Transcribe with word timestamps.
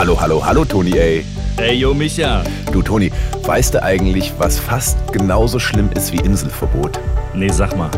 Hallo, 0.00 0.18
hallo, 0.18 0.42
hallo, 0.42 0.64
Toni, 0.64 0.96
ey. 0.96 1.26
Ey, 1.58 1.74
yo, 1.74 1.92
Micha. 1.92 2.42
Du, 2.72 2.80
Toni, 2.80 3.12
weißt 3.44 3.74
du 3.74 3.82
eigentlich, 3.82 4.32
was 4.38 4.58
fast 4.58 4.96
genauso 5.12 5.58
schlimm 5.58 5.90
ist 5.94 6.10
wie 6.10 6.20
Inselverbot? 6.24 6.98
Nee, 7.34 7.50
sag 7.50 7.76
mal. 7.76 7.90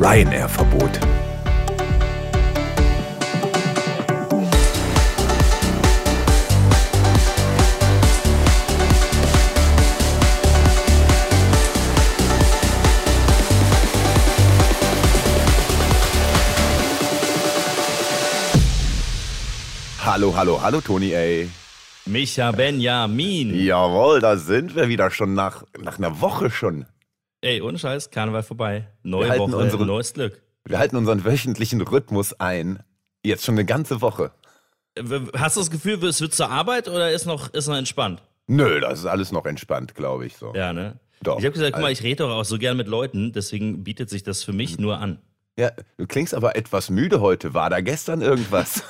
Ryanair-Verbot. 0.00 1.00
Hallo, 20.34 20.36
hallo, 20.36 20.62
hallo, 20.62 20.80
Toni, 20.80 21.12
ey. 21.12 21.48
Micha 22.06 22.50
Benjamin. 22.52 23.54
Jawohl, 23.54 24.20
da 24.20 24.36
sind 24.36 24.74
wir 24.74 24.88
wieder 24.88 25.10
schon 25.10 25.34
nach, 25.34 25.62
nach 25.78 25.98
einer 25.98 26.20
Woche 26.20 26.50
schon. 26.50 26.86
Ey, 27.40 27.60
ohne 27.60 27.78
Scheiß, 27.78 28.10
Karneval 28.10 28.42
vorbei. 28.42 28.88
Neue 29.02 29.38
Woche, 29.38 29.56
unseren- 29.56 29.86
neues 29.86 30.12
Glück. 30.12 30.42
Wir 30.64 30.78
halten 30.78 30.96
unseren 30.96 31.24
wöchentlichen 31.24 31.80
Rhythmus 31.82 32.38
ein. 32.40 32.82
Jetzt 33.22 33.44
schon 33.44 33.54
eine 33.54 33.64
ganze 33.64 34.00
Woche. 34.00 34.32
Hast 35.36 35.56
du 35.56 35.60
das 35.60 35.70
Gefühl, 35.70 36.02
es 36.04 36.20
wird 36.20 36.34
zur 36.34 36.50
Arbeit 36.50 36.88
oder 36.88 37.10
ist 37.10 37.26
noch, 37.26 37.52
ist 37.52 37.68
noch 37.68 37.76
entspannt? 37.76 38.22
Nö, 38.46 38.80
das 38.80 39.00
ist 39.00 39.06
alles 39.06 39.32
noch 39.32 39.44
entspannt, 39.46 39.94
glaube 39.94 40.26
ich 40.26 40.36
so. 40.36 40.52
Ja, 40.54 40.72
ne? 40.72 40.98
Doch. 41.22 41.38
Ich 41.38 41.44
habe 41.44 41.52
gesagt, 41.52 41.72
guck 41.74 41.82
mal, 41.82 41.92
ich 41.92 42.02
rede 42.02 42.24
doch 42.24 42.30
auch 42.30 42.44
so 42.44 42.58
gern 42.58 42.76
mit 42.76 42.88
Leuten, 42.88 43.32
deswegen 43.32 43.82
bietet 43.84 44.10
sich 44.10 44.22
das 44.22 44.42
für 44.42 44.52
mich 44.52 44.78
nur 44.78 44.98
an. 44.98 45.18
Ja, 45.56 45.70
du 45.98 46.06
klingst 46.08 46.34
aber 46.34 46.56
etwas 46.56 46.90
müde 46.90 47.20
heute. 47.20 47.54
War 47.54 47.70
da 47.70 47.80
gestern 47.80 48.22
irgendwas? 48.22 48.82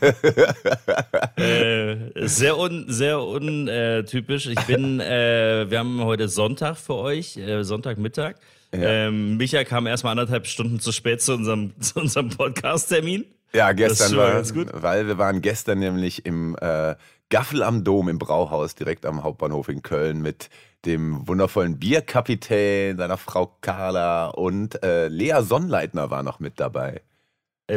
äh, 1.36 1.96
sehr 2.26 2.56
un, 2.58 2.84
sehr 2.86 3.20
untypisch. 3.20 4.46
Ich 4.46 4.60
bin, 4.66 5.00
äh, 5.00 5.66
wir 5.68 5.80
haben 5.80 6.00
heute 6.04 6.28
Sonntag 6.28 6.76
für 6.76 6.94
euch, 6.94 7.36
äh, 7.36 7.64
Sonntagmittag. 7.64 8.36
Ähm, 8.70 9.36
Micha 9.36 9.64
kam 9.64 9.86
erstmal 9.86 10.12
anderthalb 10.12 10.46
Stunden 10.46 10.78
zu 10.80 10.92
spät 10.92 11.20
zu 11.20 11.34
unserem, 11.34 11.72
zu 11.80 11.98
unserem 12.00 12.30
Podcast-Termin. 12.30 13.24
ja, 13.52 13.72
Das 13.72 13.76
gestern 13.76 14.04
ist 14.04 14.10
schon 14.10 14.16
mal 14.18 14.26
war, 14.28 14.32
ganz 14.34 14.54
gut. 14.54 14.68
weil 14.72 15.06
wir 15.08 15.18
waren 15.18 15.42
gestern 15.42 15.80
nämlich 15.80 16.24
im 16.24 16.56
äh, 16.60 16.94
Gaffel 17.32 17.62
am 17.62 17.82
Dom 17.82 18.10
im 18.10 18.18
Brauhaus 18.18 18.74
direkt 18.74 19.06
am 19.06 19.22
Hauptbahnhof 19.22 19.70
in 19.70 19.80
Köln 19.80 20.20
mit 20.20 20.50
dem 20.84 21.26
wundervollen 21.26 21.78
Bierkapitän, 21.78 22.98
seiner 22.98 23.16
Frau 23.16 23.56
Carla 23.62 24.26
und 24.28 24.82
äh, 24.84 25.08
Lea 25.08 25.40
Sonnleitner 25.40 26.10
war 26.10 26.22
noch 26.22 26.40
mit 26.40 26.60
dabei. 26.60 27.00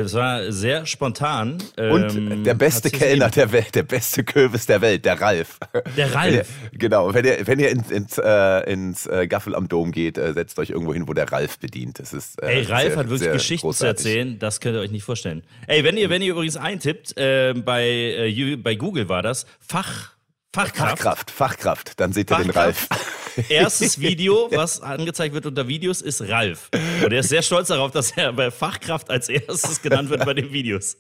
Es 0.04 0.14
war 0.14 0.52
sehr 0.52 0.86
spontan. 0.86 1.58
Und 1.78 2.16
ähm, 2.16 2.44
der 2.44 2.54
beste 2.54 2.90
Kellner 2.90 3.30
der 3.30 3.54
Welt, 3.54 3.76
der 3.76 3.84
beste 3.84 4.26
Kürbis 4.26 4.66
der 4.66 4.82
Welt, 4.82 5.06
der 5.06 5.22
Ralf. 5.22 5.58
Der 5.96 6.14
Wenn 6.14 6.34
ihr, 6.34 6.40
Ralf. 6.40 6.50
genau, 6.74 7.14
wenn 7.14 7.24
ihr, 7.24 7.48
wenn 7.48 7.60
ihr 7.60 7.70
ins, 7.70 7.92
ins, 7.92 8.18
äh, 8.18 8.72
ins 8.72 9.06
äh, 9.08 9.26
Gaffel 9.28 9.56
am 9.56 9.70
Dom 9.70 9.94
geht, 9.94 10.18
äh, 10.18 10.34
setzt 10.34 10.60
euch 10.60 10.72
irgendwo 10.72 10.94
hin, 10.94 11.08
wo 11.08 11.14
der 11.14 11.32
Ralf 11.32 11.60
bedient. 11.60 12.00
Das 12.00 12.12
ist, 12.12 12.42
äh, 12.42 12.48
Ey, 12.48 12.64
Ralf 12.64 12.88
sehr, 12.90 12.98
hat 12.98 13.10
wirklich 13.10 13.32
Geschichten 13.32 13.68
großartig. 13.68 14.04
zu 14.04 14.10
erzählen, 14.10 14.38
das 14.40 14.60
könnt 14.60 14.76
ihr 14.76 14.82
euch 14.82 14.92
nicht 14.92 15.04
vorstellen. 15.04 15.44
Ey, 15.68 15.86
wenn 15.86 15.96
ihr, 15.96 16.10
wenn 16.10 16.22
ihr 16.22 16.32
übrigens 16.34 16.58
eintippt, 16.58 17.18
äh, 17.18 17.54
bei, 17.54 17.86
äh, 17.88 18.56
bei 18.58 18.76
Google 18.76 19.08
war 19.08 19.22
das, 19.24 19.46
Fach, 19.62 20.15
Fachkraft, 20.56 21.02
Fachkraft, 21.02 21.32
Fachkraft, 21.32 22.00
dann 22.00 22.14
seht 22.14 22.32
ihr 22.32 22.38
den 22.38 22.54
Fachkraft. 22.54 22.90
Ralf. 22.90 23.50
erstes 23.50 24.00
Video, 24.00 24.48
was 24.54 24.80
angezeigt 24.80 25.34
wird 25.34 25.46
unter 25.46 25.68
Videos, 25.68 26.02
ist 26.02 26.22
Ralf. 26.22 26.70
Und 27.04 27.12
er 27.12 27.20
ist 27.20 27.28
sehr 27.28 27.42
stolz 27.42 27.68
darauf, 27.68 27.92
dass 27.92 28.12
er 28.12 28.32
bei 28.32 28.50
Fachkraft 28.52 29.10
als 29.10 29.28
erstes 29.28 29.82
genannt 29.82 30.10
wird 30.10 30.24
bei 30.24 30.34
den 30.34 30.54
Videos. 30.54 30.96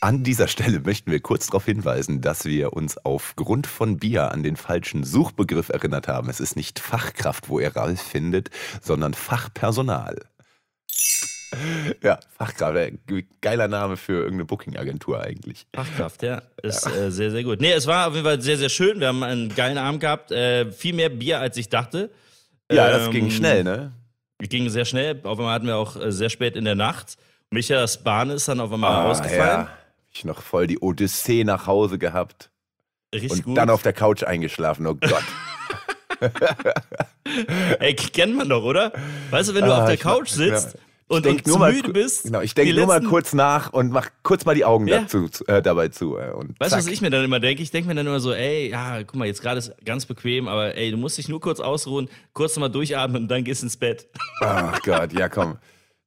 An 0.00 0.22
dieser 0.22 0.48
Stelle 0.48 0.80
möchten 0.80 1.10
wir 1.10 1.20
kurz 1.20 1.46
darauf 1.46 1.64
hinweisen, 1.64 2.20
dass 2.20 2.44
wir 2.44 2.74
uns 2.74 2.98
aufgrund 2.98 3.66
von 3.66 3.96
Bier 3.96 4.30
an 4.32 4.42
den 4.42 4.56
falschen 4.56 5.02
Suchbegriff 5.02 5.70
erinnert 5.70 6.06
haben. 6.06 6.28
Es 6.28 6.38
ist 6.38 6.56
nicht 6.56 6.78
Fachkraft, 6.78 7.48
wo 7.48 7.58
ihr 7.58 7.74
Ralf 7.74 8.02
findet, 8.02 8.50
sondern 8.82 9.14
Fachpersonal. 9.14 10.26
Ja, 12.02 12.18
Fachkraft, 12.36 12.76
äh, 12.76 12.92
geiler 13.40 13.68
Name 13.68 13.96
für 13.96 14.14
irgendeine 14.14 14.44
Booking-Agentur 14.46 15.20
eigentlich. 15.20 15.66
Fachkraft, 15.74 16.22
ja. 16.22 16.42
Ist 16.62 16.86
äh, 16.86 17.10
sehr, 17.10 17.30
sehr 17.30 17.44
gut. 17.44 17.60
Nee, 17.60 17.72
es 17.72 17.86
war 17.86 18.08
auf 18.08 18.14
jeden 18.14 18.24
Fall 18.26 18.40
sehr, 18.40 18.58
sehr 18.58 18.68
schön. 18.68 19.00
Wir 19.00 19.08
haben 19.08 19.22
einen 19.22 19.54
geilen 19.54 19.78
Abend 19.78 20.00
gehabt. 20.00 20.32
Äh, 20.32 20.70
viel 20.72 20.92
mehr 20.94 21.08
Bier, 21.08 21.40
als 21.40 21.56
ich 21.56 21.68
dachte. 21.68 22.10
Ja, 22.70 22.90
das 22.90 23.06
Ähm, 23.06 23.12
ging 23.12 23.30
schnell, 23.30 23.62
ne? 23.64 23.92
Ging 24.40 24.68
sehr 24.68 24.84
schnell. 24.84 25.20
Auf 25.22 25.38
einmal 25.38 25.54
hatten 25.54 25.66
wir 25.66 25.76
auch 25.76 25.96
äh, 25.96 26.10
sehr 26.12 26.28
spät 26.30 26.56
in 26.56 26.64
der 26.64 26.74
Nacht. 26.74 27.16
Michaels 27.50 28.02
Bahn 28.02 28.30
ist 28.30 28.48
dann 28.48 28.60
auf 28.60 28.72
einmal. 28.72 29.16
Ah, 29.16 29.26
ja. 29.36 29.68
Ich 30.12 30.24
noch 30.24 30.42
voll 30.42 30.66
die 30.66 30.78
Odyssee 30.80 31.44
nach 31.44 31.66
Hause 31.66 31.96
gehabt 31.98 32.50
Richtig 33.14 33.30
und 33.32 33.42
gut. 33.44 33.56
dann 33.56 33.70
auf 33.70 33.82
der 33.82 33.92
Couch 33.92 34.24
eingeschlafen. 34.24 34.86
Oh 34.86 34.94
Gott. 34.96 35.22
Ey, 37.78 37.94
kennt 37.94 38.36
man 38.36 38.48
doch, 38.48 38.62
oder? 38.62 38.92
Weißt 39.30 39.50
du, 39.50 39.54
wenn 39.54 39.64
du 39.64 39.72
Ah, 39.74 39.82
auf 39.82 39.88
der 39.88 39.96
Couch 39.98 40.32
mach- 40.36 40.46
ja. 40.46 40.60
Und, 41.08 41.26
und 41.26 41.46
nur 41.46 41.54
zu 41.54 41.58
mal 41.60 41.72
müde 41.72 41.92
bist. 41.92 42.24
Genau, 42.24 42.40
ich 42.40 42.54
denke 42.54 42.74
nur 42.74 42.86
mal 42.86 42.94
letzten- 42.96 43.08
kurz 43.10 43.32
nach 43.32 43.72
und 43.72 43.90
mach 43.92 44.08
kurz 44.22 44.44
mal 44.44 44.54
die 44.54 44.64
Augen 44.64 44.88
Ja. 44.88 45.02
dazu, 45.02 45.28
äh, 45.46 45.62
dabei 45.62 45.88
zu. 45.88 46.16
Äh, 46.18 46.32
und 46.32 46.58
Weißt 46.58 46.72
du, 46.72 46.78
was 46.78 46.86
ich 46.88 47.00
mir 47.00 47.10
dann 47.10 47.24
immer 47.24 47.38
denke? 47.40 47.62
Ich 47.62 47.70
denke 47.70 47.88
mir 47.88 47.94
dann 47.94 48.06
immer 48.06 48.18
so, 48.20 48.32
ey, 48.32 48.70
ja, 48.70 49.02
guck 49.04 49.14
mal, 49.16 49.26
jetzt 49.26 49.40
gerade 49.42 49.58
ist 49.58 49.72
ganz 49.84 50.06
bequem, 50.06 50.48
aber 50.48 50.74
ey, 50.74 50.90
du 50.90 50.96
musst 50.96 51.16
dich 51.18 51.28
nur 51.28 51.40
kurz 51.40 51.60
ausruhen, 51.60 52.08
kurz 52.32 52.56
nochmal 52.56 52.70
durchatmen 52.70 53.22
und 53.22 53.28
dann 53.28 53.44
gehst 53.44 53.62
ins 53.62 53.76
Bett. 53.76 54.08
Ach 54.40 54.80
Gott, 54.82 55.12
ja 55.12 55.28
komm. 55.28 55.58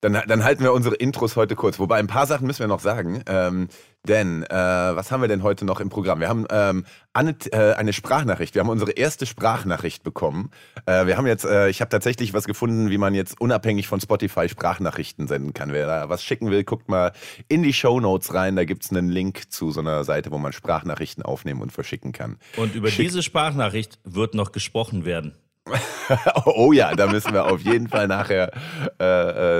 Dann, 0.01 0.17
dann 0.27 0.43
halten 0.43 0.63
wir 0.63 0.73
unsere 0.73 0.95
Intros 0.95 1.35
heute 1.35 1.55
kurz. 1.55 1.77
Wobei 1.77 1.97
ein 1.97 2.07
paar 2.07 2.25
Sachen 2.25 2.47
müssen 2.47 2.59
wir 2.59 2.67
noch 2.67 2.79
sagen. 2.79 3.21
Ähm, 3.27 3.67
denn, 4.07 4.43
äh, 4.43 4.49
was 4.49 5.11
haben 5.11 5.21
wir 5.21 5.27
denn 5.27 5.43
heute 5.43 5.65
noch 5.65 5.81
im 5.81 5.89
Programm? 5.89 6.21
Wir 6.21 6.29
haben 6.29 6.45
ähm, 6.49 6.85
eine, 7.11 7.35
äh, 7.51 7.73
eine 7.73 7.91
Sprachnachricht. 7.91 8.55
Wir 8.55 8.61
haben 8.61 8.69
unsere 8.69 8.91
erste 8.91 9.25
Sprachnachricht 9.25 10.03
bekommen. 10.03 10.51
Äh, 10.85 11.05
wir 11.05 11.17
haben 11.17 11.27
jetzt, 11.27 11.43
äh, 11.43 11.67
ich 11.69 11.81
habe 11.81 11.89
tatsächlich 11.89 12.33
was 12.33 12.45
gefunden, 12.45 12.89
wie 12.89 12.97
man 12.97 13.13
jetzt 13.13 13.41
unabhängig 13.41 13.87
von 13.87 13.99
Spotify 13.99 14.47
Sprachnachrichten 14.47 15.27
senden 15.27 15.53
kann. 15.53 15.73
Wer 15.73 15.85
da 15.85 16.07
was 16.07 16.23
schicken 16.23 16.49
will, 16.49 16.63
guckt 16.63 16.87
mal 16.87 17.11
in 17.49 17.61
die 17.61 17.73
Show 17.73 17.99
Notes 17.99 18.33
rein. 18.33 18.55
Da 18.55 18.63
gibt's 18.63 18.89
einen 18.89 19.09
Link 19.09 19.51
zu 19.51 19.71
so 19.71 19.81
einer 19.81 20.05
Seite, 20.05 20.31
wo 20.31 20.37
man 20.37 20.53
Sprachnachrichten 20.53 21.23
aufnehmen 21.23 21.61
und 21.61 21.73
verschicken 21.73 22.13
kann. 22.13 22.37
Und 22.55 22.75
über 22.75 22.89
Schick. 22.89 23.07
diese 23.07 23.21
Sprachnachricht 23.21 23.99
wird 24.05 24.33
noch 24.33 24.53
gesprochen 24.53 25.03
werden. 25.03 25.35
Oh 26.45 26.71
ja, 26.73 26.93
da 26.95 27.07
müssen 27.07 27.33
wir 27.33 27.45
auf 27.45 27.61
jeden 27.61 27.87
Fall 27.87 28.07
nachher 28.07 28.51
äh, 28.99 29.03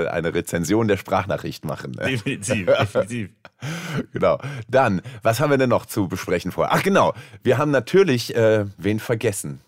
äh, 0.04 0.08
eine 0.08 0.34
Rezension 0.34 0.88
der 0.88 0.96
Sprachnachricht 0.96 1.64
machen. 1.64 1.92
ne? 1.92 2.06
Definitiv, 2.06 2.66
definitiv. 2.80 3.30
Genau. 4.12 4.38
Dann, 4.68 5.02
was 5.22 5.40
haben 5.40 5.50
wir 5.50 5.58
denn 5.58 5.70
noch 5.70 5.86
zu 5.86 6.08
besprechen 6.08 6.50
vorher? 6.52 6.74
Ach 6.74 6.82
genau, 6.82 7.14
wir 7.42 7.58
haben 7.58 7.70
natürlich 7.70 8.34
äh, 8.34 8.66
wen 8.78 8.98
vergessen. 9.00 9.60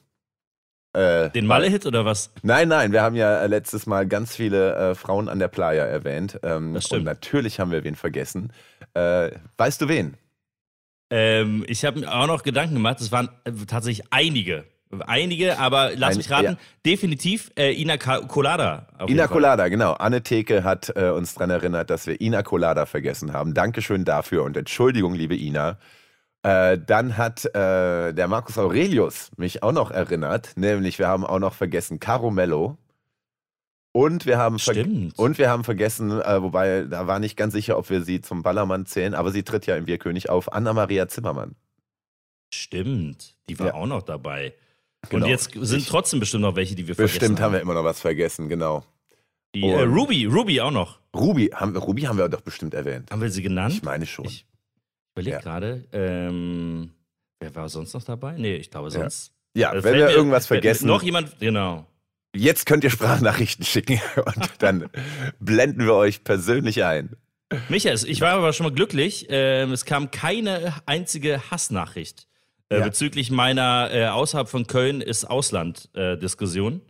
Äh, 0.94 1.30
Den 1.30 1.46
Malle-Hit 1.46 1.86
oder 1.86 2.04
was? 2.04 2.30
Nein, 2.42 2.68
nein, 2.68 2.92
wir 2.92 3.02
haben 3.02 3.14
ja 3.16 3.40
äh, 3.42 3.46
letztes 3.46 3.86
Mal 3.86 4.06
ganz 4.06 4.34
viele 4.36 4.74
äh, 4.90 4.94
Frauen 4.94 5.28
an 5.28 5.38
der 5.38 5.48
Playa 5.48 5.84
erwähnt. 5.84 6.38
Ähm, 6.42 6.74
Das 6.74 6.84
stimmt. 6.84 7.00
Und 7.00 7.04
natürlich 7.04 7.60
haben 7.60 7.70
wir 7.70 7.84
wen 7.84 7.94
vergessen. 7.96 8.52
Weißt 8.94 9.80
du 9.80 9.88
wen? 9.88 10.18
Ähm, 11.08 11.64
ich 11.66 11.84
habe 11.86 12.00
mir 12.00 12.12
auch 12.12 12.26
noch 12.26 12.42
Gedanken 12.42 12.74
gemacht, 12.74 13.00
es 13.00 13.10
waren 13.10 13.30
tatsächlich 13.66 14.06
einige. 14.10 14.64
Einige, 15.06 15.58
aber 15.58 15.92
lass 15.96 16.12
Ein- 16.12 16.16
mich 16.18 16.30
raten, 16.30 16.44
ja. 16.44 16.56
definitiv 16.84 17.50
äh, 17.56 17.72
Ina 17.72 17.96
Colada. 17.96 18.86
Ina. 19.08 19.26
Colada, 19.26 19.68
genau. 19.68 19.92
Anne 19.94 20.22
Theke 20.22 20.64
hat 20.64 20.92
äh, 20.96 21.08
uns 21.10 21.34
daran 21.34 21.50
erinnert, 21.50 21.88
dass 21.88 22.06
wir 22.06 22.20
Ina 22.20 22.42
Colada 22.42 22.84
vergessen 22.84 23.32
haben. 23.32 23.54
Dankeschön 23.54 24.04
dafür 24.04 24.42
und 24.44 24.56
Entschuldigung, 24.56 25.14
liebe 25.14 25.34
Ina. 25.34 25.78
Äh, 26.42 26.76
dann 26.78 27.16
hat 27.16 27.44
äh, 27.54 28.12
der 28.12 28.28
Markus 28.28 28.58
Aurelius 28.58 29.30
mich 29.36 29.62
auch 29.62 29.72
noch 29.72 29.90
erinnert, 29.90 30.50
nämlich 30.56 30.98
wir 30.98 31.08
haben 31.08 31.24
auch 31.24 31.38
noch 31.38 31.54
vergessen 31.54 31.98
Caro 32.00 32.30
Mello. 32.30 32.76
Und 33.94 34.24
wir 34.26 34.38
haben, 34.38 34.58
Stimmt. 34.58 35.18
und 35.18 35.36
wir 35.38 35.50
haben 35.50 35.64
vergessen, 35.64 36.10
äh, 36.20 36.42
wobei 36.42 36.82
da 36.84 37.06
war 37.06 37.18
nicht 37.18 37.36
ganz 37.36 37.52
sicher, 37.52 37.76
ob 37.78 37.90
wir 37.90 38.02
sie 38.02 38.22
zum 38.22 38.42
Ballermann 38.42 38.86
zählen, 38.86 39.14
aber 39.14 39.30
sie 39.32 39.42
tritt 39.42 39.66
ja 39.66 39.76
im 39.76 39.84
Bierkönig 39.84 40.30
auf, 40.30 40.50
Anna-Maria 40.52 41.08
Zimmermann. 41.08 41.54
Stimmt, 42.54 43.34
die 43.48 43.58
war 43.58 43.68
Ja. 43.68 43.74
auch 43.74 43.86
noch 43.86 44.02
dabei. 44.02 44.54
Genau. 45.10 45.24
Und 45.26 45.30
jetzt 45.30 45.50
sind 45.52 45.80
Ich- 45.80 45.88
trotzdem 45.88 46.20
bestimmt 46.20 46.42
noch 46.42 46.54
welche, 46.56 46.74
die 46.74 46.86
wir 46.86 46.94
vergessen 46.94 47.18
Bestimmt 47.18 47.38
haben 47.40 47.44
haben. 47.46 47.52
wir 47.54 47.60
immer 47.60 47.74
noch 47.74 47.84
was 47.84 48.00
vergessen, 48.00 48.48
genau. 48.48 48.84
Die, 49.54 49.62
äh, 49.64 49.82
Ruby, 49.82 50.24
Ruby 50.26 50.60
auch 50.60 50.70
noch. 50.70 50.98
Ruby 51.14 51.48
haben, 51.52 51.76
Ruby 51.76 52.02
haben 52.02 52.16
wir 52.18 52.28
doch 52.28 52.40
bestimmt 52.40 52.72
erwähnt. 52.72 53.10
Haben 53.10 53.20
wir 53.20 53.30
sie 53.30 53.42
genannt? 53.42 53.74
Ich 53.74 53.82
meine 53.82 54.06
schon. 54.06 54.24
Ich 54.24 54.46
überlege 55.14 55.36
Ja. 55.36 55.42
gerade. 55.42 55.84
Ähm, 55.92 56.90
wer 57.40 57.54
war 57.54 57.68
sonst 57.68 57.92
noch 57.92 58.02
dabei? 58.04 58.32
Nee, 58.38 58.56
ich 58.56 58.70
glaube 58.70 58.90
sonst. 58.90 59.32
Ja, 59.54 59.70
Also 59.70 59.84
wenn 59.84 59.94
fällt 59.94 60.08
wir 60.08 60.16
irgendwas 60.16 60.46
vergessen, 60.46 60.86
Noch 60.86 61.02
jemand, 61.02 61.38
genau. 61.38 61.86
Jetzt 62.34 62.64
könnt 62.64 62.82
ihr 62.84 62.88
Sprachnachrichten 62.90 63.66
schicken 63.66 64.00
und 64.24 64.50
dann 64.60 64.88
blenden 65.38 65.84
wir 65.84 65.94
euch 65.94 66.24
persönlich 66.24 66.82
ein. 66.84 67.10
Michael, 67.68 67.98
ich 68.06 68.22
war 68.22 68.30
aber 68.32 68.54
schon 68.54 68.64
mal 68.64 68.72
glücklich. 68.72 69.26
Ähm, 69.28 69.72
es 69.72 69.84
kam 69.84 70.10
keine 70.10 70.72
einzige 70.86 71.50
Hassnachricht 71.50 72.26
äh, 72.72 72.78
Ja. 72.78 72.84
bezüglich 72.84 73.30
meiner 73.30 73.90
äh, 73.92 74.06
außerhalb 74.06 74.48
von 74.48 74.66
Köln 74.66 75.00
ist 75.00 75.24
Ausland-Diskussion. 75.24 76.80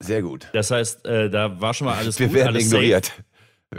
Sehr 0.00 0.22
gut. 0.22 0.48
das 0.52 0.70
heißt, 0.70 1.06
äh, 1.06 1.28
da 1.30 1.60
war 1.60 1.74
schon 1.74 1.86
mal 1.86 1.96
alles 1.96 2.18
Wir 2.18 2.28
gut, 2.28 2.36
werden 2.36 2.48
alles 2.48 2.66
ignoriert. 2.66 3.12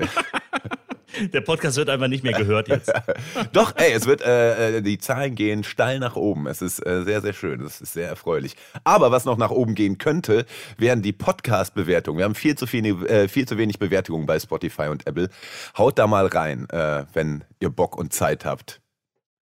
Der 1.33 1.41
Podcast 1.41 1.75
wird 1.75 1.89
einfach 1.89 2.07
nicht 2.07 2.23
mehr 2.23 2.33
gehört 2.33 2.67
jetzt. 2.67 2.93
Doch, 3.51 3.73
ey, 3.77 3.91
es 3.93 4.05
wird, 4.05 4.21
äh, 4.21 4.77
äh, 4.77 4.81
die 4.81 4.99
Zahlen 4.99 5.33
gehen 5.35 5.63
steil 5.63 5.99
nach 5.99 6.15
oben. 6.15 6.45
Es 6.47 6.61
ist 6.61 6.85
äh, 6.85 7.03
sehr, 7.03 7.21
sehr 7.21 7.33
schön. 7.33 7.61
Es 7.61 7.81
ist 7.81 7.93
sehr 7.93 8.07
erfreulich. 8.07 8.55
Aber 8.83 9.11
was 9.11 9.25
noch 9.25 9.35
nach 9.37 9.49
oben 9.49 9.73
gehen 9.75 9.97
könnte, 9.97 10.45
wären 10.77 11.01
die 11.01 11.11
Podcast-Bewertungen. 11.11 12.19
Wir 12.19 12.25
haben 12.25 12.35
viel 12.35 12.55
zu, 12.55 12.67
viel, 12.67 12.85
äh, 13.07 13.27
viel 13.27 13.47
zu 13.47 13.57
wenig 13.57 13.79
Bewertungen 13.79 14.27
bei 14.27 14.39
Spotify 14.39 14.83
und 14.83 15.07
Apple. 15.07 15.29
Haut 15.77 15.97
da 15.97 16.05
mal 16.05 16.27
rein, 16.27 16.69
äh, 16.69 17.05
wenn 17.13 17.43
ihr 17.59 17.69
Bock 17.69 17.97
und 17.97 18.13
Zeit 18.13 18.45
habt. 18.45 18.79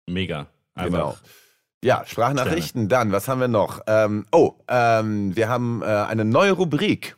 Mega. 0.07 0.47
Einfach. 0.75 0.91
Genau. 0.91 1.17
Ja, 1.83 2.03
Sprachnachrichten, 2.05 2.87
Sterne. 2.87 2.87
dann, 2.87 3.11
was 3.11 3.27
haben 3.27 3.39
wir 3.39 3.47
noch? 3.47 3.81
Ähm, 3.87 4.25
oh, 4.31 4.53
ähm, 4.67 5.35
wir 5.35 5.47
haben 5.47 5.81
äh, 5.81 5.85
eine 5.85 6.25
neue 6.25 6.51
Rubrik, 6.51 7.15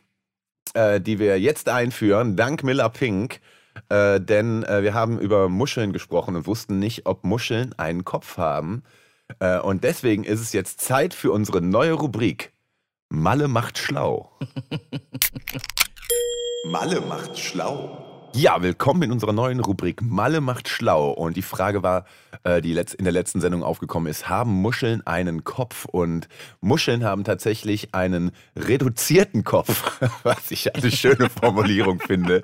äh, 0.74 1.00
die 1.00 1.18
wir 1.18 1.40
jetzt 1.40 1.68
einführen, 1.68 2.36
dank 2.36 2.62
Miller 2.62 2.88
Pink. 2.88 3.40
Äh, 3.88 4.20
denn 4.20 4.62
äh, 4.64 4.82
wir 4.82 4.94
haben 4.94 5.18
über 5.18 5.48
Muscheln 5.48 5.92
gesprochen 5.92 6.36
und 6.36 6.46
wussten 6.46 6.78
nicht, 6.78 7.06
ob 7.06 7.24
Muscheln 7.24 7.74
einen 7.78 8.04
Kopf 8.04 8.36
haben. 8.36 8.82
Äh, 9.40 9.58
und 9.58 9.82
deswegen 9.82 10.24
ist 10.24 10.40
es 10.40 10.52
jetzt 10.52 10.80
Zeit 10.80 11.14
für 11.14 11.32
unsere 11.32 11.60
neue 11.60 11.94
Rubrik. 11.94 12.52
Malle 13.08 13.48
macht 13.48 13.78
schlau. 13.78 14.38
Malle 16.66 17.00
macht 17.00 17.38
schlau. 17.38 18.11
Ja, 18.34 18.62
willkommen 18.62 19.02
in 19.02 19.12
unserer 19.12 19.34
neuen 19.34 19.60
Rubrik 19.60 20.00
Malle 20.00 20.40
macht 20.40 20.66
schlau. 20.66 21.10
Und 21.10 21.36
die 21.36 21.42
Frage 21.42 21.82
war, 21.82 22.06
äh, 22.44 22.62
die 22.62 22.70
in 22.70 23.04
der 23.04 23.12
letzten 23.12 23.42
Sendung 23.42 23.62
aufgekommen 23.62 24.10
ist, 24.10 24.30
haben 24.30 24.52
Muscheln 24.52 25.06
einen 25.06 25.44
Kopf? 25.44 25.84
Und 25.84 26.28
Muscheln 26.62 27.04
haben 27.04 27.24
tatsächlich 27.24 27.94
einen 27.94 28.32
reduzierten 28.56 29.44
Kopf, 29.44 30.00
was 30.22 30.50
ich 30.50 30.74
eine 30.74 30.90
schöne 30.90 31.28
Formulierung 31.28 32.00
finde. 32.00 32.40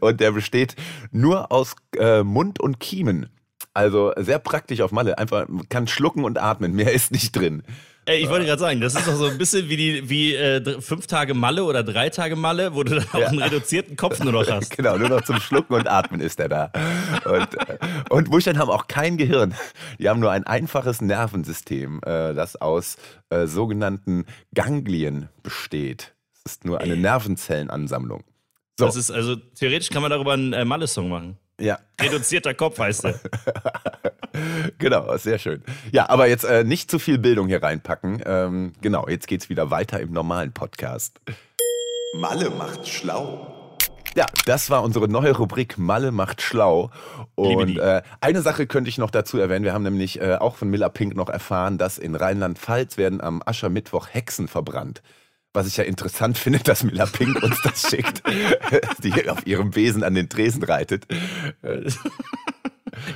Und 0.00 0.18
der 0.18 0.32
besteht 0.32 0.74
nur 1.12 1.52
aus 1.52 1.76
äh, 1.96 2.24
Mund 2.24 2.58
und 2.58 2.80
Kiemen. 2.80 3.28
Also 3.74 4.12
sehr 4.16 4.40
praktisch 4.40 4.80
auf 4.80 4.90
Malle. 4.90 5.18
Einfach 5.18 5.46
kann 5.68 5.86
schlucken 5.86 6.24
und 6.24 6.38
atmen. 6.38 6.74
Mehr 6.74 6.92
ist 6.92 7.12
nicht 7.12 7.36
drin. 7.36 7.62
Ey, 8.08 8.22
ich 8.22 8.30
wollte 8.30 8.46
gerade 8.46 8.58
sagen, 8.58 8.80
das 8.80 8.94
ist 8.94 9.06
doch 9.06 9.16
so 9.16 9.26
ein 9.26 9.36
bisschen 9.36 9.68
wie 9.68 9.76
die 9.76 10.08
wie 10.08 10.34
äh, 10.34 10.80
fünf 10.80 11.06
Tage 11.06 11.34
Malle 11.34 11.64
oder 11.64 11.82
drei 11.82 12.08
Tage 12.08 12.36
Malle, 12.36 12.74
wo 12.74 12.82
du 12.82 12.94
dann 12.94 13.06
auch 13.12 13.18
ja. 13.18 13.26
einen 13.26 13.42
reduzierten 13.42 13.96
Kopf 13.98 14.18
nur 14.20 14.32
noch 14.32 14.46
hast. 14.50 14.70
genau, 14.70 14.96
nur 14.96 15.10
noch 15.10 15.20
zum 15.20 15.38
Schlucken 15.40 15.74
und 15.74 15.86
Atmen 15.86 16.22
ist 16.22 16.38
der 16.38 16.48
da. 16.48 16.72
Und, 17.26 17.54
äh, 17.68 17.78
und 18.08 18.30
Muscheln 18.30 18.58
haben 18.58 18.70
auch 18.70 18.86
kein 18.86 19.18
Gehirn. 19.18 19.54
Die 19.98 20.08
haben 20.08 20.20
nur 20.20 20.30
ein 20.30 20.44
einfaches 20.44 21.02
Nervensystem, 21.02 22.00
äh, 22.02 22.32
das 22.32 22.56
aus 22.56 22.96
äh, 23.28 23.46
sogenannten 23.46 24.24
Ganglien 24.54 25.28
besteht. 25.42 26.14
Es 26.32 26.52
ist 26.52 26.64
nur 26.64 26.80
eine 26.80 26.96
Nervenzellenansammlung. 26.96 28.24
So. 28.78 28.86
Das 28.86 28.96
ist 28.96 29.10
also 29.10 29.36
theoretisch 29.36 29.90
kann 29.90 30.00
man 30.00 30.10
darüber 30.10 30.32
einen 30.32 30.54
äh, 30.54 30.64
Malle-Song 30.64 31.10
machen. 31.10 31.36
Ja. 31.60 31.78
Reduzierter 32.00 32.54
Kopf 32.54 32.78
heißt 32.78 33.04
er. 33.04 33.20
genau, 34.78 35.16
sehr 35.16 35.38
schön. 35.38 35.62
Ja, 35.92 36.08
aber 36.08 36.28
jetzt 36.28 36.44
äh, 36.44 36.64
nicht 36.64 36.90
zu 36.90 36.98
viel 36.98 37.18
Bildung 37.18 37.48
hier 37.48 37.62
reinpacken. 37.62 38.22
Ähm, 38.24 38.72
genau, 38.80 39.08
jetzt 39.08 39.26
geht's 39.26 39.48
wieder 39.48 39.70
weiter 39.70 40.00
im 40.00 40.12
normalen 40.12 40.52
Podcast. 40.52 41.20
Malle 42.14 42.50
macht 42.50 42.88
schlau. 42.88 43.54
Ja, 44.14 44.26
das 44.46 44.70
war 44.70 44.82
unsere 44.82 45.08
neue 45.08 45.36
Rubrik 45.36 45.78
Malle 45.78 46.10
macht 46.10 46.42
schlau. 46.42 46.90
Und 47.34 47.78
äh, 47.78 48.02
eine 48.20 48.42
Sache 48.42 48.66
könnte 48.66 48.88
ich 48.88 48.98
noch 48.98 49.10
dazu 49.10 49.38
erwähnen. 49.38 49.64
Wir 49.64 49.74
haben 49.74 49.84
nämlich 49.84 50.20
äh, 50.20 50.36
auch 50.36 50.56
von 50.56 50.68
Miller 50.70 50.88
Pink 50.88 51.14
noch 51.14 51.28
erfahren, 51.28 51.78
dass 51.78 51.98
in 51.98 52.14
Rheinland-Pfalz 52.14 52.96
werden 52.96 53.20
am 53.20 53.42
Aschermittwoch 53.44 54.08
Hexen 54.10 54.48
verbrannt 54.48 55.02
was 55.54 55.66
ich 55.66 55.76
ja 55.76 55.84
interessant 55.84 56.38
finde, 56.44 56.60
dass 56.60 56.84
Mila 56.84 57.06
Pink 57.06 57.42
uns 57.42 57.60
das 57.62 57.90
schickt, 57.90 58.22
die 59.02 59.28
auf 59.28 59.46
ihrem 59.46 59.70
Besen 59.70 60.04
an 60.04 60.14
den 60.14 60.28
Tresen 60.28 60.62
reitet. 60.62 61.06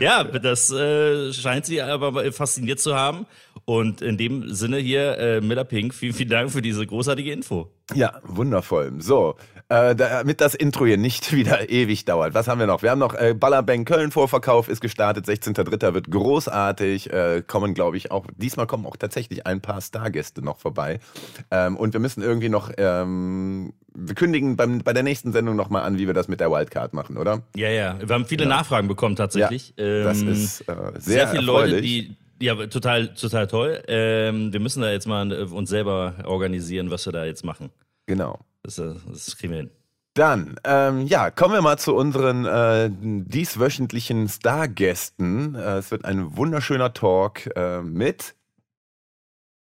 Ja, 0.01 0.25
das 0.25 0.71
äh, 0.71 1.33
scheint 1.33 1.67
sie 1.67 1.81
aber 1.81 2.33
fasziniert 2.33 2.81
zu 2.81 2.95
haben. 2.95 3.27
Und 3.65 4.03
in 4.03 4.17
dem 4.17 4.53
Sinne 4.53 4.79
hier, 4.79 5.19
äh, 5.19 5.41
Miller 5.41 5.65
Pink, 5.65 5.95
vielen, 5.95 6.15
vielen 6.15 6.31
Dank 6.31 6.51
für 6.51 6.63
diese 6.63 6.85
großartige 6.85 7.31
Info. 7.31 7.71
Ja, 7.95 8.21
wundervoll. 8.25 8.93
So, 8.99 9.37
äh, 9.73 9.97
damit 9.97 10.43
das 10.43 10.55
Intro 10.55 10.85
hier 10.85 10.99
nicht 10.99 11.33
wieder 11.33 11.71
ewig 11.71 12.05
dauert. 12.05 12.35
Was 12.35 12.47
haben 12.47 12.61
wir 12.61 12.67
noch? 12.67 12.83
Wir 12.83 12.91
haben 12.91 12.99
noch 12.99 13.15
äh, 13.15 13.35
Ballerbang 13.35 13.85
Köln 13.85 14.11
Vorverkauf 14.11 14.69
ist 14.69 14.81
gestartet. 14.81 15.27
16.03. 15.27 15.95
wird 15.95 16.11
großartig. 16.11 17.11
Äh, 17.11 17.43
kommen, 17.47 17.73
glaube 17.73 17.97
ich, 17.97 18.11
auch, 18.11 18.27
diesmal 18.37 18.67
kommen 18.67 18.85
auch 18.85 18.97
tatsächlich 18.97 19.47
ein 19.47 19.61
paar 19.61 19.81
Stargäste 19.81 20.43
noch 20.43 20.59
vorbei. 20.59 21.01
Ähm, 21.51 21.77
und 21.77 21.95
wir 21.95 22.01
müssen 22.01 22.23
irgendwie 22.23 22.51
noch, 22.51 22.71
ähm, 22.77 23.73
wir 23.95 24.15
kündigen 24.15 24.57
beim, 24.57 24.81
bei 24.81 24.93
der 24.93 25.03
nächsten 25.03 25.33
Sendung 25.33 25.57
nochmal 25.57 25.85
an, 25.85 25.99
wie 25.99 26.07
wir 26.07 26.15
das 26.15 26.29
mit 26.29 26.41
der 26.41 26.51
Wildcard 26.51 26.93
machen, 26.93 27.17
oder? 27.17 27.43
Ja, 27.57 27.71
ja. 27.71 27.97
Wir 27.99 28.15
haben 28.15 28.27
viele 28.27 28.45
ja. 28.45 28.51
Nachfragen 28.51 28.89
bekommen 28.89 29.17
tatsächlich. 29.17 29.73
Ja, 29.79 29.85
ähm, 29.85 30.05
das 30.05 30.23
ist 30.23 30.61
äh, 30.63 30.75
sehr, 30.99 31.01
sehr 31.01 31.29
viele 31.29 31.43
Leute, 31.43 31.81
die, 31.81 32.15
ja, 32.41 32.55
total, 32.67 33.15
total 33.15 33.47
toll. 33.47 33.83
Ähm, 33.89 34.53
wir 34.53 34.61
müssen 34.61 34.83
da 34.83 34.91
jetzt 34.93 35.07
mal 35.07 35.33
äh, 35.33 35.45
uns 35.45 35.71
selber 35.71 36.15
organisieren, 36.25 36.91
was 36.91 37.07
wir 37.07 37.13
da 37.13 37.25
jetzt 37.25 37.45
machen. 37.45 37.71
Genau. 38.07 38.39
Das, 38.63 38.79
äh, 38.79 38.95
das 39.07 39.37
kriegen 39.37 39.53
wir 39.53 39.61
hin. 39.61 39.71
Dann, 40.15 40.57
ähm, 40.65 41.07
ja, 41.07 41.31
kommen 41.31 41.55
wir 41.55 41.63
mal 41.63 41.79
zu 41.79 41.95
unseren 41.95 42.45
äh, 42.45 42.91
dieswöchentlichen 42.93 44.29
Stargästen. 44.29 45.55
Äh, 45.55 45.79
es 45.79 45.91
wird 45.91 46.05
ein 46.05 46.37
wunderschöner 46.37 46.93
Talk 46.93 47.49
äh, 47.57 47.81
mit 47.81 48.35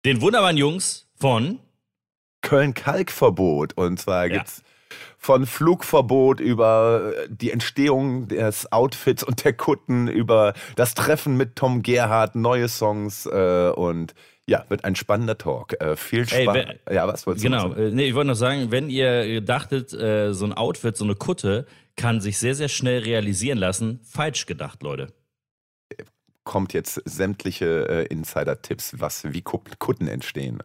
den 0.06 0.22
wunderbaren 0.22 0.58
Jungs 0.58 1.08
von 1.16 1.60
Köln-Kalkverbot. 2.42 3.74
Und 3.78 4.00
zwar 4.00 4.26
ja. 4.26 4.38
gibt's 4.38 4.64
von 5.20 5.46
Flugverbot 5.46 6.40
über 6.40 7.14
äh, 7.16 7.28
die 7.30 7.52
Entstehung 7.52 8.28
des 8.28 8.72
Outfits 8.72 9.24
und 9.24 9.44
der 9.44 9.54
Kutten, 9.54 10.08
über 10.08 10.54
das 10.76 10.96
Treffen 10.96 11.38
mit 11.38 11.58
Tom 11.58 11.84
Gerhardt, 11.84 12.36
neue 12.36 12.70
Songs 12.70 13.26
äh, 13.28 13.70
und 13.70 14.16
ja, 14.50 14.66
wird 14.68 14.84
ein 14.84 14.96
spannender 14.96 15.38
Talk. 15.38 15.80
Äh, 15.80 15.96
viel 15.96 16.28
Spaß. 16.28 16.58
Ja, 16.92 17.08
was 17.08 17.26
wolltest 17.26 17.46
du 17.46 17.50
Genau, 17.50 17.74
äh, 17.74 17.92
nee, 17.92 18.08
ich 18.08 18.16
wollte 18.16 18.30
noch 18.30 18.36
sagen, 18.36 18.72
wenn 18.72 18.90
ihr 18.90 19.42
dachtet, 19.42 19.94
äh, 19.94 20.34
so 20.34 20.46
ein 20.46 20.54
Outfit, 20.54 20.98
so 20.98 21.06
eine 21.06 21.16
Kutte, 21.16 21.66
kann 21.96 22.20
sich 22.20 22.38
sehr, 22.38 22.56
sehr 22.56 22.70
schnell 22.70 23.04
realisieren 23.04 23.58
lassen, 23.58 24.00
falsch 24.04 24.46
gedacht, 24.46 24.82
Leute. 24.84 25.14
Kommt 26.44 26.74
jetzt 26.74 27.02
sämtliche 27.06 27.88
äh, 27.88 28.06
Insider-Tipps, 28.06 29.00
was 29.00 29.24
wie 29.32 29.42
Kutten 29.42 30.08
entstehen. 30.08 30.60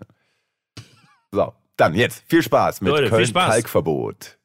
So, 1.30 1.52
dann 1.76 1.94
jetzt 1.94 2.24
viel 2.26 2.42
Spaß 2.42 2.80
mit 2.80 2.90
Leute, 2.90 3.10
Köln-Kalkverbot. 3.10 4.38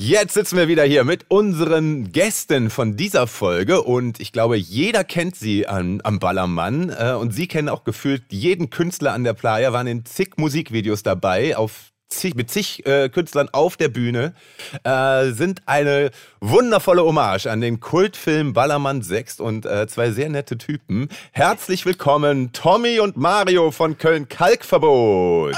Jetzt 0.00 0.34
sitzen 0.34 0.56
wir 0.56 0.66
wieder 0.66 0.82
hier 0.82 1.04
mit 1.04 1.26
unseren 1.28 2.10
Gästen 2.10 2.68
von 2.68 2.96
dieser 2.96 3.28
Folge 3.28 3.80
und 3.80 4.18
ich 4.18 4.32
glaube, 4.32 4.56
jeder 4.56 5.04
kennt 5.04 5.36
sie 5.36 5.68
am, 5.68 6.00
am 6.02 6.18
Ballermann 6.18 6.90
äh, 6.90 7.12
und 7.12 7.32
sie 7.32 7.46
kennen 7.46 7.68
auch 7.68 7.84
gefühlt 7.84 8.24
jeden 8.30 8.70
Künstler 8.70 9.12
an 9.12 9.22
der 9.22 9.34
Playa, 9.34 9.72
waren 9.72 9.86
in 9.86 10.04
zig 10.04 10.32
Musikvideos 10.36 11.04
dabei, 11.04 11.56
auf 11.56 11.92
zig, 12.08 12.34
mit 12.34 12.50
zig 12.50 12.84
äh, 12.86 13.08
Künstlern 13.08 13.48
auf 13.52 13.76
der 13.76 13.88
Bühne, 13.88 14.34
äh, 14.82 15.30
sind 15.30 15.62
eine 15.66 16.10
wundervolle 16.40 17.04
Hommage 17.04 17.46
an 17.46 17.60
den 17.60 17.78
Kultfilm 17.78 18.52
Ballermann 18.52 19.00
6 19.00 19.38
und 19.38 19.64
äh, 19.64 19.86
zwei 19.86 20.10
sehr 20.10 20.28
nette 20.28 20.58
Typen. 20.58 21.08
Herzlich 21.30 21.86
willkommen, 21.86 22.50
Tommy 22.52 22.98
und 22.98 23.16
Mario 23.16 23.70
von 23.70 23.96
Köln 23.96 24.28
Kalkverbot. 24.28 25.54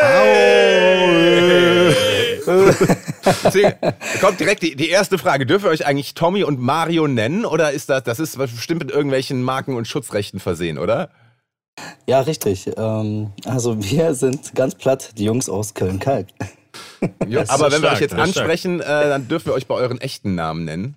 Hey. 0.00 2.09
Deswegen 3.44 3.74
kommt 4.20 4.40
direkt 4.40 4.62
die, 4.62 4.76
die 4.76 4.88
erste 4.88 5.18
Frage. 5.18 5.46
Dürfen 5.46 5.64
wir 5.64 5.70
euch 5.70 5.86
eigentlich 5.86 6.14
Tommy 6.14 6.44
und 6.44 6.60
Mario 6.60 7.06
nennen 7.06 7.44
oder 7.44 7.72
ist 7.72 7.90
das, 7.90 8.02
das 8.04 8.18
ist 8.18 8.38
bestimmt 8.38 8.82
mit 8.82 8.90
irgendwelchen 8.90 9.42
Marken 9.42 9.76
und 9.76 9.86
Schutzrechten 9.86 10.40
versehen, 10.40 10.78
oder? 10.78 11.10
Ja, 12.06 12.20
richtig. 12.20 12.70
Ähm, 12.76 13.32
also 13.44 13.82
wir 13.82 14.14
sind 14.14 14.54
ganz 14.54 14.74
platt 14.74 15.12
die 15.16 15.24
Jungs 15.24 15.48
aus 15.48 15.74
Köln-Kalk. 15.74 16.28
Ja, 17.26 17.44
aber 17.48 17.72
wenn 17.72 17.78
stark, 17.78 17.82
wir 17.82 17.92
euch 17.92 18.00
jetzt 18.00 18.14
ansprechen, 18.14 18.80
äh, 18.80 18.84
dann 18.84 19.28
dürfen 19.28 19.46
wir 19.46 19.54
euch 19.54 19.66
bei 19.66 19.74
euren 19.74 20.00
echten 20.00 20.34
Namen 20.34 20.64
nennen. 20.64 20.96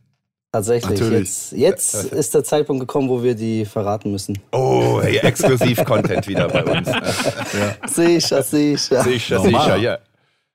Tatsächlich. 0.52 1.00
Natürlich. 1.00 1.52
Jetzt, 1.52 1.94
jetzt 1.94 2.14
ist 2.14 2.36
der 2.36 2.44
Zeitpunkt 2.44 2.82
gekommen, 2.82 3.10
wo 3.10 3.24
wir 3.24 3.34
die 3.34 3.66
verraten 3.66 4.12
müssen. 4.12 4.38
Oh, 4.52 5.02
hey, 5.02 5.18
Exklusiv-Content 5.18 6.28
wieder 6.28 6.48
bei 6.48 6.64
uns. 6.64 6.88
ja. 6.88 7.76
Sicher, 7.88 8.44
sicher. 8.44 9.02
Sicher, 9.02 9.40
sicher, 9.40 9.76
ja. 9.78 9.98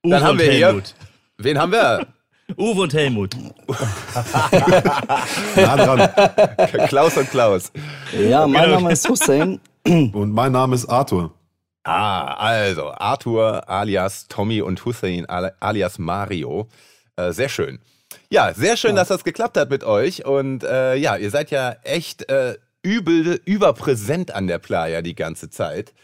Uwe 0.04 0.10
Dann 0.10 0.22
haben 0.22 0.38
wir 0.38 0.46
Helmut. 0.46 0.86
hier. 0.86 1.44
Wen 1.44 1.58
haben 1.58 1.72
wir? 1.72 2.06
Uwe 2.56 2.82
und 2.82 2.94
Helmut. 2.94 3.34
nah 5.56 5.76
dran. 5.76 6.88
Klaus 6.88 7.16
und 7.16 7.30
Klaus. 7.30 7.72
Ja, 8.12 8.46
mein 8.46 8.64
genau. 8.64 8.76
Name 8.76 8.92
ist 8.92 9.08
Hussein. 9.08 9.60
Und 9.84 10.32
mein 10.32 10.52
Name 10.52 10.74
ist 10.74 10.86
Arthur. 10.86 11.32
Ah, 11.84 12.34
also 12.34 12.90
Arthur 12.90 13.66
alias 13.70 14.28
Tommy 14.28 14.60
und 14.60 14.84
Hussein 14.84 15.24
alias 15.26 15.98
Mario. 15.98 16.68
Äh, 17.16 17.32
sehr 17.32 17.48
schön. 17.48 17.78
Ja, 18.28 18.52
sehr 18.52 18.76
schön, 18.76 18.90
ja. 18.90 18.96
dass 18.96 19.08
das 19.08 19.24
geklappt 19.24 19.56
hat 19.56 19.70
mit 19.70 19.84
euch. 19.84 20.26
Und 20.26 20.62
äh, 20.62 20.96
ja, 20.96 21.16
ihr 21.16 21.30
seid 21.30 21.50
ja 21.50 21.76
echt 21.84 22.28
äh, 22.28 22.58
übel 22.82 23.40
überpräsent 23.46 24.34
an 24.34 24.46
der 24.46 24.58
Playa 24.58 25.00
die 25.00 25.14
ganze 25.14 25.48
Zeit. 25.48 25.94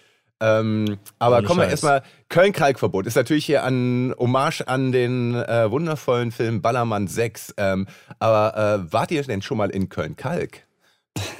Ähm, 0.40 0.98
aber 1.18 1.38
Ohne 1.38 1.46
kommen 1.46 1.60
wir 1.60 1.64
Scheiß. 1.64 1.72
erstmal. 1.72 2.02
Köln-Kalkverbot 2.28 3.06
ist 3.06 3.14
natürlich 3.14 3.46
hier 3.46 3.62
an 3.62 4.14
Hommage 4.18 4.62
an 4.66 4.92
den 4.92 5.34
äh, 5.34 5.70
wundervollen 5.70 6.32
Film 6.32 6.60
Ballermann 6.60 7.06
6. 7.06 7.54
Ähm, 7.56 7.86
aber 8.18 8.84
äh, 8.86 8.92
wart 8.92 9.10
ihr 9.10 9.22
denn 9.22 9.42
schon 9.42 9.58
mal 9.58 9.70
in 9.70 9.88
Köln-Kalk? 9.88 10.62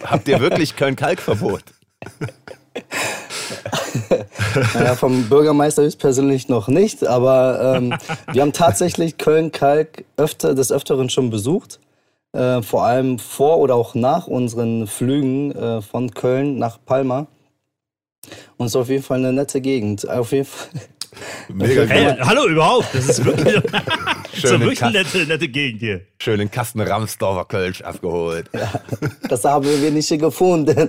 Habt 0.05 0.29
ihr 0.29 0.41
wirklich 0.41 0.77
Köln-Kalk-Verbot? 0.77 1.63
Naja, 4.75 4.95
vom 4.95 5.29
Bürgermeister 5.29 5.83
höchstpersönlich 5.83 6.49
noch 6.49 6.69
nicht, 6.69 7.07
aber 7.07 7.77
ähm, 7.77 7.95
wir 8.33 8.43
haben 8.43 8.53
tatsächlich 8.53 9.19
Köln-Kalk 9.19 10.05
öfter, 10.17 10.55
des 10.55 10.73
Öfteren 10.73 11.11
schon 11.11 11.31
besucht. 11.31 11.81
Äh, 12.33 12.63
vor 12.63 12.85
allem 12.85 13.19
vor 13.19 13.59
oder 13.59 13.75
auch 13.75 13.95
nach 13.95 14.27
unseren 14.27 14.87
Flügen 14.87 15.53
äh, 15.53 15.83
von 15.83 16.11
Köln 16.13 16.59
nach 16.59 16.79
Palma. 16.85 17.27
Und 18.57 18.66
es 18.66 18.73
ist 18.73 18.76
auf 18.76 18.88
jeden 18.88 19.02
Fall 19.02 19.19
eine 19.19 19.33
nette 19.33 19.61
Gegend. 19.61 20.09
Auf 20.09 20.33
jeden 20.33 20.45
Fall. 20.47 20.69
Mega 21.49 21.83
Hey, 21.85 22.16
hallo 22.21 22.47
überhaupt. 22.49 22.88
Das 22.93 23.09
ist 23.09 23.25
wirklich, 23.25 23.54
Schönen 24.35 24.61
wirklich 24.62 24.83
eine 24.83 24.99
nette, 24.99 25.19
nette 25.26 25.49
Gegend 25.49 25.81
hier. 25.81 26.00
Schön 26.21 26.40
den 26.40 26.50
Kasten 26.50 26.81
Ramsdorfer 26.81 27.45
Kölsch 27.45 27.83
abgeholt. 27.83 28.50
Das 29.28 29.45
haben 29.45 29.64
wir 29.64 29.90
nicht 29.93 30.09
gefunden. 30.19 30.88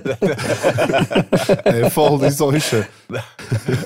Ey, 1.64 1.90
voll 1.90 2.18
die 2.20 2.30
Seuche. 2.30 2.86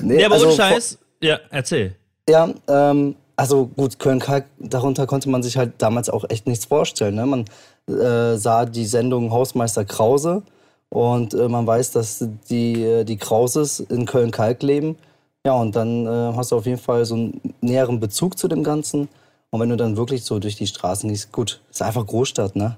Nee, 0.01 0.19
Ja, 0.21 0.25
aber 0.27 0.35
also 0.35 0.47
ohne 0.47 0.55
vor- 0.55 0.65
Scheiß. 0.65 0.97
Ja, 1.21 1.39
erzähl. 1.51 1.95
Ja, 2.27 2.49
ähm, 2.67 3.15
also 3.35 3.67
gut, 3.67 3.99
Köln-Kalk, 3.99 4.45
darunter 4.59 5.05
konnte 5.07 5.29
man 5.29 5.43
sich 5.43 5.57
halt 5.57 5.73
damals 5.77 6.09
auch 6.09 6.25
echt 6.29 6.47
nichts 6.47 6.65
vorstellen. 6.65 7.15
Ne? 7.15 7.25
Man 7.25 7.45
äh, 7.87 8.37
sah 8.37 8.65
die 8.65 8.85
Sendung 8.85 9.31
Hausmeister 9.31 9.85
Krause 9.85 10.43
und 10.91 11.33
äh, 11.33 11.47
man 11.47 11.65
weiß, 11.65 11.91
dass 11.91 12.23
die, 12.49 12.83
äh, 12.83 13.03
die 13.05 13.17
Krauses 13.17 13.79
in 13.79 14.05
Köln-Kalk 14.05 14.61
leben. 14.61 14.97
Ja, 15.45 15.53
und 15.53 15.75
dann 15.75 16.05
äh, 16.05 16.09
hast 16.35 16.51
du 16.51 16.57
auf 16.57 16.65
jeden 16.67 16.77
Fall 16.79 17.03
so 17.05 17.15
einen 17.15 17.41
näheren 17.61 17.99
Bezug 17.99 18.37
zu 18.37 18.47
dem 18.47 18.63
Ganzen. 18.63 19.07
Und 19.49 19.59
wenn 19.59 19.69
du 19.69 19.75
dann 19.77 19.97
wirklich 19.97 20.23
so 20.23 20.37
durch 20.37 20.55
die 20.55 20.67
Straßen 20.67 21.09
gehst, 21.09 21.31
gut, 21.31 21.61
ist 21.71 21.81
einfach 21.81 22.05
Großstadt, 22.05 22.55
ne? 22.55 22.77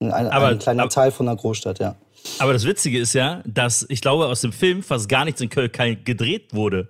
Ein, 0.00 0.12
ein, 0.12 0.26
Aber- 0.28 0.48
ein 0.48 0.58
kleiner 0.58 0.82
aber- 0.82 0.90
Teil 0.90 1.10
von 1.10 1.26
einer 1.28 1.36
Großstadt, 1.36 1.78
ja. 1.78 1.94
Aber 2.40 2.52
das 2.52 2.64
Witzige 2.66 2.98
ist 2.98 3.12
ja, 3.14 3.40
dass 3.46 3.86
ich 3.88 4.00
glaube, 4.00 4.26
aus 4.26 4.40
dem 4.40 4.52
Film 4.52 4.82
fast 4.82 5.08
gar 5.08 5.24
nichts 5.24 5.40
in 5.40 5.48
Köln-Kalk 5.48 6.04
gedreht 6.04 6.52
wurde. 6.52 6.88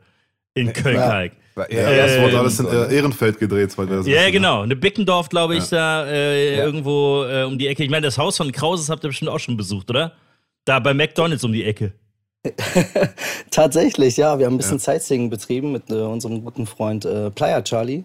In 0.55 0.73
Köln-Kalk. 0.73 1.33
Ja, 1.57 1.67
Ja, 1.71 1.97
das 2.07 2.19
wurde 2.21 2.33
Ähm, 2.33 2.39
alles 2.39 2.61
in 2.61 2.67
äh, 2.67 2.95
Ehrenfeld 2.97 3.39
gedreht, 3.39 3.75
Ja, 3.79 4.03
ja, 4.05 4.31
genau. 4.31 4.63
Eine 4.63 4.77
Bickendorf, 4.77 5.29
glaube 5.29 5.57
ich, 5.57 5.65
da 5.69 6.07
äh, 6.07 6.57
Ja. 6.57 6.65
irgendwo 6.65 7.25
äh, 7.25 7.45
um 7.45 7.59
die 7.59 7.67
Ecke. 7.69 7.85
Ich 7.85 7.91
meine, 7.91 8.07
das 8.07 8.19
Haus 8.19 8.37
von 8.39 8.51
Krauses 8.53 8.89
habt 8.91 9.05
ihr 9.05 9.09
bestimmt 9.09 9.31
auch 9.31 9.39
schon 9.39 9.57
besucht, 9.57 9.89
oder? 9.91 10.13
Da 10.67 10.81
bei 10.81 10.93
McDonalds 10.93 11.45
um 11.45 11.53
die 11.53 11.65
Ecke. 11.65 11.93
Tatsächlich, 13.51 14.17
ja. 14.17 14.39
Wir 14.39 14.47
haben 14.47 14.55
ein 14.55 14.59
bisschen 14.59 14.81
Sightseeing 14.81 15.31
betrieben 15.31 15.73
mit 15.73 15.91
äh, 15.91 15.95
unserem 15.95 16.45
guten 16.45 16.67
Freund 16.67 17.05
äh, 17.05 17.31
Playa 17.31 17.63
Charlie. 17.63 18.05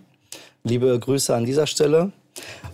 Liebe 0.64 0.98
Grüße 0.98 1.36
an 1.36 1.44
dieser 1.44 1.66
Stelle. 1.66 2.12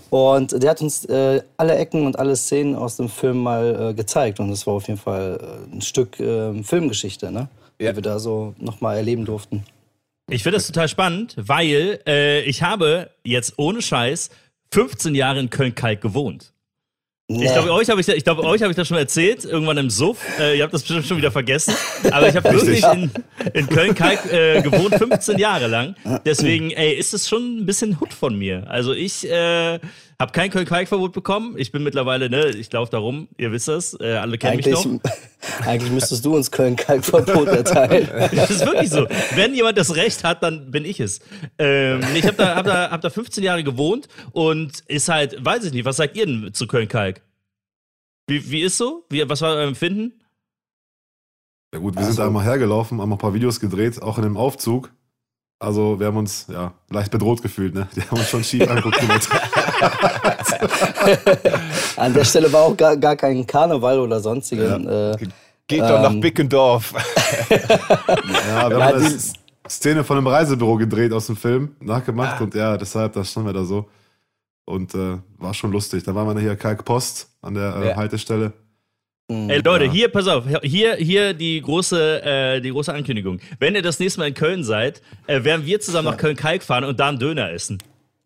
Und 0.09 0.61
der 0.61 0.71
hat 0.71 0.81
uns 0.81 1.05
äh, 1.05 1.41
alle 1.55 1.75
Ecken 1.75 2.05
und 2.05 2.19
alle 2.19 2.35
Szenen 2.35 2.75
aus 2.75 2.97
dem 2.97 3.07
Film 3.07 3.37
mal 3.37 3.91
äh, 3.91 3.93
gezeigt. 3.93 4.41
Und 4.41 4.49
das 4.49 4.67
war 4.67 4.73
auf 4.73 4.87
jeden 4.87 4.99
Fall 4.99 5.39
äh, 5.41 5.75
ein 5.75 5.81
Stück 5.81 6.19
äh, 6.19 6.61
Filmgeschichte, 6.63 7.31
ne? 7.31 7.47
Ja. 7.79 7.91
Die 7.91 7.97
wir 7.97 8.03
da 8.03 8.19
so 8.19 8.55
nochmal 8.57 8.97
erleben 8.97 9.23
durften. 9.23 9.63
Ich 10.29 10.43
finde 10.43 10.57
das 10.57 10.67
total 10.67 10.89
spannend, 10.89 11.35
weil 11.37 12.01
äh, 12.05 12.41
ich 12.41 12.61
habe 12.61 13.09
jetzt 13.23 13.53
ohne 13.57 13.81
Scheiß 13.81 14.31
15 14.73 15.15
Jahre 15.15 15.39
in 15.39 15.49
Köln-Kalk 15.49 16.01
gewohnt. 16.01 16.51
Ich 17.29 17.35
Nee. 17.39 17.43
glaube, 17.51 17.73
euch 17.73 17.89
habe 17.89 17.99
ich, 17.99 18.07
ich, 18.07 18.23
glaub, 18.23 18.39
euch 18.39 18.61
hab 18.61 18.69
ich 18.69 18.77
das 18.77 18.87
schon 18.87 18.95
erzählt, 18.95 19.43
irgendwann 19.43 19.75
im 19.77 19.89
Suff. 19.89 20.17
Äh, 20.39 20.57
ihr 20.57 20.63
habt 20.63 20.73
das 20.73 20.81
bestimmt 20.83 21.05
schon 21.05 21.17
wieder 21.17 21.29
vergessen. 21.29 21.73
Aber 22.09 22.29
ich 22.29 22.35
habe 22.37 22.53
wirklich 22.53 22.81
in, 22.85 23.11
in 23.53 23.67
Köln-Kalk 23.67 24.31
äh, 24.31 24.61
gewohnt, 24.63 24.95
15 24.95 25.37
Jahre 25.37 25.67
lang. 25.67 25.95
Deswegen, 26.25 26.71
ey, 26.71 26.93
ist 26.93 27.13
es 27.13 27.27
schon 27.27 27.57
ein 27.59 27.65
bisschen 27.65 27.99
Hut 27.99 28.13
von 28.13 28.37
mir. 28.37 28.63
Also 28.69 28.93
ich 28.93 29.29
äh, 29.29 29.77
habe 30.19 30.31
kein 30.31 30.49
Köln-Kalk-Verbot 30.49 31.13
bekommen. 31.13 31.55
Ich 31.57 31.71
bin 31.71 31.83
mittlerweile, 31.83 32.29
ne, 32.29 32.47
ich 32.49 32.71
laufe 32.71 32.91
da 32.91 32.97
rum, 32.97 33.27
ihr 33.37 33.51
wisst 33.51 33.67
das, 33.67 33.95
äh, 33.99 34.13
alle 34.15 34.37
kennen 34.37 34.57
mich 34.57 34.65
eigentlich, 34.67 34.85
noch. 34.85 34.99
eigentlich 35.67 35.91
müsstest 35.91 36.25
du 36.25 36.35
uns 36.35 36.49
Köln-Kalk-Verbot 36.51 37.47
erteilen. 37.47 38.09
Das 38.35 38.49
ist 38.49 38.65
wirklich 38.65 38.89
so. 38.89 39.07
Wenn 39.35 39.53
jemand 39.53 39.77
das 39.77 39.95
Recht 39.95 40.23
hat, 40.23 40.41
dann 40.41 40.71
bin 40.71 40.85
ich 40.85 40.99
es. 40.99 41.19
Ähm, 41.59 42.01
ich 42.15 42.25
habe 42.25 42.35
da, 42.35 42.55
hab 42.55 42.65
da, 42.65 42.89
hab 42.89 43.01
da 43.01 43.09
15 43.09 43.43
Jahre 43.43 43.63
gewohnt 43.63 44.07
und 44.31 44.79
ist 44.87 45.09
halt, 45.09 45.43
weiß 45.43 45.65
ich 45.65 45.73
nicht, 45.73 45.85
was 45.85 45.97
sagt 45.97 46.15
ihr 46.17 46.25
denn 46.25 46.53
zu 46.53 46.65
Köln-Kalk? 46.67 47.21
Wie, 48.27 48.49
wie 48.51 48.61
ist 48.61 48.77
so? 48.77 49.05
Wie, 49.09 49.27
was 49.29 49.41
war 49.41 49.53
euer 49.55 49.67
Empfinden? 49.67 50.13
Ja 51.73 51.79
gut, 51.79 51.93
wir 51.93 51.99
Also- 51.99 52.11
sind 52.13 52.19
da 52.19 52.27
einmal 52.27 52.43
hergelaufen, 52.43 52.99
haben 53.01 53.11
ein 53.11 53.17
paar 53.19 53.33
Videos 53.33 53.59
gedreht, 53.59 54.01
auch 54.01 54.17
in 54.17 54.23
dem 54.23 54.37
Aufzug. 54.37 54.91
Also 55.59 55.99
wir 55.99 56.07
haben 56.07 56.17
uns 56.17 56.45
ja 56.49 56.73
leicht 56.89 57.11
bedroht 57.11 57.41
gefühlt, 57.41 57.73
ne? 57.73 57.87
Die 57.95 58.01
haben 58.01 58.17
uns 58.19 58.29
schon 58.29 58.43
schief 58.43 58.69
angeguckt. 58.69 58.99
An 61.97 62.13
der 62.13 62.23
Stelle 62.25 62.51
war 62.51 62.63
auch 62.63 62.77
gar, 62.77 62.97
gar 62.97 63.15
kein 63.15 63.45
Karneval 63.45 63.99
oder 63.99 64.19
sonstigen. 64.19 64.87
Äh, 64.87 65.15
Geht 65.67 65.81
doch 65.81 66.01
nach 66.01 66.11
Ähm. 66.11 66.21
Bickendorf. 66.21 66.93
ja, 67.49 68.69
wir 68.69 68.77
Ja, 68.79 68.85
haben 68.85 68.99
die- 68.99 69.05
eine 69.05 69.17
Szene 69.69 70.03
von 70.03 70.17
einem 70.17 70.27
Reisebüro 70.27 70.77
gedreht 70.77 71.11
aus 71.11 71.27
dem 71.27 71.35
Film, 71.35 71.75
nachgemacht 71.81 72.39
und 72.41 72.55
ja, 72.55 72.77
deshalb, 72.77 73.13
da 73.13 73.23
standen 73.25 73.49
wir 73.49 73.53
da 73.53 73.65
so. 73.65 73.87
Und 74.65 74.93
äh, 74.95 75.17
war 75.37 75.53
schon 75.53 75.71
lustig. 75.71 76.03
Da 76.03 76.15
waren 76.15 76.33
wir 76.35 76.41
hier 76.41 76.55
Kalkpost 76.55 77.27
an 77.41 77.53
der 77.53 77.75
äh, 77.75 77.87
Ja. 77.89 77.95
Haltestelle. 77.97 78.53
mh. 79.29 79.53
Ey 79.53 79.59
Leute, 79.61 79.85
Ja. 79.85 79.91
hier, 79.91 80.07
pass 80.09 80.27
auf, 80.29 80.45
hier, 80.61 80.95
hier 80.95 81.33
die 81.33 81.61
große, 81.61 82.23
äh, 82.23 82.61
die 82.61 82.71
große 82.71 82.93
Ankündigung. 82.93 83.39
Wenn 83.59 83.75
ihr 83.75 83.81
das 83.81 83.99
nächste 83.99 84.21
Mal 84.21 84.27
in 84.29 84.33
Köln 84.33 84.63
seid, 84.63 85.01
äh, 85.27 85.43
werden 85.43 85.65
wir 85.65 85.79
zusammen 85.81 86.07
nach 86.09 86.17
Köln-Kalk 86.17 86.63
fahren 86.63 86.85
und 86.85 86.97
da 86.99 87.09
einen 87.09 87.19
Döner 87.19 87.51
essen. 87.51 87.77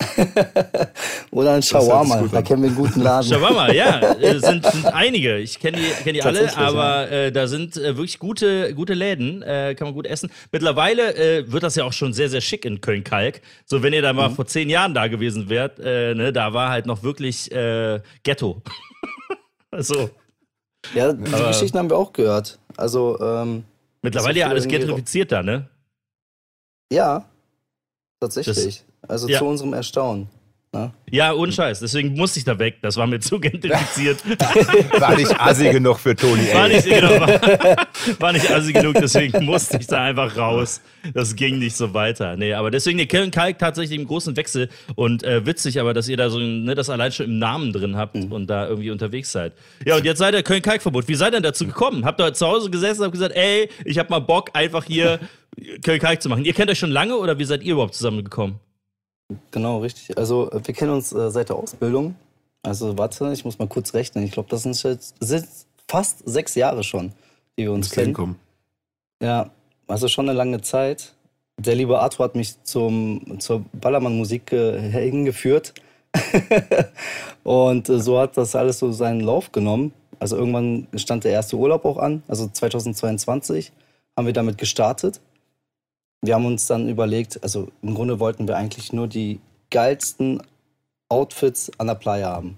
Oder 1.32 1.54
ein 1.54 1.64
Shawarma, 1.64 2.22
da 2.32 2.42
kennen 2.42 2.64
wir 2.64 2.70
einen 2.70 2.78
guten 2.78 3.02
Laden. 3.04 3.28
Shawarma, 3.30 3.72
ja, 3.72 4.00
äh, 4.20 4.40
sind, 4.40 4.66
sind 4.66 4.86
einige. 4.88 5.38
Ich 5.38 5.60
kenne 5.60 5.78
die, 5.78 6.04
kenn 6.04 6.14
die 6.14 6.22
alle, 6.24 6.56
aber 6.58 7.10
äh, 7.12 7.32
da 7.32 7.48
sind 7.48 7.78
äh, 7.78 7.96
wirklich 7.98 8.20
gute, 8.20 8.74
gute 8.76 8.94
Läden, 8.94 9.42
äh, 9.42 9.76
kann 9.76 9.88
man 9.88 9.94
gut 9.94 10.08
essen. 10.08 10.32
Mittlerweile 10.52 11.16
äh, 11.16 11.52
wird 11.52 11.64
das 11.64 11.76
ja 11.76 11.84
auch 11.86 11.94
schon 11.94 12.14
sehr, 12.14 12.30
sehr 12.30 12.42
schick 12.42 12.66
in 12.66 12.82
Köln-Kalk. 12.82 13.42
So, 13.66 13.82
wenn 13.84 13.94
ihr 13.94 14.02
da 14.02 14.14
mal 14.14 14.30
Mhm. 14.30 14.36
vor 14.36 14.46
zehn 14.48 14.70
Jahren 14.70 14.94
da 14.94 15.08
gewesen 15.08 15.50
wärt, 15.50 15.80
äh, 15.80 16.14
ne, 16.14 16.32
da 16.34 16.54
war 16.54 16.70
halt 16.70 16.86
noch 16.86 17.04
wirklich 17.04 17.52
äh, 17.52 18.00
Ghetto. 18.24 18.62
so. 19.78 20.10
Ja, 20.94 21.14
die 21.14 21.32
Aber- 21.34 21.48
Geschichten 21.50 21.78
haben 21.78 21.90
wir 21.90 21.98
auch 21.98 22.12
gehört. 22.14 22.58
Also, 22.78 23.20
ähm, 23.22 23.64
Mittlerweile 24.02 24.34
So 24.34 24.40
ja 24.40 24.48
alles 24.48 24.68
gentrifiziert 24.68 25.32
da, 25.32 25.44
ne? 25.44 25.68
ja, 26.92 27.24
tatsächlich. 28.20 28.84
Also 29.12 29.28
Ja. 29.28 29.40
zu 29.40 29.46
unserem 29.46 29.74
Erstaunen. 29.74 30.30
Ne? 30.74 30.94
Ja, 31.10 31.34
ohne 31.34 31.52
Scheiß. 31.52 31.82
Deswegen 31.82 32.14
musste 32.16 32.40
ich 32.40 32.46
da 32.46 32.58
weg. 32.58 32.78
Das 32.82 32.96
war 32.96 33.06
mir 33.06 33.20
zu 33.20 33.42
gentrifiziert. 33.42 34.20
War 35.02 35.18
nicht 35.18 35.38
assi 35.38 35.70
genug 35.70 36.00
für 36.00 36.16
Toni 36.16 36.44
War 36.54 36.70
nicht, 36.70 36.86
genau, 36.86 37.10
war, 37.20 37.88
war 38.20 38.32
nicht 38.32 38.50
assi 38.50 38.72
genug, 38.72 38.94
deswegen 38.94 39.44
musste 39.44 39.80
ich 39.80 39.88
da 39.88 40.02
einfach 40.06 40.38
raus. 40.38 40.80
Das 41.14 41.36
ging 41.36 41.60
nicht 41.60 41.76
so 41.76 41.94
weiter. 41.94 42.38
Nee, 42.38 42.54
aber 42.54 42.72
deswegen, 42.72 42.98
der 43.00 43.08
Köln 43.08 43.32
Kalk 43.32 43.60
tatsächlich 43.60 44.00
im 44.00 44.08
großen 44.08 44.38
Wechsel 44.38 44.70
und 44.96 45.24
äh, 45.24 45.46
witzig, 45.46 45.78
aber 45.78 45.94
dass 45.94 46.08
ihr 46.08 46.16
da 46.16 46.30
so 46.30 46.40
ne, 46.40 46.74
das 46.74 46.90
allein 46.90 47.12
schon 47.12 47.26
im 47.26 47.38
Namen 47.38 47.74
drin 47.74 47.98
habt 47.98 48.16
und 48.16 48.48
da 48.48 48.66
irgendwie 48.70 48.92
unterwegs 48.92 49.30
seid. 49.34 49.52
Ja, 49.86 49.98
und 49.98 50.06
jetzt 50.06 50.20
seid 50.20 50.36
ihr 50.36 50.44
Köln 50.44 50.62
Kalk 50.62 50.82
Verbot. 50.82 51.10
Wie 51.10 51.16
seid 51.16 51.30
ihr 51.34 51.42
denn 51.42 51.44
dazu 51.44 51.66
gekommen? 51.68 52.06
Habt 52.06 52.22
ihr 52.22 52.34
zu 52.34 52.48
Hause 52.48 52.70
gesessen 52.70 53.02
und 53.02 53.06
habt 53.08 53.14
gesagt, 53.14 53.36
ey, 53.36 53.68
ich 53.84 54.00
hab 54.00 54.10
mal 54.10 54.20
Bock, 54.20 54.52
einfach 54.54 54.86
hier 54.86 55.20
Köln 55.84 56.00
Kalk 56.00 56.22
zu 56.22 56.30
machen. 56.30 56.46
Ihr 56.46 56.54
kennt 56.54 56.72
euch 56.72 56.80
schon 56.80 56.92
lange 56.92 57.18
oder 57.18 57.38
wie 57.40 57.44
seid 57.44 57.62
ihr 57.62 57.74
überhaupt 57.74 57.96
zusammengekommen? 57.96 58.62
Genau, 59.52 59.80
richtig. 59.80 60.18
Also, 60.18 60.50
wir 60.52 60.74
kennen 60.74 60.92
uns 60.92 61.12
äh, 61.14 61.30
seit 61.32 61.50
der 61.50 61.56
Ausbildung. 61.56 62.16
Also, 62.64 62.98
warte, 62.98 63.32
ich 63.34 63.46
muss 63.46 63.60
mal 63.60 63.68
kurz 63.68 63.94
rechnen. 63.94 64.24
Ich 64.24 64.32
glaube, 64.32 64.50
das 64.50 64.64
sind 64.64 64.82
jetzt 64.84 65.16
sind 65.20 65.48
fast 65.88 66.22
sechs 66.26 66.56
Jahre 66.56 66.84
schon, 66.84 67.12
die 67.58 67.64
wir 67.64 67.72
uns 67.72 67.90
kennen. 67.90 68.08
hinkommen. 68.08 68.36
Ja, 69.22 69.52
also 69.88 70.08
schon 70.08 70.30
eine 70.30 70.38
lange 70.38 70.62
Zeit. 70.62 71.14
Der 71.58 71.76
liebe 71.76 72.00
Arthur 72.00 72.26
hat 72.26 72.36
mich 72.36 72.64
zum, 72.64 73.40
zur 73.40 73.64
Ballermann-Musik 73.74 74.52
äh, 74.54 74.80
hingeführt. 74.80 75.74
und 77.44 77.90
äh, 77.90 78.00
so 78.00 78.20
hat 78.20 78.38
das 78.38 78.56
alles 78.56 78.80
so 78.80 78.92
seinen 78.92 79.22
Lauf 79.22 79.52
genommen. 79.52 79.94
Also 80.20 80.38
irgendwann 80.38 80.88
stand 80.96 81.24
der 81.24 81.32
erste 81.32 81.58
Urlaub 81.58 81.84
auch 81.84 81.98
an, 81.98 82.22
also 82.28 82.48
2022 82.48 83.72
haben 84.16 84.28
wir 84.28 84.34
damit 84.34 84.58
gestartet. 84.58 85.20
Wir 86.22 86.36
haben 86.36 86.46
uns 86.46 86.68
dann 86.68 86.88
überlegt, 86.88 87.42
also 87.44 87.70
im 87.82 87.96
Grunde 87.96 88.20
wollten 88.20 88.48
wir 88.48 88.56
eigentlich 88.58 88.94
nur 88.94 89.08
die 89.08 89.40
geilsten 89.72 90.42
Outfits 91.10 91.72
an 91.80 91.88
der 91.88 91.96
Playa 91.96 92.30
haben. 92.30 92.58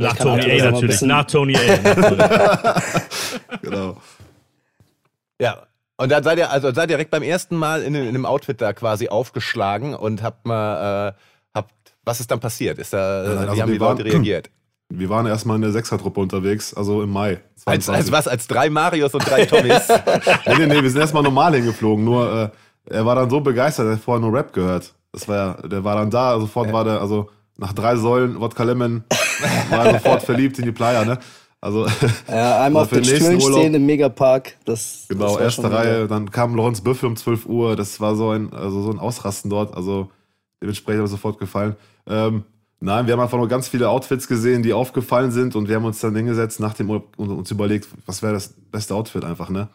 Nach 0.00 0.16
Tony 0.16 0.42
A 0.42 0.44
das 0.44 0.46
noch 0.46 0.46
mal 0.46 0.52
ein 0.52 0.72
natürlich. 0.72 0.90
bisschen- 0.92 1.08
Nach 1.08 1.24
Tony 1.24 1.56
A. 1.56 2.82
Genau. 3.62 3.96
Ja. 5.40 5.66
Und 5.96 6.12
dann 6.12 6.22
seid 6.22 6.38
ihr, 6.38 6.50
also 6.50 6.68
seid 6.72 6.84
ihr 6.84 6.96
direkt 6.96 7.10
beim 7.10 7.24
ersten 7.24 7.56
Mal 7.56 7.82
in, 7.82 7.94
in 7.96 8.06
einem 8.06 8.24
Outfit 8.26 8.60
da 8.60 8.72
quasi 8.72 9.08
aufgeschlagen 9.08 9.94
und 9.96 10.22
habt 10.22 10.46
mal, 10.46 11.08
äh, 11.08 11.12
habt, 11.54 11.72
was 12.04 12.20
ist 12.20 12.30
dann 12.30 12.38
passiert? 12.38 12.78
Ist 12.78 12.92
da, 12.92 13.24
nein, 13.24 13.34
wie 13.34 13.38
also 13.48 13.60
haben 13.62 13.66
die 13.66 13.72
wir 13.72 13.80
waren- 13.80 13.96
Leute 13.98 14.12
reagiert? 14.12 14.50
Wir 14.90 15.10
waren 15.10 15.26
erstmal 15.26 15.56
in 15.56 15.62
der 15.62 15.72
Sechsertruppe 15.72 16.18
unterwegs, 16.20 16.72
also 16.72 17.02
im 17.02 17.10
Mai. 17.10 17.40
Als, 17.66 17.84
22. 17.86 17.94
als 17.94 18.12
was? 18.12 18.28
Als 18.28 18.46
drei 18.48 18.70
Marios 18.70 19.12
und 19.12 19.28
drei 19.28 19.44
Tommys? 19.44 19.86
nee, 20.46 20.54
nee, 20.58 20.66
nee, 20.66 20.82
wir 20.82 20.90
sind 20.90 21.00
erstmal 21.00 21.22
normal 21.22 21.54
hingeflogen. 21.54 22.04
Nur 22.04 22.50
äh, 22.86 22.94
er 22.94 23.04
war 23.04 23.14
dann 23.14 23.28
so 23.28 23.40
begeistert, 23.40 23.86
er 23.86 23.92
hat 23.92 24.00
vorher 24.00 24.20
nur 24.20 24.32
Rap 24.36 24.52
gehört. 24.52 24.94
Das 25.12 25.28
war 25.28 25.36
ja, 25.36 25.68
der 25.68 25.84
war 25.84 25.96
dann 25.96 26.10
da, 26.10 26.38
sofort 26.40 26.72
war 26.72 26.84
der, 26.84 27.00
also 27.00 27.28
nach 27.58 27.72
drei 27.74 27.96
Säulen, 27.96 28.40
Wodka 28.40 28.62
Lemon, 28.62 29.04
war 29.70 29.86
er 29.86 29.92
sofort 29.94 30.22
verliebt 30.22 30.58
in 30.58 30.64
die 30.64 30.72
Playa, 30.72 31.04
ne? 31.04 31.18
Also, 31.60 31.86
Ja, 32.28 32.62
einmal 32.62 32.82
auf 32.84 32.88
für 32.88 33.00
den 33.00 33.04
Stühlen 33.04 33.40
stehen 33.40 33.74
im 33.74 33.84
Megapark. 33.84 34.56
Das, 34.64 35.06
das 35.06 35.08
genau, 35.08 35.34
war 35.34 35.40
erste 35.42 35.70
Reihe, 35.70 35.96
wieder- 36.04 36.08
dann 36.08 36.30
kam 36.30 36.54
Lorenz 36.54 36.80
Büffel 36.80 37.08
um 37.08 37.16
12 37.16 37.46
Uhr, 37.46 37.76
das 37.76 38.00
war 38.00 38.16
so 38.16 38.30
ein, 38.30 38.52
also 38.54 38.80
so 38.82 38.90
ein 38.90 38.98
Ausrasten 38.98 39.50
dort, 39.50 39.76
also 39.76 40.10
dementsprechend 40.62 41.00
hat 41.00 41.04
mir 41.04 41.08
sofort 41.08 41.38
gefallen. 41.38 41.76
Ähm, 42.06 42.44
nein, 42.80 43.06
wir 43.06 43.12
haben 43.14 43.20
einfach 43.20 43.38
nur 43.38 43.48
ganz 43.48 43.68
viele 43.68 43.88
Outfits 43.88 44.28
gesehen, 44.28 44.62
die 44.62 44.72
aufgefallen 44.72 45.30
sind 45.30 45.56
und 45.56 45.68
wir 45.68 45.76
haben 45.76 45.84
uns 45.84 46.00
dann 46.00 46.14
hingesetzt 46.16 46.60
nach 46.60 46.74
dem 46.74 46.90
Urlaub 46.90 47.18
und 47.18 47.30
uns 47.30 47.50
überlegt, 47.50 47.88
was 48.06 48.22
wäre 48.22 48.34
das 48.34 48.48
beste 48.70 48.94
Outfit 48.94 49.24
einfach, 49.24 49.50
ne? 49.50 49.68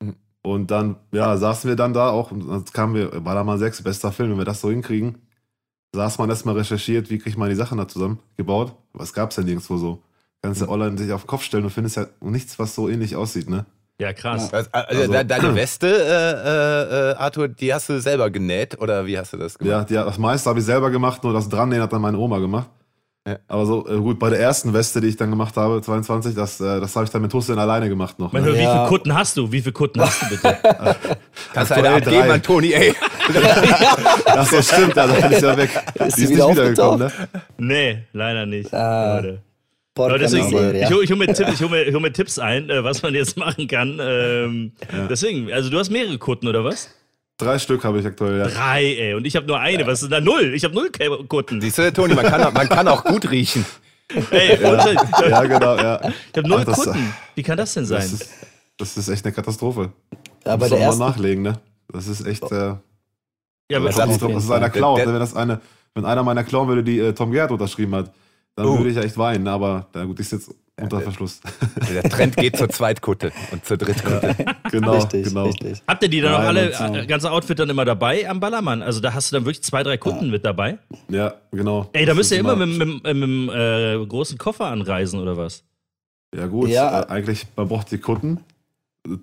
Mhm. 0.00 0.16
Und 0.42 0.70
dann, 0.70 0.96
ja, 1.12 1.36
saßen 1.36 1.68
wir 1.68 1.76
dann 1.76 1.94
da 1.94 2.10
auch 2.10 2.30
und 2.30 2.46
dann 2.48 2.64
kamen 2.66 2.94
wir, 2.94 3.24
war 3.24 3.34
da 3.34 3.44
mal 3.44 3.58
sechs, 3.58 3.82
bester 3.82 4.12
Film, 4.12 4.30
wenn 4.32 4.38
wir 4.38 4.44
das 4.44 4.60
so 4.60 4.70
hinkriegen. 4.70 5.18
Saß 5.94 6.18
man 6.18 6.28
erstmal 6.30 6.56
recherchiert, 6.56 7.08
wie 7.10 7.18
kriegt 7.18 7.38
man 7.38 7.48
die 7.50 7.54
Sachen 7.56 7.78
da 7.78 7.86
zusammengebaut. 7.88 8.74
Aber 8.92 9.04
es 9.04 9.12
gab 9.14 9.30
es 9.30 9.36
ja 9.36 9.42
nirgendwo 9.44 9.76
so. 9.78 10.02
Kannst 10.42 10.60
Mhm. 10.60 10.66
du 10.66 10.72
online 10.72 10.98
sich 10.98 11.12
auf 11.12 11.22
den 11.22 11.28
Kopf 11.28 11.42
stellen 11.44 11.64
und 11.64 11.70
findest 11.70 11.96
ja 11.96 12.06
nichts, 12.20 12.58
was 12.58 12.74
so 12.74 12.88
ähnlich 12.88 13.16
aussieht, 13.16 13.48
ne? 13.48 13.64
Ja, 14.00 14.12
krass. 14.12 14.52
Also, 14.52 14.68
also, 14.72 15.00
Also- 15.02 15.12
de- 15.12 15.24
deine 15.24 15.54
Weste, 15.54 15.86
äh, 15.86 17.12
äh, 17.12 17.14
Arthur, 17.14 17.48
die 17.48 17.72
hast 17.72 17.88
du 17.88 18.00
selber 18.00 18.28
genäht 18.30 18.80
oder 18.80 19.06
wie 19.06 19.16
hast 19.16 19.32
du 19.32 19.36
das 19.36 19.54
Ja, 19.60 19.66
gemacht? 19.66 19.90
die, 19.90 19.94
das 19.94 20.18
meiste 20.18 20.50
habe 20.50 20.58
ich 20.58 20.64
selber 20.64 20.90
gemacht, 20.90 21.22
nur 21.22 21.32
das 21.32 21.48
Drannähen 21.48 21.80
hat 21.82 21.92
dann 21.92 22.00
meine 22.02 22.18
Oma 22.18 22.38
gemacht. 22.38 22.68
Ja. 23.26 23.36
Aber 23.48 23.64
so, 23.64 23.88
äh, 23.88 23.96
gut, 23.96 24.18
bei 24.18 24.28
der 24.30 24.40
ersten 24.40 24.74
Weste, 24.74 25.00
die 25.00 25.06
ich 25.06 25.16
dann 25.16 25.30
gemacht 25.30 25.56
habe, 25.56 25.80
22, 25.80 26.34
das, 26.34 26.60
äh, 26.60 26.78
das 26.80 26.94
habe 26.94 27.06
ich 27.06 27.10
dann 27.10 27.22
mit 27.22 27.32
Hussein 27.32 27.58
alleine 27.58 27.88
gemacht 27.88 28.18
noch. 28.18 28.32
Ne? 28.34 28.42
Gott, 28.42 28.52
wie 28.54 28.58
Ja. 28.62 28.74
viele 28.78 28.88
Kutten 28.88 29.14
hast 29.14 29.36
du? 29.38 29.50
Wie 29.50 29.60
viele 29.62 29.72
Kutten 29.72 30.00
hast 30.02 30.20
du 30.22 30.28
bitte? 30.28 30.58
Kannst 31.54 31.70
du 31.70 31.74
eine 31.76 31.90
abgeben 31.90 32.30
an 32.30 32.42
Toni, 32.42 32.72
ey. 32.72 32.94
Ach 34.26 34.46
so, 34.46 34.60
stimmt, 34.60 34.96
ja, 34.96 35.06
dann 35.06 35.32
ist 35.32 35.40
ja 35.42 35.56
weg. 35.56 35.70
Ist 35.94 36.16
die 36.18 36.20
sie 36.20 36.24
ist 36.24 36.30
wieder 36.32 36.46
nicht 36.48 36.56
wiedergekommen, 36.58 36.98
ne? 36.98 37.12
nee, 37.56 37.98
leider 38.12 38.44
nicht. 38.44 38.74
Ah. 38.74 39.22
Leute. 39.96 40.08
Porca 40.10 40.10
Aber 40.14 40.18
deswegen, 40.18 40.44
Miseria. 40.50 40.88
ich, 40.88 40.92
hole- 40.94 41.04
ich 41.04 41.10
hole 41.10 41.18
mir, 41.26 41.32
Tipp, 41.34 41.48
ich 41.52 41.60
hol 41.62 41.68
mir, 41.68 41.82
ich 41.84 41.94
hol 41.94 42.00
mir 42.00 42.12
Tipps 42.12 42.38
ein, 42.38 42.68
äh, 42.70 42.82
was 42.84 43.02
man 43.02 43.14
jetzt 43.14 43.36
machen 43.38 43.66
kann. 43.68 43.98
Ähm, 44.00 44.72
Deswegen, 45.08 45.52
also 45.52 45.70
du 45.70 45.78
hast 45.78 45.90
mehrere 45.90 46.18
Kutten, 46.18 46.48
oder 46.48 46.64
was? 46.64 46.90
Drei 47.36 47.58
Stück 47.58 47.82
habe 47.84 47.98
ich 47.98 48.06
aktuell, 48.06 48.38
ja. 48.38 48.46
Drei, 48.48 48.84
ey. 48.84 49.14
Und 49.14 49.26
ich 49.26 49.34
habe 49.36 49.46
nur 49.46 49.58
eine. 49.58 49.86
Was 49.86 50.02
ist 50.02 50.12
da? 50.12 50.20
Null. 50.20 50.52
Ich 50.54 50.64
habe 50.64 50.74
null 50.74 50.90
Kutten. 51.28 51.60
Siehst 51.60 51.78
du, 51.78 51.92
Toni, 51.92 52.14
man 52.14 52.24
kann, 52.26 52.42
auch- 52.44 52.52
man 52.52 52.68
kann 52.68 52.86
auch 52.88 53.04
gut 53.04 53.28
riechen. 53.30 53.64
Ey, 54.30 54.62
und, 54.64 54.78
ich 54.86 55.28
Ja, 55.30 55.42
genau, 55.44 55.76
ja. 55.76 56.00
habe 56.36 56.48
null 56.48 56.58
Ach, 56.60 56.64
das- 56.64 56.76
Kutten. 56.84 57.14
Wie 57.34 57.42
kann 57.42 57.56
das 57.56 57.74
denn 57.74 57.86
sein? 57.86 58.02
Das 58.02 58.12
ist, 58.12 58.30
das 58.76 58.96
ist 58.96 59.08
echt 59.08 59.24
eine 59.24 59.32
Katastrophe. 59.34 59.92
ja, 60.44 60.56
Muss 60.56 60.68
der 60.68 60.78
man 60.78 60.86
ersten, 60.86 60.98
mal 61.00 61.08
nachlegen, 61.10 61.42
ne? 61.42 61.58
Das 61.92 62.06
ist 62.06 62.24
echt. 62.26 62.42
Äh, 62.52 62.56
ja, 62.56 62.76
aber 63.78 63.78
aber 63.78 63.84
das 63.88 64.10
ist, 64.10 64.22
das 64.22 64.44
ist 64.44 64.50
einer 64.50 64.68
ne? 64.68 65.06
wenn, 65.06 65.18
das 65.20 65.34
eine, 65.34 65.60
wenn 65.94 66.04
einer 66.04 66.22
meiner 66.22 66.44
klauen 66.44 66.68
würde, 66.68 66.84
die 66.84 66.98
äh, 66.98 67.12
Tom 67.14 67.30
Gerhardt 67.32 67.50
unterschrieben 67.52 67.94
hat, 67.94 68.12
dann 68.56 68.66
Oh. 68.66 68.78
würde 68.78 68.90
ich 68.90 68.96
ja 68.96 69.02
echt 69.02 69.18
weinen. 69.18 69.46
Aber 69.48 69.86
na 69.94 70.04
gut, 70.04 70.18
die 70.18 70.22
ist 70.22 70.32
jetzt 70.32 70.50
unter 70.80 70.96
der- 70.96 71.04
Verschluss. 71.04 71.40
Der 71.92 72.02
Trend 72.04 72.36
geht 72.36 72.56
zur 72.56 72.68
Zweitkutte 72.68 73.30
und 73.52 73.64
zur 73.64 73.76
Drittkutte. 73.76 74.34
genau, 74.72 74.94
richtig, 74.96 75.24
genau. 75.28 75.44
richtig. 75.46 75.82
Habt 75.86 76.02
ihr 76.02 76.08
die 76.08 76.20
dann 76.20 76.34
auch 76.34 76.38
alle, 76.40 76.72
so. 76.74 76.84
äh, 76.84 77.06
ganze 77.06 77.30
Outfit 77.30 77.58
dann 77.60 77.70
immer 77.70 77.84
dabei 77.84 78.28
am 78.28 78.40
Ballermann? 78.40 78.82
Also 78.82 79.00
da 79.00 79.14
hast 79.14 79.30
du 79.30 79.36
dann 79.36 79.44
wirklich 79.44 79.62
zwei, 79.62 79.82
drei 79.84 79.96
Kunden 79.98 80.30
mit 80.30 80.44
dabei? 80.44 80.78
Ja, 81.08 81.34
genau. 81.52 81.88
Ey, 81.92 82.04
da 82.06 82.14
müsst 82.14 82.32
ihr 82.32 82.38
ist 82.38 82.40
immer 82.40 82.56
mit, 82.56 82.70
mit, 82.70 82.78
mit, 82.88 83.02
mit 83.04 83.06
einem 83.06 83.48
äh, 83.50 84.04
großen 84.06 84.36
Koffer 84.36 84.66
anreisen, 84.66 85.20
oder 85.20 85.36
was? 85.36 85.62
Ja, 86.34 86.46
gut. 86.48 86.68
Ja. 86.70 87.02
Äh, 87.02 87.06
eigentlich, 87.06 87.46
man 87.54 87.68
braucht 87.68 87.92
die 87.92 87.98
Kutten, 87.98 88.40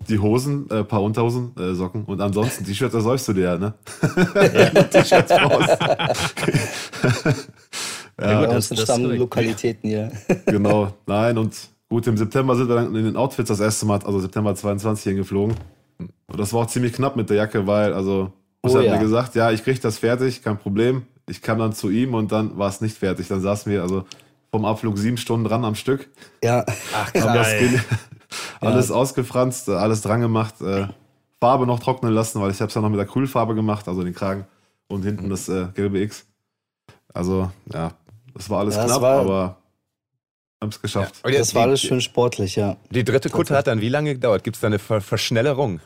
die 0.07 0.19
Hosen, 0.19 0.69
äh, 0.69 0.85
paar 0.85 1.01
Unterhosen, 1.01 1.51
äh, 1.59 1.73
Socken 1.73 2.05
und 2.05 2.21
ansonsten 2.21 2.63
T-Shirts 2.63 2.93
ersäufst 2.95 3.27
du 3.27 3.33
dir 3.33 3.43
ja, 3.43 3.57
ne? 3.57 3.73
T-Shirts 4.91 5.31
raus. 5.31 5.67
Ja, 8.21 8.45
das- 8.45 8.71
uns 8.71 8.79
das- 8.79 8.81
Stammlokalitäten 8.83 9.89
hier. 9.89 10.11
genau. 10.45 10.93
Nein, 11.07 11.37
und 11.37 11.55
gut, 11.89 12.07
im 12.07 12.17
September 12.17 12.55
sind 12.55 12.67
wir 12.69 12.75
dann 12.75 12.95
in 12.95 13.03
den 13.03 13.15
Outfits 13.17 13.49
das 13.49 13.59
erste 13.59 13.85
Mal, 13.85 13.99
also 14.03 14.19
September 14.19 14.55
22 14.55 15.03
hingeflogen. 15.11 15.55
Und 15.99 16.39
das 16.39 16.53
war 16.53 16.61
auch 16.61 16.67
ziemlich 16.67 16.93
knapp 16.93 17.15
mit 17.15 17.29
der 17.29 17.37
Jacke, 17.37 17.67
weil, 17.67 17.93
also, 17.93 18.31
Hussein 18.63 18.77
Oh 18.77 18.79
hat 18.81 18.85
ja. 18.85 18.93
mir 18.95 19.01
gesagt, 19.03 19.35
ja, 19.35 19.51
ich 19.51 19.63
krieg 19.63 19.81
das 19.81 19.97
fertig, 19.97 20.43
kein 20.43 20.57
Problem. 20.57 21.03
Ich 21.29 21.41
kam 21.41 21.59
dann 21.59 21.73
zu 21.73 21.89
ihm 21.89 22.13
und 22.13 22.31
dann 22.31 22.57
war 22.57 22.69
es 22.69 22.81
nicht 22.81 22.97
fertig. 22.97 23.27
Dann 23.27 23.41
saßen 23.41 23.71
wir 23.71 23.81
also 23.81 24.05
vom 24.51 24.65
Abflug 24.65 24.97
sieben 24.97 25.17
Stunden 25.17 25.45
dran 25.47 25.63
am 25.65 25.75
Stück. 25.75 26.09
Ja, 26.43 26.65
Ach, 26.95 27.13
Geil. 27.13 27.83
Alles 28.59 28.91
ausgefranst, 28.91 29.67
äh, 29.69 29.71
alles 29.73 30.01
dran 30.01 30.21
gemacht, 30.21 30.61
äh, 30.61 30.87
Farbe 31.39 31.65
noch 31.65 31.79
trocknen 31.79 32.13
lassen, 32.13 32.39
weil 32.41 32.51
ich 32.51 32.61
habe 32.61 32.69
es 32.69 32.75
ja 32.75 32.81
noch 32.81 32.89
mit 32.89 32.99
Acrylfarbe 32.99 33.55
gemacht, 33.55 33.87
also 33.87 34.03
den 34.03 34.13
Kragen 34.13 34.45
und 34.87 35.03
hinten 35.03 35.29
das 35.29 35.49
äh, 35.49 35.67
gelbe 35.73 35.99
X. 35.99 36.25
Also 37.13 37.51
ja, 37.73 37.91
das 38.33 38.49
war 38.49 38.59
alles 38.59 38.75
Ja, 38.75 38.85
knapp, 38.85 39.01
war- 39.01 39.19
aber 39.21 39.57
haben 40.61 40.69
es 40.69 40.81
geschafft. 40.81 41.15
Jetzt 41.25 41.39
das 41.39 41.55
war 41.55 41.63
alles 41.63 41.81
schön 41.81 42.01
sportlich, 42.01 42.55
ja. 42.55 42.77
Die 42.91 43.03
dritte 43.03 43.29
Kutte 43.29 43.55
hat 43.55 43.67
dann 43.67 43.81
wie 43.81 43.89
lange 43.89 44.13
gedauert? 44.13 44.43
Gibt 44.43 44.57
es 44.57 44.61
da 44.61 44.67
eine 44.67 44.79
Ver 44.79 45.01
Verschnellerung? 45.01 45.79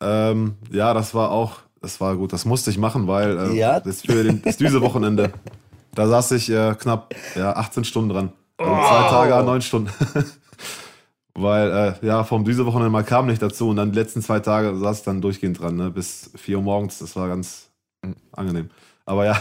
Ähm, 0.00 0.56
ja, 0.70 0.92
das 0.92 1.14
war 1.14 1.30
auch, 1.30 1.60
das 1.80 2.00
war 2.00 2.14
gut, 2.16 2.32
das 2.32 2.44
musste 2.44 2.70
ich 2.70 2.76
machen, 2.78 3.06
weil 3.06 3.38
äh, 3.38 3.52
Ja. 3.58 3.80
das 3.80 4.02
für 4.02 4.22
den, 4.24 4.42
das 4.42 4.56
Düse-Wochenende, 4.58 5.32
da 5.94 6.06
saß 6.06 6.32
ich 6.32 6.50
äh, 6.50 6.74
knapp 6.74 7.14
ja, 7.34 7.54
18 7.56 7.84
Stunden 7.84 8.10
dran. 8.10 8.32
Also 8.58 8.74
zwei 8.88 9.08
Tage, 9.08 9.44
neun 9.44 9.62
Stunden. 9.62 9.90
weil 11.34 11.96
äh, 12.02 12.06
ja, 12.06 12.24
vom 12.24 12.44
Düse-Wochenende 12.44 12.90
mal 12.90 13.04
kam 13.04 13.26
nicht 13.26 13.42
dazu 13.42 13.68
und 13.70 13.76
dann 13.76 13.92
die 13.92 13.98
letzten 13.98 14.22
zwei 14.22 14.40
Tage 14.40 14.76
saß 14.76 14.98
ich 14.98 15.04
dann 15.04 15.20
durchgehend 15.20 15.58
dran, 15.60 15.76
ne, 15.76 15.90
bis 15.90 16.30
4 16.36 16.58
Uhr 16.58 16.62
morgens, 16.62 16.98
das 16.98 17.16
war 17.16 17.28
ganz 17.28 17.70
mm, 18.02 18.12
angenehm. 18.32 18.70
Aber 19.06 19.24
ja, 19.24 19.40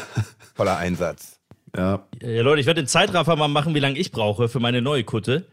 Voller 0.55 0.77
Einsatz. 0.77 1.32
Ja, 1.75 2.03
Ja, 2.21 2.41
Leute, 2.41 2.59
ich 2.61 2.65
werde 2.67 2.81
den 2.81 2.87
Zeitraffer 2.87 3.35
mal 3.35 3.47
machen, 3.47 3.73
wie 3.75 3.79
lange 3.79 3.97
ich 3.97 4.11
brauche 4.11 4.49
für 4.49 4.59
meine 4.59 4.81
neue 4.81 5.03
Kutte. 5.03 5.45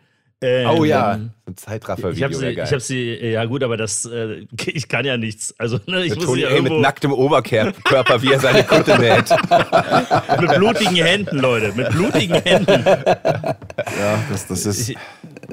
Ähm, 0.42 0.70
Oh 0.70 0.84
ja, 0.84 1.14
ähm, 1.16 1.32
ein 1.46 1.52
Ich 1.52 1.56
Zeitraffer-Video 1.56 2.24
habe 2.24 2.34
sie, 2.34 2.48
ich 2.48 2.72
hab 2.72 2.80
sie, 2.80 3.14
ja 3.14 3.44
gut, 3.44 3.62
aber 3.62 3.76
das, 3.76 4.06
äh, 4.06 4.46
ich 4.66 4.88
kann 4.88 5.04
ja 5.04 5.18
nichts. 5.18 5.54
Also 5.58 5.78
ne, 5.86 6.04
ich 6.04 6.16
muss 6.16 6.32
sie 6.32 6.40
ja 6.40 6.48
ey, 6.48 6.54
mit 6.62 6.70
irgendwo 6.70 6.80
nacktem 6.82 7.12
Oberkörper, 7.12 8.22
wie 8.22 8.32
er 8.32 8.40
seine 8.40 8.64
Kutte 8.64 8.98
näht. 8.98 9.28
mit 10.40 10.54
blutigen 10.56 10.96
Händen, 10.96 11.38
Leute, 11.38 11.72
mit 11.74 11.90
blutigen 11.90 12.40
Händen. 12.42 12.84
ja, 12.86 14.24
das, 14.30 14.46
das 14.46 14.64
ist, 14.64 14.88
Ich, 14.88 14.96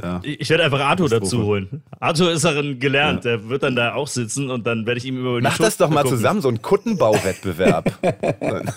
ja. 0.01 0.21
ich 0.23 0.49
werde 0.49 0.63
einfach 0.63 0.79
Arthur 0.79 1.09
dazu 1.09 1.43
holen. 1.43 1.83
Arthur 1.99 2.31
ist 2.31 2.45
darin 2.45 2.79
gelernt, 2.79 3.25
der 3.25 3.49
wird 3.49 3.63
dann 3.63 3.75
da 3.75 3.93
auch 3.93 4.07
sitzen 4.07 4.49
und 4.49 4.65
dann 4.65 4.85
werde 4.85 4.99
ich 4.99 5.05
ihm 5.05 5.17
über 5.19 5.37
die 5.39 5.43
Mach 5.43 5.57
das 5.57 5.73
Schulter 5.73 5.87
doch 5.87 5.89
mal 5.89 6.03
gucken. 6.03 6.17
zusammen, 6.17 6.41
so 6.41 6.47
ein 6.47 6.61
Kuttenbauwettbewerb. 6.61 7.91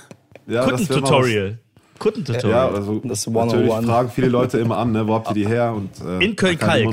ja 0.48 0.66
das 0.66 0.88
Kuttentutorial. 2.00 2.50
Ja, 2.50 2.68
also 2.74 2.98
Das 3.04 3.24
natürlich 3.28 3.70
101. 3.70 3.86
fragen 3.86 4.10
viele 4.10 4.28
Leute 4.28 4.58
immer 4.58 4.78
an, 4.78 4.90
ne, 4.90 5.06
wo 5.06 5.14
habt 5.14 5.28
ihr 5.30 5.34
die 5.34 5.46
her? 5.46 5.72
Und, 5.72 5.90
äh, 6.04 6.24
In 6.24 6.34
Köln-Kalk. 6.34 6.84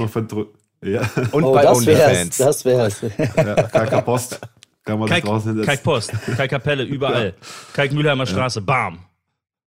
Ja, 0.84 1.02
Und 1.32 1.44
Oh, 1.44 1.54
bei 1.54 1.64
das 1.64 1.84
wär's, 1.88 2.00
OnlyFans. 2.08 2.38
das 2.38 2.64
wär's. 2.66 3.02
ja 3.36 3.56
Kalker 3.64 4.02
Post. 4.04 4.40
Kann 4.86 5.00
man 5.00 5.08
sich 5.08 5.16
Kalk, 5.16 5.26
draußen 5.26 5.50
hinsetzen. 5.50 5.68
Kalkpost, 5.68 6.14
Kalkkapelle, 6.38 6.84
überall. 6.84 7.34
Kalkmühlheimer 7.74 8.28
Straße, 8.28 8.62
bam. 8.62 9.00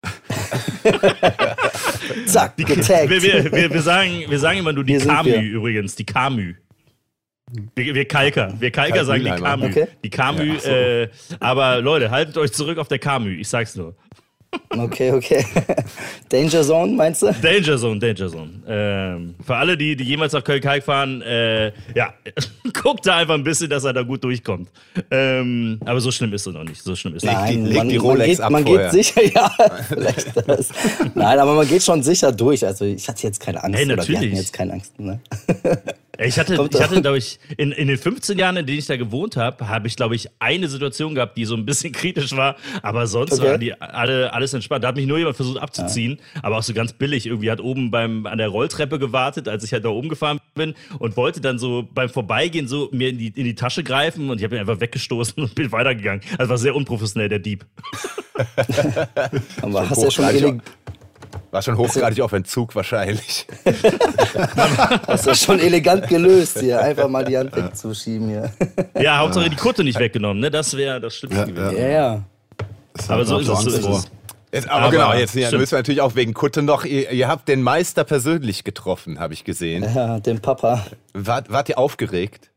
Zack, 2.25 2.55
getaggt. 2.55 3.09
Wir, 3.09 3.21
wir, 3.21 3.51
wir, 3.51 3.69
wir, 3.73 3.81
sagen, 3.81 4.23
wir 4.29 4.39
sagen 4.39 4.59
immer 4.59 4.73
nur 4.73 4.83
die 4.83 4.97
Kamü 4.97 5.31
übrigens, 5.35 5.95
die 5.95 6.05
Kamü. 6.05 6.55
Wir, 7.75 7.95
wir 7.95 8.05
Kalker, 8.05 8.53
wir 8.59 8.71
Kalker 8.71 9.03
sagen 9.05 9.23
die. 9.25 9.31
Kamü. 9.31 9.65
Okay. 9.65 9.87
Die 10.03 10.09
Kamü, 10.09 10.53
Ja, 10.53 10.59
so. 10.59 10.69
äh, 10.69 11.09
aber 11.39 11.81
Leute, 11.81 12.11
haltet 12.11 12.37
euch 12.37 12.53
zurück 12.53 12.77
auf 12.77 12.87
der 12.87 12.99
Kamü, 12.99 13.35
ich 13.35 13.49
sag's 13.49 13.75
nur. 13.75 13.95
Okay, 14.69 15.11
okay. 15.11 15.45
Danger 16.29 16.63
Zone, 16.63 16.93
meinst 16.93 17.21
du? 17.21 17.31
Danger 17.41 17.77
Zone, 17.77 17.99
Danger 17.99 18.29
Zone. 18.29 18.49
Ähm, 18.67 19.35
für 19.45 19.55
alle, 19.55 19.77
die, 19.77 19.95
die 19.95 20.03
jemals 20.03 20.33
nach 20.33 20.43
Köln-Kalk 20.43 20.83
fahren, 20.83 21.21
äh, 21.21 21.67
ja, 21.95 22.13
guckt 22.81 23.05
da 23.05 23.17
einfach 23.17 23.33
ein 23.35 23.43
bisschen, 23.43 23.69
dass 23.69 23.83
er 23.83 23.93
da 23.93 24.01
gut 24.03 24.23
durchkommt. 24.23 24.69
Ähm, 25.11 25.79
aber 25.85 25.99
so 26.01 26.11
schlimm 26.11 26.33
ist 26.33 26.47
es 26.47 26.53
noch 26.53 26.63
nicht. 26.63 26.81
So 26.81 26.95
schlimm 26.95 27.15
ist 27.15 27.23
es 27.23 27.29
Leg 27.29 27.39
nicht. 27.41 27.49
die- 27.57 27.61
leg 27.69 27.77
man, 27.77 27.89
die 27.89 27.97
man 27.97 28.05
Rolex 28.07 28.27
geht, 28.29 28.39
ab 28.41 28.51
man 28.51 28.65
vorher. 28.65 28.89
geht 28.91 29.05
sicher, 29.05 29.23
ja, 29.35 29.51
vielleicht 29.87 30.47
das. 30.47 30.69
Nein, 31.15 31.39
aber 31.39 31.55
man 31.55 31.67
geht 31.67 31.83
schon 31.83 32.01
sicher 32.03 32.31
durch. 32.31 32.65
Also 32.65 32.85
ich 32.85 33.07
hatte 33.07 33.23
jetzt 33.23 33.39
keine 33.39 33.63
Angst. 33.63 33.77
Hey, 33.77 33.85
oder 33.85 33.95
wir 33.97 34.01
hatten 34.03 34.13
natürlich. 34.13 34.37
jetzt 34.37 34.53
keine 34.53 34.73
Angst. 34.73 34.99
Ne? 34.99 35.19
Ich 36.21 36.37
hatte, 36.37 36.53
ich 36.71 36.81
hatte 36.81 37.01
glaube 37.01 37.17
ich, 37.17 37.39
in, 37.57 37.71
in 37.71 37.87
den 37.87 37.97
15 37.97 38.37
Jahren, 38.37 38.57
in 38.57 38.65
denen 38.65 38.79
ich 38.79 38.87
da 38.87 38.97
gewohnt 38.97 39.37
habe, 39.37 39.69
habe 39.69 39.87
ich, 39.87 39.95
glaube 39.95 40.15
ich, 40.15 40.27
eine 40.39 40.67
Situation 40.67 41.15
gehabt, 41.15 41.37
die 41.37 41.45
so 41.45 41.55
ein 41.55 41.65
bisschen 41.65 41.93
kritisch 41.93 42.35
war. 42.35 42.55
Aber 42.81 43.07
sonst 43.07 43.39
Okay. 43.39 43.51
war 43.51 43.57
die 43.57 43.79
alle, 43.81 44.33
alles 44.33 44.53
entspannt. 44.53 44.83
Da 44.83 44.89
hat 44.89 44.95
mich 44.97 45.07
nur 45.07 45.17
jemand 45.17 45.35
versucht 45.37 45.61
abzuziehen, 45.61 46.19
aber 46.41 46.57
auch 46.57 46.63
so 46.63 46.73
ganz 46.73 46.91
billig. 46.93 47.25
Irgendwie 47.25 47.49
hat 47.49 47.61
oben 47.61 47.89
beim, 47.89 48.25
an 48.25 48.37
der 48.37 48.49
Rolltreppe 48.49 48.99
gewartet, 48.99 49.47
als 49.47 49.63
ich 49.63 49.71
halt 49.71 49.85
da 49.85 49.89
oben 49.89 50.09
gefahren 50.09 50.39
bin 50.55 50.73
und 50.99 51.15
wollte 51.15 51.39
dann 51.39 51.57
so 51.57 51.87
beim 51.93 52.09
Vorbeigehen 52.09 52.67
so 52.67 52.89
mir 52.91 53.09
in 53.09 53.17
die, 53.17 53.27
in 53.27 53.45
die 53.45 53.55
Tasche 53.55 53.83
greifen 53.83 54.29
und 54.29 54.39
ich 54.39 54.43
habe 54.43 54.55
ihn 54.55 54.59
einfach 54.61 54.81
weggestoßen 54.81 55.41
und 55.43 55.55
bin 55.55 55.71
weitergegangen. 55.71 56.21
Also 56.37 56.49
war 56.49 56.57
sehr 56.57 56.75
unprofessionell, 56.75 57.29
der 57.29 57.39
Dieb. 57.39 57.65
Aber 59.61 59.89
hast 59.89 60.03
ja 60.03 60.11
schon 60.11 60.25
ele 60.29 60.57
War 61.51 61.61
schon 61.63 61.77
hochgradig 61.77 62.21
auf 62.21 62.31
Entzug 62.31 62.75
wahrscheinlich. 62.75 63.47
Hast 65.07 65.25
du 65.25 65.33
schon 65.35 65.59
elegant 65.59 66.07
gelöst 66.07 66.59
hier. 66.59 66.79
Einfach 66.79 67.07
mal 67.07 67.25
die 67.25 67.37
Hand 67.37 67.55
wegzuschieben 67.55 68.29
hier. 68.29 68.51
Ja, 68.99 69.17
Hauptsache 69.19 69.49
die 69.49 69.55
Kutte 69.55 69.83
nicht 69.83 69.97
weggenommen, 69.99 70.39
ne? 70.41 70.51
Das 70.51 70.75
wäre 70.77 71.01
das 71.01 71.15
Schlimmste 71.15 71.39
Ja, 71.41 71.45
gewesen. 71.47 71.77
Ja, 71.81 71.87
ja. 71.87 72.21
Das 72.93 73.09
Aber 73.09 73.25
so 73.25 73.39
ist 73.39 73.47
es, 73.47 73.59
so 73.63 73.69
ist 73.69 73.85
es. 73.85 74.11
Jetzt, 74.51 74.67
aber, 74.69 74.81
Aber 74.83 74.91
genau, 74.91 75.13
jetzt 75.13 75.35
ja, 75.35 75.51
müssen 75.51 75.71
wir 75.73 75.79
natürlich 75.79 76.01
auch 76.01 76.15
wegen 76.15 76.33
Kutte 76.33 76.61
noch. 76.63 76.83
Ihr, 76.83 77.11
ihr 77.11 77.27
habt 77.27 77.47
den 77.47 77.61
Meister 77.61 78.03
persönlich 78.03 78.63
getroffen, 78.63 79.19
habe 79.19 79.33
ich 79.33 79.43
gesehen. 79.43 79.83
Ja, 79.95 80.19
den 80.19 80.39
Papa. 80.41 80.85
Wart, 81.13 81.51
wart 81.51 81.69
ihr 81.69 81.77
aufgeregt? 81.77 82.49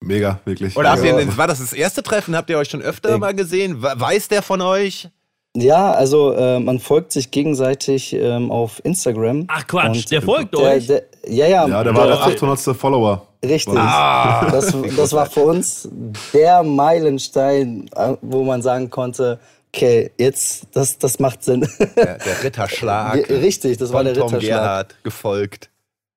Mega, 0.00 0.40
wirklich. 0.44 0.76
Oder 0.76 0.90
habt 0.90 1.04
ihr, 1.04 1.36
war 1.36 1.46
das 1.46 1.60
das 1.60 1.72
erste 1.72 2.02
Treffen? 2.02 2.34
Habt 2.34 2.50
ihr 2.50 2.58
euch 2.58 2.68
schon 2.70 2.82
öfter 2.82 3.10
Ja. 3.10 3.18
mal 3.18 3.34
gesehen? 3.34 3.82
We- 3.84 3.92
Weiß 3.94 4.26
der 4.28 4.42
von 4.42 4.60
euch? 4.60 5.08
Ja, 5.54 5.92
also 5.92 6.32
äh, 6.32 6.58
man 6.60 6.78
folgt 6.78 7.12
sich 7.12 7.30
gegenseitig 7.30 8.14
ähm, 8.14 8.50
auf 8.50 8.80
Instagram. 8.84 9.44
Ach 9.48 9.66
Quatsch, 9.66 9.96
Und 9.96 10.10
der 10.10 10.22
folgt 10.22 10.54
Der, 10.54 10.60
euch. 10.62 10.86
der, 10.86 11.02
ja, 11.26 11.46
ja, 11.46 11.68
ja, 11.68 11.84
der 11.84 11.94
war 11.94 12.06
der 12.06 12.20
800. 12.22 12.74
Follower. 12.74 13.26
Richtig. 13.44 13.76
Ah, 13.76 14.48
Das, 14.50 14.74
das 14.96 15.12
war 15.12 15.26
für 15.26 15.42
uns 15.42 15.88
der 16.32 16.62
Meilenstein, 16.62 17.88
äh, 17.94 18.14
wo 18.22 18.44
man 18.44 18.62
sagen 18.62 18.88
konnte, 18.88 19.38
okay, 19.74 20.10
jetzt, 20.18 20.68
das, 20.72 20.96
das 20.98 21.18
macht 21.18 21.44
Sinn. 21.44 21.68
Der, 21.96 22.18
der 22.18 22.42
Ritterschlag. 22.44 23.28
Ja, 23.28 23.36
Richtig, 23.40 23.76
das 23.76 23.92
war 23.92 23.98
von 23.98 24.06
der 24.06 24.14
Tom 24.14 24.28
Ritterschlag. 24.32 24.60
Gerhard 24.60 24.96
gefolgt. 25.04 25.68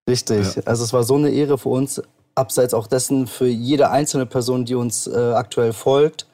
Richtig. 0.09 0.45
Also 0.65 0.83
es 0.83 0.93
war 0.93 1.03
so 1.03 1.15
eine 1.15 1.29
Ehre 1.29 1.57
für 1.57 1.69
uns, 1.69 2.01
abseits 2.35 2.73
auch 2.73 2.87
dessen 2.87 3.27
für 3.27 3.47
jede 3.47 3.89
einzelne 3.89 4.25
Person, 4.25 4.63
die 4.65 4.75
uns 4.75 5.07
äh, 5.07 5.17
aktuell 5.33 5.73
folgt. 5.73 6.25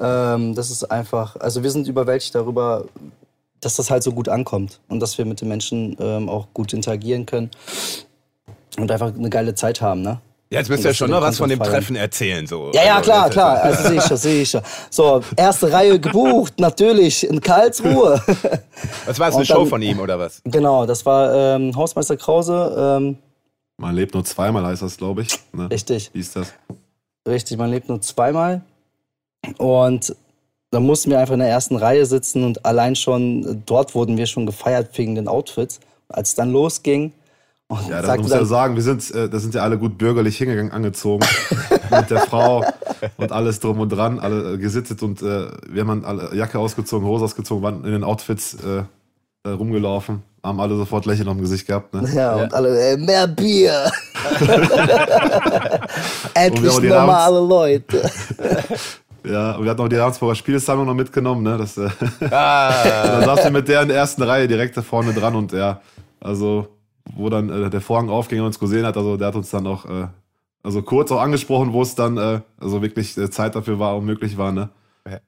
Ähm, 0.00 0.54
das 0.54 0.70
ist 0.70 0.84
einfach, 0.90 1.36
also 1.36 1.62
wir 1.62 1.70
sind 1.70 1.88
überwältigt 1.88 2.34
darüber, 2.34 2.84
dass 3.60 3.76
das 3.76 3.90
halt 3.90 4.02
so 4.02 4.12
gut 4.12 4.28
ankommt 4.28 4.80
und 4.88 5.00
dass 5.00 5.18
wir 5.18 5.24
mit 5.24 5.40
den 5.40 5.48
Menschen 5.48 5.96
ähm, 6.00 6.28
auch 6.28 6.46
gut 6.54 6.72
interagieren 6.72 7.26
können 7.26 7.50
und 8.78 8.90
einfach 8.90 9.12
eine 9.14 9.30
geile 9.30 9.54
Zeit 9.54 9.80
haben, 9.80 10.02
ne? 10.02 10.20
Ja, 10.50 10.60
Jetzt 10.60 10.70
müsst 10.70 10.82
ihr 10.84 10.90
Das 10.90 10.96
schon 10.96 11.10
noch 11.10 11.20
was 11.20 11.36
von 11.36 11.50
dem. 11.50 11.58
Treffen 11.58 11.94
erzählen. 11.94 12.46
So. 12.46 12.70
Ja, 12.72 12.82
ja, 12.82 12.96
Also, 12.96 13.10
klar, 13.10 13.24
das- 13.26 13.32
klar. 13.34 13.62
Also 13.62 13.88
sehe 13.88 13.98
ich 13.98 14.02
schon, 14.04 14.16
sehe 14.16 14.42
ich 14.42 14.50
schon. 14.50 14.62
So, 14.88 15.20
erste 15.36 15.70
Reihe 15.70 16.00
gebucht, 16.00 16.54
natürlich, 16.58 17.28
in 17.28 17.38
Karlsruhe. 17.42 18.22
Was 19.04 19.18
war 19.18 19.26
das, 19.26 19.34
eine 19.34 19.36
Und 19.40 19.46
Show 19.46 19.58
dann- 19.58 19.66
von 19.66 19.82
ihm 19.82 20.00
oder 20.00 20.18
was? 20.18 20.40
genau, 20.44 20.86
das 20.86 21.04
war 21.04 21.34
ähm, 21.34 21.76
Hausmeister 21.76 22.16
Krause. 22.16 22.96
Ähm, 22.98 23.18
Man 23.76 23.94
lebt 23.94 24.14
nur 24.14 24.24
zweimal, 24.24 24.64
heißt 24.64 24.80
das, 24.80 24.96
glaube 24.96 25.20
ich. 25.22 25.38
Ne? 25.52 25.68
richtig. 25.70 26.08
Wie 26.14 26.20
ist 26.20 26.34
das? 26.34 26.54
Richtig, 27.28 27.58
man 27.58 27.70
lebt 27.70 27.90
nur 27.90 28.00
zweimal. 28.00 28.62
Und 29.56 30.14
da 30.70 30.80
mussten 30.80 31.10
wir 31.10 31.18
einfach 31.18 31.34
in 31.34 31.40
der 31.40 31.48
ersten 31.48 31.76
Reihe 31.76 32.04
sitzen 32.06 32.44
und 32.44 32.64
allein 32.66 32.94
schon 32.94 33.62
dort 33.64 33.94
wurden 33.94 34.16
wir 34.16 34.26
schon 34.26 34.46
gefeiert 34.46 34.96
wegen 34.98 35.14
den 35.14 35.28
Outfits. 35.28 35.80
Als 36.08 36.30
es 36.30 36.34
dann 36.34 36.52
losging 36.52 37.12
und 37.68 37.88
Ja, 37.88 38.00
da 38.00 38.08
sagte 38.08 38.22
muss 38.22 38.30
ja 38.30 38.38
dann, 38.38 38.46
sagen, 38.46 38.74
wir 38.74 38.82
sind, 38.82 39.10
äh, 39.14 39.28
da 39.28 39.38
sind 39.38 39.54
ja 39.54 39.62
alle 39.62 39.78
gut 39.78 39.98
bürgerlich 39.98 40.36
hingegangen, 40.38 40.72
angezogen. 40.72 41.26
mit 41.90 42.10
der 42.10 42.20
Frau 42.20 42.64
und 43.16 43.32
alles 43.32 43.60
drum 43.60 43.80
und 43.80 43.90
dran, 43.90 44.18
alle 44.18 44.54
äh, 44.54 44.58
gesittet 44.58 45.02
und 45.02 45.22
äh, 45.22 45.48
wir 45.68 45.82
haben 45.82 46.02
dann 46.02 46.04
alle 46.04 46.34
Jacke 46.34 46.58
ausgezogen, 46.58 47.06
Hose 47.06 47.24
ausgezogen, 47.24 47.62
waren 47.62 47.84
in 47.84 47.92
den 47.92 48.04
Outfits 48.04 48.54
äh, 48.54 49.48
rumgelaufen, 49.48 50.22
haben 50.42 50.60
alle 50.60 50.76
sofort 50.76 51.06
Lächeln 51.06 51.28
auf 51.28 51.34
dem 51.34 51.42
Gesicht 51.42 51.66
gehabt. 51.66 51.94
Ne? 51.94 52.08
ja, 52.14 52.36
und 52.36 52.52
alle, 52.54 52.92
äh, 52.92 52.96
mehr 52.96 53.26
Bier. 53.26 53.90
Endlich 56.34 56.80
normale 56.80 57.40
Leute. 57.40 58.10
Ja, 59.30 59.52
und 59.56 59.64
wir 59.64 59.70
hatten 59.70 59.80
auch 59.82 59.88
die 59.88 59.96
Ravensburger 59.96 60.34
Spielsammlung 60.34 60.86
noch 60.86 60.94
mitgenommen. 60.94 61.42
Ne? 61.42 61.58
Das, 61.58 61.76
äh, 61.76 61.88
Ah, 62.30 62.72
dann 62.84 63.24
saßen 63.24 63.44
wir 63.44 63.50
mit 63.50 63.68
der 63.68 63.82
in 63.82 63.88
der 63.88 63.96
ersten 63.98 64.22
Reihe 64.22 64.48
direkt 64.48 64.76
da 64.76 64.82
vorne 64.82 65.12
dran 65.12 65.34
und 65.34 65.52
ja, 65.52 65.80
also 66.20 66.68
wo 67.14 67.28
dann 67.28 67.48
äh, 67.66 67.70
der 67.70 67.80
Vorhang 67.80 68.08
aufging 68.10 68.40
und 68.40 68.46
uns 68.46 68.58
gesehen 68.58 68.86
hat, 68.86 68.96
also 68.96 69.16
der 69.16 69.28
hat 69.28 69.34
uns 69.34 69.50
dann 69.50 69.66
auch 69.66 69.84
äh, 69.86 70.06
also 70.62 70.82
kurz 70.82 71.10
auch 71.12 71.20
angesprochen, 71.20 71.72
wo 71.72 71.82
es 71.82 71.94
dann 71.94 72.16
äh, 72.16 72.40
also 72.60 72.80
wirklich 72.82 73.16
äh, 73.18 73.30
Zeit 73.30 73.54
dafür 73.54 73.78
war 73.78 73.96
und 73.96 74.04
möglich 74.06 74.36
war, 74.38 74.50
ne? 74.52 74.68
Ja. 75.08 75.18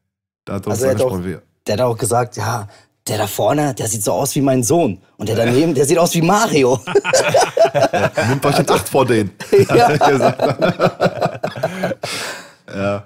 Da 0.44 0.54
hat 0.54 0.66
er 0.66 0.70
uns 0.72 0.82
Also 0.82 0.84
er 0.86 0.90
auch- 0.90 1.12
angesprochen. 1.12 1.24
wie- 1.26 1.38
Der 1.66 1.74
hat 1.74 1.80
auch 1.82 1.96
gesagt, 1.98 2.36
ja, 2.36 2.68
der 3.08 3.18
da 3.18 3.26
vorne, 3.26 3.74
der 3.74 3.86
sieht 3.88 4.02
so 4.04 4.12
aus 4.12 4.34
wie 4.34 4.40
mein 4.42 4.62
Sohn. 4.62 4.98
Und 5.16 5.28
der 5.28 5.36
daneben, 5.36 5.74
der 5.74 5.84
sieht 5.86 5.98
aus 5.98 6.14
wie 6.14 6.22
Mario. 6.22 6.78
Nimmt 8.28 8.44
euch 8.46 8.58
in 8.58 8.70
Acht 8.70 8.88
vor 8.88 9.04
denen. 9.06 9.30
ja. 9.68 9.88
hat 9.88 10.00
er 10.00 10.10
gesagt. 10.10 10.40
ja. 12.74 13.02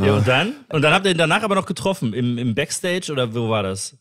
Ja, 0.00 0.14
und 0.14 0.26
dann? 0.26 0.54
Und 0.70 0.82
dann 0.82 0.92
habt 0.92 1.04
ihr 1.06 1.12
ihn 1.12 1.18
danach 1.18 1.42
aber 1.42 1.54
noch 1.54 1.66
getroffen, 1.66 2.12
im, 2.12 2.38
im 2.38 2.54
Backstage 2.54 3.12
oder 3.12 3.34
wo 3.34 3.48
war 3.48 3.62
das? 3.62 3.96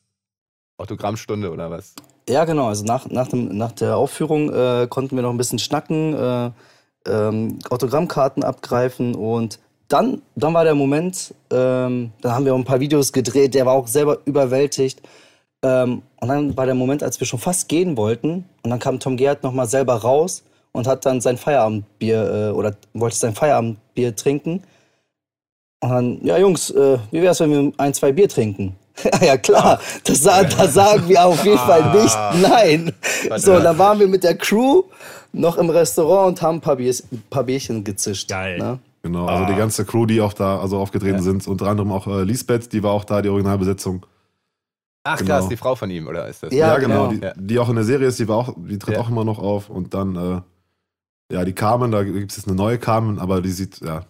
Autogrammstunde 0.77 1.51
oder 1.51 1.69
was? 1.69 1.93
Ja, 2.27 2.45
genau. 2.45 2.67
Also 2.67 2.85
nach, 2.85 3.07
nach, 3.07 3.27
dem, 3.27 3.55
nach 3.57 3.71
der 3.73 3.97
Aufführung 3.97 4.51
äh, 4.53 4.87
konnten 4.89 5.15
wir 5.15 5.21
noch 5.21 5.31
ein 5.31 5.37
bisschen 5.37 5.59
schnacken, 5.59 6.13
äh, 6.13 6.51
ähm, 7.07 7.59
Autogrammkarten 7.69 8.43
abgreifen 8.43 9.15
und 9.15 9.59
dann, 9.87 10.21
dann 10.35 10.53
war 10.53 10.63
der 10.63 10.75
Moment, 10.75 11.33
ähm, 11.51 12.11
dann 12.21 12.31
haben 12.31 12.45
wir 12.45 12.53
auch 12.53 12.57
ein 12.57 12.63
paar 12.63 12.79
Videos 12.79 13.11
gedreht, 13.11 13.53
der 13.53 13.65
war 13.65 13.73
auch 13.73 13.87
selber 13.87 14.19
überwältigt. 14.25 15.01
Ähm, 15.63 16.03
und 16.19 16.27
dann 16.27 16.55
war 16.55 16.65
der 16.65 16.75
Moment, 16.75 17.03
als 17.03 17.19
wir 17.19 17.27
schon 17.27 17.39
fast 17.39 17.67
gehen 17.67 17.97
wollten 17.97 18.45
und 18.63 18.69
dann 18.69 18.79
kam 18.79 18.99
Tom 18.99 19.17
Gerhardt 19.17 19.43
nochmal 19.43 19.67
selber 19.67 19.95
raus 19.95 20.43
und 20.71 20.87
hat 20.87 21.05
dann 21.05 21.21
sein 21.21 21.37
Feierabendbier 21.37 22.49
äh, 22.49 22.51
oder 22.51 22.75
wollte 22.93 23.17
sein 23.17 23.35
Feierabendbier 23.35 24.15
trinken. 24.15 24.63
Und 25.81 25.89
dann, 25.89 26.19
ja 26.23 26.37
Jungs, 26.37 26.69
äh, 26.69 26.97
wie 27.11 27.21
wär's, 27.21 27.39
wenn 27.39 27.51
wir 27.51 27.71
ein, 27.77 27.93
zwei 27.93 28.11
Bier 28.11 28.29
trinken? 28.29 28.75
ja 29.21 29.37
klar, 29.37 29.79
das, 30.03 30.21
sa 30.21 30.43
das 30.43 30.73
sagen 30.75 31.07
wir 31.07 31.25
auf 31.25 31.43
jeden 31.43 31.57
Fall 31.57 31.91
nicht. 32.01 32.17
Nein. 32.41 32.93
So, 33.37 33.59
dann 33.59 33.77
waren 33.77 33.99
wir 33.99 34.07
mit 34.07 34.23
der 34.23 34.35
Crew 34.37 34.83
noch 35.33 35.57
im 35.57 35.69
Restaurant 35.69 36.27
und 36.27 36.41
haben 36.41 36.57
ein 36.57 36.61
paar, 36.61 36.75
Biers, 36.75 37.03
ein 37.11 37.23
paar 37.29 37.43
Bierchen 37.43 37.83
gezischt. 37.83 38.29
Geil. 38.29 38.59
Ne? 38.59 38.79
Genau, 39.01 39.25
also 39.25 39.45
die 39.45 39.55
ganze 39.57 39.85
Crew, 39.85 40.05
die 40.05 40.21
auch 40.21 40.33
da 40.33 40.59
also 40.59 40.77
aufgetreten 40.77 41.23
sind, 41.23 41.47
unter 41.47 41.67
anderem 41.67 41.91
auch 41.91 42.05
äh, 42.05 42.23
Lisbeth, 42.23 42.71
die 42.73 42.83
war 42.83 42.91
auch 42.91 43.03
da, 43.05 43.21
die 43.23 43.29
Originalbesetzung. 43.29 44.05
Ach 45.03 45.17
Genau. 45.17 45.29
krass, 45.39 45.49
die 45.49 45.57
Frau 45.57 45.73
von 45.73 45.89
ihm, 45.89 46.05
oder 46.05 46.27
ist 46.27 46.43
das? 46.43 46.53
Ja, 46.53 46.67
Ja, 46.67 46.77
genau, 46.77 47.07
genau. 47.07 47.11
Die, 47.13 47.25
Ja. 47.25 47.33
die 47.35 47.57
auch 47.57 47.69
in 47.69 47.75
der 47.75 47.85
Serie 47.85 48.07
ist, 48.07 48.19
die 48.19 48.27
war 48.27 48.37
auch, 48.37 48.53
die 48.55 48.77
tritt 48.77 48.93
Ja. 48.95 48.99
auch 49.01 49.09
immer 49.09 49.23
noch 49.25 49.39
auf 49.39 49.69
und 49.71 49.95
dann, 49.95 50.15
äh, 50.15 51.33
ja, 51.33 51.43
die 51.43 51.53
Carmen, 51.53 51.91
da 51.91 52.03
gibt 52.03 52.29
es 52.29 52.37
jetzt 52.37 52.47
eine 52.47 52.55
neue 52.55 52.77
Carmen, 52.77 53.17
aber 53.17 53.41
die 53.41 53.49
sieht 53.49 53.79
ja 53.79 54.01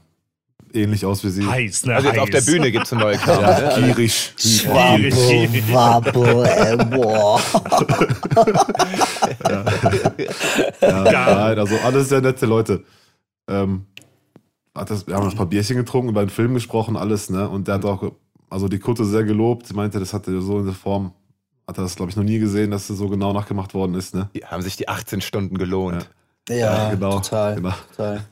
ähnlich 0.76 1.06
aus 1.06 1.24
wie 1.24 1.30
sie. 1.30 1.46
Heiß, 1.46 1.86
ne? 1.86 1.96
Also 1.96 2.10
jetzt 2.10 2.20
auf 2.20 2.30
der 2.30 2.42
heiß. 2.42 2.46
Bühne 2.46 2.72
gibt 2.72 2.86
es 2.86 2.94
eine 2.94 3.02
neue 3.02 3.18
Karte. 3.18 3.64
Ja, 3.64 3.78
ne? 3.80 3.86
gierig. 3.88 4.34
Schwierig. 4.38 5.74
Wabbel, 5.74 6.46
äh, 6.46 6.78
boah. 6.86 7.40
Ja, 10.82 11.36
nein, 11.36 11.60
also 11.60 11.76
alles 11.84 12.10
sehr 12.10 12.22
nette 12.22 12.46
Leute. 12.46 12.84
Ähm, 13.48 13.86
hat 14.76 14.90
das, 14.90 15.08
wir 15.08 15.16
haben 15.16 15.28
ein 15.28 15.36
paar 15.36 15.46
Bierchen 15.46 15.78
getrunken, 15.78 16.10
über 16.10 16.24
den 16.24 16.30
Film 16.30 16.54
gesprochen, 16.54 16.96
alles, 16.96 17.30
ne? 17.30 17.48
Und 17.50 17.68
der 17.68 17.76
hat 17.76 17.86
auch, 17.86 18.14
also 18.50 18.68
die 18.68 18.80
Kutte 18.80 19.06
sehr 19.06 19.24
gelobt. 19.24 19.68
Sie 19.68 19.74
meinte, 19.74 20.00
das 20.00 20.14
hatte 20.14 20.42
so 20.42 20.60
in 20.60 20.66
der 20.66 20.74
Form, 20.74 21.14
hat 21.68 21.78
er 21.78 21.84
das, 21.84 21.96
glaube 21.96 22.10
ich, 22.12 22.16
noch 22.16 22.24
nie 22.24 22.40
gesehen, 22.40 22.72
dass 22.72 22.88
das 22.88 22.98
so 22.98 23.10
genau 23.10 23.34
nachgemacht 23.34 23.74
worden 23.74 23.96
ist, 23.96 24.16
ne? 24.16 24.30
Die 24.34 24.46
haben 24.46 24.62
sich 24.62 24.78
die 24.78 24.88
18 24.88 25.22
Stunden 25.22 25.58
gelohnt. 25.58 26.10
Ja, 26.50 26.92
genau, 26.92 27.20
total. 27.20 27.56
genau. 27.56 27.74
total. 27.96 28.26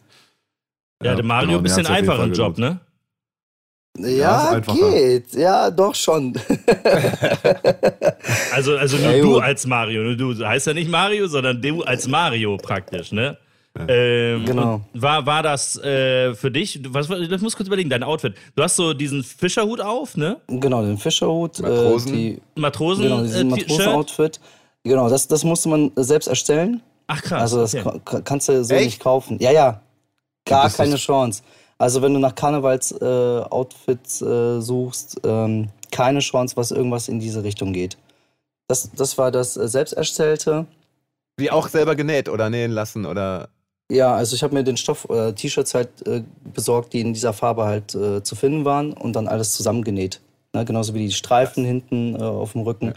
Ja, 1.01 1.15
der 1.15 1.23
Mario 1.23 1.47
genau, 1.47 1.59
ein 1.59 1.63
bisschen 1.63 1.83
jeden 1.85 1.95
einfachen 1.95 2.33
Job, 2.33 2.57
ne? 2.57 2.79
Ja, 3.97 4.49
einfacher. 4.51 4.77
geht. 4.91 5.33
Ja, 5.33 5.71
doch 5.71 5.95
schon. 5.95 6.33
Also, 8.53 8.75
also 8.77 8.97
nur 8.97 9.11
Ja, 9.15 9.21
du 9.21 9.37
als 9.39 9.65
Mario. 9.65 10.01
Nur 10.03 10.15
du 10.15 10.45
heißt 10.45 10.67
ja 10.67 10.73
nicht 10.73 10.89
Mario, 10.89 11.27
sondern 11.27 11.61
du 11.61 11.83
als 11.83 12.07
Mario 12.07 12.57
praktisch, 12.57 13.11
ne? 13.11 13.37
Ähm, 13.87 14.45
Genau. 14.45 14.81
War, 14.93 15.25
war 15.25 15.43
das 15.43 15.77
äh, 15.81 16.33
für 16.35 16.51
dich, 16.51 16.81
was, 16.89 17.07
das 17.07 17.41
muss 17.41 17.55
kurz 17.55 17.67
überlegen, 17.67 17.89
dein 17.89 18.03
Outfit. 18.03 18.33
Du 18.55 18.63
hast 18.63 18.75
so 18.75 18.93
diesen 18.93 19.23
Fischerhut 19.23 19.79
auf, 19.79 20.17
ne? 20.17 20.37
Genau, 20.47 20.81
den 20.83 20.97
Fischerhut, 20.97 21.59
äh, 21.59 21.63
Matrosen. 21.63 22.13
die, 22.13 22.41
Matrosen, 22.55 23.03
genau, 23.03 23.19
äh, 23.19 23.23
diesen 23.23 23.49
T-Shirt. 23.53 23.69
Matrosen-Outfit. 23.69 24.39
Genau, 24.83 25.09
das, 25.09 25.27
das 25.27 25.43
musste 25.43 25.69
man 25.69 25.91
selbst 25.95 26.27
erstellen. 26.27 26.81
Ach 27.07 27.21
krass. 27.21 27.41
Also 27.41 27.61
das 27.61 27.75
okay. 27.75 27.99
ka- 28.03 28.21
kannst 28.21 28.49
du 28.49 28.63
so 28.63 28.73
Echt? 28.73 28.85
nicht 28.85 28.99
kaufen. 28.99 29.37
Ja, 29.39 29.51
ja. 29.51 29.81
Gar 30.49 30.69
keine? 30.69 30.95
Chance. 30.95 31.43
Also 31.77 32.01
wenn 32.01 32.13
du 32.13 32.19
nach 32.19 32.35
Karnevals-Outfits 32.35 33.01
äh, 33.01 33.45
Outfits, 33.49 34.21
äh, 34.21 34.61
suchst, 34.61 35.21
ähm, 35.23 35.69
keine 35.91 36.19
Chance, 36.19 36.57
was 36.57 36.71
irgendwas 36.71 37.07
in 37.07 37.19
diese 37.19 37.43
Richtung 37.43 37.73
geht. 37.73 37.97
Das, 38.67 38.91
das 38.95 39.17
war 39.17 39.31
das 39.31 39.57
äh, 39.57 39.67
selbst 39.67 39.93
erstellte. 39.93 40.67
Die 41.39 41.51
auch 41.51 41.67
selber 41.69 41.95
genäht 41.95 42.27
oder 42.29 42.49
nähen 42.49 42.71
lassen 42.71 43.05
oder. 43.05 43.49
Ja, 43.91 44.13
also 44.13 44.35
ich 44.35 44.43
habe 44.43 44.53
mir 44.53 44.63
den 44.63 44.77
Stoff, 44.77 45.07
äh, 45.09 45.33
T-Shirts 45.33 45.73
halt 45.73 46.05
äh, 46.05 46.21
besorgt, 46.53 46.93
die 46.93 47.01
in 47.01 47.13
dieser 47.13 47.33
Farbe 47.33 47.63
halt 47.63 47.95
äh, 47.95 48.21
zu 48.21 48.35
finden 48.35 48.65
waren 48.65 48.93
und 48.93 49.13
dann 49.13 49.27
alles 49.27 49.53
zusammengenäht. 49.53 50.21
Ne? 50.53 50.65
Genauso 50.65 50.93
wie 50.93 50.99
die 50.99 51.11
Streifen 51.11 51.65
hinten 51.65 52.15
äh, 52.15 52.23
auf 52.23 52.51
dem 52.51 52.61
Rücken. 52.61 52.93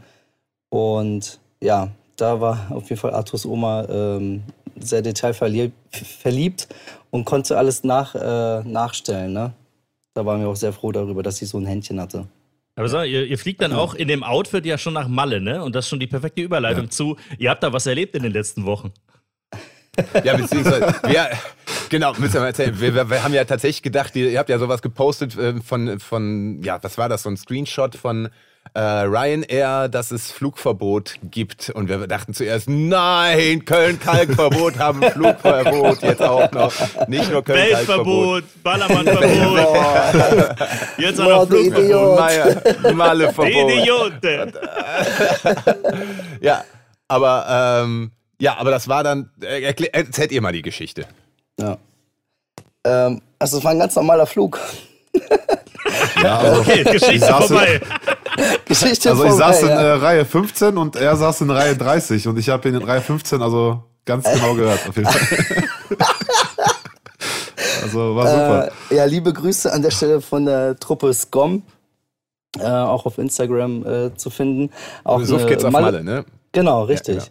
Und 0.68 1.38
ja, 1.62 1.88
da 2.16 2.40
war 2.40 2.66
auf 2.70 2.88
jeden 2.90 3.00
Fall 3.00 3.14
Arthurs 3.14 3.46
Oma 3.46 3.86
ähm, 3.88 4.42
sehr 4.86 5.02
detailverliebt 5.02 5.74
verliebt 5.92 6.68
und 7.10 7.24
konnte 7.24 7.58
alles 7.58 7.84
nach, 7.84 8.14
äh, 8.14 8.62
nachstellen. 8.68 9.32
Ne? 9.32 9.52
Da 10.14 10.26
waren 10.26 10.40
wir 10.40 10.48
auch 10.48 10.56
sehr 10.56 10.72
froh 10.72 10.92
darüber, 10.92 11.22
dass 11.22 11.36
sie 11.36 11.46
so 11.46 11.58
ein 11.58 11.66
Händchen 11.66 12.00
hatte. 12.00 12.26
Aber 12.74 12.88
sag, 12.88 13.06
ihr, 13.06 13.26
ihr 13.26 13.38
fliegt 13.38 13.60
dann 13.60 13.72
auch 13.74 13.94
in 13.94 14.08
dem 14.08 14.22
Outfit 14.22 14.64
ja 14.66 14.78
schon 14.78 14.94
nach 14.94 15.08
Malle, 15.08 15.40
ne? 15.40 15.62
Und 15.62 15.74
das 15.74 15.84
ist 15.84 15.88
schon 15.90 16.00
die 16.00 16.06
perfekte 16.06 16.42
Überleitung 16.42 16.90
zu, 16.90 17.16
ihr 17.38 17.50
habt 17.50 17.62
da 17.62 17.72
was 17.72 17.86
erlebt 17.86 18.14
in 18.14 18.22
den 18.22 18.32
letzten 18.32 18.64
Wochen. 18.64 18.92
Ja, 20.24 20.36
beziehungsweise, 20.36 20.94
wir, 21.06 21.28
genau, 21.90 22.14
müssen 22.14 22.34
wir 22.34 22.40
mal 22.40 22.46
erzählen. 22.46 22.80
Wir, 22.80 22.94
wir, 22.94 23.10
wir 23.10 23.22
haben 23.22 23.34
ja 23.34 23.44
tatsächlich 23.44 23.82
gedacht, 23.82 24.16
ihr, 24.16 24.30
ihr 24.30 24.38
habt 24.38 24.48
ja 24.48 24.58
sowas 24.58 24.80
gepostet 24.80 25.36
äh, 25.36 25.60
von, 25.60 26.00
von, 26.00 26.62
ja, 26.62 26.82
was 26.82 26.96
war 26.96 27.10
das, 27.10 27.24
so 27.24 27.28
ein 27.28 27.36
Screenshot 27.36 27.94
von 27.94 28.30
äh, 28.74 28.80
Ryanair, 28.80 29.88
dass 29.88 30.10
es 30.10 30.30
Flugverbot 30.30 31.16
gibt. 31.22 31.70
Und 31.70 31.88
wir 31.88 32.06
dachten 32.06 32.32
zuerst, 32.32 32.68
nein, 32.70 33.64
Köln-Kalkverbot 33.64 34.78
haben 34.78 35.02
Flugverbot 35.12 36.02
jetzt 36.02 36.22
auch 36.22 36.50
noch. 36.52 36.72
Nicht 37.06 37.30
nur 37.30 37.44
Köln-Kalkverbot. 37.44 38.44
Weltverbot, 38.44 38.62
Ballermannverbot. 38.62 40.56
Jetzt 40.98 41.20
auch 41.20 41.28
noch 41.28 41.46
Flugverbot. 41.48 41.84
Idiot. 41.84 42.94
Malle-Verbot. 42.94 43.70
Idiote. 43.70 44.52
Ja, 46.40 46.64
aber, 47.06 47.82
ähm, 47.84 48.10
ja, 48.40 48.56
aber 48.56 48.72
das 48.72 48.88
war 48.88 49.04
dann, 49.04 49.30
äh, 49.40 49.62
erzählt 49.92 50.32
ihr 50.32 50.40
mal 50.40 50.52
die 50.52 50.62
Geschichte. 50.62 51.06
Ja. 51.60 51.78
Ähm, 52.84 53.22
also 53.38 53.58
es 53.58 53.64
war 53.64 53.70
ein 53.70 53.78
ganz 53.78 53.94
normaler 53.94 54.26
Flug. 54.26 54.58
Ja, 56.22 56.38
also, 56.38 56.60
Okay, 56.60 56.84
Geschichte 56.84 57.12
Ich 57.14 57.22
saß- 57.22 57.46
vorbei. 57.46 57.80
Geschichte 58.66 59.10
also 59.10 59.24
ich 59.24 59.30
vorbei, 59.30 59.46
saß 59.52 59.62
in 59.62 59.68
ja. 59.68 59.80
äh, 59.80 59.92
Reihe 59.94 60.24
15 60.24 60.76
und 60.78 60.96
er 60.96 61.16
saß 61.16 61.40
in 61.42 61.50
Reihe 61.50 61.76
30 61.76 62.28
und 62.28 62.38
ich 62.38 62.48
habe 62.48 62.68
ihn 62.68 62.74
in 62.76 62.82
Reihe 62.82 63.00
15 63.00 63.42
also 63.42 63.82
ganz 64.04 64.24
genau 64.32 64.54
gehört. 64.54 64.80
Auf 64.88 64.96
jeden 64.96 65.08
Fall. 65.08 65.64
also 67.82 68.16
war 68.16 68.26
super. 68.26 68.70
Äh, 68.90 68.96
ja, 68.96 69.04
liebe 69.04 69.32
Grüße 69.32 69.72
an 69.72 69.82
der 69.82 69.90
Stelle 69.90 70.20
von 70.20 70.44
der 70.46 70.76
Truppe 70.78 71.12
SCOM. 71.12 71.62
Äh, 72.58 72.64
auch 72.66 73.06
auf 73.06 73.18
Instagram 73.18 73.86
äh, 73.86 74.14
zu 74.14 74.28
finden. 74.28 74.70
Auch 75.04 75.20
eine 75.20 75.46
geht's 75.46 75.64
auf 75.64 75.72
Malle- 75.72 75.86
Malle, 75.92 76.04
ne? 76.04 76.24
Genau, 76.52 76.84
richtig. 76.84 77.16
genau. 77.16 77.26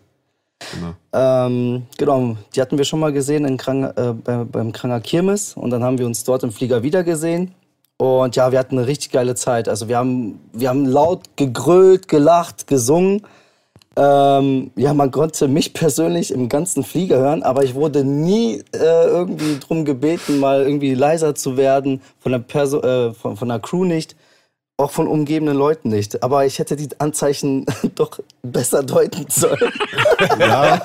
Genau. 0.74 0.94
Ähm, 1.14 1.88
genau, 1.98 2.38
die 2.56 2.62
hatten 2.62 2.78
wir 2.78 2.86
schon 2.86 3.00
mal 3.00 3.12
gesehen 3.12 3.46
in 3.46 3.58
Krang, 3.58 3.84
äh, 3.84 4.14
bei, 4.14 4.44
beim 4.44 4.72
Kranger 4.72 5.00
Kirmes 5.02 5.56
und 5.56 5.72
dann 5.72 5.84
haben 5.84 5.98
wir 5.98 6.06
uns 6.06 6.24
dort 6.24 6.44
im 6.44 6.52
Flieger 6.52 6.84
wieder 6.84 7.04
gesehen. 7.04 7.54
Und 8.02 8.36
ja, 8.36 8.52
wir 8.52 8.58
hatten 8.58 8.80
eine 8.80 8.88
richtig 8.88 9.12
geile 9.12 9.36
Zeit. 9.36 9.70
Also 9.70 9.88
wir 9.88 9.96
haben, 9.96 10.40
wir 10.54 10.70
haben 10.70 10.88
laut 10.88 11.22
gegrölt, 11.36 12.08
gelacht, 12.08 12.66
gesungen. 12.66 13.22
Ähm, 13.96 14.72
ja, 14.76 14.96
man 14.96 15.12
konnte 15.12 15.48
mich 15.48 15.74
persönlich 15.76 16.32
im 16.32 16.50
ganzen 16.50 16.84
Flieger 16.84 17.20
hören, 17.20 17.44
aber 17.44 17.64
ich 17.64 17.76
wurde 17.76 18.04
nie 18.04 18.64
äh, 18.74 19.06
irgendwie 19.06 19.60
drum 19.60 19.86
gebeten, 19.86 20.40
mal 20.40 20.64
irgendwie 20.64 20.96
leiser 20.96 21.36
zu 21.36 21.58
werden, 21.58 22.02
von 22.20 22.32
der, 22.32 22.40
Perso 22.40 22.82
äh, 22.82 23.14
von, 23.14 23.38
von 23.38 23.50
der 23.50 23.60
Crew 23.60 23.86
nicht, 23.86 24.16
auch 24.78 24.90
von 24.90 25.06
umgebenden 25.06 25.56
Leuten 25.56 25.90
nicht. 25.90 26.24
Aber 26.24 26.44
ich 26.48 26.58
hätte 26.58 26.76
die 26.76 26.90
Anzeichen 27.00 27.68
doch 27.96 28.20
besser 28.42 28.82
deuten 28.82 29.28
sollen. 29.30 29.72
Ja, 30.40 30.80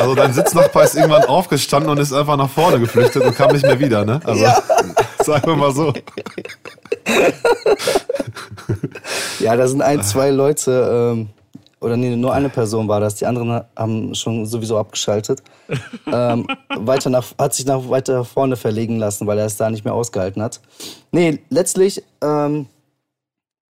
also 0.00 0.14
dein 0.14 0.32
Sitznachbar 0.32 0.84
ist 0.84 0.94
irgendwann 0.94 1.24
aufgestanden 1.24 1.90
und 1.90 1.98
ist 1.98 2.12
einfach 2.12 2.36
nach 2.36 2.48
vorne 2.48 2.78
geflüchtet 2.78 3.24
und 3.24 3.34
kam 3.34 3.52
nicht 3.52 3.64
mehr 3.64 3.80
wieder, 3.80 4.04
ne? 4.04 4.20
Also 4.24 4.44
sagen 5.24 5.46
wir 5.46 5.56
mal 5.56 5.72
so. 5.72 5.92
Ja, 9.40 9.56
da 9.56 9.66
sind 9.66 9.82
ein, 9.82 10.02
zwei 10.02 10.30
Leute, 10.30 11.14
ähm, 11.14 11.28
oder 11.80 11.96
nee, 11.96 12.16
nur 12.16 12.32
eine 12.32 12.48
Person 12.48 12.88
war 12.88 13.00
das. 13.00 13.16
Die 13.16 13.26
anderen 13.26 13.62
haben 13.76 14.14
schon 14.14 14.46
sowieso 14.46 14.78
abgeschaltet. 14.78 15.42
ähm, 16.06 16.46
weiter 16.76 17.10
nach, 17.10 17.26
hat 17.38 17.54
sich 17.54 17.66
nach 17.66 17.88
weiter 17.88 18.24
vorne 18.24 18.56
verlegen 18.56 18.98
lassen, 18.98 19.26
weil 19.26 19.38
er 19.38 19.46
es 19.46 19.56
da 19.56 19.68
nicht 19.68 19.84
mehr 19.84 19.94
ausgehalten 19.94 20.42
hat. 20.42 20.60
Nee, 21.12 21.40
letztlich, 21.50 22.02
ähm, 22.22 22.66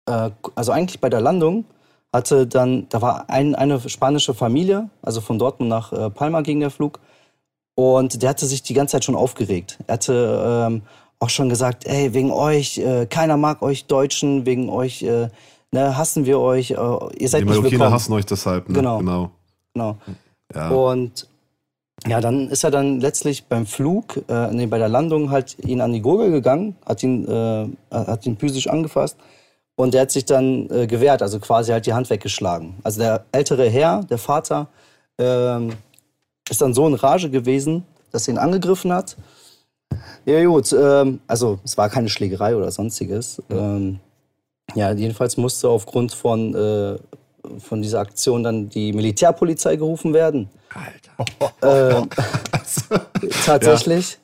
äh, 0.07 0.31
also 0.55 0.71
eigentlich 0.71 0.99
bei 0.99 1.09
der 1.09 1.21
Landung 1.21 1.65
hatte 2.11 2.47
dann, 2.47 2.87
da 2.89 3.01
war 3.01 3.29
ein, 3.29 3.53
eine 3.53 3.87
spanische 3.87 4.33
Familie, 4.33 4.89
also 5.03 5.21
von 5.21 5.37
Dortmund 5.37 5.69
nach 5.69 5.93
äh, 5.93 6.09
Palma 6.09 6.41
ging 6.41 6.59
der 6.59 6.71
Flug. 6.71 6.99
Und 7.75 8.21
der 8.21 8.31
hatte 8.31 8.45
sich 8.45 8.63
die 8.63 8.73
ganze 8.73 8.93
Zeit 8.93 9.05
schon 9.05 9.15
aufgeregt. 9.15 9.77
Er 9.87 9.93
hatte 9.93 10.67
ähm, 10.67 10.81
auch 11.19 11.29
schon 11.29 11.49
gesagt, 11.49 11.85
ey, 11.85 12.13
wegen 12.13 12.31
euch, 12.31 12.77
äh, 12.77 13.05
keiner 13.05 13.37
mag 13.37 13.61
euch 13.61 13.85
Deutschen, 13.85 14.45
wegen 14.45 14.69
euch 14.69 15.03
äh, 15.03 15.29
ne, 15.71 15.97
hassen 15.97 16.25
wir 16.25 16.39
euch, 16.39 16.71
äh, 16.71 16.75
ihr 16.75 16.77
seid 16.77 17.41
Die 17.41 17.45
nicht 17.45 17.47
Mallorquiner 17.47 17.71
willkommen. 17.71 17.93
hassen 17.93 18.13
euch 18.13 18.25
deshalb, 18.25 18.69
ne? 18.69 18.75
Genau. 18.75 18.99
genau. 18.99 19.31
Genau. 19.73 19.97
Ja. 20.53 20.69
Und 20.69 21.27
ja, 22.07 22.21
dann 22.21 22.47
ist 22.47 22.63
er 22.63 22.71
dann 22.71 23.01
letztlich 23.01 23.45
beim 23.45 23.65
Flug, 23.65 24.21
äh, 24.29 24.51
nee, 24.51 24.65
bei 24.65 24.77
der 24.77 24.87
Landung 24.89 25.31
halt 25.31 25.57
ihn 25.59 25.81
an 25.81 25.91
die 25.91 26.01
Gurgel 26.01 26.31
gegangen, 26.31 26.75
hat 26.85 27.03
ihn, 27.03 27.27
äh, 27.27 27.67
hat 27.91 28.25
ihn 28.25 28.37
physisch 28.37 28.67
angefasst 28.67 29.17
und 29.75 29.93
der 29.93 30.01
hat 30.01 30.11
sich 30.11 30.25
dann 30.25 30.69
äh, 30.69 30.87
gewehrt, 30.87 31.21
also 31.21 31.39
quasi 31.39 31.71
halt 31.71 31.85
die 31.85 31.93
Hand 31.93 32.09
weggeschlagen. 32.09 32.75
Also 32.83 33.01
der 33.01 33.25
ältere 33.33 33.69
Herr, 33.69 34.03
der 34.09 34.17
Vater, 34.17 34.67
ähm, 35.17 35.73
ist 36.49 36.61
dann 36.61 36.73
so 36.73 36.87
in 36.87 36.93
Rage 36.95 37.29
gewesen, 37.29 37.83
dass 38.11 38.27
er 38.27 38.35
ihn 38.35 38.37
angegriffen 38.37 38.91
hat. 38.93 39.17
Ja 40.25 40.43
gut, 40.45 40.71
ähm, 40.73 41.19
also 41.27 41.59
es 41.63 41.77
war 41.77 41.89
keine 41.89 42.09
Schlägerei 42.09 42.55
oder 42.55 42.71
sonstiges. 42.71 43.41
Ähm, 43.49 43.99
ja, 44.75 44.91
jedenfalls 44.91 45.37
musste 45.37 45.69
aufgrund 45.69 46.13
von, 46.13 46.53
äh, 46.53 46.97
von 47.59 47.81
dieser 47.81 47.99
Aktion 47.99 48.43
dann 48.43 48.69
die 48.69 48.93
Militärpolizei 48.93 49.75
gerufen 49.75 50.13
werden. 50.13 50.49
Alter. 50.73 51.99
Ähm, 52.01 52.09
tatsächlich. 53.45 54.19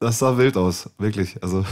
Das 0.00 0.18
sah 0.18 0.36
wild 0.36 0.56
aus, 0.56 0.90
wirklich. 0.98 1.40
Also 1.42 1.64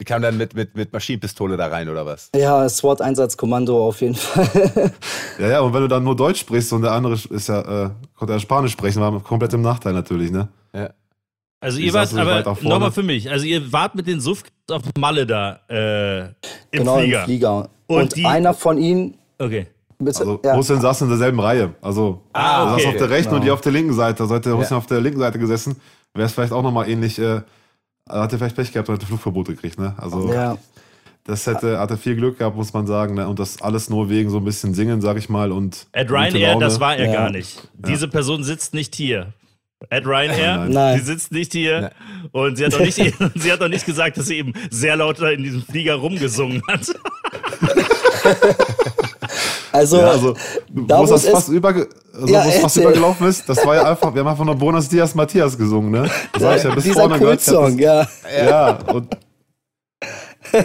Die 0.00 0.04
kam 0.04 0.22
dann 0.22 0.36
mit, 0.36 0.54
mit, 0.54 0.76
mit 0.76 0.92
Maschinenpistole 0.92 1.56
da 1.56 1.66
rein, 1.68 1.88
oder 1.88 2.04
was? 2.04 2.30
Ja, 2.36 2.68
SWAT-Einsatzkommando 2.68 3.86
auf 3.88 4.00
jeden 4.02 4.14
Fall. 4.14 4.92
Ja, 5.38 5.48
ja, 5.48 5.60
und 5.60 5.74
wenn 5.74 5.82
du 5.82 5.88
dann 5.88 6.02
nur 6.02 6.16
Deutsch 6.16 6.40
sprichst 6.40 6.72
und 6.72 6.80
der 6.82 6.92
andere 6.92 7.14
ist 7.14 7.48
ja, 7.48 7.86
äh, 7.86 7.90
konnte 8.14 8.32
ja 8.32 8.40
Spanisch 8.40 8.72
sprechen, 8.72 9.02
war 9.02 9.20
komplett 9.20 9.52
im 9.52 9.60
Nachteil 9.60 9.92
natürlich, 9.92 10.30
ne? 10.30 10.48
Ja. 10.72 10.90
Also 11.60 11.78
ihr 11.78 11.92
wart, 11.94 12.12
aber 12.14 12.56
nochmal 12.62 12.92
für 12.92 13.02
mich, 13.02 13.30
also 13.30 13.44
ihr 13.46 13.72
wart 13.72 13.94
mit 13.94 14.06
den 14.06 14.20
Suff 14.20 14.42
auf 14.70 14.82
Malle 14.98 15.26
da 15.26 15.60
äh, 15.70 16.20
im 16.26 16.30
genau, 16.70 16.98
Flieger. 16.98 17.18
im 17.20 17.24
Flieger. 17.24 17.68
Und 17.86 17.96
Und, 18.02 18.16
die- 18.16 18.26
einer 18.26 18.52
von 18.54 18.78
ihnen, 18.78 19.14
Okay. 19.38 19.66
bitte, 19.98 20.20
Also 20.20 20.40
ja, 20.44 20.54
Hussein 20.56 20.80
saß 20.80 21.02
in 21.02 21.08
derselben 21.08 21.40
Reihe. 21.40 21.74
Also 21.80 22.22
Ah, 22.32 22.64
er 22.68 22.72
okay. 22.74 22.82
saß 22.82 22.90
auf 22.92 22.96
der 22.98 23.10
rechten 23.10 23.24
Genau. 23.30 23.36
und 23.36 23.44
die 23.44 23.50
auf 23.50 23.60
der 23.62 23.72
linken 23.72 23.94
Seite. 23.94 24.22
Also 24.22 24.34
hätte 24.34 24.56
Hussein 24.56 24.72
Ja. 24.72 24.78
auf 24.78 24.86
der 24.86 25.00
linken 25.00 25.18
Seite 25.20 25.38
gesessen, 25.38 25.76
wäre 26.14 26.26
es 26.26 26.32
vielleicht 26.32 26.52
auch 26.52 26.62
nochmal 26.62 26.88
ähnlich, 26.90 27.18
äh, 27.18 27.40
hat 28.08 28.32
er 28.32 28.38
vielleicht 28.38 28.56
Pech 28.56 28.72
gehabt 28.72 28.88
und 28.88 28.96
hätte 28.96 29.06
Flugverbot 29.06 29.46
gekriegt, 29.48 29.78
ne? 29.78 29.94
Also 29.96 30.32
ja, 30.32 30.56
das 31.24 31.46
hätte, 31.46 31.78
hat 31.80 31.90
er 31.90 31.96
viel 31.96 32.14
Glück 32.16 32.38
gehabt, 32.38 32.54
muss 32.56 32.72
man 32.72 32.86
sagen. 32.86 33.14
Ne? 33.14 33.26
Und 33.26 33.38
das 33.38 33.60
alles 33.62 33.88
nur 33.90 34.08
wegen 34.10 34.28
so 34.30 34.36
ein 34.38 34.44
bisschen 34.44 34.74
Singen, 34.74 35.00
sag 35.00 35.16
ich 35.16 35.28
mal. 35.28 35.50
Und 35.52 35.86
At 35.92 36.10
Ryanair, 36.10 36.58
das 36.58 36.78
war 36.80 36.96
er 36.96 37.06
Ja. 37.06 37.12
gar 37.12 37.30
nicht. 37.30 37.66
Diese 37.74 38.06
Person 38.08 38.44
sitzt 38.44 38.74
nicht 38.74 38.94
hier. 38.94 39.32
At 39.90 40.06
Ryanair, 40.06 40.56
Nein. 40.58 40.70
Nein. 40.72 40.98
sie 40.98 41.04
sitzt 41.04 41.32
nicht 41.32 41.52
hier 41.52 41.90
und 42.32 42.56
sie 42.56 42.64
hat, 42.64 42.74
auch 42.74 42.80
nicht, 42.80 42.94
sie 43.34 43.52
hat 43.52 43.60
auch 43.62 43.68
nicht 43.68 43.84
gesagt, 43.84 44.16
dass 44.16 44.26
sie 44.26 44.38
eben 44.38 44.54
sehr 44.70 44.96
laut 44.96 45.20
in 45.20 45.42
diesem 45.42 45.62
Flieger 45.62 45.96
rumgesungen 45.96 46.62
hat. 46.66 46.86
also, 49.72 49.98
Ja, 49.98 50.10
also, 50.10 50.34
da 50.70 50.98
wo 50.98 51.04
es 51.04 51.10
das 51.10 51.28
fast, 51.28 51.48
überge 51.50 51.88
also, 52.14 52.26
Ja, 52.26 52.42
fast 52.42 52.76
übergelaufen 52.78 53.26
ist, 53.28 53.46
das 53.48 53.64
war 53.66 53.74
ja 53.74 53.90
einfach, 53.90 54.14
wir 54.14 54.20
haben 54.20 54.28
einfach 54.28 54.44
nur 54.46 54.54
Bonus 54.56 54.88
Diaz 54.88 55.14
Matthias 55.14 55.58
gesungen, 55.58 55.90
ne? 55.90 56.10
Das 56.32 56.42
habe 56.42 56.56
ich 56.56 56.64
ja 56.64 56.74
bis 56.74 56.84
dieser 56.84 57.00
vorne 57.00 57.18
gehört. 57.18 57.44
Kultsong, 57.44 57.78
ja. 57.78 58.08
Ja, 58.44 58.78
und 58.92 59.14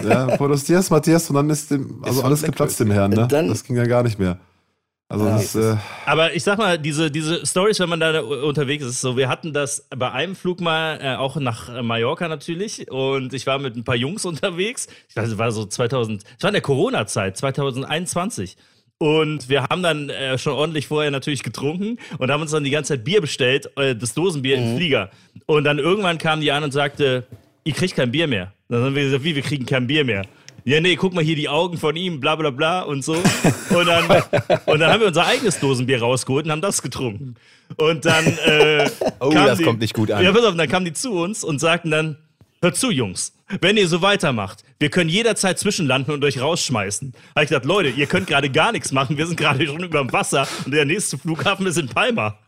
ja, 0.04 0.36
Bonus 0.36 0.64
Diaz 0.64 0.88
Matthias 0.88 1.28
und 1.28 1.36
dann 1.36 1.50
ist 1.50 1.70
dem, 1.70 2.02
also 2.02 2.20
von 2.20 2.26
alles 2.26 2.42
geplatzt 2.42 2.80
dem 2.80 2.90
Herrn, 2.90 3.10
ne? 3.10 3.28
Dann- 3.28 3.48
das 3.48 3.62
ging 3.62 3.76
ja 3.76 3.84
gar 3.84 4.02
nicht 4.02 4.18
mehr. 4.18 4.38
Also 5.12 5.26
das, 5.26 5.54
äh, 5.54 5.76
Aber 6.06 6.34
ich 6.34 6.42
sag 6.42 6.56
mal, 6.56 6.78
diese, 6.78 7.10
diese 7.10 7.44
Stories, 7.44 7.78
wenn 7.80 7.90
man 7.90 8.00
da 8.00 8.20
unterwegs 8.20 8.82
ist, 8.84 9.02
so, 9.02 9.16
wir 9.16 9.28
hatten 9.28 9.52
das 9.52 9.86
bei 9.94 10.10
einem 10.10 10.34
Flug 10.34 10.62
mal 10.62 10.98
äh, 11.02 11.16
auch 11.16 11.36
nach 11.36 11.82
Mallorca 11.82 12.28
natürlich 12.28 12.90
und 12.90 13.34
ich 13.34 13.46
war 13.46 13.58
mit 13.58 13.76
ein 13.76 13.84
paar 13.84 13.94
Jungs 13.94 14.24
unterwegs. 14.24 14.88
Ich 15.10 15.16
weiß, 15.16 15.28
es 15.28 15.38
war 15.38 15.52
so 15.52 15.66
2000, 15.66 16.22
es 16.22 16.42
war 16.42 16.48
in 16.48 16.54
der 16.54 16.62
Corona-Zeit, 16.62 17.36
2021. 17.36 18.56
Und 18.96 19.50
wir 19.50 19.64
haben 19.64 19.82
dann 19.82 20.08
äh, 20.08 20.38
schon 20.38 20.54
ordentlich 20.54 20.86
vorher 20.86 21.10
natürlich 21.10 21.42
getrunken 21.42 21.98
und 22.18 22.30
haben 22.30 22.40
uns 22.40 22.52
dann 22.52 22.64
die 22.64 22.70
ganze 22.70 22.94
Zeit 22.94 23.04
Bier 23.04 23.20
bestellt, 23.20 23.68
äh, 23.76 23.94
das 23.94 24.14
Dosenbier 24.14 24.56
im 24.56 24.76
Flieger. 24.76 25.10
Und 25.44 25.64
dann 25.64 25.78
irgendwann 25.78 26.16
kam 26.18 26.40
die 26.40 26.52
an 26.52 26.64
und 26.64 26.70
sagte, 26.70 27.26
ihr 27.64 27.72
kriegt 27.74 27.96
kein 27.96 28.12
Bier 28.12 28.28
mehr. 28.28 28.52
Dann 28.68 28.82
haben 28.82 28.94
wir 28.94 29.02
gesagt, 29.02 29.24
wie, 29.24 29.34
wir 29.34 29.42
kriegen 29.42 29.66
kein 29.66 29.86
Bier 29.86 30.04
mehr. 30.04 30.24
Ja, 30.64 30.80
nee, 30.80 30.94
guck 30.96 31.12
mal 31.12 31.24
hier 31.24 31.34
die 31.36 31.48
Augen 31.48 31.76
von 31.76 31.96
ihm, 31.96 32.20
bla 32.20 32.36
bla 32.36 32.50
bla 32.50 32.82
und 32.82 33.04
so. 33.04 33.14
Und 33.14 33.86
dann, 33.86 34.04
und 34.66 34.78
dann 34.80 34.92
haben 34.92 35.00
wir 35.00 35.08
unser 35.08 35.26
eigenes 35.26 35.58
Dosenbier 35.58 36.00
rausgeholt 36.00 36.44
und 36.46 36.52
haben 36.52 36.60
das 36.60 36.82
getrunken. 36.82 37.34
Und 37.76 38.04
dann 38.04 38.24
äh, 38.46 38.88
Oh, 39.20 39.30
kamen 39.30 39.46
das 39.46 39.62
kommt 39.62 39.80
nicht 39.80 39.94
gut 39.94 40.10
an. 40.12 40.22
Ja, 40.22 40.30
pass 40.32 40.44
auf, 40.44 40.54
dann 40.56 40.68
kamen 40.68 40.84
die 40.84 40.92
zu 40.92 41.12
uns 41.12 41.42
und 41.42 41.58
sagten 41.58 41.90
dann, 41.90 42.16
hört 42.60 42.76
zu, 42.76 42.90
Jungs, 42.90 43.32
wenn 43.60 43.76
ihr 43.76 43.88
so 43.88 44.02
weitermacht, 44.02 44.62
wir 44.78 44.88
können 44.90 45.10
jederzeit 45.10 45.58
zwischenlanden 45.58 46.14
und 46.14 46.24
euch 46.24 46.40
rausschmeißen. 46.40 47.12
Habe 47.34 47.44
ich 47.44 47.50
gedacht, 47.50 47.64
Leute, 47.64 47.88
ihr 47.88 48.06
könnt 48.06 48.28
gerade 48.28 48.48
gar 48.48 48.70
nichts 48.70 48.92
machen, 48.92 49.18
wir 49.18 49.26
sind 49.26 49.36
gerade 49.36 49.66
schon 49.66 49.82
über 49.82 49.98
dem 49.98 50.12
Wasser 50.12 50.46
und 50.64 50.72
der 50.72 50.84
nächste 50.84 51.18
Flughafen 51.18 51.66
ist 51.66 51.76
in 51.78 51.88
Palma. 51.88 52.38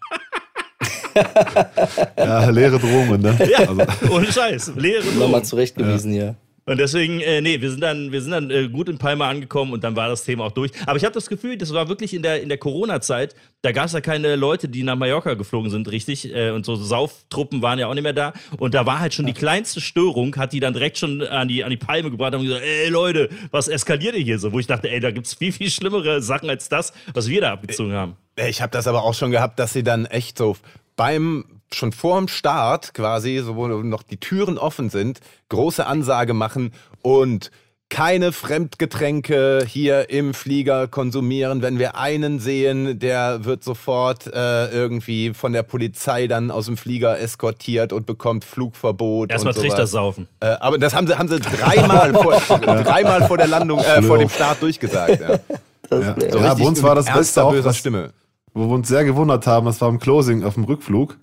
ja, 2.17 2.51
leere 2.51 2.79
Drohungen, 2.79 3.21
ne? 3.21 3.37
Ja, 3.51 3.59
Also, 3.61 3.83
ohne 4.11 4.31
Scheiß, 4.33 4.73
leere 4.77 5.05
Nochmal 5.05 5.29
Drohung. 5.31 5.45
zurechtgewiesen 5.45 6.13
hier. 6.13 6.37
Und 6.67 6.79
deswegen, 6.79 7.21
äh, 7.21 7.43
nee, 7.43 7.61
wir 7.61 7.71
sind 7.71 7.81
dann, 7.81 8.11
wir 8.11 8.23
sind 8.23 8.31
dann 8.31 8.51
äh, 8.51 8.69
gut 8.69 8.89
in 8.89 8.97
Palma 8.97 9.29
angekommen 9.29 9.73
und 9.75 9.85
dann 9.85 9.97
war 9.97 10.09
das 10.09 10.25
Thema 10.25 10.45
auch 10.45 10.53
durch. 10.53 10.71
Aber 10.87 10.97
ich 10.97 11.05
habe 11.05 11.13
das 11.13 11.29
Gefühl, 11.29 11.59
das 11.59 11.75
war 11.75 11.89
wirklich 11.89 12.15
in 12.15 12.23
der, 12.23 12.43
in 12.43 12.49
der 12.49 12.57
Corona-Zeit, 12.57 13.35
da 13.61 13.73
gab 13.73 13.87
es 13.87 13.93
ja 13.93 14.01
keine 14.01 14.37
Leute, 14.37 14.69
die 14.69 14.83
nach 14.83 14.97
Mallorca 14.97 15.35
geflogen 15.35 15.71
sind, 15.71 15.91
richtig. 15.91 16.35
Äh, 16.35 16.51
und 16.51 16.65
so 16.65 16.75
Sauftruppen 16.77 17.61
waren 17.61 17.79
ja 17.79 17.87
auch 17.87 17.95
nicht 17.95 18.03
mehr 18.03 18.15
da. 18.15 18.33
Und 18.59 18.73
da 18.73 18.87
war 18.87 19.01
halt 19.01 19.13
schon 19.13 19.27
die 19.27 19.35
kleinste 19.35 19.83
Störung, 19.83 20.35
hat 20.37 20.55
die 20.55 20.61
dann 20.61 20.73
direkt 20.73 20.97
schon 20.97 21.21
an 21.23 21.49
die, 21.49 21.65
an 21.65 21.71
die 21.71 21.77
Palme 21.77 22.11
gebracht 22.11 22.35
und 22.35 22.45
gesagt, 22.45 22.65
ey 22.65 22.89
Leute, 22.89 23.29
was 23.51 23.69
eskaliert 23.69 24.15
ihr 24.15 24.23
hier 24.23 24.39
so? 24.39 24.53
Wo 24.53 24.59
ich 24.59 24.67
dachte, 24.67 24.91
ey, 24.91 25.01
da 25.01 25.11
gibt's 25.11 25.35
viel, 25.35 25.53
viel 25.53 25.71
schlimmere 25.71 26.23
Sachen 26.23 26.49
als 26.49 26.71
das, 26.71 26.95
was 27.13 27.29
wir 27.29 27.43
da 27.43 27.53
abgezogen 27.53 27.93
haben. 27.93 28.17
Ich 28.37 28.63
habe 28.63 28.71
das 28.73 28.87
aber 28.87 29.05
auch 29.05 29.15
schon 29.15 29.31
gehabt, 29.31 29.59
dass 29.59 29.75
sie 29.75 29.83
dann 29.83 30.07
echt 30.07 30.39
so 30.39 30.57
beim 30.97 31.45
schon 31.75 31.93
vor 31.93 32.19
dem 32.19 32.29
Start 32.29 32.95
quasi, 32.95 33.41
so 33.45 33.57
wo 33.57 33.67
noch 33.69 34.03
die 34.03 34.19
Türen 34.19 34.59
offen 34.59 34.91
sind, 34.91 35.21
große 35.49 35.87
Ansage 35.87 36.35
machen 36.35 36.73
und 37.03 37.51
keine 37.91 38.33
Fremdgetränke 38.33 39.65
hier 39.69 40.11
im 40.11 40.35
Flieger 40.35 40.89
konsumieren. 40.89 41.63
Wenn 41.63 41.79
wir 41.79 41.97
einen 41.97 42.41
sehen, 42.41 42.99
der 42.99 43.45
wird 43.45 43.63
sofort 43.63 44.27
äh, 44.27 44.69
irgendwie 44.71 45.33
von 45.33 45.53
der 45.53 45.63
Polizei 45.63 46.27
dann 46.27 46.51
aus 46.51 46.67
dem 46.67 46.77
Flieger 46.77 47.21
eskortiert 47.21 47.93
und 47.93 48.07
bekommt 48.07 48.45
Flugverbot. 48.45 49.31
Erstmal 49.31 49.55
und 49.55 49.61
Trichter 49.61 49.87
saufen. 49.87 50.27
Äh, 50.41 50.47
aber 50.59 50.79
das 50.79 50.95
haben 50.95 51.07
sie, 51.07 51.17
haben 51.17 51.29
sie 51.29 51.39
dreimal, 51.39 52.13
vor, 52.15 52.33
dreimal 52.59 53.29
vor 53.29 53.37
der 53.37 53.47
Landung, 53.47 53.79
äh, 53.79 54.03
vor 54.03 54.19
dem 54.19 54.29
Start 54.29 54.61
durchgesagt. 54.63 55.21
Ja. 55.21 55.39
Ja, 55.91 56.17
So 56.33 56.39
ja 56.39 56.55
bei 56.55 56.65
uns 56.65 56.83
war 56.83 56.95
das 56.95 57.05
Beste 57.05 57.45
auch, 57.45 57.55
dass, 57.55 57.77
Stimme. 57.77 58.15
wo 58.55 58.67
wir 58.67 58.75
uns 58.75 58.89
sehr 58.89 59.05
gewundert 59.05 59.47
haben, 59.47 59.67
das 59.67 59.81
war 59.83 59.91
im 59.91 60.01
Closing 60.01 60.43
auf 60.43 60.55
dem 60.55 60.65
Rückflug. 60.65 61.19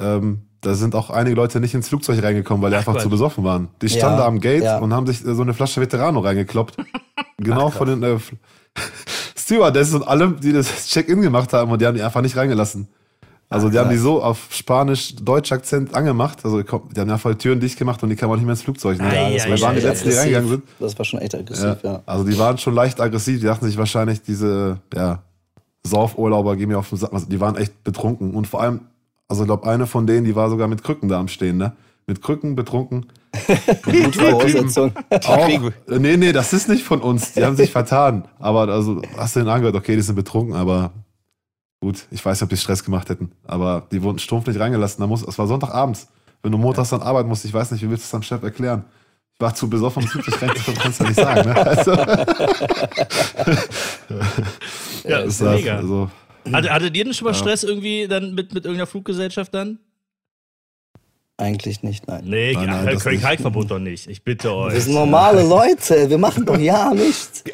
Ähm, 0.00 0.42
da 0.62 0.74
sind 0.74 0.94
auch 0.94 1.10
einige 1.10 1.36
Leute 1.36 1.60
nicht 1.60 1.74
ins 1.74 1.88
Flugzeug 1.88 2.22
reingekommen, 2.22 2.62
weil 2.62 2.70
die 2.70 2.76
Ach, 2.76 2.80
einfach 2.80 2.94
Quatsch. 2.94 3.02
zu 3.04 3.10
besoffen 3.10 3.44
waren. 3.44 3.68
Die 3.80 3.88
standen 3.88 4.16
Ja, 4.16 4.22
da 4.22 4.26
am 4.26 4.40
Gate 4.40 4.62
ja. 4.64 4.78
und 4.78 4.92
haben 4.92 5.06
sich 5.06 5.24
äh, 5.24 5.34
so 5.34 5.42
eine 5.42 5.54
Flasche 5.54 5.80
Veterano 5.80 6.20
reingekloppt. 6.20 6.76
genau 7.38 7.70
von 7.70 7.86
den 7.88 8.02
äh, 8.02 8.18
Stewardessen 9.36 9.96
und 10.02 10.08
allem, 10.08 10.38
die 10.40 10.52
das 10.52 10.86
Check-in 10.88 11.22
gemacht 11.22 11.52
haben 11.52 11.70
und 11.70 11.80
die 11.80 11.86
haben 11.86 11.94
die 11.96 12.02
einfach 12.02 12.20
nicht 12.22 12.36
reingelassen. 12.36 12.88
Also 13.48 13.68
die 13.68 13.78
haben 13.80 13.90
die 13.90 13.96
so 13.96 14.22
auf 14.22 14.46
Spanisch-Deutsch-Akzent 14.50 15.94
angemacht. 15.94 16.38
Also 16.44 16.62
die 16.62 17.00
haben 17.00 17.10
einfach 17.10 17.30
die 17.32 17.38
Türen 17.38 17.58
dicht 17.58 17.76
gemacht 17.78 18.00
und 18.02 18.08
die 18.10 18.14
kamen 18.16 18.30
auch 18.32 18.36
nicht 18.36 18.44
mehr 18.44 18.52
ins 18.52 18.62
Flugzeug. 18.62 18.98
Ne? 18.98 19.08
Ei, 19.08 19.34
das 19.34 19.42
schon 19.42 19.60
waren 19.60 19.74
die 19.74 19.80
Letzten, 19.80 20.08
die 20.08 20.14
aggressiv. 20.14 20.18
reingegangen 20.20 20.48
sind. 20.50 20.62
Das 20.78 20.98
war 20.98 21.04
schon 21.04 21.18
echt 21.20 21.34
aggressiv, 21.34 21.64
Ja. 21.82 21.90
ja. 21.92 22.02
Also 22.06 22.24
die 22.24 22.38
waren 22.38 22.58
schon 22.58 22.74
leicht 22.74 23.00
aggressiv, 23.00 23.40
die 23.40 23.46
dachten 23.46 23.66
sich 23.66 23.76
wahrscheinlich, 23.76 24.22
diese 24.22 24.78
ja, 24.94 25.22
Saufurlauber 25.84 26.54
gehen 26.56 26.68
mir 26.68 26.78
auf 26.78 26.88
den 26.90 26.98
Sack. 26.98 27.12
Also 27.12 27.26
die 27.26 27.40
waren 27.40 27.56
echt 27.56 27.82
betrunken. 27.82 28.34
Und 28.34 28.46
vor 28.46 28.60
allem, 28.62 28.82
also 29.30 29.44
ich 29.44 29.46
glaube, 29.46 29.68
eine 29.68 29.86
von 29.86 30.08
denen, 30.08 30.24
die 30.24 30.34
war 30.34 30.50
sogar 30.50 30.66
mit 30.66 30.82
Krücken 30.82 31.08
da 31.08 31.20
am 31.20 31.28
Stehen, 31.28 31.56
ne? 31.56 31.72
Mit 32.06 32.20
Krücken 32.20 32.56
betrunken. 32.56 33.06
Gute 33.84 34.18
Voraussetzung. 34.18 34.92
Auch, 35.24 35.48
äh, 35.48 35.70
nee, 35.98 36.16
nee, 36.16 36.32
das 36.32 36.52
ist 36.52 36.68
nicht 36.68 36.82
von 36.82 37.00
uns. 37.00 37.34
Die 37.34 37.44
haben 37.44 37.54
sich 37.54 37.70
vertan. 37.70 38.24
Aber 38.40 38.66
also 38.68 39.00
hast 39.16 39.36
du 39.36 39.40
den 39.40 39.48
angehört, 39.48 39.76
okay, 39.76 39.94
die 39.94 40.02
sind 40.02 40.16
betrunken, 40.16 40.56
aber 40.56 40.90
gut, 41.80 42.06
ich 42.10 42.24
weiß 42.24 42.38
nicht, 42.38 42.42
ob 42.42 42.48
die 42.48 42.56
Stress 42.56 42.82
gemacht 42.82 43.08
hätten. 43.08 43.30
Aber 43.46 43.86
die 43.92 44.02
wurden 44.02 44.18
stumpf 44.18 44.48
nicht 44.48 44.58
reingelassen. 44.58 45.00
Da 45.00 45.06
muss, 45.06 45.22
es 45.22 45.38
war 45.38 45.46
Sonntagabends. 45.46 46.08
Wenn 46.42 46.50
du 46.50 46.58
montags 46.58 46.90
dann 46.90 47.02
arbeiten 47.02 47.28
musst, 47.28 47.44
ich 47.44 47.54
weiß 47.54 47.70
nicht, 47.70 47.82
wie 47.82 47.90
willst 47.90 48.02
du 48.02 48.06
es 48.06 48.10
deinem 48.10 48.24
Chef 48.24 48.42
erklären? 48.42 48.84
Ich 49.34 49.40
war 49.40 49.54
zu 49.54 49.70
besoffen, 49.70 50.02
um 50.02 50.12
wirklich 50.12 50.42
reinzukommen, 50.42 50.80
kannst 50.80 50.98
du 50.98 51.04
nicht 51.04 51.14
sagen. 51.14 51.48
Ne? 51.48 51.56
Also, 51.56 51.92
Ja, 55.04 55.22
das 55.22 55.34
ist 55.34 55.42
mega. 55.42 55.76
Also, 55.76 56.10
Hatte, 56.52 56.72
hattet 56.72 56.96
ihr 56.96 57.04
denn 57.04 57.14
schon 57.14 57.26
mal 57.26 57.34
Stress 57.34 57.64
irgendwie 57.64 58.06
dann 58.08 58.34
mit, 58.34 58.54
mit 58.54 58.64
irgendeiner 58.64 58.86
Fluggesellschaft 58.86 59.52
dann? 59.54 59.78
Eigentlich 61.36 61.82
nicht, 61.82 62.06
nein. 62.06 62.22
Nee, 62.26 62.52
Nein, 62.52 62.66
nein, 62.66 62.86
das 62.86 63.02
Köln-Kalk-Verbot 63.02 63.70
doch 63.70 63.78
nicht. 63.78 64.06
Ich 64.08 64.22
bitte 64.22 64.52
euch. 64.54 64.74
Wir 64.74 64.80
sind 64.82 64.92
normale 64.92 65.42
Leute, 65.42 66.10
wir 66.10 66.18
machen 66.18 66.44
doch 66.44 66.58
ja 66.58 66.92
nichts. 66.92 67.44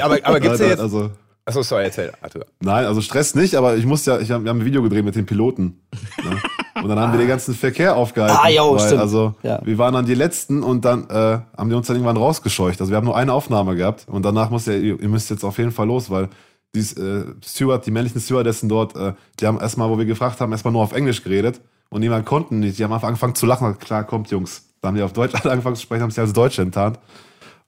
Aber, 0.00 0.18
aber 0.22 0.40
gibt's 0.40 0.58
ja 0.60 0.68
jetzt. 0.68 0.80
also, 0.80 1.10
Achso, 1.44 1.62
sorry, 1.62 1.84
erzähl, 1.84 2.12
Arthur. 2.22 2.46
Nein, 2.60 2.84
also 2.86 3.00
Stress 3.02 3.34
nicht, 3.34 3.56
aber 3.56 3.76
ich 3.76 3.84
musste 3.84 4.12
ja, 4.12 4.20
ich 4.20 4.30
hab, 4.30 4.42
wir 4.44 4.50
haben 4.50 4.60
ein 4.60 4.64
Video 4.64 4.82
gedreht 4.82 5.04
mit 5.04 5.16
den 5.16 5.26
Piloten. 5.26 5.80
Ne? 6.22 6.40
Und 6.82 6.88
dann 6.88 6.98
haben 6.98 7.12
wir 7.12 7.18
den 7.18 7.28
ganzen 7.28 7.54
Verkehr 7.54 7.96
aufgehalten. 7.96 8.38
Ah, 8.40 8.48
jo, 8.48 8.72
weil, 8.74 8.86
stimmt. 8.86 9.00
Also 9.02 9.34
Ja. 9.42 9.60
wir 9.64 9.76
waren 9.76 9.92
dann 9.92 10.06
die 10.06 10.14
Letzten 10.14 10.62
und 10.62 10.84
dann 10.84 11.08
äh, 11.10 11.40
haben 11.56 11.68
die 11.68 11.74
uns 11.74 11.88
dann 11.88 11.96
irgendwann 11.96 12.16
rausgescheucht. 12.16 12.80
Also 12.80 12.90
wir 12.90 12.96
haben 12.96 13.04
nur 13.04 13.16
eine 13.16 13.32
Aufnahme 13.32 13.74
gehabt 13.74 14.06
und 14.06 14.22
danach 14.22 14.50
musste 14.50 14.76
ihr, 14.76 15.00
ihr 15.00 15.08
müsst 15.08 15.28
jetzt 15.28 15.44
auf 15.44 15.58
jeden 15.58 15.72
Fall 15.72 15.86
los, 15.88 16.08
weil 16.08 16.28
die 16.74 16.80
äh, 16.80 17.24
Steward, 17.44 17.84
die 17.86 17.90
männlichen 17.90 18.20
Stewardessen 18.20 18.68
dort, 18.68 18.94
äh, 18.96 19.14
die 19.40 19.46
haben 19.46 19.58
erstmal, 19.60 19.88
wo 19.90 19.98
wir 19.98 20.04
gefragt 20.04 20.40
haben, 20.40 20.52
erstmal 20.52 20.72
nur 20.72 20.82
auf 20.82 20.92
Englisch 20.92 21.22
geredet 21.22 21.60
und 21.88 22.00
niemand 22.00 22.26
konnten 22.26 22.60
nicht. 22.60 22.78
Die 22.78 22.84
haben 22.84 22.92
einfach 22.92 23.08
angefangen 23.08 23.34
zu 23.34 23.46
lachen. 23.46 23.78
Klar, 23.78 24.04
kommt 24.04 24.30
Jungs. 24.30 24.62
Dann 24.80 24.90
haben 24.90 24.96
die 24.96 25.02
auf 25.02 25.12
Deutsch 25.12 25.34
alle 25.42 25.52
angefangen 25.52 25.76
zu 25.76 25.82
sprechen, 25.82 26.02
haben 26.02 26.10
sich 26.10 26.20
als 26.20 26.32
Deutsche 26.32 26.62
enttarnt. 26.62 26.98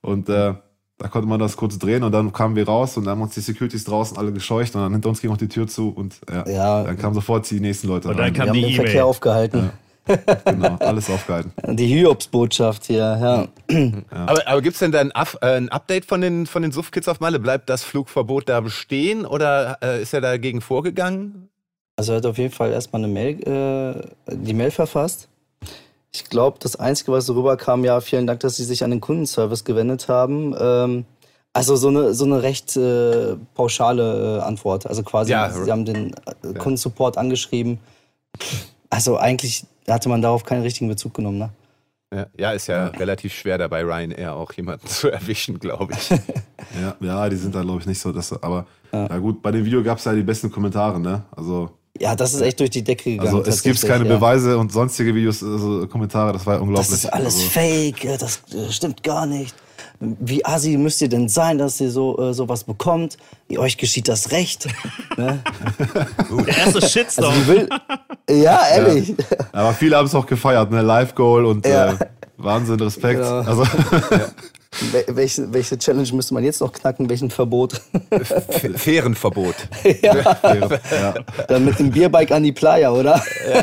Und 0.00 0.28
äh, 0.28 0.54
da 0.98 1.08
konnte 1.08 1.26
man 1.26 1.40
das 1.40 1.56
kurz 1.56 1.78
drehen 1.78 2.04
und 2.04 2.12
dann 2.12 2.32
kamen 2.32 2.54
wir 2.54 2.64
raus 2.66 2.96
und 2.96 3.04
dann 3.04 3.12
haben 3.12 3.22
uns 3.22 3.34
die 3.34 3.40
Securities 3.40 3.82
draußen 3.84 4.16
alle 4.16 4.32
gescheucht 4.32 4.74
und 4.76 4.82
dann 4.82 4.92
hinter 4.92 5.08
uns 5.08 5.20
ging 5.20 5.32
auch 5.32 5.36
die 5.36 5.48
Tür 5.48 5.66
zu 5.66 5.88
und 5.88 6.16
ja, 6.30 6.48
Ja. 6.48 6.84
dann 6.84 6.96
kamen 6.96 7.14
sofort 7.14 7.50
die 7.50 7.58
nächsten 7.58 7.88
Leute 7.88 8.08
Und 8.08 8.14
dann 8.18 8.26
rein. 8.26 8.32
kam 8.34 8.44
Wir 8.46 8.50
haben 8.50 8.54
die 8.56 8.62
den 8.66 8.74
Verkehr 8.74 9.04
aufgehalten. 9.06 9.70
Genau, 10.04 10.76
alles 10.80 11.08
aufgehalten. 11.08 11.52
Die 11.76 11.86
Hiobsbotschaft 11.86 12.84
hier, 12.86 12.96
ja. 12.98 13.48
Aber, 14.10 14.46
aber 14.46 14.62
gibt 14.62 14.74
es 14.74 14.80
denn 14.80 14.92
da 14.92 15.00
ein, 15.00 15.12
Up, 15.12 15.38
äh, 15.40 15.56
ein 15.56 15.68
Update 15.68 16.04
von 16.04 16.20
den, 16.20 16.46
von 16.46 16.62
den 16.62 16.72
Suff-Kids 16.72 17.08
auf 17.08 17.20
Malle? 17.20 17.38
Bleibt 17.38 17.70
das 17.70 17.84
Flugverbot 17.84 18.48
da 18.48 18.60
bestehen 18.60 19.24
oder 19.24 19.78
äh, 19.82 20.02
ist 20.02 20.12
er 20.12 20.20
dagegen 20.20 20.60
vorgegangen? 20.60 21.48
Also 21.96 22.12
er 22.12 22.16
hat 22.16 22.26
auf 22.26 22.38
jeden 22.38 22.52
Fall 22.52 22.72
erstmal 22.72 23.04
eine 23.04 23.12
Mail, 23.12 23.40
äh, 23.46 24.34
die 24.34 24.54
Mail 24.54 24.70
verfasst. 24.70 25.28
Ich 26.14 26.24
glaube, 26.24 26.58
das 26.60 26.76
Einzige, 26.76 27.12
was 27.12 27.30
rüberkam, 27.30 27.84
ja, 27.84 28.00
vielen 28.00 28.26
Dank, 28.26 28.40
dass 28.40 28.56
Sie 28.56 28.64
sich 28.64 28.84
an 28.84 28.90
den 28.90 29.00
Kundenservice 29.00 29.64
gewendet 29.64 30.08
haben. 30.08 30.54
Ähm, 30.58 31.04
also 31.54 31.76
so 31.76 31.88
eine, 31.88 32.14
so 32.14 32.24
eine 32.24 32.42
recht 32.42 32.76
äh, 32.76 33.36
pauschale 33.54 34.38
äh, 34.38 34.42
Antwort. 34.42 34.86
Also 34.86 35.02
quasi, 35.02 35.32
Ja. 35.32 35.50
Sie 35.50 35.70
haben 35.70 35.84
den 35.84 36.14
äh, 36.42 36.54
Kundensupport 36.54 37.18
angeschrieben. 37.18 37.78
Also 38.90 39.16
eigentlich 39.16 39.64
hatte 39.88 40.08
man 40.08 40.22
darauf 40.22 40.44
keinen 40.44 40.62
richtigen 40.62 40.88
Bezug 40.88 41.14
genommen, 41.14 41.38
ne? 41.38 41.50
Ja, 42.14 42.26
ja 42.36 42.52
ist 42.52 42.66
ja, 42.66 42.88
relativ 42.88 43.32
schwer 43.32 43.58
dabei, 43.58 43.82
Ryanair 43.82 44.34
auch 44.34 44.52
jemanden 44.52 44.86
zu 44.88 45.10
erwischen, 45.10 45.58
glaube 45.58 45.94
ich. 45.94 46.10
Ja, 46.80 46.94
ja, 47.00 47.28
die 47.28 47.36
sind 47.36 47.54
da, 47.54 47.60
glaube 47.62 47.80
ich, 47.80 47.86
nicht 47.86 47.98
so. 47.98 48.12
Dass, 48.12 48.32
aber 48.40 48.66
ja. 48.92 49.18
gut, 49.18 49.42
bei 49.42 49.50
dem 49.50 49.62
Video 49.62 49.82
gab 49.82 49.98
es 49.98 50.04
ja 50.04 50.14
die 50.14 50.22
besten 50.22 50.50
Kommentare, 50.50 50.98
ne? 50.98 51.22
Also, 51.36 51.70
Ja, 51.98 52.14
das 52.14 52.32
ist 52.32 52.40
echt 52.40 52.60
durch 52.60 52.70
die 52.70 52.82
Decke 52.82 53.10
gegangen. 53.10 53.28
also 53.28 53.42
es 53.42 53.62
gibt 53.62 53.82
keine 53.82 54.08
ja. 54.08 54.14
Beweise 54.14 54.56
und 54.56 54.72
sonstige 54.72 55.14
Videos, 55.14 55.42
also 55.42 55.86
Kommentare, 55.88 56.32
das 56.32 56.46
war 56.46 56.54
ja 56.54 56.60
unglaublich. 56.60 56.88
Das 56.88 57.04
ist 57.04 57.12
alles 57.12 57.34
also, 57.34 57.48
fake, 57.48 58.18
das 58.18 58.40
äh, 58.54 58.70
stimmt 58.70 59.02
gar 59.02 59.26
nicht. 59.26 59.54
Wie 60.04 60.44
assi 60.44 60.76
müsst 60.78 61.00
ihr 61.00 61.08
denn 61.08 61.28
sein, 61.28 61.58
dass 61.58 61.80
ihr 61.80 61.90
so 61.90 62.18
äh, 62.18 62.34
sowas 62.34 62.64
bekommt? 62.64 63.18
Ihr, 63.48 63.60
euch 63.60 63.76
geschieht 63.78 64.08
das 64.08 64.32
Recht. 64.32 64.66
ne? 65.16 65.40
Der 66.46 66.56
erste 66.58 66.82
Shitstorm. 66.88 67.32
Also 67.32 67.46
will. 67.46 67.68
Ja, 68.28 68.66
ehrlich. 68.74 69.14
Aber 69.52 69.72
viele 69.74 69.96
haben 69.96 70.06
es 70.06 70.14
auch 70.16 70.26
gefeiert, 70.26 70.72
ne? 70.72 70.82
Live-Goal 70.82 71.44
und 71.46 71.64
Ja. 71.66 71.92
äh, 71.92 71.96
Wahnsinn, 72.36 72.80
Respekt. 72.80 73.20
Ja. 73.20 73.42
Also, 73.42 73.62
Wel- 74.90 75.04
Welche, 75.08 75.52
welche 75.52 75.78
Challenge 75.78 76.10
müsste 76.14 76.34
man 76.34 76.42
jetzt 76.42 76.60
noch 76.60 76.72
knacken? 76.72 77.08
Welchen 77.08 77.30
Verbot? 77.30 77.80
F- 78.10 78.42
Fährenverbot. 78.76 79.54
ja, 80.02 80.36
ja, 80.42 81.14
dann 81.46 81.64
mit 81.64 81.78
dem 81.78 81.90
Bierbike 81.90 82.32
an 82.32 82.42
die 82.42 82.52
Playa, 82.52 82.90
oder? 82.90 83.22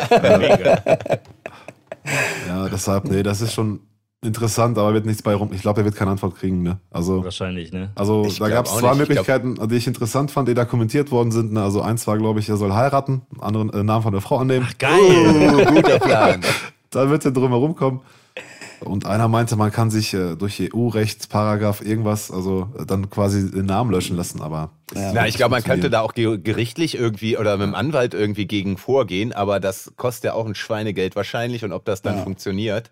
Mega. 0.09 0.81
ja, 2.47 2.69
deshalb, 2.71 3.05
nee, 3.05 3.23
das 3.23 3.41
ist 3.41 3.53
schon 3.53 3.81
interessant, 4.23 4.77
aber 4.77 4.93
wird 4.93 5.05
nichts 5.05 5.21
bei 5.21 5.33
rum. 5.33 5.51
Ich 5.53 5.61
glaube, 5.61 5.81
er 5.81 5.85
wird 5.85 5.95
keine 5.95 6.11
Antwort 6.11 6.35
kriegen, 6.35 6.61
ne? 6.61 6.79
Also, 6.91 7.23
Wahrscheinlich, 7.23 7.71
ne? 7.71 7.91
also 7.95 8.25
Ich 8.25 8.39
da 8.39 8.49
gab 8.49 8.65
es 8.65 8.71
zwei 8.75 8.93
nicht. 8.93 9.01
Ich 9.01 9.07
glaub- 9.09 9.17
Möglichkeiten, 9.43 9.69
die 9.69 9.75
ich 9.75 9.87
interessant 9.87 10.31
fand, 10.31 10.47
die 10.49 10.53
da 10.53 10.65
kommentiert 10.65 11.11
worden 11.11 11.31
sind. 11.31 11.53
Ne? 11.53 11.63
Also 11.63 11.81
eins 11.81 12.05
war, 12.07 12.17
glaube 12.17 12.39
ich, 12.39 12.49
er 12.49 12.57
soll 12.57 12.73
heiraten, 12.73 13.21
einen 13.31 13.41
anderen 13.41 13.69
äh, 13.73 13.83
Namen 13.83 14.03
von 14.03 14.11
der 14.13 14.21
Frau 14.21 14.37
annehmen. 14.37 14.67
Geil. 14.77 14.99
Uh, 14.99 15.65
guter 15.73 15.99
Plan. 15.99 16.41
Dann 16.89 17.09
wird 17.09 17.23
er 17.25 17.31
drum 17.31 17.49
herum 17.49 17.75
kommen. 17.75 18.01
Und 18.81 19.05
einer 19.05 19.27
meinte, 19.27 19.57
man 19.57 19.71
kann 19.73 19.91
sich 19.91 20.13
äh, 20.13 20.35
durch 20.37 20.61
EU-Recht, 20.73 21.27
Paragraph 21.29 21.81
irgendwas, 21.81 22.31
also 22.31 22.69
äh, 22.79 22.85
dann 22.85 23.09
quasi 23.09 23.51
den 23.51 23.65
Namen 23.65 23.91
löschen 23.91 24.15
lassen, 24.15 24.41
aber. 24.41 24.71
Ja. 24.95 25.11
Na, 25.13 25.27
ich 25.27 25.35
glaube, 25.35 25.51
man 25.51 25.63
könnte 25.63 25.89
da 25.89 25.99
auch 25.99 26.13
ge- 26.13 26.37
gerichtlich 26.37 26.95
irgendwie 26.97 27.37
oder 27.37 27.57
mit 27.57 27.67
dem 27.67 27.75
Anwalt 27.75 28.13
irgendwie 28.13 28.47
gegen 28.47 28.77
vorgehen, 28.77 29.33
aber 29.33 29.59
das 29.59 29.91
kostet 29.97 30.23
ja 30.25 30.33
auch 30.33 30.45
ein 30.45 30.55
Schweinegeld 30.55 31.17
wahrscheinlich 31.17 31.65
und 31.65 31.73
ob 31.73 31.83
das 31.83 32.01
dann 32.01 32.17
Ja. 32.19 32.23
funktioniert, 32.23 32.89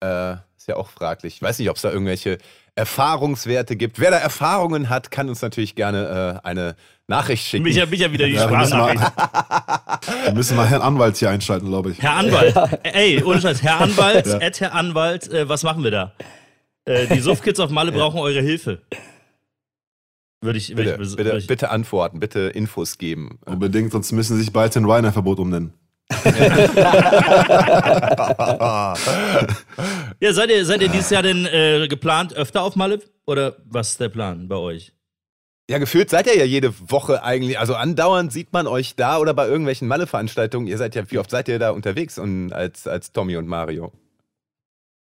äh, 0.00 0.36
ja 0.68 0.76
auch 0.76 0.88
fraglich. 0.90 1.36
Ich 1.36 1.42
weiß 1.42 1.58
nicht, 1.58 1.70
ob 1.70 1.76
es 1.76 1.82
da 1.82 1.90
irgendwelche 1.90 2.38
Erfahrungswerte 2.74 3.76
gibt. 3.76 3.98
Wer 3.98 4.10
da 4.12 4.18
Erfahrungen 4.18 4.88
hat, 4.88 5.10
kann 5.10 5.28
uns 5.28 5.42
natürlich 5.42 5.74
gerne 5.74 6.40
äh, 6.44 6.46
eine 6.46 6.76
Nachricht 7.08 7.44
schicken. 7.46 7.64
Mich 7.64 7.76
mich 7.90 8.00
ja 8.00 8.12
wieder 8.12 8.26
die 8.26 8.32
Ja, 8.34 8.48
wir 8.50 8.58
müssen, 8.58 8.78
mal, 8.78 8.92
Sprachnachricht. 8.96 10.26
wir 10.26 10.32
müssen 10.34 10.56
mal 10.56 10.66
Herrn 10.68 10.82
Anwalt 10.82 11.16
hier 11.16 11.30
einschalten, 11.30 11.68
glaube 11.68 11.90
ich. 11.90 12.00
Herr 12.02 12.14
Anwalt, 12.16 12.54
ey, 12.84 13.22
ohne 13.24 13.40
Scheiß, 13.40 13.62
Herr 13.62 13.80
Anwalt, 13.80 14.26
Ja. 14.26 14.38
Ed 14.38 14.60
Herr 14.60 14.74
Anwalt, 14.74 15.28
äh, 15.32 15.48
was 15.48 15.62
machen 15.64 15.82
wir 15.82 15.90
da? 15.90 16.12
Äh, 16.84 17.06
die 17.08 17.20
Suffkids 17.20 17.58
auf 17.60 17.70
Malle 17.70 17.92
brauchen 17.92 18.20
eure 18.20 18.40
Hilfe. 18.40 18.80
Würde 20.40 20.58
ich, 20.58 20.76
würde 20.76 20.92
bitte, 20.98 21.02
ich, 21.02 21.16
bitte, 21.16 21.24
würde 21.30 21.38
ich 21.40 21.46
bitte 21.48 21.70
antworten, 21.70 22.20
bitte 22.20 22.40
Infos 22.40 22.98
geben. 22.98 23.40
Unbedingt, 23.44 23.90
sonst 23.90 24.12
müssen 24.12 24.36
sie 24.36 24.42
sich 24.42 24.52
bald 24.52 24.76
in 24.76 24.84
Ryanair-Verbot 24.84 25.40
umnennen. 25.40 25.72
Ja, 30.20 30.32
seid 30.32 30.50
ihr, 30.50 30.64
seid 30.64 30.82
ihr 30.82 30.88
dieses 30.88 31.10
Jahr 31.10 31.22
denn 31.22 31.46
äh, 31.46 31.86
geplant 31.88 32.34
öfter 32.34 32.62
auf 32.62 32.76
Malle? 32.76 33.00
Oder 33.26 33.56
was 33.64 33.90
ist 33.90 34.00
der 34.00 34.08
Plan 34.08 34.48
bei 34.48 34.56
euch? 34.56 34.92
Ja, 35.70 35.78
gefühlt 35.78 36.08
seid 36.10 36.26
ihr 36.26 36.36
ja 36.36 36.44
jede 36.44 36.72
Woche 36.90 37.22
eigentlich, 37.22 37.58
also 37.58 37.74
andauernd 37.74 38.32
sieht 38.32 38.52
man 38.52 38.66
euch 38.66 38.96
da 38.96 39.18
oder 39.18 39.34
bei 39.34 39.46
irgendwelchen 39.46 39.86
Malle-Veranstaltungen. 39.86 40.66
Ihr 40.66 40.78
seid 40.78 40.94
ja, 40.94 41.02
wie 41.10 41.18
oft 41.18 41.30
seid 41.30 41.48
ihr 41.48 41.58
da 41.58 41.70
unterwegs 41.70 42.18
und 42.18 42.52
als, 42.52 42.86
als 42.86 43.12
Tommy 43.12 43.36
und 43.36 43.46
Mario? 43.46 43.92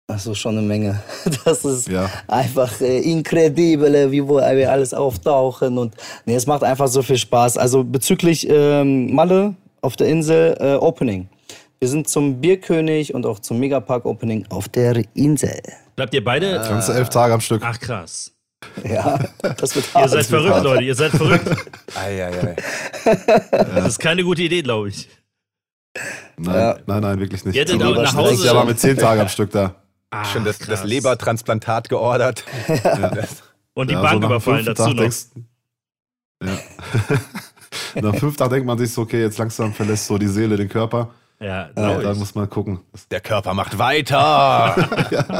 Achso, 0.09 0.35
schon 0.35 0.57
eine 0.57 0.67
Menge. 0.67 1.03
Das 1.45 1.65
ist 1.65 1.89
Ja. 1.89 2.09
einfach 2.27 2.81
äh, 2.81 3.01
incredible, 3.01 4.11
wie 4.13 4.27
wo 4.27 4.37
wir 4.39 4.73
alles 4.73 4.95
auftauchen. 4.95 5.77
Und 5.79 5.95
nee, 6.25 6.37
es 6.37 6.47
macht 6.47 6.63
einfach 6.65 6.89
so 6.89 7.03
viel 7.03 7.19
Spaß. 7.19 7.59
Also 7.59 7.85
bezüglich 7.85 8.49
ähm, 8.49 9.15
Malle 9.15 9.55
auf 9.87 9.97
der 9.97 10.09
Insel 10.09 10.57
äh, 10.61 10.75
Opening. 10.75 11.29
Wir 11.79 11.89
sind 11.89 12.09
zum 12.09 12.41
Bierkönig 12.41 13.15
und 13.15 13.25
auch 13.25 13.39
zum 13.39 13.59
Megapark 13.61 14.05
Opening 14.05 14.45
auf 14.51 14.69
der 14.69 15.03
Insel. 15.15 15.61
Bleibt 15.95 16.13
ihr 16.13 16.25
beide? 16.25 16.55
Ganze 16.55 16.93
elf 16.95 17.09
Tage 17.09 17.33
am 17.35 17.41
Stück. 17.41 17.63
Ach 17.65 17.79
krass. 17.79 18.33
Ja, 18.83 19.19
das 19.59 19.77
wird 19.77 19.87
Ihr 19.95 20.01
hart. 20.01 20.11
seid 20.11 20.27
verrückt, 20.27 20.55
hart. 20.55 20.65
Leute. 20.65 20.83
Ihr 20.83 20.95
seid 20.97 21.13
verrückt. 21.13 21.47
Eieiei. 21.95 22.57
Das 23.53 23.87
ist 23.89 23.99
keine 24.01 24.25
gute 24.25 24.43
Idee, 24.43 24.63
glaube 24.63 24.89
ich. 24.89 25.09
Nein, 26.37 26.55
Ja. 26.55 26.77
nein, 26.87 27.03
nein, 27.03 27.21
wirklich 27.21 27.45
nicht. 27.45 27.55
Ihr 27.55 27.63
auch 27.65 27.79
nach 27.79 27.89
Leberschnecken. 27.89 28.33
Ich 28.35 28.45
war 28.47 28.55
Hause. 28.57 28.67
mit 28.67 28.81
zehn 28.81 28.97
Tagen 28.99 29.21
am 29.21 29.29
Stück 29.29 29.51
da. 29.53 29.75
Ah, 30.11 30.25
Schon 30.25 30.45
das, 30.45 30.59
das. 30.59 30.83
Lebertransplantat 30.85 31.89
geordert. 31.89 32.45
Das, 32.67 33.43
Und 33.75 33.91
die 33.91 33.95
Ja, 33.95 34.03
Bank 34.03 34.23
so 34.23 34.27
überfallen 34.29 34.65
dazu 34.65 34.89
noch. 34.89 34.97
denkst- 34.97 35.27
Ja. 37.97 38.03
Nach 38.03 38.15
fünf 38.17 38.37
Tagen 38.37 38.51
denkt 38.53 38.67
man 38.67 38.79
sich 38.79 38.93
so, 38.93 39.03
okay, 39.03 39.23
jetzt 39.23 39.39
langsam 39.39 39.73
verlässt 39.73 40.07
so 40.07 40.19
die 40.19 40.29
Seele 40.29 40.57
den 40.57 40.69
Körper. 40.69 41.11
Ja, 41.41 41.69
Ja, 41.77 42.01
dann 42.01 42.13
ich. 42.13 42.19
muss 42.19 42.35
man 42.35 42.49
gucken. 42.49 42.81
Der 43.11 43.21
Körper 43.21 43.53
macht 43.55 43.79
weiter. 43.79 44.75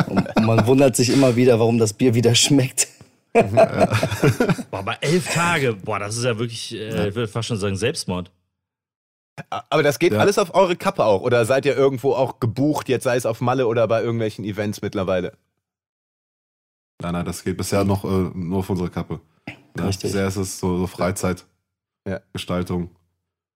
Und 0.09 0.45
man 0.47 0.67
wundert 0.67 0.97
sich 0.97 1.11
immer 1.13 1.37
wieder, 1.37 1.59
warum 1.59 1.79
das 1.79 1.93
Bier 1.93 2.15
wieder 2.15 2.35
schmeckt. 2.35 2.89
Boah, 3.33 4.79
aber 4.79 5.03
elf 5.03 5.33
Tage, 5.33 5.75
boah, 5.75 5.99
das 5.99 6.17
ist 6.17 6.25
ja 6.25 6.39
wirklich, 6.39 6.75
äh, 6.75 7.09
ich 7.09 7.15
würde 7.15 7.29
fast 7.29 7.49
schon 7.49 7.59
sagen, 7.59 7.77
Selbstmord. 7.77 8.31
Aber 9.51 9.83
das 9.83 9.99
geht 9.99 10.13
Ja. 10.15 10.21
alles 10.21 10.39
auf 10.39 10.55
eure 10.55 10.77
Kappe 10.77 11.05
auch. 11.05 11.21
Oder 11.21 11.45
seid 11.45 11.67
ihr 11.67 11.77
irgendwo 11.77 12.15
auch 12.15 12.41
gebucht, 12.41 12.89
jetzt 12.89 13.05
sei 13.05 13.17
es 13.17 13.27
auf 13.27 13.43
Malle 13.43 13.67
oder 13.67 13.87
bei 13.89 14.03
irgendwelchen 14.03 14.45
Events 14.47 14.81
mittlerweile? 14.81 15.33
Nein, 17.03 17.13
nein, 17.13 17.25
das 17.27 17.45
geht 17.45 17.59
bisher 17.59 17.85
noch 17.85 18.05
äh, 18.05 18.31
nur 18.35 18.61
auf 18.61 18.71
unsere 18.71 18.89
Kappe. 18.89 19.21
Ja, 19.79 19.85
Richtig. 19.85 20.13
bisher 20.13 20.27
ist 20.27 20.37
es 20.37 20.59
so, 20.59 20.79
so 20.79 20.87
Ja. 22.07 22.13
Freizeitgestaltung. 22.13 22.91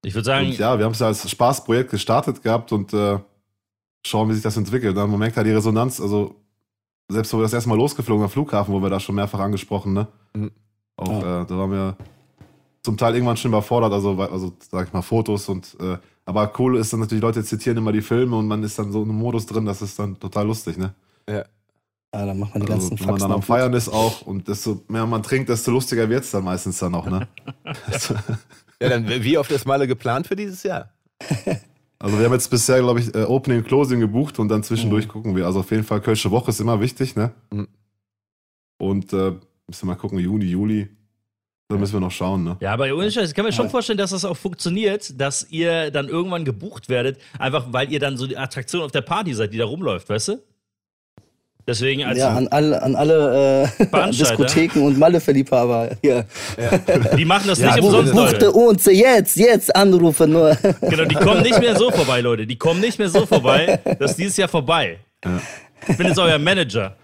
Ich 0.02 0.14
würde 0.14 0.24
sagen, 0.24 0.46
Und 0.46 0.58
ja, 0.58 0.78
wir 0.78 0.84
haben 0.84 0.92
es 0.92 0.98
ja 0.98 1.06
als 1.06 1.28
Spaßprojekt 1.28 1.90
gestartet 1.90 2.42
gehabt 2.42 2.72
und 2.72 2.92
äh, 2.92 3.18
schauen, 4.04 4.28
wie 4.28 4.34
sich 4.34 4.42
das 4.42 4.56
entwickelt. 4.56 4.96
Dann 4.96 5.10
man 5.10 5.18
merkt 5.18 5.36
halt 5.36 5.46
die 5.46 5.52
Resonanz, 5.52 6.00
also 6.00 6.36
selbst 7.08 7.32
wo 7.32 7.38
wir 7.38 7.42
das 7.42 7.52
erste 7.52 7.68
Mal 7.68 7.76
losgeflogen 7.76 8.24
am 8.24 8.30
Flughafen, 8.30 8.72
wo 8.72 8.80
wir 8.80 8.88
da 8.88 8.98
schon 8.98 9.14
mehrfach 9.14 9.40
angesprochen, 9.40 9.92
ne? 9.92 10.08
Mhm. 10.34 10.50
Auch 10.96 11.18
äh, 11.18 11.44
da 11.46 11.50
waren 11.50 11.70
wir 11.70 11.96
zum 12.82 12.96
Teil 12.96 13.14
irgendwann 13.14 13.36
schon 13.36 13.50
überfordert, 13.50 13.92
also, 13.92 14.18
also 14.20 14.52
sag 14.70 14.86
ich 14.86 14.92
mal, 14.92 15.02
Fotos 15.02 15.48
und 15.48 15.76
äh, 15.80 15.98
aber 16.24 16.52
cool 16.58 16.78
ist 16.78 16.92
dann 16.92 17.00
natürlich, 17.00 17.22
Leute 17.22 17.42
zitieren 17.42 17.78
immer 17.78 17.92
die 17.92 18.02
Filme 18.02 18.36
und 18.36 18.46
man 18.46 18.62
ist 18.62 18.78
dann 18.78 18.92
so 18.92 19.02
in 19.02 19.10
einem 19.10 19.18
Modus 19.18 19.46
drin, 19.46 19.66
das 19.66 19.82
ist 19.82 19.98
dann 19.98 20.18
total 20.18 20.46
lustig, 20.46 20.78
ne? 20.78 20.94
Ja, 21.28 21.44
dann 22.12 22.38
macht 22.38 22.54
man 22.54 22.66
die 22.66 22.72
Also, 22.72 22.88
ganzen 22.90 23.00
wenn 23.00 23.10
man 23.12 23.20
dann 23.20 23.32
am. 23.32 23.42
Feiern 23.42 23.72
ist 23.72 23.88
auch 23.88 24.22
und 24.22 24.48
desto 24.48 24.82
mehr 24.88 25.06
man 25.06 25.22
trinkt, 25.22 25.48
desto 25.48 25.70
lustiger 25.70 26.08
wird 26.08 26.24
es 26.24 26.30
dann 26.30 26.44
meistens 26.44 26.78
dann 26.78 26.94
auch, 26.94 27.06
ne? 27.06 27.28
Ja, 28.82 28.88
dann 28.88 29.06
wie 29.06 29.36
oft 29.36 29.50
ist 29.50 29.66
Malle 29.66 29.86
geplant 29.86 30.26
für 30.26 30.36
dieses 30.36 30.62
Jahr? 30.62 30.90
Also 32.02 32.18
wir 32.18 32.24
haben 32.24 32.32
jetzt 32.32 32.48
bisher, 32.48 32.78
glaube 32.78 32.98
ich, 32.98 33.14
äh, 33.14 33.24
Opening 33.24 33.58
und 33.58 33.66
Closing 33.66 34.00
gebucht 34.00 34.38
und 34.38 34.48
dann 34.48 34.62
zwischendurch 34.62 35.06
gucken 35.06 35.36
wir. 35.36 35.44
Also 35.44 35.60
auf 35.60 35.70
jeden 35.70 35.84
Fall 35.84 36.00
Kölsche 36.00 36.30
Woche 36.30 36.50
ist 36.50 36.58
immer 36.58 36.80
wichtig, 36.80 37.14
ne? 37.14 37.32
Mhm. 37.52 37.68
Und 38.78 39.12
äh, 39.12 39.32
müssen 39.66 39.82
wir 39.82 39.86
mal 39.86 39.96
gucken, 39.96 40.18
Juni, 40.18 40.46
Juli. 40.46 40.88
Da 41.68 41.76
müssen 41.76 41.92
wir 41.92 42.00
noch 42.00 42.10
schauen, 42.10 42.42
ne? 42.42 42.56
ja, 42.60 42.72
aber 42.72 42.92
ohne 42.94 43.12
Scheiß, 43.12 43.28
ich 43.28 43.34
kann 43.34 43.44
mir 43.44 43.52
schon 43.52 43.68
vorstellen, 43.68 43.98
dass 43.98 44.10
das 44.10 44.24
auch 44.24 44.36
funktioniert, 44.36 45.20
dass 45.20 45.46
ihr 45.50 45.90
dann 45.90 46.08
irgendwann 46.08 46.46
gebucht 46.46 46.88
werdet, 46.88 47.20
einfach 47.38 47.70
weil 47.70 47.92
ihr 47.92 48.00
dann 48.00 48.16
so 48.16 48.26
die 48.26 48.38
Attraktion 48.38 48.82
auf 48.82 48.90
der 48.90 49.02
Party 49.02 49.34
seid, 49.34 49.52
die 49.52 49.58
da 49.58 49.66
rumläuft, 49.66 50.08
weißt 50.08 50.28
du? 50.28 50.42
Deswegen, 51.70 52.02
als 52.02 52.18
Ja, 52.18 52.30
an 52.34 52.48
alle, 52.48 52.82
an 52.82 52.96
alle 52.96 53.70
äh. 53.78 54.10
Diskotheken 54.10 54.80
und 54.80 54.98
Malle-Verliebhaber. 54.98 55.90
Ja. 56.02 56.24
die 57.16 57.24
machen 57.24 57.46
das 57.46 57.60
Ja, 57.60 57.76
nicht 57.76 57.84
umsonst, 57.84 58.12
Buchte 58.12 58.46
Leute. 58.46 58.50
uns 58.50 58.86
jetzt, 58.86 59.36
jetzt 59.36 59.76
anrufen 59.76 60.32
nur. 60.32 60.56
Genau, 60.80 61.04
die 61.04 61.14
kommen 61.14 61.42
nicht 61.42 61.60
mehr 61.60 61.76
so 61.76 61.92
vorbei, 61.92 62.22
Leute. 62.22 62.44
Die 62.44 62.58
kommen 62.58 62.80
nicht 62.80 62.98
mehr 62.98 63.08
so 63.08 63.24
vorbei. 63.24 63.78
Das 64.00 64.10
ist 64.10 64.16
dieses 64.18 64.36
Jahr 64.36 64.48
vorbei. 64.48 64.98
Ich 65.86 65.96
bin 65.96 66.08
jetzt 66.08 66.18
euer 66.18 66.38
Manager. 66.40 66.96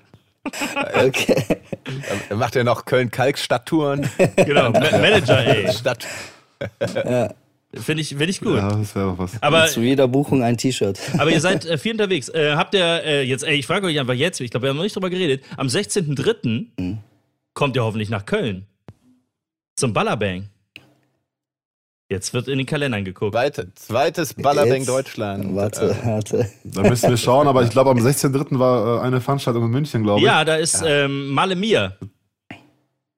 Okay. 1.06 1.44
Macht 2.34 2.56
ihr 2.56 2.64
noch 2.64 2.84
Köln-Kalk-Stadttouren? 2.84 4.10
Genau, 4.34 4.70
Ma 4.70 4.80
Manager, 4.80 5.46
ey. 5.46 5.72
Stadt. 5.72 6.04
Finde 7.80 8.00
ich, 8.02 8.08
find 8.16 8.28
ich 8.30 8.40
gut. 8.40 8.56
Ja, 8.56 8.68
das 8.72 8.94
wäre 8.94 9.10
auch 9.10 9.18
was. 9.18 9.40
Aber, 9.42 9.66
Zu 9.66 9.80
jeder 9.82 10.08
Buchung 10.08 10.42
ein 10.42 10.56
T-Shirt. 10.56 10.98
aber 11.18 11.30
ihr 11.30 11.40
seid 11.40 11.64
äh, 11.66 11.78
viel 11.78 11.92
unterwegs. 11.92 12.28
Äh, 12.28 12.54
habt 12.56 12.74
ihr 12.74 12.84
äh, 13.04 13.22
jetzt, 13.22 13.44
ey, 13.44 13.56
ich 13.56 13.66
frage 13.66 13.86
euch 13.86 13.98
einfach 14.00 14.14
jetzt, 14.14 14.40
ich 14.40 14.50
glaube, 14.50 14.64
wir 14.64 14.70
haben 14.70 14.76
noch 14.76 14.82
nicht 14.84 14.96
drüber 14.96 15.10
geredet. 15.10 15.42
Am 15.56 15.66
16.03. 15.68 16.96
kommt 17.54 17.76
ihr 17.76 17.84
hoffentlich 17.84 18.10
nach 18.10 18.24
Köln. 18.26 18.66
Zum 19.76 19.92
Ballerbang. 19.92 20.48
Jetzt 22.08 22.32
wird 22.34 22.46
in 22.46 22.58
den 22.58 22.66
Kalendern 22.66 23.04
geguckt. 23.04 23.32
Zweite, 23.34 23.74
zweites 23.74 24.34
Ballerbang 24.34 24.76
Jetzt- 24.78 24.88
Deutschland. 24.88 25.56
Warte, 25.56 25.90
Äh, 25.90 26.06
warte. 26.06 26.48
Da 26.62 26.82
müssen 26.84 27.10
wir 27.10 27.16
schauen, 27.16 27.48
aber 27.48 27.64
ich 27.64 27.70
glaube, 27.70 27.90
am 27.90 27.98
16.03. 27.98 28.58
war 28.60 28.98
äh, 28.98 29.06
eine 29.06 29.20
Veranstaltung 29.20 29.64
in 29.64 29.70
München, 29.70 30.04
glaube 30.04 30.20
ich. 30.20 30.26
Ja, 30.26 30.44
da 30.44 30.54
ist 30.54 30.82
ähm, 30.86 31.30
Male 31.30 31.56
Mia. 31.56 31.96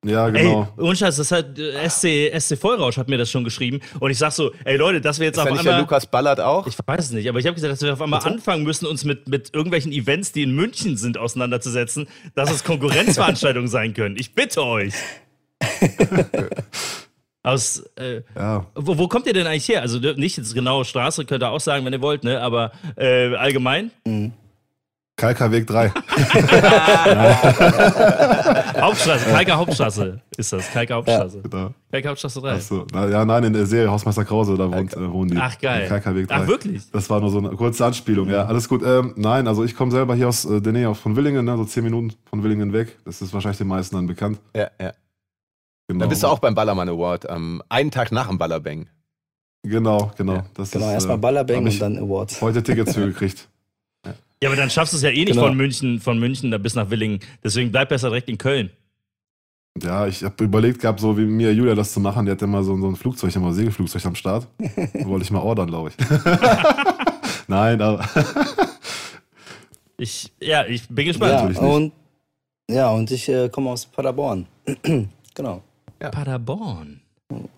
Ja, 0.05 0.28
genau. 0.30 0.68
Ey, 0.76 0.82
ohne 0.84 0.94
Scheiß, 0.94 1.16
das 1.16 1.32
hat 1.32 1.59
äh, 1.59 1.88
SC, 1.88 2.30
SC 2.40 2.57
Vollrausch 2.57 2.96
hat 2.99 3.09
mir 3.09 3.18
das 3.18 3.28
schon 3.30 3.42
geschrieben. 3.42 3.80
Und 3.99 4.12
ich 4.12 4.18
sag 4.18 4.30
so, 4.30 4.53
ey 4.64 4.76
Leute, 4.76 5.01
dass 5.01 5.18
wir 5.18 5.26
jetzt 5.26 5.38
ist 5.38 5.42
auf 5.42 5.51
nicht 5.51 5.64
der 5.64 5.72
einmal. 5.72 5.80
Lukas 5.82 6.07
Ballert 6.07 6.38
auch? 6.40 6.68
Ich 6.68 6.76
weiß 6.86 7.07
es 7.07 7.11
nicht, 7.11 7.28
aber 7.28 7.40
ich 7.40 7.46
habe 7.46 7.55
gesagt, 7.57 7.72
dass 7.72 7.82
wir 7.82 7.92
auf 7.92 8.01
einmal 8.01 8.24
anfangen 8.24 8.62
müssen, 8.62 8.86
uns 8.86 9.05
mit, 9.05 9.26
mit 9.28 9.53
irgendwelchen 9.53 9.90
Events, 9.90 10.30
die 10.30 10.44
in 10.44 10.53
München 10.55 10.96
sind, 10.96 11.18
auseinanderzusetzen, 11.18 12.07
dass 12.36 12.51
es 12.53 12.62
Konkurrenzveranstaltungen 12.62 13.68
sein 13.68 13.92
können. 13.92 14.14
Ich 14.18 14.34
bitte 14.36 14.62
euch. 14.64 14.94
Aus, 17.42 17.82
äh, 17.96 18.22
Ja. 18.36 18.66
wo, 18.74 18.99
wo 18.99 19.09
kommt 19.09 19.26
ihr 19.26 19.32
denn 19.32 19.46
eigentlich 19.46 19.68
her? 19.68 19.80
Also 19.82 19.99
nicht 19.99 20.36
jetzt 20.36 20.55
genaue 20.55 20.84
Straße, 20.84 21.24
könnt 21.24 21.42
ihr 21.42 21.51
auch 21.51 21.61
sagen, 21.61 21.84
wenn 21.84 21.92
ihr 21.92 22.03
wollt, 22.03 22.22
ne? 22.24 22.40
Aber 22.40 22.72
äh, 22.96 23.34
allgemein? 23.34 23.90
Kalkerweg 25.19 25.66
3. 25.66 25.91
Hauptstraße, 28.81 29.25
Kalker 29.31 29.57
Hauptstraße 29.57 30.21
ist 30.37 30.53
das. 30.53 30.71
Kalker 30.71 30.95
Hauptstraße. 30.95 31.43
genau. 31.43 31.71
Kalker 31.91 32.11
Hauptstraße 32.11 32.41
3. 32.41 32.53
Achso. 32.53 32.87
Na, 32.93 33.09
ja, 33.09 33.25
nein, 33.25 33.43
in 33.45 33.53
der 33.53 33.66
Serie 33.66 33.91
Hausmeister 33.91 34.25
Krause, 34.25 34.57
da 34.57 34.71
wohnt, 34.73 34.95
äh, 34.95 35.12
wohnen 35.12 35.33
die. 35.33 35.37
Ach, 35.37 35.59
geil. 35.59 35.89
Kalkerweg 35.89 36.29
3. 36.29 36.35
Ach, 36.35 36.47
wirklich? 36.47 36.89
Das 36.93 37.11
war 37.11 37.21
nur 37.21 37.31
so 37.31 37.39
eine 37.39 37.51
kurze 37.51 37.85
Anspielung, 37.85 38.31
ja. 38.31 38.45
Alles 38.47 38.69
gut. 38.69 38.83
Ähm, 38.87 39.12
nein, 39.16 39.49
also 39.49 39.64
ich 39.64 39.75
komme 39.75 39.91
selber 39.91 40.14
hier 40.14 40.29
aus 40.29 40.45
äh, 40.45 40.61
der 40.61 40.73
Nähe 40.73 40.95
von 40.95 41.16
Willingen, 41.16 41.45
ne, 41.45 41.57
so 41.57 41.64
10 41.64 41.83
Minuten 41.83 42.12
von 42.31 42.45
Willingen 42.45 42.73
weg. 42.73 42.97
Das 43.05 43.21
ist 43.21 43.35
wahrscheinlich 43.35 43.59
den 43.59 43.66
meisten 43.69 43.97
dann 43.97 44.07
bekannt. 44.07 44.39
Ja, 44.55 44.71
ja. 44.81 44.93
Genau. 45.89 46.05
Da 46.05 46.07
bist 46.07 46.23
du 46.23 46.29
auch 46.29 46.39
beim 46.39 46.55
Ballermann 46.55 46.89
Award, 46.89 47.29
am 47.29 47.61
einen 47.69 47.91
Tag 47.91 48.12
nach 48.12 48.29
dem 48.29 48.39
Ballerbang. 48.39 48.87
Genau, 49.64 50.12
genau. 50.16 50.35
Ja. 50.35 50.45
Das 50.55 50.71
Genau, 50.71 50.87
ist, 50.87 50.93
erstmal 50.93 51.16
äh, 51.16 51.21
Ballerbang 51.21 51.64
und 51.64 51.83
dann 51.83 51.99
Awards. 51.99 52.41
Heute 52.41 52.62
Tickets 52.62 52.95
für 52.95 53.07
gekriegt. 53.07 53.49
Ja, 54.43 54.49
aber 54.51 54.57
dann 54.57 54.70
schaffst 54.70 54.93
du 54.93 54.97
es 54.99 55.03
ja 55.03 55.11
eh 55.11 55.24
nicht 55.24 55.28
Genau. 55.32 55.47
von 55.47 55.57
München, 55.57 56.01
von 56.01 56.18
München 56.18 56.51
da 56.51 56.59
bis 56.59 56.74
nach 56.74 56.91
Willingen. 56.91 57.20
Deswegen 57.43 57.72
bleib 57.72 57.89
besser 57.89 58.09
direkt 58.09 58.28
in 58.28 58.39
Köln. 58.39 58.70
Ja, 59.82 60.07
ich 60.07 60.22
habe 60.24 60.43
überlegt 60.45 60.80
gehabt, 60.80 60.99
so 61.01 61.16
wie 61.16 61.22
mir 61.24 61.53
Julia 61.53 61.74
das 61.74 61.93
zu 61.93 62.01
machen. 62.01 62.24
Die 62.26 62.32
hat 62.32 62.43
immer 62.43 62.62
so, 62.64 62.76
so 62.80 62.89
ein 62.89 62.97
Flugzeug, 62.97 63.34
immer 63.36 63.49
ein 63.49 63.55
Segelflugzeug 63.55 64.05
am 64.07 64.14
Start. 64.14 64.47
Wollte 64.95 65.24
ich 65.24 65.30
mal 65.30 65.41
ordern, 65.41 65.68
glaube 65.68 65.91
ich. 65.91 65.97
Nein, 67.49 67.80
aber 67.80 68.05
Ich, 69.97 70.32
ja, 70.41 70.64
ich 70.66 70.86
bin 70.89 71.07
gespannt. 71.07 71.57
Ja, 71.57 71.61
und, 71.66 71.93
ja, 72.70 72.91
und 72.91 73.11
ich 73.11 73.28
äh, 73.28 73.49
komme 73.49 73.70
aus 73.70 73.86
Paderborn. 73.86 74.47
genau. 75.34 75.62
Paderborn. 75.99 77.01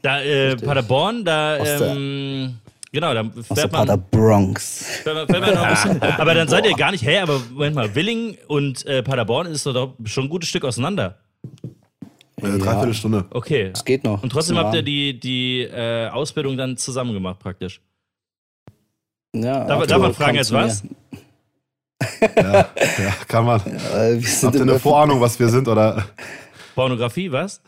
Da, 0.03 0.23
äh. 0.23 0.57
Paderborn, 0.57 1.25
da, 1.25 1.57
Aus 1.59 1.69
der- 1.69 1.95
ähm, 1.95 2.55
genau, 2.93 3.15
da 3.15 3.21
Aus 3.21 3.33
der 3.49 3.57
fährt 3.57 3.73
man, 3.73 3.87
Paderbronx. 3.87 4.85
fährt 5.03 5.17
man, 5.17 5.27
fährt 5.27 5.41
man 5.41 5.55
noch 5.55 5.63
ein 5.63 5.75
bisschen. 5.75 6.03
Aber 6.19 6.35
dann 6.35 6.49
seid 6.49 6.67
ihr 6.67 6.75
gar 6.75 6.91
nicht, 6.91 7.05
hä, 7.05 7.19
aber 7.19 7.41
Moment 7.51 7.75
mal, 7.77 7.95
Willingen 7.95 8.37
und 8.49 8.85
äh, 8.87 9.03
Paderborn 9.03 9.47
ist 9.47 9.67
doch 9.67 9.95
schon 10.05 10.25
ein 10.25 10.29
gutes 10.29 10.49
Stück 10.49 10.65
auseinander. 10.65 11.19
äh, 12.37 12.59
dreiviertel 12.59 12.95
Stunde. 12.95 13.25
Okay. 13.31 13.71
Es 13.75 13.85
geht 13.85 14.05
noch. 14.05 14.23
Und 14.23 14.31
trotzdem 14.31 14.57
Ist 14.57 14.63
habt 14.65 14.75
ihr 14.75 14.83
die, 14.83 15.19
die 15.19 15.63
äh, 15.63 16.09
Ausbildung 16.09 16.57
dann 16.57 16.77
zusammen 16.77 17.13
gemacht, 17.13 17.39
praktisch. 17.39 17.81
Ja, 19.35 19.65
Darf, 19.65 19.83
ach, 19.83 19.87
darf 19.87 20.03
man 20.03 20.15
fragen 20.15 20.37
jetzt 20.37 20.53
was? 20.53 20.83
Ja, 22.37 22.53
ja, 22.75 23.13
kann 23.29 23.45
man. 23.45 23.61
Sind 23.61 24.43
Habt 24.43 24.55
ihr 24.57 24.63
eine 24.63 24.79
Vorahnung, 24.81 25.21
was 25.21 25.39
wir 25.39 25.49
sind? 25.49 25.69
Oder? 25.69 26.07
Pornografie, 26.75 27.31
was? 27.31 27.61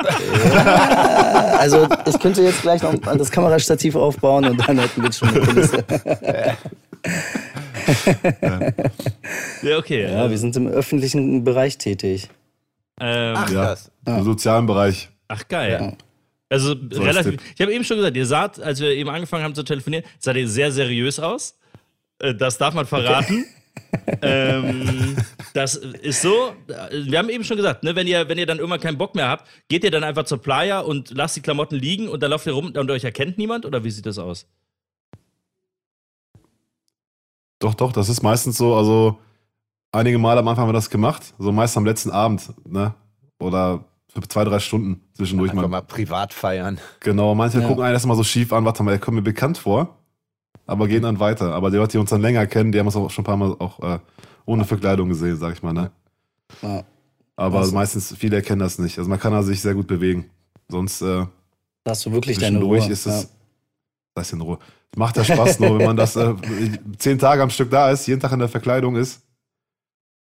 Ja, 0.00 1.56
also 1.58 1.86
ich 2.06 2.18
könnte 2.18 2.42
jetzt 2.42 2.62
gleich 2.62 2.82
noch 2.82 2.94
das 2.94 3.30
Kamerastativ 3.30 3.94
aufbauen 3.94 4.44
und 4.46 4.66
dann 4.68 4.78
hätten 4.78 5.02
wir 5.02 5.12
schon 5.12 5.28
eine 5.28 5.40
Kulisse. 5.40 5.84
Ja, 9.62 9.78
okay. 9.78 10.10
Ja, 10.10 10.30
wir 10.30 10.38
sind 10.38 10.56
im 10.56 10.66
öffentlichen 10.66 11.44
Bereich 11.44 11.78
tätig. 11.78 12.28
ähm, 13.00 13.34
Ach, 13.36 13.50
Ja. 13.50 13.64
krass. 13.66 13.90
Im 14.06 14.24
sozialen 14.24 14.66
Bereich. 14.66 15.08
Ach 15.28 15.46
geil. 15.48 15.78
Ja. 15.80 15.92
Also 16.48 16.74
ist 16.74 17.00
relativ. 17.00 17.40
Ich 17.54 17.60
habe 17.60 17.72
eben 17.72 17.84
schon 17.84 17.96
gesagt, 17.96 18.16
ihr 18.16 18.26
saht, 18.26 18.60
als 18.60 18.80
wir 18.80 18.90
eben 18.90 19.08
angefangen 19.08 19.42
haben 19.44 19.54
zu 19.54 19.62
telefonieren, 19.62 20.04
sah 20.18 20.32
ihr 20.32 20.48
sehr 20.48 20.70
seriös 20.70 21.18
aus. 21.18 21.56
Äh, 22.18 22.34
Das 22.34 22.58
darf 22.58 22.74
man 22.74 22.86
verraten. 22.86 23.46
Ähm, 24.22 25.16
das 25.54 25.74
ist 25.76 26.22
so. 26.22 26.52
Wir 26.92 27.18
haben 27.18 27.28
eben 27.28 27.44
schon 27.44 27.56
gesagt, 27.56 27.82
ne, 27.84 27.94
wenn 27.96 28.06
ihr, 28.06 28.28
wenn 28.28 28.38
ihr 28.38 28.46
dann 28.46 28.58
irgendwann 28.58 28.80
keinen 28.80 28.98
Bock 28.98 29.14
mehr 29.14 29.28
habt, 29.28 29.46
geht 29.68 29.84
ihr 29.84 29.90
dann 29.90 30.04
einfach 30.04 30.24
zur 30.24 30.38
Playa 30.38 30.80
und 30.80 31.10
lasst 31.10 31.36
die 31.36 31.40
Klamotten 31.42 31.76
liegen 31.76 32.08
und 32.08 32.22
dann 32.22 32.30
lauft 32.30 32.46
ihr 32.46 32.52
rum 32.52 32.72
und 32.74 32.90
euch 32.90 33.04
erkennt 33.04 33.38
niemand 33.38 33.66
oder 33.66 33.84
wie 33.84 33.90
sieht 33.90 34.06
das 34.06 34.18
aus? 34.18 34.46
Doch, 37.58 37.74
doch, 37.74 37.92
das 37.92 38.08
ist 38.08 38.22
meistens 38.22 38.56
so, 38.58 38.74
also 38.74 39.18
einige 39.92 40.18
Male 40.18 40.40
am 40.40 40.48
Anfang 40.48 40.62
haben 40.62 40.68
wir 40.70 40.74
das 40.74 40.90
gemacht, 40.90 41.34
so 41.38 41.52
meist 41.52 41.76
am 41.76 41.84
letzten 41.84 42.10
Abend, 42.10 42.52
ne? 42.66 42.94
Oder 43.38 43.84
für 44.08 44.20
zwei, 44.28 44.44
drei 44.44 44.58
Stunden 44.58 45.00
zwischendurch 45.14 45.50
Einfach 45.52 45.62
mal. 45.62 45.68
mal 45.68 45.82
privat 45.82 46.34
feiern. 46.34 46.78
Genau, 47.00 47.34
manche 47.34 47.60
Ja. 47.60 47.66
gucken 47.68 47.84
einen 47.84 47.94
erstmal 47.94 48.16
so 48.16 48.24
schief 48.24 48.52
an, 48.52 48.64
warte 48.64 48.82
mal, 48.82 48.90
der 48.90 49.00
kommt 49.00 49.14
mir 49.16 49.22
bekannt 49.22 49.58
vor, 49.58 49.96
aber 50.66 50.88
gehen 50.88 51.02
dann 51.02 51.18
weiter. 51.20 51.52
Aber 51.54 51.70
die 51.70 51.76
Leute, 51.76 51.92
die 51.92 51.98
uns 51.98 52.10
dann 52.10 52.22
länger 52.22 52.46
kennen, 52.46 52.72
die 52.72 52.78
haben 52.78 52.86
uns 52.86 52.96
auch 52.96 53.10
schon 53.10 53.22
ein 53.22 53.26
paar 53.26 53.36
Mal 53.36 53.56
auch 53.58 53.80
äh, 53.80 53.98
ohne 54.46 54.64
Verkleidung 54.64 55.08
gesehen, 55.08 55.36
sag 55.38 55.54
ich 55.54 55.62
mal, 55.62 55.72
ne? 55.72 55.90
Ja. 56.62 56.84
Aber 57.36 57.58
Also- 57.58 57.72
meistens, 57.74 58.14
viele 58.16 58.36
erkennen 58.36 58.60
das 58.60 58.78
nicht. 58.78 58.98
Also 58.98 59.08
man 59.10 59.18
kann 59.18 59.32
da 59.32 59.42
sich 59.42 59.60
sehr 59.60 59.74
gut 59.74 59.86
bewegen. 59.86 60.30
Sonst 60.68 61.02
äh, 61.02 61.26
hast 61.86 62.06
du 62.06 62.12
wirklich 62.12 62.38
deine 62.38 62.58
Ruhe. 62.60 62.78
ist 62.78 63.06
es. 63.06 63.28
Das 64.14 64.26
ist 64.26 64.32
in 64.34 64.40
Ruhe. 64.42 64.58
Macht 64.96 65.16
ja 65.16 65.24
Spaß 65.24 65.58
nur, 65.60 65.78
wenn 65.78 65.86
man 65.86 65.96
das 65.96 66.16
äh, 66.16 66.34
zehn 66.98 67.18
Tage 67.18 67.42
am 67.42 67.48
Stück 67.50 67.70
da 67.70 67.90
ist, 67.90 68.06
jeden 68.06 68.20
Tag 68.20 68.32
in 68.32 68.38
der 68.40 68.48
Verkleidung 68.48 68.96
ist. 68.96 69.22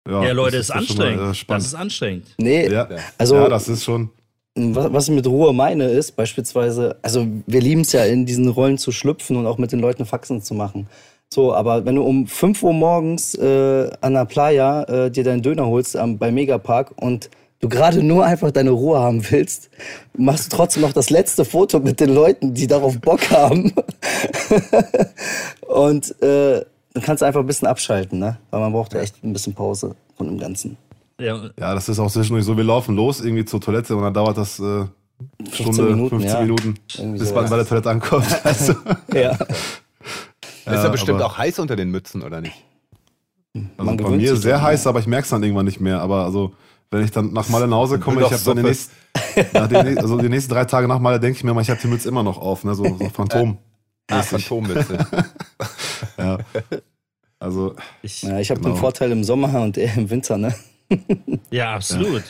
Ja, 0.07 0.31
Leute, 0.31 0.57
das 0.57 0.69
ist 0.69 0.75
ja 0.75 0.81
schon 0.81 0.97
mal, 0.97 1.03
anstrengend. 1.05 1.21
äh, 1.21 1.27
das 1.27 1.37
spannend. 1.37 1.65
ist 1.65 1.75
anstrengend. 1.75 2.27
Nee, 2.37 2.67
ja. 2.71 2.87
also 3.17 3.35
ja, 3.35 3.49
das 3.49 3.67
ist 3.67 3.83
schon. 3.83 4.09
Was, 4.55 5.07
ich 5.07 5.15
mit 5.15 5.27
Ruhe 5.27 5.53
meine, 5.53 5.85
ist 5.85 6.15
beispielsweise, 6.15 6.97
also 7.01 7.25
wir 7.47 7.61
lieben 7.61 7.81
es 7.81 7.93
ja, 7.93 8.03
in 8.05 8.25
diesen 8.25 8.49
Rollen 8.49 8.77
zu 8.77 8.91
schlüpfen 8.91 9.37
und 9.37 9.45
auch 9.45 9.57
mit 9.57 9.71
den 9.71 9.79
Leuten 9.79 10.05
Faxen 10.05 10.41
zu 10.41 10.53
machen. 10.53 10.87
So, 11.33 11.53
aber 11.53 11.85
wenn 11.85 11.95
du 11.95 12.03
um 12.03 12.27
5 12.27 12.61
Uhr 12.61 12.73
morgens 12.73 13.35
äh, 13.35 13.89
an 14.01 14.13
der 14.13 14.25
Playa 14.25 14.83
äh, 14.83 15.11
dir 15.11 15.23
deinen 15.23 15.41
Döner 15.41 15.67
holst 15.67 15.95
am, 15.95 16.17
bei 16.17 16.29
Megapark 16.29 16.91
und 17.01 17.29
du 17.61 17.69
gerade 17.69 18.03
nur 18.03 18.25
einfach 18.25 18.51
deine 18.51 18.71
Ruhe 18.71 18.99
haben 18.99 19.23
willst, 19.31 19.69
machst 20.17 20.51
du 20.51 20.57
trotzdem 20.57 20.81
noch 20.81 20.91
das 20.91 21.09
letzte 21.09 21.45
Foto 21.45 21.79
mit 21.79 22.01
den 22.01 22.13
Leuten, 22.13 22.53
die 22.53 22.67
darauf 22.67 22.99
Bock 22.99 23.31
haben. 23.31 23.71
und 25.67 26.21
äh, 26.21 26.65
dann 26.93 27.03
kannst 27.03 27.21
du 27.21 27.25
einfach 27.25 27.39
ein 27.39 27.47
bisschen 27.47 27.69
abschalten, 27.69 28.19
ne? 28.19 28.37
Weil 28.49 28.59
man 28.59 28.73
braucht 28.73 28.93
ja 28.93 28.99
echt 28.99 29.23
ein 29.23 29.31
bisschen 29.31 29.53
Pause 29.53 29.95
von 30.17 30.27
dem 30.27 30.37
Ganzen. 30.37 30.75
Ja, 31.21 31.49
Ja, 31.59 31.73
das 31.75 31.87
ist 31.89 31.99
auch 31.99 32.11
zwischendurch 32.11 32.45
so, 32.45 32.57
wir 32.57 32.63
laufen 32.63 32.95
los 32.95 33.21
irgendwie 33.21 33.45
zur 33.45 33.61
Toilette 33.61 33.95
und 33.95 34.03
dann 34.03 34.13
dauert 34.13 34.37
das 34.37 34.59
äh, 34.59 34.85
15 35.51 35.73
Stunde, 35.73 35.83
Minuten, 35.91 36.09
15 36.21 36.29
ja. 36.31 36.41
Minuten, 36.41 36.75
Irgendwie 36.97 37.19
bis 37.19 37.33
man 37.33 37.49
bei 37.49 37.55
der 37.57 37.65
Toilette 37.67 37.89
ankommt. 37.89 38.25
Also, 38.43 38.73
Ja. 39.13 39.31
ist 39.31 40.65
ja 40.65 40.89
bestimmt 40.89 41.21
aber- 41.21 41.27
auch 41.27 41.37
heiß 41.37 41.59
unter 41.59 41.75
den 41.75 41.91
Mützen, 41.91 42.23
oder 42.23 42.41
nicht? 42.41 42.55
Also 43.53 43.83
Man 43.83 43.97
bei 43.97 44.09
mir 44.09 44.35
sehr 44.37 44.61
heiß, 44.61 44.87
aber 44.87 44.99
ich 44.99 45.07
merke 45.07 45.23
es 45.25 45.29
dann 45.29 45.43
irgendwann 45.43 45.65
nicht 45.65 45.81
mehr. 45.81 45.99
Aber 46.01 46.23
also, 46.23 46.53
wenn 46.89 47.03
ich 47.03 47.11
dann 47.11 47.33
nach 47.33 47.49
Malle 47.49 47.67
nach 47.67 47.77
Hause 47.77 47.99
komme, 47.99 48.21
ich 48.21 48.31
habe 48.31 48.41
dann 48.45 48.57
die 48.57 48.63
nächsten, 48.63 48.93
den, 49.69 49.97
also 49.99 50.17
die 50.17 50.29
nächsten 50.29 50.51
drei 50.53 50.65
Tage 50.65 50.87
nach 50.87 50.99
Malle 50.99 51.19
denke 51.19 51.37
ich 51.37 51.43
mir 51.43 51.53
mal, 51.53 51.61
ich 51.61 51.69
habe 51.69 51.79
die 51.81 51.87
Mütze 51.87 52.07
immer 52.07 52.23
noch 52.23 52.37
auf, 52.37 52.63
ne? 52.63 52.73
so, 52.75 52.83
so 52.85 53.09
Phantom. 53.09 53.57
Ah, 54.09 54.21
Phantommütze. 54.23 55.05
Ja. 56.17 56.37
Also, 57.39 57.75
ich, 58.01 58.21
Ja, 58.23 58.39
ich 58.39 58.49
habe 58.51 58.59
Genau. 58.61 58.73
den 58.75 58.79
Vorteil 58.79 59.11
im 59.11 59.23
Sommer 59.23 59.61
und 59.61 59.77
er 59.77 59.95
im 59.97 60.09
Winter, 60.09 60.37
ne? 60.37 60.53
Ja, 61.51 61.73
absolut. 61.75 62.23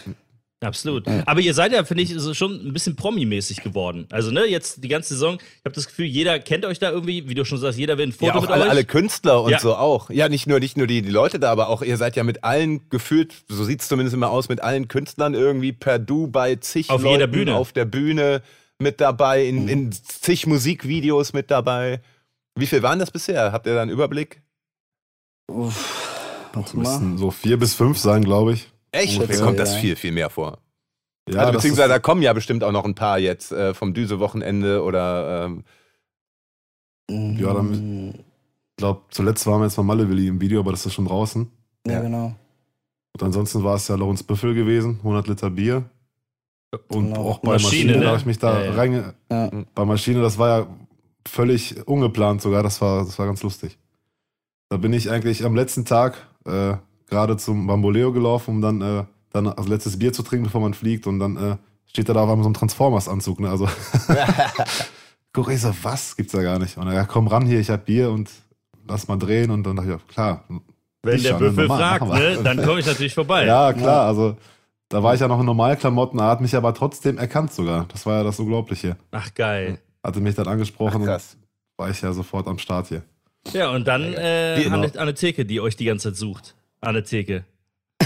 Absolut. 0.63 1.07
Aber 1.25 1.39
ihr 1.39 1.55
seid 1.55 1.71
ja, 1.71 1.83
finde 1.83 2.03
ich, 2.03 2.13
so 2.15 2.35
schon 2.35 2.51
ein 2.67 2.71
bisschen 2.71 2.95
Promi-mäßig 2.95 3.63
geworden. 3.63 4.05
Also, 4.11 4.29
ne, 4.29 4.45
jetzt 4.45 4.83
die 4.83 4.89
ganze 4.89 5.15
Saison, 5.15 5.35
ich 5.39 5.65
habe 5.65 5.73
das 5.73 5.87
Gefühl, 5.87 6.05
jeder 6.05 6.37
kennt 6.37 6.65
euch 6.65 6.77
da 6.77 6.91
irgendwie, 6.91 7.27
wie 7.27 7.33
du 7.33 7.43
schon 7.45 7.57
sagst, 7.57 7.79
jeder 7.79 7.97
will 7.97 8.05
ein 8.09 8.11
Foto 8.11 8.27
Ja, 8.27 8.35
auch 8.35 8.41
mit 8.41 8.51
alle, 8.51 8.63
euch. 8.65 8.69
alle 8.69 8.85
Künstler 8.85 9.41
und 9.41 9.49
Ja. 9.51 9.59
so 9.59 9.75
auch. 9.75 10.11
Ja, 10.11 10.29
nicht 10.29 10.45
nur, 10.45 10.59
nicht 10.59 10.77
nur 10.77 10.85
die, 10.85 11.01
die 11.01 11.09
Leute 11.09 11.39
da, 11.39 11.51
aber 11.51 11.69
auch 11.69 11.81
ihr 11.81 11.97
seid 11.97 12.15
ja 12.15 12.23
mit 12.23 12.43
allen 12.43 12.87
gefühlt, 12.91 13.33
so 13.47 13.63
sieht 13.63 13.81
es 13.81 13.87
zumindest 13.87 14.13
immer 14.13 14.29
aus, 14.29 14.49
mit 14.49 14.61
allen 14.61 14.87
Künstlern 14.87 15.33
irgendwie 15.33 15.71
per 15.73 15.97
Du 15.97 16.27
bei 16.27 16.55
zig 16.57 16.91
Auf 16.91 17.01
Leuten 17.01 17.13
jeder 17.13 17.27
Bühne. 17.27 17.55
auf 17.55 17.71
der 17.73 17.85
Bühne 17.85 18.43
mit 18.77 19.01
dabei, 19.01 19.43
in, 19.45 19.67
in 19.67 19.91
zig 19.91 20.45
Musikvideos 20.45 21.33
mit 21.33 21.49
dabei. 21.49 22.01
Wie 22.55 22.67
viel 22.67 22.83
waren 22.83 22.99
das 22.99 23.09
bisher? 23.09 23.51
Habt 23.51 23.65
ihr 23.65 23.73
da 23.73 23.81
einen 23.81 23.89
Überblick? 23.89 24.43
Uff, 25.49 26.10
warte 26.53 26.75
mal. 26.77 26.81
müssen 26.83 27.17
so 27.17 27.31
vier 27.31 27.57
bis 27.57 27.73
fünf 27.73 27.97
sein, 27.97 28.23
glaube 28.23 28.53
ich. 28.53 28.69
Echt? 28.91 29.13
Mir 29.17 29.23
Ungefähr, 29.23 29.45
kommt 29.45 29.59
das 29.59 29.75
viel, 29.75 29.95
viel 29.95 30.11
mehr 30.11 30.29
vor. 30.29 30.57
Ja, 31.29 31.41
also 31.41 31.53
beziehungsweise 31.53 31.89
da 31.89 31.99
kommen 31.99 32.21
ja 32.21 32.33
bestimmt 32.33 32.63
auch 32.63 32.71
noch 32.71 32.83
ein 32.85 32.95
paar 32.95 33.19
jetzt 33.19 33.51
äh, 33.51 33.73
vom 33.73 33.93
Düse-Wochenende 33.93 34.83
oder 34.83 35.45
ähm, 35.45 35.63
Ja, 37.39 37.53
dann- 37.53 38.13
ich 38.15 38.77
glaube, 38.83 39.01
zuletzt 39.11 39.45
waren 39.45 39.59
wir 39.61 39.65
jetzt 39.65 39.77
mal 39.77 39.83
Malle 39.83 40.09
Willi 40.09 40.27
im 40.27 40.41
Video, 40.41 40.59
aber 40.61 40.71
das 40.71 40.85
ist 40.85 40.93
schon 40.93 41.05
draußen. 41.05 41.49
Ja, 41.85 41.93
Ja. 41.93 42.01
genau. 42.01 42.33
Und 43.13 43.23
ansonsten 43.23 43.63
war 43.63 43.75
es 43.75 43.87
ja 43.87 43.95
Lorenz 43.95 44.23
Büffel 44.23 44.53
gewesen, 44.55 44.99
100 45.03 45.27
Liter 45.27 45.49
Bier. 45.51 45.83
Und 46.87 47.09
Genau. 47.09 47.21
auch 47.29 47.39
bei 47.39 47.51
Maschine, 47.53 47.67
Maschine, 47.67 47.91
ne? 47.97 47.99
da 48.03 48.07
habe 48.07 48.17
ich 48.19 48.25
mich 48.25 48.39
da 48.39 48.59
Ja, 48.59 48.65
ja. 48.65 48.71
reinge... 48.73 49.13
Ja. 49.29 49.51
Bei 49.75 49.85
Maschine, 49.85 50.21
das 50.21 50.37
war 50.37 50.47
ja 50.61 50.67
völlig 51.27 51.85
ungeplant 51.87 52.41
sogar, 52.41 52.63
das 52.63 52.81
war, 52.81 53.03
das 53.05 53.19
war 53.19 53.25
ganz 53.27 53.43
lustig. 53.43 53.77
Da 54.69 54.77
bin 54.77 54.93
ich 54.93 55.11
eigentlich 55.11 55.43
am 55.45 55.53
letzten 55.55 55.83
Tag 55.85 56.27
äh, 56.45 56.75
gerade 57.07 57.37
zum 57.37 57.67
Bamboleo 57.67 58.11
gelaufen, 58.11 58.55
um 58.55 58.61
dann, 58.61 58.81
äh, 58.81 59.03
dann 59.31 59.47
als 59.47 59.67
letztes 59.67 59.99
Bier 59.99 60.13
zu 60.13 60.23
trinken, 60.23 60.45
bevor 60.45 60.61
man 60.61 60.73
fliegt. 60.73 61.07
Und 61.07 61.19
dann 61.19 61.37
äh, 61.37 61.57
steht 61.87 62.09
da 62.09 62.13
da 62.13 62.23
auf 62.23 62.29
einmal 62.29 62.43
so 62.43 62.49
ein 62.49 62.53
Transformers-Anzug. 62.53 63.39
Ne? 63.39 63.49
Also 63.49 63.67
guck 65.33 65.51
ich 65.51 65.61
so, 65.61 65.73
was? 65.83 66.15
Gibt's 66.15 66.33
da 66.33 66.41
gar 66.41 66.59
nicht. 66.59 66.77
Und 66.77 66.87
er, 66.87 66.93
ja, 66.93 67.05
komm 67.05 67.27
ran 67.27 67.45
hier, 67.45 67.59
ich 67.59 67.69
hab 67.69 67.85
Bier 67.85 68.11
und 68.11 68.29
lass 68.87 69.07
mal 69.07 69.17
drehen. 69.17 69.51
Und 69.51 69.63
dann 69.63 69.75
dachte 69.75 69.99
ich, 69.99 70.07
klar. 70.07 70.43
Wenn 71.03 71.21
der 71.21 71.29
schon, 71.31 71.39
Büffel 71.39 71.67
normal, 71.67 71.99
fragt, 71.99 72.13
ne, 72.13 72.39
dann 72.43 72.63
komme 72.63 72.79
ich 72.79 72.85
natürlich 72.85 73.13
vorbei. 73.13 73.45
Ja, 73.45 73.73
klar, 73.73 74.05
also 74.05 74.37
da 74.91 75.01
war 75.01 75.13
ich 75.13 75.21
ja 75.21 75.27
noch 75.27 75.39
in 75.39 75.45
Normalklamotten, 75.45 76.19
er 76.19 76.27
hat 76.27 76.41
mich 76.41 76.55
aber 76.55 76.73
trotzdem 76.73 77.17
erkannt 77.17 77.53
sogar. 77.53 77.85
Das 77.85 78.05
war 78.05 78.17
ja 78.17 78.23
das 78.23 78.39
Unglaubliche. 78.39 78.97
Ach, 79.11 79.33
geil. 79.33 79.79
Hatte 80.03 80.19
mich 80.19 80.35
dann 80.35 80.47
angesprochen 80.47 81.01
und 81.01 81.07
krass. 81.07 81.37
war 81.77 81.89
ich 81.89 82.01
ja 82.01 82.11
sofort 82.11 82.47
am 82.47 82.57
Start 82.57 82.87
hier. 82.87 83.01
Ja, 83.53 83.69
und 83.71 83.87
dann 83.87 84.13
äh, 84.13 84.57
Wie- 84.63 84.69
Anne, 84.69 84.91
Anne 84.97 85.13
Theke, 85.13 85.45
die 85.45 85.59
euch 85.61 85.75
die 85.75 85.85
ganze 85.85 86.09
Zeit 86.09 86.17
sucht. 86.17 86.55
Anne 86.81 87.03
Theke. 87.03 87.43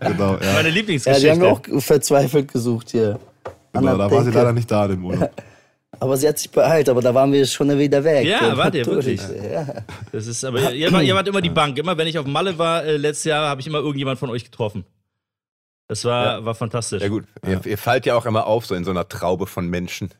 Genau, 0.00 0.34
ja. 0.34 0.38
Meine 0.38 0.54
Ja, 0.54 0.62
die 0.62 0.70
Lieblingsgeschichte. 0.70 1.30
haben 1.30 1.40
wir 1.40 1.52
auch 1.52 1.82
verzweifelt 1.82 2.52
gesucht 2.52 2.90
hier. 2.90 3.18
genau 3.72 3.92
Anna 3.92 3.96
da 4.08 4.10
war 4.10 4.24
sie 4.24 4.30
leider 4.30 4.52
nicht 4.52 4.70
da 4.70 4.86
im 4.86 5.04
Urlaub. 5.04 5.30
Aber 6.00 6.16
sie 6.16 6.28
hat 6.28 6.38
sich 6.38 6.50
beeilt, 6.50 6.88
aber 6.90 7.00
da 7.00 7.12
waren 7.12 7.32
wir 7.32 7.44
schon 7.46 7.76
wieder 7.76 8.04
weg. 8.04 8.24
Ja, 8.24 8.56
wart 8.56 8.72
ihr 8.74 8.86
wirklich? 8.86 9.20
Ja. 9.20 9.66
Das 10.12 10.28
ist, 10.28 10.44
aber 10.44 10.60
ihr, 10.60 10.72
ihr, 10.72 10.92
wart, 10.92 11.02
ihr 11.02 11.14
wart 11.14 11.26
immer 11.26 11.40
die 11.40 11.48
Bank. 11.50 11.76
Immer 11.78 11.96
wenn 11.98 12.06
ich 12.06 12.18
auf 12.18 12.26
Malle 12.26 12.56
war, 12.56 12.84
äh, 12.84 12.96
letztes 12.98 13.24
Jahr, 13.24 13.48
habe 13.48 13.60
ich 13.62 13.66
immer 13.66 13.78
irgendjemand 13.78 14.16
von 14.18 14.30
euch 14.30 14.44
getroffen. 14.44 14.84
Das 15.88 16.04
war, 16.04 16.44
war 16.44 16.54
fantastisch. 16.54 17.02
Ja 17.02 17.08
gut, 17.08 17.24
Ihr, 17.44 17.60
ihr 17.64 17.78
fallt 17.78 18.06
ja 18.06 18.14
auch 18.14 18.26
immer 18.26 18.46
auf, 18.46 18.66
so 18.66 18.76
in 18.76 18.84
so 18.84 18.92
einer 18.92 19.08
Traube 19.08 19.46
von 19.48 19.66
Menschen. 19.68 20.10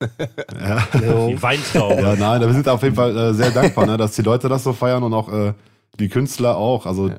Ja. 0.00 0.86
Die 1.28 1.42
Weintraube. 1.42 2.00
ja, 2.00 2.14
nein, 2.16 2.40
wir 2.40 2.52
sind 2.52 2.68
auf 2.68 2.82
jeden 2.82 2.94
Fall 2.94 3.16
äh, 3.16 3.34
sehr 3.34 3.50
dankbar, 3.50 3.86
ne, 3.86 3.96
dass 3.96 4.12
die 4.14 4.22
Leute 4.22 4.48
das 4.48 4.64
so 4.64 4.72
feiern 4.72 5.02
und 5.02 5.12
auch 5.12 5.28
äh, 5.32 5.54
die 5.98 6.08
Künstler 6.08 6.56
auch. 6.56 6.86
Also 6.86 7.10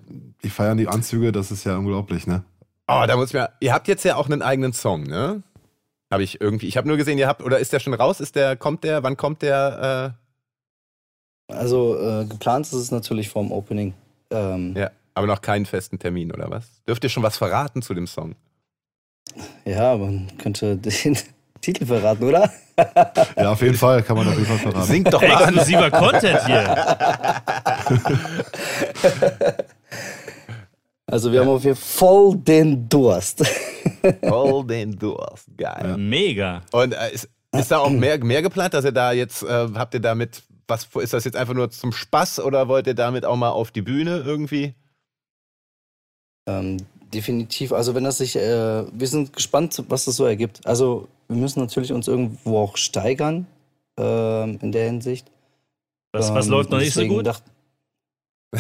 die 0.43 0.49
feiern 0.49 0.77
die 0.77 0.88
Anzüge, 0.88 1.32
das 1.32 1.51
ist 1.51 1.65
ja 1.65 1.77
unglaublich, 1.77 2.25
ne? 2.27 2.43
Oh, 2.88 3.03
da 3.05 3.15
muss 3.17 3.27
ich 3.30 3.34
mir. 3.34 3.49
Ihr 3.59 3.73
habt 3.73 3.88
jetzt 3.88 4.03
ja 4.05 4.15
auch 4.15 4.25
einen 4.27 4.41
eigenen 4.41 4.73
Song, 4.73 5.03
ne? 5.03 5.43
Habe 6.09 6.23
ich 6.23 6.39
irgendwie. 6.41 6.67
Ich 6.67 6.77
habe 6.77 6.88
nur 6.88 6.97
gesehen, 6.97 7.17
ihr 7.17 7.27
habt. 7.27 7.43
Oder 7.43 7.59
ist 7.59 7.71
der 7.73 7.80
schon 7.80 7.93
raus? 7.93 8.19
Ist 8.19 8.36
der, 8.36 8.55
kommt 8.55 8.84
der? 8.84 9.03
Wann 9.03 9.15
kommt 9.17 9.41
der? 9.41 10.15
Also 11.49 11.99
äh, 11.99 12.25
geplant 12.25 12.65
ist 12.67 12.73
es 12.73 12.91
natürlich 12.91 13.30
vorm 13.30 13.51
Opening. 13.51 13.93
Ähm, 14.32 14.75
Äh, 14.75 14.82
ja, 14.82 14.91
aber 15.15 15.27
noch 15.27 15.41
keinen 15.41 15.65
festen 15.65 15.99
Termin, 15.99 16.32
oder 16.32 16.49
was? 16.49 16.67
Dürft 16.88 17.03
ihr 17.03 17.09
schon 17.09 17.23
was 17.23 17.38
verraten 17.38 17.82
zu 17.82 17.93
dem 17.93 18.07
Song? 18.07 18.36
ja, 19.65 19.97
man 19.97 20.27
könnte 20.38 20.77
den 20.77 21.17
Titel 21.62 21.86
verraten, 21.86 22.24
oder? 22.24 22.51
Ja, 23.36 23.51
auf 23.51 23.62
jeden 23.62 23.76
Fall, 23.76 24.03
kann 24.03 24.16
man 24.18 24.28
auf 24.28 24.36
jeden 24.36 24.45
Fall 24.45 24.57
verraten. 24.57 24.88
Singt 24.88 25.14
doch 25.14 25.22
mal. 25.22 25.43
Exklusiver 25.43 25.91
Content 25.91 26.45
hier. 26.45 26.76
Also 31.05 31.32
wir 31.32 31.41
haben 31.41 31.49
auf 31.49 31.64
jeden 31.64 31.76
Fall 31.76 32.07
voll 32.07 32.38
den 32.38 32.88
Durst. 32.88 33.43
All 34.22 34.64
den 34.66 34.97
Durst. 34.97 35.47
Geil. 35.57 35.97
Mega. 35.97 36.62
Und 36.72 36.93
äh, 36.93 37.12
ist, 37.12 37.28
ist 37.51 37.72
da 37.72 37.80
auch 37.80 37.89
mehr, 37.89 38.24
mehr 38.24 38.41
geplant, 38.41 38.74
dass 38.74 38.86
ihr 38.86 38.91
da 38.91 39.12
jetzt, 39.12 39.43
äh, 39.43 39.68
habt 39.76 39.93
ihr 39.93 39.99
damit, 39.99 40.43
was 40.68 40.88
ist 41.01 41.14
das 41.14 41.26
jetzt 41.26 41.36
einfach 41.36 41.55
nur 41.55 41.72
zum 41.72 41.91
Spaß 41.91 42.39
oder 42.41 42.68
wollt 42.68 42.88
ihr 42.88 42.93
damit 42.93 43.26
auch 43.26 43.36
mal 43.36 43.49
auf 43.49 43.72
die 43.72 43.82
Bühne 43.82 44.24
irgendwie? 44.26 44.76
ähm, 46.49 46.78
definitiv. 47.14 47.72
Also 47.72 47.95
wenn 47.95 48.03
das 48.03 48.18
sich, 48.18 48.36
äh, 48.36 48.84
wir 48.91 49.07
sind 49.07 49.34
gespannt, 49.34 49.84
was 49.88 50.05
das 50.05 50.16
so 50.16 50.26
ergibt. 50.26 50.66
Also 50.66 51.07
wir 51.30 51.38
müssen 51.38 51.59
natürlich 51.59 51.93
uns 51.93 52.07
irgendwo 52.07 52.57
auch 52.57 52.75
steigern 52.77 53.45
ähm, 53.97 54.59
in 54.61 54.71
der 54.71 54.86
Hinsicht. 54.86 55.32
Was, 56.11 56.34
was 56.34 56.47
Ähm, 56.47 56.51
läuft 56.51 56.71
noch 56.71 56.80
nicht 56.80 56.93
so 56.93 57.05
gut? 57.05 57.25
dacht- 57.27 57.43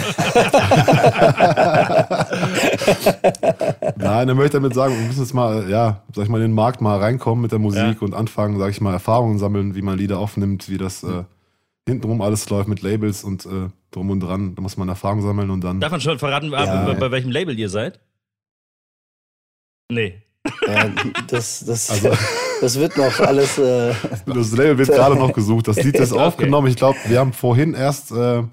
Nein, 3.97 4.29
er 4.29 4.35
möchte 4.35 4.57
damit 4.57 4.73
sagen, 4.73 4.95
wir 4.97 5.05
müssen 5.07 5.21
jetzt 5.21 5.33
mal, 5.33 5.69
ja, 5.69 6.03
sag 6.13 6.23
ich 6.23 6.29
mal, 6.29 6.37
in 6.37 6.43
den 6.49 6.53
Markt 6.53 6.81
mal 6.81 6.97
reinkommen 6.99 7.41
mit 7.41 7.51
der 7.51 7.59
Musik 7.59 7.81
Ja. 7.81 8.01
und 8.01 8.13
anfangen, 8.13 8.57
sag 8.59 8.69
ich 8.71 8.81
mal, 8.81 8.93
Erfahrungen 8.93 9.37
sammeln, 9.39 9.75
wie 9.75 9.81
man 9.81 9.97
Lieder 9.97 10.19
aufnimmt, 10.19 10.69
wie 10.69 10.77
das 10.77 11.03
äh, 11.03 11.23
hintenrum 11.87 12.21
alles 12.21 12.49
läuft 12.49 12.67
mit 12.69 12.81
Labels 12.81 13.23
und 13.23 13.45
äh, 13.45 13.69
drum 13.91 14.09
und 14.11 14.19
dran. 14.19 14.55
Da 14.55 14.61
muss 14.61 14.77
man 14.77 14.89
Erfahrungen 14.89 15.21
sammeln 15.23 15.49
und 15.49 15.63
dann. 15.63 15.79
Darf 15.79 15.91
man 15.91 16.01
schon 16.01 16.19
verraten, 16.19 16.51
Ja. 16.51 16.85
bei, 16.85 16.93
bei 16.93 17.11
welchem 17.11 17.31
Label 17.31 17.57
ihr 17.57 17.69
seid? 17.69 17.99
Nee. 19.91 20.21
Ja, 20.67 20.89
das, 21.27 21.65
das, 21.65 21.89
Also- 21.89 22.11
das 22.61 22.79
wird 22.79 22.97
noch 22.97 23.19
alles. 23.19 23.57
Äh, 23.57 23.93
Das 24.25 24.51
Label 24.51 24.77
wird 24.77 24.89
gerade 24.89 25.15
noch 25.15 25.33
gesucht. 25.33 25.67
Das 25.67 25.77
Lied 25.83 25.95
ist 25.95 26.11
Okay. 26.13 26.21
aufgenommen. 26.21 26.67
Ich 26.67 26.75
glaube, 26.75 26.97
wir 27.07 27.19
haben 27.19 27.33
vorhin 27.33 27.73
erst 27.73 28.11
äh, 28.11 28.43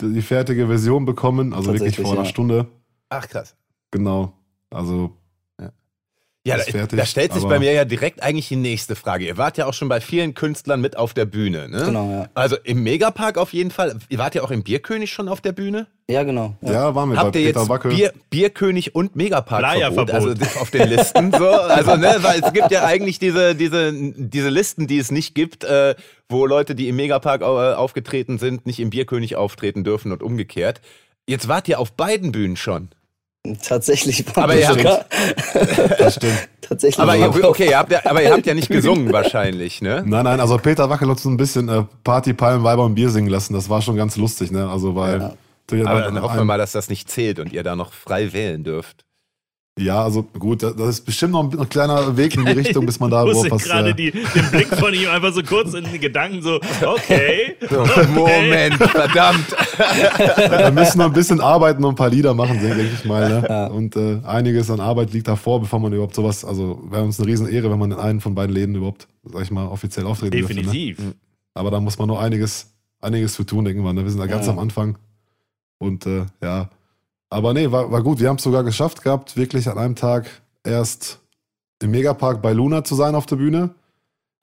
die 0.00 0.22
fertige 0.22 0.66
Version 0.66 1.04
bekommen, 1.04 1.52
also 1.52 1.72
wirklich 1.72 1.96
vor 1.96 2.12
einer 2.12 2.22
ja. 2.22 2.28
Stunde. 2.28 2.66
Ach 3.10 3.28
krass. 3.28 3.54
Genau. 3.90 4.32
Also, 4.70 5.12
Ja, 6.46 6.56
Ist 6.56 6.68
da, 6.68 6.72
fertig, 6.72 6.98
da 6.98 7.06
stellt 7.06 7.32
sich 7.32 7.42
bei 7.44 7.58
mir 7.58 7.72
ja 7.72 7.86
direkt 7.86 8.22
eigentlich 8.22 8.48
die 8.48 8.56
nächste 8.56 8.96
Frage. 8.96 9.24
Ihr 9.24 9.38
wart 9.38 9.56
ja 9.56 9.64
auch 9.64 9.72
schon 9.72 9.88
bei 9.88 10.02
vielen 10.02 10.34
Künstlern 10.34 10.78
mit 10.78 10.94
auf 10.98 11.14
der 11.14 11.24
Bühne, 11.24 11.70
ne? 11.70 11.84
genau, 11.86 12.10
ja. 12.10 12.28
Also 12.34 12.56
im 12.64 12.82
Megapark 12.82 13.38
auf 13.38 13.54
jeden 13.54 13.70
Fall. 13.70 13.96
Ihr 14.10 14.18
wart 14.18 14.34
ja 14.34 14.42
auch 14.42 14.50
im 14.50 14.62
Bierkönig 14.62 15.10
schon 15.10 15.30
auf 15.30 15.40
der 15.40 15.52
Bühne? 15.52 15.86
Ja, 16.06 16.22
genau. 16.22 16.54
ja, 16.60 16.72
Ja. 16.72 16.94
waren 16.94 17.08
wir 17.10 17.16
Habt 17.16 17.32
bei 17.32 17.38
ihr 17.38 17.46
Peter 17.46 17.60
jetzt 17.60 17.68
Wackel. 17.70 17.94
Bier, 17.94 18.12
Bierkönig 18.28 18.94
und 18.94 19.16
Megapark 19.16 19.60
Bleierverbot. 19.60 20.10
also 20.10 20.34
auf 20.60 20.70
den 20.70 20.86
Listen 20.90 21.32
so? 21.32 21.48
Also 21.48 21.96
ne, 21.96 22.16
weil 22.20 22.40
es 22.44 22.52
gibt 22.52 22.70
ja 22.70 22.84
eigentlich 22.84 23.18
diese 23.18 23.54
diese 23.54 23.90
diese 23.94 24.50
Listen, 24.50 24.86
die 24.86 24.98
es 24.98 25.10
nicht 25.10 25.34
gibt, 25.34 25.64
äh, 25.64 25.94
wo 26.28 26.44
Leute, 26.44 26.74
die 26.74 26.88
im 26.90 26.96
Megapark 26.96 27.40
äh, 27.40 27.44
aufgetreten 27.44 28.36
sind, 28.36 28.66
nicht 28.66 28.80
im 28.80 28.90
Bierkönig 28.90 29.36
auftreten 29.36 29.82
dürfen 29.82 30.12
und 30.12 30.22
umgekehrt. 30.22 30.82
Jetzt 31.26 31.48
wart 31.48 31.68
ihr 31.68 31.78
auf 31.78 31.92
beiden 31.92 32.32
Bühnen 32.32 32.58
schon. 32.58 32.90
Tatsächlich 33.62 34.24
waren 34.34 34.44
Aber 34.44 34.56
ihr 34.56 34.68
habt-. 34.68 35.06
Das 35.98 36.14
stimmt. 36.14 36.48
Tatsächlich 36.62 36.98
Aber 36.98 37.14
ihr, 37.14 37.44
okay, 37.44 37.68
ihr 37.68 37.78
habt 37.78 37.92
ja, 37.92 38.00
aber 38.04 38.22
ihr 38.22 38.32
habt 38.32 38.46
ja 38.46 38.54
nicht 38.54 38.68
gesungen 38.70 39.12
wahrscheinlich, 39.12 39.82
ne? 39.82 40.02
Nein, 40.06 40.24
nein, 40.24 40.40
also 40.40 40.56
Peter 40.56 40.88
Wackel 40.88 41.08
hat 41.10 41.20
so 41.20 41.28
ein 41.28 41.36
bisschen 41.36 41.68
äh, 41.68 41.84
Party, 42.04 42.32
Palmen, 42.32 42.64
Weiber 42.64 42.84
und 42.84 42.94
Bier 42.94 43.10
singen 43.10 43.28
lassen. 43.28 43.52
Das 43.52 43.68
war 43.68 43.82
schon 43.82 43.96
ganz 43.96 44.16
lustig, 44.16 44.50
ne? 44.50 44.70
Also, 44.70 44.94
weil. 44.94 45.20
Ja. 45.20 45.34
Aber 45.86 46.02
dann 46.02 46.20
hoffen 46.20 46.36
wir 46.36 46.44
mal, 46.44 46.58
dass 46.58 46.72
das 46.72 46.88
nicht 46.88 47.10
zählt 47.10 47.38
und 47.38 47.52
ihr 47.52 47.62
da 47.62 47.74
noch 47.74 47.92
frei 47.92 48.32
wählen 48.34 48.64
dürft. 48.64 49.03
Ja, 49.76 50.04
also 50.04 50.22
gut, 50.22 50.62
das 50.62 50.72
ist 50.76 51.00
bestimmt 51.04 51.32
noch 51.32 51.50
ein, 51.52 51.58
ein 51.58 51.68
kleiner 51.68 52.16
Weg 52.16 52.36
in 52.36 52.44
die 52.44 52.52
Richtung, 52.62 52.86
bis 52.86 53.00
man 53.00 53.10
da 53.10 53.24
überhaupt 53.24 53.50
was. 53.50 53.64
gerade 53.64 53.90
Äh, 53.90 53.94
die- 53.94 54.12
den 54.12 54.50
Blick 54.52 54.68
von 54.68 54.94
ihm 54.94 55.08
einfach 55.10 55.32
so 55.32 55.42
kurz 55.42 55.74
in 55.74 55.82
den 55.82 56.00
Gedanken 56.00 56.42
so, 56.42 56.60
okay. 56.86 57.56
Moment, 58.14 58.74
verdammt. 58.76 59.50
wir 60.36 60.70
müssen 60.70 60.98
noch 60.98 61.06
ein 61.06 61.12
bisschen 61.12 61.40
arbeiten 61.40 61.82
und 61.82 61.94
ein 61.94 61.96
paar 61.96 62.08
Lieder 62.10 62.34
machen, 62.34 62.60
denke 62.60 62.82
ich 62.82 63.04
mal. 63.04 63.28
Ne? 63.28 63.46
Ja. 63.48 63.66
Und 63.66 63.96
äh, 63.96 64.20
einiges 64.24 64.70
an 64.70 64.78
Arbeit 64.78 65.12
liegt 65.12 65.26
davor, 65.26 65.60
bevor 65.60 65.80
man 65.80 65.92
überhaupt 65.92 66.14
sowas. 66.14 66.44
Also 66.44 66.80
wäre 66.88 67.02
uns 67.02 67.18
eine 67.18 67.26
Riesenehre, 67.28 67.68
wenn 67.68 67.78
man 67.80 67.90
in 67.90 67.98
einen 67.98 68.20
von 68.20 68.36
beiden 68.36 68.54
Läden 68.54 68.76
überhaupt, 68.76 69.08
sag 69.24 69.42
ich 69.42 69.50
mal, 69.50 69.66
offiziell 69.66 70.06
auftreten 70.06 70.36
dürfte. 70.38 70.54
Ne? 70.54 70.62
Definitiv. 70.62 70.98
Aber 71.54 71.72
da 71.72 71.80
muss 71.80 71.98
man 71.98 72.06
noch 72.06 72.20
einiges, 72.20 72.72
einiges 73.00 73.34
für 73.34 73.44
tun, 73.44 73.64
denken 73.64 73.82
wir. 73.82 73.92
Ne? 73.92 74.04
Wir 74.04 74.10
sind 74.10 74.20
da 74.20 74.26
ganz 74.26 74.46
Ja. 74.46 74.52
am 74.52 74.60
Anfang. 74.60 74.98
Und 75.78 76.06
äh, 76.06 76.26
ja. 76.40 76.70
Aber 77.34 77.52
nee, 77.52 77.70
war, 77.72 77.90
war 77.90 78.00
gut. 78.02 78.20
Wir 78.20 78.28
haben 78.28 78.36
es 78.36 78.44
sogar 78.44 78.62
geschafft 78.62 79.02
gehabt, 79.02 79.36
wirklich 79.36 79.68
an 79.68 79.76
einem 79.76 79.96
Tag 79.96 80.26
erst 80.64 81.18
im 81.82 81.90
Megapark 81.90 82.40
bei 82.40 82.52
Luna 82.52 82.84
zu 82.84 82.94
sein 82.94 83.16
auf 83.16 83.26
der 83.26 83.36
Bühne. 83.36 83.70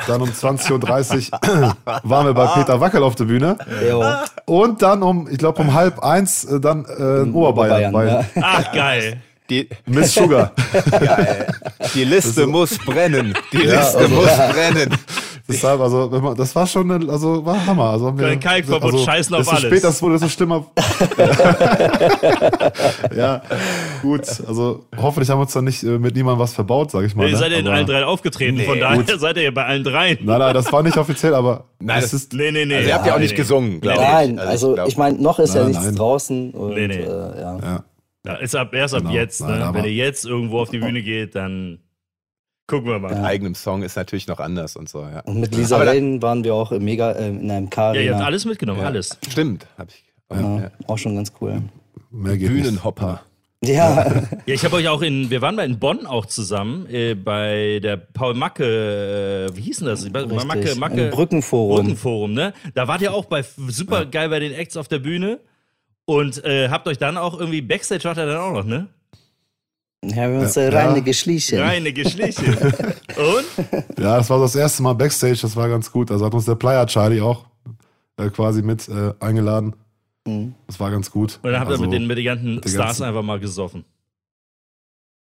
Dann 0.07 0.21
um 0.21 0.29
20.30 0.29 1.31
Uhr 1.31 1.77
waren 2.03 2.25
wir 2.25 2.33
bei 2.33 2.47
Peter 2.47 2.81
Wackel 2.81 3.01
auf 3.03 3.15
der 3.15 3.25
Bühne. 3.25 3.57
Jo, 3.87 4.03
Und 4.45 4.81
dann 4.81 5.03
um, 5.03 5.29
ich 5.29 5.37
glaube, 5.37 5.61
um 5.61 5.73
halb 5.73 5.99
eins 6.03 6.43
äh, 6.43 6.59
dann 6.59 6.83
äh, 6.85 7.21
in 7.21 7.33
Oberbayern, 7.33 7.93
bei 7.93 8.05
ja. 8.07 8.25
Ach, 8.41 8.71
geil. 8.73 9.21
Die, 9.49 9.69
Miss 9.85 10.13
Sugar. 10.13 10.51
geil. 10.91 11.47
Die 11.93 12.03
Liste 12.03 12.45
muss 12.47 12.77
brennen. 12.79 13.33
Die 13.53 13.57
Ja, 13.63 13.79
Liste 13.79 13.97
also- 13.99 14.15
muss 14.15 14.25
brennen. 14.35 14.89
Deshalb, 15.52 15.82
also, 15.82 16.12
wenn 16.12 16.22
man, 16.24 16.36
das 16.36 16.56
war 16.56 16.68
schon, 16.68 16.91
eine, 16.91 17.12
also 17.12 17.45
war 17.45 17.66
Hammer. 17.66 17.89
Also 17.91 18.08
haben 18.08 18.20
wir, 18.20 18.28
Kein 18.28 18.39
Kalkverbot, 18.39 18.99
scheißen 18.99 19.36
auf 19.36 19.47
alles. 19.49 19.62
später 19.64 19.89
es 19.89 20.02
wurde, 20.02 20.14
desto 20.14 20.30
schlimmer. 20.30 20.66
ja, 23.16 23.41
gut. 24.02 24.22
Also 24.47 24.86
hoffentlich 24.97 25.30
haben 25.30 25.38
wir 25.39 25.43
uns 25.43 25.54
dann 25.54 25.66
nicht 25.66 25.84
äh, 25.84 25.97
mit 25.99 26.16
niemandem 26.16 26.39
was 26.39 26.54
verbaut, 26.54 26.91
sage 26.91 27.08
ich 27.08 27.16
mal. 27.16 27.26
Ihr 27.28 27.34
ne? 27.34 27.38
seid 27.38 27.52
ja 27.52 27.58
in 27.60 27.68
Aber- 27.68 27.76
allen 27.76 27.88
drei 27.88 28.06
aufgetreten, 28.06 28.58
Nee, 28.58 28.66
von 28.66 28.80
daher 28.80 28.97
gut. 29.04 29.20
seid 29.20 29.38
ihr 29.38 29.43
ja 29.43 29.52
bei 29.52 29.66
allen 29.66 29.84
dreien. 29.84 30.18
Nein, 30.22 30.39
nein, 30.39 30.54
das 30.54 30.72
war 30.72 30.84
nicht 30.84 30.97
offiziell, 30.97 31.34
aber 31.36 31.66
Nein, 31.80 31.97
es 31.99 32.12
das- 32.12 32.22
ist. 32.24 32.34
Nee, 32.34 32.52
nee, 32.52 32.66
nee. 32.66 32.76
Also 32.76 32.88
ihr 32.89 32.95
habt 32.95 33.06
ja 33.06 33.14
auch 33.14 33.18
Nee, 33.18 33.24
nicht 33.24 33.32
nee. 33.32 33.38
gesungen, 33.38 33.82
glaube 33.82 34.02
ich. 34.02 34.08
Nein, 34.08 34.39
Also 34.39 34.52
also 34.52 34.74
glaub- 34.76 34.88
ich 34.88 34.97
meine, 34.97 35.22
noch 35.22 35.39
ist 35.39 35.54
ja 35.56 35.62
Nein, 35.62 35.70
nichts 35.72 35.86
nein. 35.86 35.95
draußen. 35.95 36.52
Und, 36.52 36.74
Nee, 36.76 36.88
nee. 36.88 36.95
Äh, 37.02 37.08
ja. 37.08 37.58
Ja. 37.62 37.84
Ja, 38.26 38.34
ist 38.36 38.56
ab, 38.56 38.74
erst 38.76 38.93
ab 38.93 39.02
Genau. 39.02 39.14
jetzt. 39.16 39.41
Nein, 39.41 39.60
Ne? 39.60 39.66
aber- 39.66 39.78
Wenn 39.80 39.86
ihr 39.86 39.93
jetzt 39.93 40.26
irgendwo 40.26 40.60
auf 40.60 40.70
die 40.70 40.78
Bühne 40.78 41.02
geht, 41.02 41.34
dann 41.36 41.80
gucken 42.72 42.89
wir 42.89 42.99
mal. 42.99 43.11
Ja. 43.13 43.24
eigenem 43.24 43.53
Song 43.53 43.84
ist 43.84 43.95
natürlich 43.95 44.28
noch 44.28 44.39
anders 44.39 44.76
und 44.76 44.89
so, 44.89 45.01
ja. 45.01 45.19
Und 45.22 45.39
mit 45.39 45.53
Lisa 45.55 45.76
Aber 45.76 45.86
waren 46.22 46.43
wir 46.43 46.55
auch 46.55 46.72
im 46.72 46.84
Mega, 46.84 47.11
äh, 47.11 47.28
in 47.28 47.51
einem 47.51 47.69
Ja, 47.76 47.93
ihr 47.93 48.15
habt 48.15 48.24
alles 48.26 48.45
mitgenommen, 48.45 48.80
Ja. 48.80 48.88
alles. 48.88 49.17
Stimmt, 49.30 49.67
hab 49.78 49.89
ich. 49.89 50.03
Ja, 50.32 50.39
Ja. 50.61 50.72
Auch 50.88 50.97
schon 50.97 51.15
ganz 51.15 51.32
cool. 51.41 51.61
Bühnenhopper. 52.11 53.22
Ja, 53.63 54.05
Ja, 54.05 54.24
ich 54.47 54.65
habe 54.65 54.78
euch 54.78 54.88
auch 54.88 55.01
in, 55.03 55.30
wir 55.30 55.41
waren 55.41 55.55
mal 55.55 55.65
in 55.65 55.78
Bonn 55.78 56.07
auch 56.07 56.26
zusammen, 56.26 56.88
äh, 56.89 57.13
bei 57.13 57.80
der 57.84 57.97
Paul 57.97 58.34
Macke, 58.34 59.49
äh, 59.51 59.55
wie 59.55 59.61
hieß 59.61 59.80
denn 59.80 59.88
das? 59.88 60.05
Richtig. 60.05 60.45
Macke, 60.45 60.76
Macke. 60.76 61.01
Im 61.05 61.11
Brückenforum. 61.11 61.76
Brückenforum, 61.76 62.34
ne? 62.34 62.53
Da 62.74 62.88
wart 62.88 63.01
ihr 63.01 63.13
auch 63.13 63.26
bei 63.26 63.43
super 63.67 64.05
geil 64.05 64.30
bei 64.30 64.39
den 64.39 64.53
Acts 64.53 64.78
auf 64.78 64.88
der 64.88 64.99
Bühne 64.99 65.39
und 66.05 66.43
äh, 66.43 66.69
habt 66.69 66.88
euch 66.88 66.97
dann 66.97 67.17
auch 67.17 67.39
irgendwie 67.39 67.61
Backstage 67.61 68.03
wart 68.05 68.17
ihr 68.17 68.26
dann 68.26 68.38
auch 68.38 68.53
noch, 68.53 68.65
ne? 68.65 68.88
Ja, 70.04 70.16
wir 70.16 70.24
haben 70.24 70.39
uns 70.39 70.56
Ja. 70.56 70.70
reine 70.70 71.02
geschlichen. 71.02 71.60
Reine 71.60 71.93
Geschliche. 71.93 72.43
und? 73.18 73.99
Ja, 73.99 74.18
das 74.18 74.30
war 74.30 74.39
das 74.39 74.56
erste 74.56 74.82
Mal 74.84 74.93
Backstage, 74.93 75.39
das 75.41 75.56
war 75.56 75.70
ganz 75.70 75.91
gut. 75.91 76.10
Also 76.12 76.26
hat 76.26 76.34
uns 76.34 76.45
der 76.45 76.56
Player 76.56 76.86
Charlie 76.88 77.22
auch 77.22 77.45
äh, 78.18 78.30
quasi 78.30 78.62
mit 78.64 78.88
äh, 78.89 79.14
eingeladen. 79.20 79.76
Mhm. 80.26 80.56
Das 80.68 80.80
war 80.80 80.89
ganz 80.91 81.12
gut. 81.12 81.39
Und 81.43 81.52
dann 81.52 81.60
habt 81.60 81.70
ihr 81.70 81.74
Also- 81.74 81.84
mit 81.84 81.93
den, 81.93 82.08
mit 82.08 82.18
den 82.18 82.26
ganzen 82.26 82.58
Stars 82.60 82.74
ganzen- 82.74 83.04
einfach 83.04 83.22
mal 83.22 83.39
gesoffen. 83.39 83.86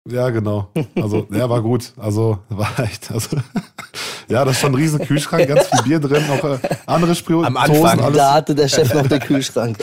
Ja, 0.09 0.31
genau. 0.31 0.71
Also, 0.95 1.27
ja, 1.33 1.49
war 1.51 1.61
gut. 1.63 1.93
Also, 1.97 2.39
war 2.49 2.79
echt. 2.79 3.11
Also, 3.11 3.37
ja, 4.29 4.45
das 4.45 4.55
ist 4.55 4.61
schon 4.61 4.73
ein 4.73 4.77
riesen 4.77 5.01
Kühlschrank, 5.01 5.49
ganz 5.49 5.67
viel 5.67 5.83
Bier 5.83 5.99
drin, 6.01 6.23
auch 6.31 6.45
äh, 6.45 6.59
andere 6.87 7.15
Spirituosen, 7.17 7.47
Am 7.47 7.57
Anfang. 7.57 8.01
alles. 8.01 8.17
Da 8.17 8.35
hatte 8.35 8.55
der 8.55 8.69
Chef 8.69 8.93
noch 8.95 9.07
den 9.07 9.19
Kühlschrank. 9.21 9.79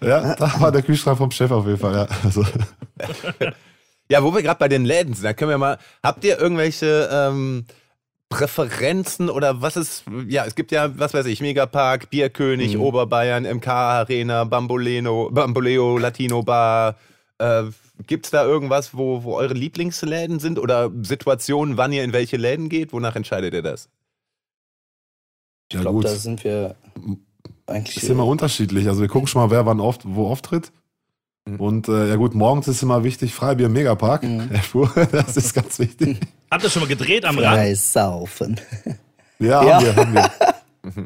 Ja, 0.00 0.34
da 0.34 0.60
war 0.60 0.72
der 0.72 0.82
Kühlschrank 0.82 1.16
vom 1.18 1.30
Chef 1.30 1.50
auf 1.52 1.64
jeden 1.66 1.78
Fall, 1.78 1.94
ja. 1.94 2.06
Also, 2.24 2.44
Ja, 4.10 4.22
wo 4.24 4.34
wir 4.34 4.42
gerade 4.42 4.58
bei 4.58 4.68
den 4.68 4.84
Läden 4.84 5.14
sind, 5.14 5.24
da 5.24 5.32
können 5.32 5.50
wir 5.50 5.58
mal. 5.58 5.78
Habt 6.02 6.24
ihr 6.24 6.38
irgendwelche 6.38 7.08
ähm, 7.12 7.64
Präferenzen 8.28 9.28
oder 9.30 9.62
was 9.62 9.76
ist. 9.76 10.04
Ja, 10.28 10.44
es 10.44 10.54
gibt 10.54 10.72
ja, 10.72 10.98
was 10.98 11.14
weiß 11.14 11.26
ich, 11.26 11.40
Megapark, 11.40 12.10
Bierkönig, 12.10 12.74
Mhm. 12.74 12.80
Oberbayern, 12.80 13.44
MK 13.44 13.68
Arena, 13.68 14.44
Bamboleno, 14.44 15.30
Bamboleo, 15.30 15.98
Latino 15.98 16.42
Bar. 16.42 16.96
Äh, 17.38 17.64
Gibt 18.06 18.26
es 18.26 18.30
da 18.30 18.44
irgendwas, 18.44 18.96
wo, 18.96 19.24
wo 19.24 19.34
eure 19.34 19.52
Lieblingsläden 19.54 20.38
sind 20.38 20.58
oder 20.58 20.90
Situationen, 21.02 21.76
wann 21.76 21.92
ihr 21.92 22.02
in 22.02 22.12
welche 22.12 22.36
Läden 22.36 22.68
geht? 22.68 22.92
Wonach 22.92 23.14
entscheidet 23.14 23.52
ihr 23.52 23.62
das? 23.62 23.88
Ich 25.68 25.74
ja, 25.74 25.82
glaube, 25.82 25.96
gut. 25.96 26.04
da 26.06 26.14
sind 26.14 26.42
wir 26.42 26.76
eigentlich. 27.66 27.96
ist 27.98 28.08
immer 28.08 28.26
unterschiedlich. 28.26 28.88
Also, 28.88 29.02
wir 29.02 29.08
gucken 29.08 29.26
schon 29.28 29.42
mal, 29.42 29.50
wer 29.50 29.66
wann 29.66 29.80
oft, 29.80 30.02
wo 30.04 30.26
auftritt. 30.28 30.72
Mhm. 31.50 31.60
Und 31.60 31.88
äh, 31.88 32.08
ja, 32.08 32.16
gut, 32.16 32.34
morgens 32.34 32.68
ist 32.68 32.82
immer 32.82 33.04
wichtig, 33.04 33.34
Freibier 33.34 33.66
im 33.66 33.72
Megapark. 33.72 34.22
Mhm. 34.22 34.50
Das 35.12 35.36
ist 35.36 35.54
ganz 35.54 35.78
wichtig. 35.78 36.18
Habt 36.50 36.64
ihr 36.64 36.70
schon 36.70 36.82
mal 36.82 36.88
gedreht 36.88 37.24
am 37.24 37.38
Rand? 37.38 37.56
frei 37.56 37.74
saufen. 37.74 38.60
Ja, 39.38 39.62
Ja. 39.64 39.74
haben 39.76 39.84
wir, 39.84 39.96
haben 39.96 40.14
wir. 40.14 40.30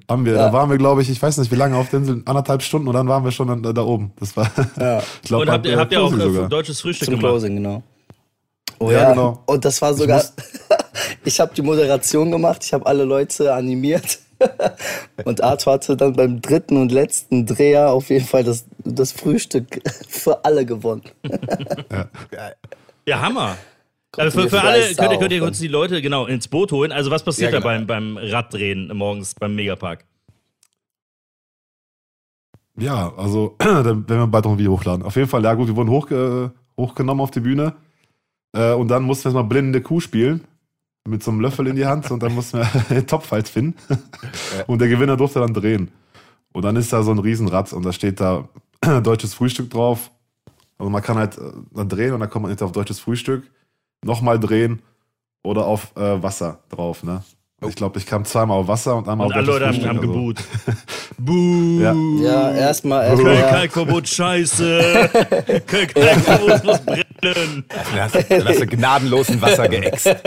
Haben 0.09 0.24
wir. 0.24 0.32
Ja. 0.34 0.47
Da 0.47 0.53
waren 0.53 0.70
wir, 0.70 0.78
glaube 0.78 1.03
ich, 1.03 1.11
ich 1.11 1.20
weiß 1.20 1.36
nicht, 1.38 1.51
wie 1.51 1.57
lange 1.57 1.76
auf 1.76 1.90
der 1.90 2.01
Insel, 2.01 2.22
anderthalb 2.26 2.62
Stunden 2.62 2.86
und 2.88 2.95
dann 2.95 3.09
waren 3.09 3.24
wir 3.24 3.32
schon 3.32 3.62
da, 3.62 3.72
da 3.72 3.82
oben. 3.82 4.12
Das 4.20 4.36
war, 4.36 4.51
Ja, 4.78 4.99
ich 5.22 5.28
glaube, 5.28 5.42
Und 5.42 5.51
habt 5.51 5.66
ihr, 5.66 5.72
äh, 5.72 5.76
habt 5.76 5.92
ihr 5.92 6.01
auch 6.03 6.12
Closing 6.12 6.45
äh, 6.45 6.49
deutsches 6.49 6.80
Frühstück 6.80 7.07
zum 7.07 7.14
gemacht? 7.16 7.30
Closing, 7.32 7.57
genau. 7.57 7.82
Oh 8.78 8.90
Ja, 8.90 9.03
ja, 9.03 9.11
genau. 9.11 9.42
Und 9.47 9.64
das 9.64 9.80
war 9.82 9.95
sogar. 9.95 10.22
Ich 11.24 11.40
habe 11.40 11.55
die 11.55 11.62
Moderation 11.62 12.30
gemacht, 12.30 12.62
ich 12.64 12.72
habe 12.72 12.86
alle 12.86 13.05
Leute 13.05 13.53
animiert. 13.53 14.18
Und 15.24 15.42
Arthur 15.42 15.74
hatte 15.74 15.97
dann 15.97 16.12
beim 16.14 16.40
dritten 16.42 16.76
und 16.76 16.92
letzten 16.92 17.47
Dreher 17.47 17.90
auf 17.90 18.11
jeden 18.11 18.26
Fall 18.26 18.45
das, 18.45 18.64
das 18.85 19.12
Frühstück 19.12 19.80
für 20.09 20.45
alle 20.45 20.64
gewonnen. 20.64 21.03
Geil. 22.30 22.57
Ja, 23.07 23.20
Hammer. 23.20 23.57
Also 24.16 24.43
für, 24.43 24.49
für 24.49 24.62
alle 24.62 24.95
könnt 24.95 25.12
ihr, 25.12 25.18
könnt 25.18 25.32
ihr 25.32 25.41
kurz 25.41 25.59
die 25.59 25.68
Leute 25.68 26.01
genau 26.01 26.26
ins 26.26 26.49
Boot 26.49 26.72
holen. 26.72 26.93
Also 26.93 27.11
was 27.11 27.24
passiert 27.24 27.53
Ja, 27.53 27.61
da 27.61 27.76
genau. 27.76 27.87
beim, 27.87 28.16
beim 28.16 28.30
Raddrehen 28.30 28.89
morgens 28.97 29.35
beim 29.35 29.55
Megapark? 29.55 30.05
Ja, 32.76 33.12
also, 33.16 33.57
dann 33.59 33.85
werden 33.85 34.09
wir 34.09 34.26
bald 34.26 34.45
noch 34.45 34.53
ein 34.53 34.59
Video 34.59 34.72
hochladen. 34.72 35.05
Auf 35.05 35.16
jeden 35.16 35.28
Fall, 35.28 35.43
ja 35.45 35.55
gut, 35.55 35.68
wir 35.68 35.76
wurden 35.76 35.91
hoch, 35.91 36.11
äh, 36.11 36.51
hochgenommen 36.76 37.22
auf 37.22 37.30
die 37.30 37.41
Bühne. 37.41 37.74
Äh, 38.53 38.72
und 38.72 38.89
dann 38.89 39.03
mussten 39.03 39.30
wir 39.30 39.35
mal 39.35 39.49
blinde 39.49 39.80
Kuh 39.80 40.01
spielen. 40.01 40.45
Mit 41.07 41.22
so 41.22 41.30
einem 41.30 41.41
Löffel 41.41 41.66
in 41.66 41.76
die 41.76 41.85
Hand 41.85 42.11
und 42.11 42.22
dann 42.22 42.35
mussten 42.35 42.59
wir 42.59 42.66
den 42.91 43.07
Topf 43.07 43.30
halt 43.30 43.49
finden. 43.49 43.76
Und 44.66 44.80
der 44.80 44.89
Gewinner 44.89 45.16
durfte 45.18 45.41
dann 45.41 45.53
drehen. 45.53 45.91
Und 46.53 46.64
dann 46.64 46.76
ist 46.76 46.93
da 46.93 47.03
so 47.03 47.11
ein 47.11 47.18
Riesenrad 47.18 47.72
und 47.72 47.85
da 47.85 47.93
steht 47.93 48.20
da 48.20 48.49
deutsches 49.03 49.35
Frühstück 49.35 49.70
drauf. 49.70 50.11
Also 50.78 50.91
man 50.91 51.03
kann 51.03 51.16
halt 51.16 51.39
äh, 51.39 51.53
dann 51.72 51.89
drehen 51.89 52.12
und 52.14 52.20
dann 52.20 52.30
kommt 52.30 52.43
man 52.43 52.51
entweder 52.51 52.66
auf 52.66 52.72
deutsches 52.72 53.01
Frühstück, 53.01 53.51
nochmal 54.05 54.39
drehen 54.39 54.82
oder 55.43 55.66
auf 55.66 55.97
äh, 55.97 56.22
Wasser 56.22 56.61
drauf. 56.68 57.03
Ne? 57.03 57.22
Ich 57.68 57.74
glaube, 57.76 57.98
ich 57.98 58.06
kam 58.06 58.24
zweimal 58.24 58.58
auf 58.60 58.68
Wasser 58.68 58.96
und 58.96 59.08
einmal 59.08 59.26
Und 59.26 59.32
auf 59.32 59.36
alle 59.38 59.46
Leute 59.46 59.66
haben, 59.66 59.74
haben 59.76 59.98
Frühstück. 59.98 60.00
geboot. 60.02 60.36
Buh. 61.18 61.80
Ja. 61.80 61.94
Ja, 62.22 62.52
erstmal. 62.54 63.14
Köln 63.14 63.26
erstmal 63.26 63.50
Kalkverbot 63.50 64.08
scheiße. 64.08 65.10
Köln 65.66 65.88
Kalkverbot 65.88 66.64
muss 66.64 66.78
brennen. 66.80 67.64
Dann 67.68 68.00
hast, 68.00 68.30
dann 68.30 68.44
hast 68.48 68.60
du 68.60 68.66
gnadenlos 68.66 69.28
in 69.30 69.40
Wasser 69.42 69.68
geäxt. 69.68 70.14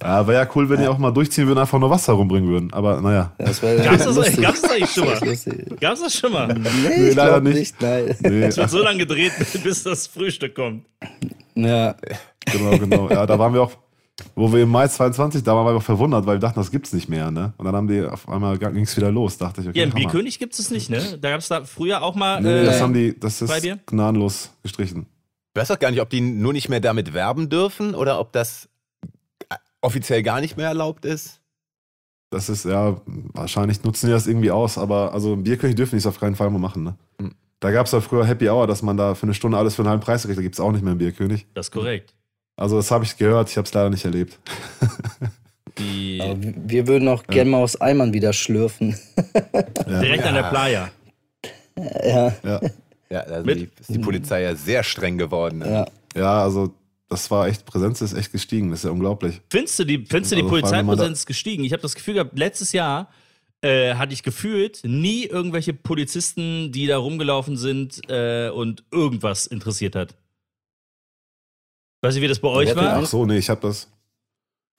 Ja, 0.00 0.26
wäre 0.26 0.44
ja 0.44 0.48
cool, 0.54 0.68
wenn 0.70 0.80
die 0.80 0.86
auch 0.86 0.96
mal 0.98 1.10
durchziehen 1.10 1.46
würden, 1.48 1.58
einfach 1.58 1.78
nur 1.78 1.90
Wasser 1.90 2.12
rumbringen 2.12 2.48
würden. 2.48 2.72
Aber 2.72 3.00
naja. 3.00 3.32
Das 3.38 3.60
wär 3.62 3.76
Gab's 3.76 4.04
das, 4.04 4.14
lustig. 4.16 4.40
gab's 4.42 4.62
das 4.62 4.70
eigentlich 4.70 4.90
schon 4.90 5.04
mal? 5.06 5.18
Lustig. 5.28 5.80
Gab's 5.80 6.00
das 6.00 6.14
schon 6.14 6.32
mal? 6.32 6.46
Nee, 6.48 6.68
Nee, 6.88 7.08
ich 7.08 7.14
leider 7.16 7.40
nicht. 7.40 7.56
nicht. 7.56 7.82
Nein. 7.82 8.16
Nee, 8.20 8.42
Es 8.44 8.56
wird 8.56 8.70
so 8.70 8.78
lange 8.82 8.98
gedreht, 8.98 9.32
bis 9.62 9.82
das 9.82 10.06
Frühstück 10.06 10.54
kommt. 10.54 10.84
Ja. 11.56 11.94
genau, 12.50 12.78
genau. 12.78 13.10
Ja, 13.10 13.26
da 13.26 13.38
waren 13.38 13.52
wir 13.52 13.62
auch, 13.62 13.72
wo 14.34 14.52
wir 14.52 14.62
im 14.62 14.68
Mai 14.68 14.88
22, 14.88 15.42
da 15.42 15.54
waren 15.54 15.66
wir 15.66 15.76
auch 15.76 15.82
verwundert, 15.82 16.26
weil 16.26 16.36
wir 16.36 16.40
dachten, 16.40 16.58
das 16.58 16.70
gibt's 16.70 16.92
nicht 16.92 17.08
mehr. 17.08 17.30
Ne? 17.30 17.52
Und 17.56 17.64
dann 17.64 17.74
haben 17.74 17.88
die 17.88 18.02
auf 18.02 18.28
einmal 18.28 18.58
ging 18.58 18.82
es 18.82 18.96
wieder 18.96 19.12
los. 19.12 19.38
Dachte 19.38 19.60
ich, 19.60 19.68
okay, 19.68 19.78
Ja, 19.78 19.84
im. 19.84 19.92
Bierkönig 19.92 20.38
gibt 20.38 20.58
es 20.58 20.70
nicht, 20.70 20.90
ne? 20.90 21.18
Da 21.20 21.30
gab 21.30 21.40
es 21.40 21.48
da 21.48 21.64
früher 21.64 22.02
auch 22.02 22.14
mal. 22.14 22.40
Nee, 22.40 22.60
äh, 22.60 22.64
das 22.64 22.80
haben 22.80 22.94
die, 22.94 23.18
das 23.18 23.42
ist 23.42 23.86
gnadenlos 23.86 24.50
gestrichen. 24.62 25.06
Ich 25.54 25.60
weiß 25.60 25.70
auch 25.72 25.78
gar 25.78 25.90
nicht, 25.90 26.00
ob 26.00 26.10
die 26.10 26.20
nur 26.20 26.52
nicht 26.52 26.68
mehr 26.68 26.80
damit 26.80 27.14
werben 27.14 27.48
dürfen 27.48 27.94
oder 27.94 28.20
ob 28.20 28.32
das 28.32 28.68
offiziell 29.80 30.22
gar 30.22 30.40
nicht 30.40 30.56
mehr 30.56 30.68
erlaubt 30.68 31.04
ist. 31.04 31.40
Das 32.30 32.48
ist, 32.48 32.64
ja, 32.64 33.00
wahrscheinlich 33.06 33.82
nutzen 33.84 34.06
die 34.06 34.12
das 34.12 34.26
irgendwie 34.26 34.50
aus, 34.50 34.76
aber 34.76 35.14
also 35.14 35.32
im 35.32 35.44
Bierkönig 35.44 35.76
dürfen 35.76 35.92
die 35.92 35.98
es 35.98 36.06
auf 36.06 36.20
keinen 36.20 36.36
Fall 36.36 36.50
mehr 36.50 36.58
machen. 36.58 36.84
Ne? 36.84 36.94
Hm. 37.20 37.32
Da 37.60 37.70
gab 37.72 37.86
es 37.86 37.92
ja 37.92 38.00
früher 38.00 38.26
Happy 38.26 38.48
Hour, 38.48 38.66
dass 38.66 38.82
man 38.82 38.96
da 38.96 39.14
für 39.14 39.24
eine 39.24 39.34
Stunde 39.34 39.56
alles 39.58 39.74
für 39.74 39.82
einen 39.82 39.88
halben 39.88 40.02
Preis 40.02 40.22
kriegt. 40.22 40.38
Da 40.38 40.42
gibt 40.42 40.54
es 40.54 40.60
auch 40.60 40.70
nicht 40.70 40.84
mehr 40.84 40.92
im 40.92 40.98
Bierkönig. 40.98 41.46
das 41.54 41.66
ist 41.66 41.70
korrekt. 41.72 42.14
Also 42.58 42.76
das 42.76 42.90
habe 42.90 43.04
ich 43.04 43.16
gehört, 43.16 43.48
ich 43.50 43.56
habe 43.56 43.66
es 43.66 43.72
leider 43.72 43.88
nicht 43.90 44.04
erlebt. 44.04 44.38
Die, 45.78 46.18
Aber 46.20 46.36
wir 46.40 46.86
würden 46.88 47.06
auch 47.08 47.24
gerne 47.26 47.50
mal 47.50 47.58
aus 47.58 47.80
Eimern 47.80 48.12
wieder 48.12 48.32
schlürfen. 48.32 48.98
direkt 49.86 50.24
an 50.24 50.34
der 50.34 50.42
Playa. 50.50 50.90
Ja, 52.04 52.34
Ja, 52.42 52.60
Ja, 53.10 53.22
da 53.22 53.42
Mit- 53.42 53.56
die, 53.58 53.68
ist 53.80 53.88
die 53.94 53.98
Polizei 54.00 54.42
ja 54.42 54.56
sehr 54.56 54.82
streng 54.82 55.16
geworden. 55.18 55.58
ne? 55.60 55.70
ja. 55.70 55.86
ja 56.20 56.42
also 56.42 56.74
das 57.08 57.30
war 57.30 57.46
echt, 57.46 57.64
Präsenz 57.64 58.00
ist 58.02 58.12
echt 58.12 58.32
gestiegen, 58.32 58.70
das 58.70 58.80
ist 58.80 58.84
ja 58.86 58.90
unglaublich. 58.90 59.40
Findest 59.50 59.78
du, 59.78 59.84
die, 59.84 60.04
findest 60.04 60.32
du 60.32 60.36
die 60.36 60.42
Also 60.42 60.50
Polizeipräsenz 60.50 61.20
ist 61.20 61.26
gestiegen? 61.26 61.64
Ich 61.64 61.72
habe 61.72 61.80
das 61.80 61.94
Gefühl 61.94 62.14
gehabt, 62.14 62.36
letztes 62.38 62.72
Jahr 62.72 63.08
äh, 63.62 63.94
hatte 63.94 64.12
ich 64.12 64.22
gefühlt 64.22 64.80
nie 64.84 65.24
irgendwelche 65.24 65.72
Polizisten, 65.72 66.70
die 66.72 66.86
da 66.86 66.98
rumgelaufen 66.98 67.56
sind 67.56 68.00
äh, 68.10 68.50
und 68.50 68.82
irgendwas 68.90 69.46
interessiert 69.46 69.94
hat. 69.96 70.14
Weiß 72.02 72.14
ich, 72.16 72.22
wie 72.22 72.28
das 72.28 72.38
bei 72.38 72.48
euch 72.48 72.74
war? 72.76 72.96
Ach 73.02 73.06
so, 73.06 73.26
nee, 73.26 73.38
ich 73.38 73.50
habe 73.50 73.60
das. 73.62 73.90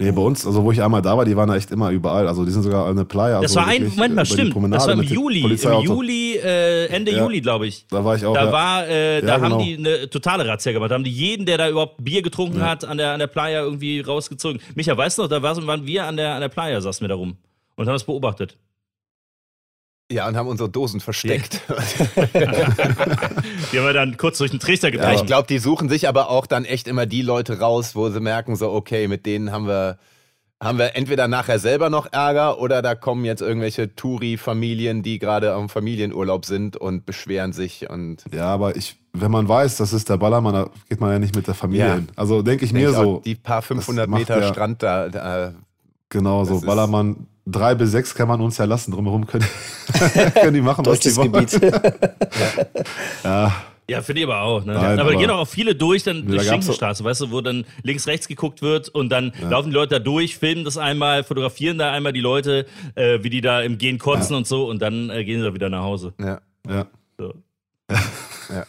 Nee, 0.01 0.13
bei 0.13 0.21
uns, 0.21 0.47
also 0.47 0.63
wo 0.63 0.71
ich 0.71 0.81
einmal 0.81 1.01
da 1.01 1.17
war, 1.17 1.25
die 1.25 1.35
waren 1.35 1.49
da 1.49 1.57
echt 1.57 1.71
immer 1.71 1.89
überall. 1.89 2.25
Also 2.25 2.45
die 2.45 2.51
sind 2.51 2.63
sogar 2.63 2.85
an 2.87 2.95
der 2.95 3.03
Playa. 3.03 3.41
Das 3.41 3.51
also 3.57 3.59
war 3.59 3.67
ein, 3.67 3.89
Moment 3.89 4.15
mal, 4.15 4.23
die 4.23 4.31
stimmt. 4.31 4.55
Das 4.73 4.87
war 4.87 4.93
im 4.93 5.03
Juli. 5.03 5.41
Im. 5.41 5.81
Juli, 5.81 6.35
äh, 6.37 6.85
Ende 6.85 7.11
Ja. 7.11 7.23
Juli, 7.25 7.41
glaube 7.41 7.67
ich. 7.67 7.85
Da 7.89 8.05
war 8.05 8.15
ich 8.15 8.25
auch. 8.25 8.33
Da 8.33 8.45
ja. 8.45 8.51
war, 8.53 8.87
äh, 8.87 9.19
da 9.19 9.27
Ja, 9.27 9.33
haben 9.41 9.43
genau. 9.43 9.61
die 9.61 9.77
eine 9.77 10.09
totale 10.09 10.47
Razzia 10.47 10.71
gemacht. 10.71 10.91
Da 10.91 10.95
haben 10.95 11.03
die 11.03 11.11
jeden, 11.11 11.45
der 11.45 11.57
da 11.57 11.67
überhaupt 11.69 12.01
Bier 12.01 12.21
getrunken 12.21 12.61
hat, 12.61 12.85
an 12.85 12.97
der, 12.97 13.11
an 13.11 13.19
der 13.19 13.27
Playa 13.27 13.61
irgendwie 13.61 13.99
rausgezogen. 13.99 14.61
Micha, 14.75 14.95
weißt 14.95 15.17
du 15.17 15.23
noch, 15.23 15.29
da 15.29 15.41
war- 15.41 15.67
waren 15.67 15.85
wir 15.85 16.05
an 16.05 16.15
der, 16.15 16.33
an 16.35 16.39
der 16.39 16.49
Playa, 16.49 16.79
saßen 16.79 17.03
wir 17.03 17.09
da 17.09 17.15
rum 17.15 17.35
und 17.75 17.85
haben 17.85 17.93
das 17.95 18.05
beobachtet. 18.05 18.55
Ja, 20.11 20.27
und 20.27 20.35
haben 20.35 20.47
unsere 20.47 20.69
Dosen 20.69 20.99
versteckt. 21.01 21.61
Die 23.71 23.77
haben 23.77 23.85
wir 23.85 23.93
dann 23.93 24.17
kurz 24.17 24.39
durch 24.39 24.51
den 24.51 24.59
Trichter 24.59 24.87
Ja, 24.87 24.91
gebracht. 24.91 25.15
ich 25.17 25.25
glaube, 25.25 25.47
die 25.47 25.59
suchen 25.59 25.87
sich 25.89 26.07
aber 26.07 26.29
auch 26.31 26.47
dann 26.47 26.65
echt 26.65 26.87
immer 26.87 27.05
die 27.05 27.21
Leute 27.21 27.59
raus, 27.59 27.95
wo 27.95 28.09
sie 28.09 28.19
merken, 28.19 28.55
so, 28.55 28.71
okay, 28.71 29.07
mit 29.07 29.25
denen 29.27 29.51
haben 29.51 29.67
wir, 29.67 29.99
haben 30.61 30.79
wir 30.79 30.95
entweder 30.95 31.27
nachher 31.27 31.59
selber 31.59 31.91
noch 31.91 32.11
Ärger 32.11 32.59
oder 32.59 32.81
da 32.81 32.95
kommen 32.95 33.23
jetzt 33.23 33.41
irgendwelche 33.41 33.95
Touri-Familien, 33.95 35.03
die 35.03 35.19
gerade 35.19 35.53
am 35.53 35.69
Familienurlaub 35.69 36.43
sind 36.45 36.75
und 36.75 37.05
beschweren 37.05 37.53
sich 37.53 37.87
und 37.89 38.23
Ja, 38.33 38.47
aber 38.47 38.75
ich, 38.75 38.97
wenn 39.13 39.29
man 39.31 39.47
weiß, 39.47 39.77
das 39.77 39.93
ist 39.93 40.09
der 40.09 40.17
Ballermann, 40.17 40.53
da 40.55 40.69
geht 40.89 40.99
man 41.01 41.11
ja 41.11 41.19
nicht 41.19 41.35
mit 41.35 41.45
der 41.45 41.53
Familie 41.53 41.85
Ja. 41.87 41.93
hin. 41.95 42.07
Also 42.15 42.41
denke 42.41 42.65
ich 42.65 42.71
denk 42.73 42.83
mir 42.83 42.89
ich 42.89 42.95
so, 42.95 43.21
die 43.23 43.35
paar 43.35 43.61
500 43.61 44.09
macht 44.09 44.21
Meter 44.21 44.41
ja- 44.41 44.47
Strand 44.47 44.81
da, 44.81 45.07
da 45.09 45.53
genau 46.09 46.39
das 46.45 46.49
so, 46.61 46.61
Ballermann, 46.65 47.27
drei 47.45 47.75
bis 47.75 47.91
sechs 47.91 48.13
kann 48.13 48.27
man 48.27 48.41
uns 48.41 48.57
ja 48.57 48.65
lassen, 48.65 48.91
drumherum 48.91 49.25
können, 49.27 49.45
können 50.33 50.53
die 50.53 50.61
machen, 50.61 50.85
was 50.85 50.99
die 50.99 51.15
wollen. 51.15 51.31
Gebiet. 51.31 51.59
Ja, 53.23 53.53
Ja, 53.89 54.01
finde 54.03 54.21
ich 54.21 54.27
aber 54.27 54.41
auch. 54.41 54.63
Ne? 54.63 54.73
Nein, 54.73 54.83
aber 54.85 54.95
da 54.95 55.01
aber- 55.01 55.15
gehen 55.15 55.29
auch 55.31 55.47
viele 55.47 55.73
durch, 55.75 56.03
dann 56.03 56.23
da 56.25 56.33
durch 56.33 56.43
so- 56.43 56.49
Schinkenstraße, 56.51 57.03
weißt 57.03 57.21
du, 57.21 57.31
wo 57.31 57.41
dann 57.41 57.65
links, 57.81 58.05
rechts 58.07 58.27
geguckt 58.27 58.61
wird 58.61 58.89
und 58.89 59.09
dann 59.09 59.31
laufen 59.49 59.69
die 59.69 59.73
Leute 59.75 59.95
da 59.95 59.99
durch, 59.99 60.37
filmen 60.37 60.63
das 60.63 60.77
einmal, 60.77 61.23
fotografieren 61.23 61.77
da 61.79 61.91
einmal 61.91 62.13
die 62.13 62.21
Leute, 62.21 62.65
äh, 62.95 63.19
wie 63.23 63.29
die 63.31 63.41
da 63.41 63.61
im 63.61 63.77
Gehen 63.79 63.97
kotzen 63.97 64.35
und 64.35 64.45
so 64.45 64.67
und 64.69 64.79
dann 64.81 65.09
äh, 65.09 65.23
gehen 65.25 65.39
sie 65.39 65.45
da 65.47 65.53
wieder 65.55 65.69
nach 65.69 65.81
Hause. 65.83 66.13
ja, 66.19 66.39
ja. 66.69 66.85
So. 67.17 67.33
ja, 67.89 68.63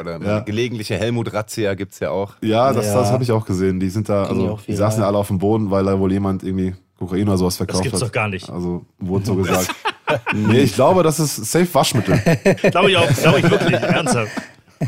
oder 0.00 0.18
Ja. 0.20 0.40
gelegentliche 0.40 0.96
Helmut-Razzia 0.96 1.74
gibt 1.74 1.92
es 1.92 2.00
ja 2.00 2.10
auch. 2.10 2.34
Ja, 2.42 2.72
das, 2.72 2.86
Ja. 2.86 2.94
das 3.00 3.10
habe 3.10 3.22
ich 3.24 3.32
auch 3.32 3.44
gesehen. 3.44 3.78
Die 3.80 3.88
sind 3.90 4.08
da, 4.08 4.26
Ging 4.28 4.40
ja 4.44 4.50
also 4.52 4.60
die 4.66 4.74
saßen 4.74 5.00
ja 5.02 5.06
alle 5.08 5.18
auf 5.18 5.28
dem 5.28 5.38
Boden, 5.38 5.70
weil 5.70 5.84
da 5.84 5.98
wohl 5.98 6.12
jemand 6.12 6.42
irgendwie 6.42 6.74
Kokain 6.98 7.28
oder 7.28 7.38
sowas 7.38 7.54
Das 7.54 7.66
verkauft 7.66 7.82
gibt's 7.82 8.00
hat. 8.00 8.08
doch 8.08 8.12
gar 8.12 8.28
nicht. 8.28 8.48
Also 8.50 8.84
wurde 8.98 9.24
so 9.26 9.34
gesagt. 9.36 9.68
nee, 10.34 10.60
ich 10.60 10.74
glaube, 10.74 11.02
das 11.02 11.18
ist 11.20 11.36
safe 11.36 11.72
Waschmittel. 11.74 12.16
Glaube 12.70 12.90
ich 12.90 12.96
auch, 12.96 13.08
glaube 13.08 13.38
ich 13.40 13.50
wirklich, 13.50 13.72
ernsthaft. 13.74 14.32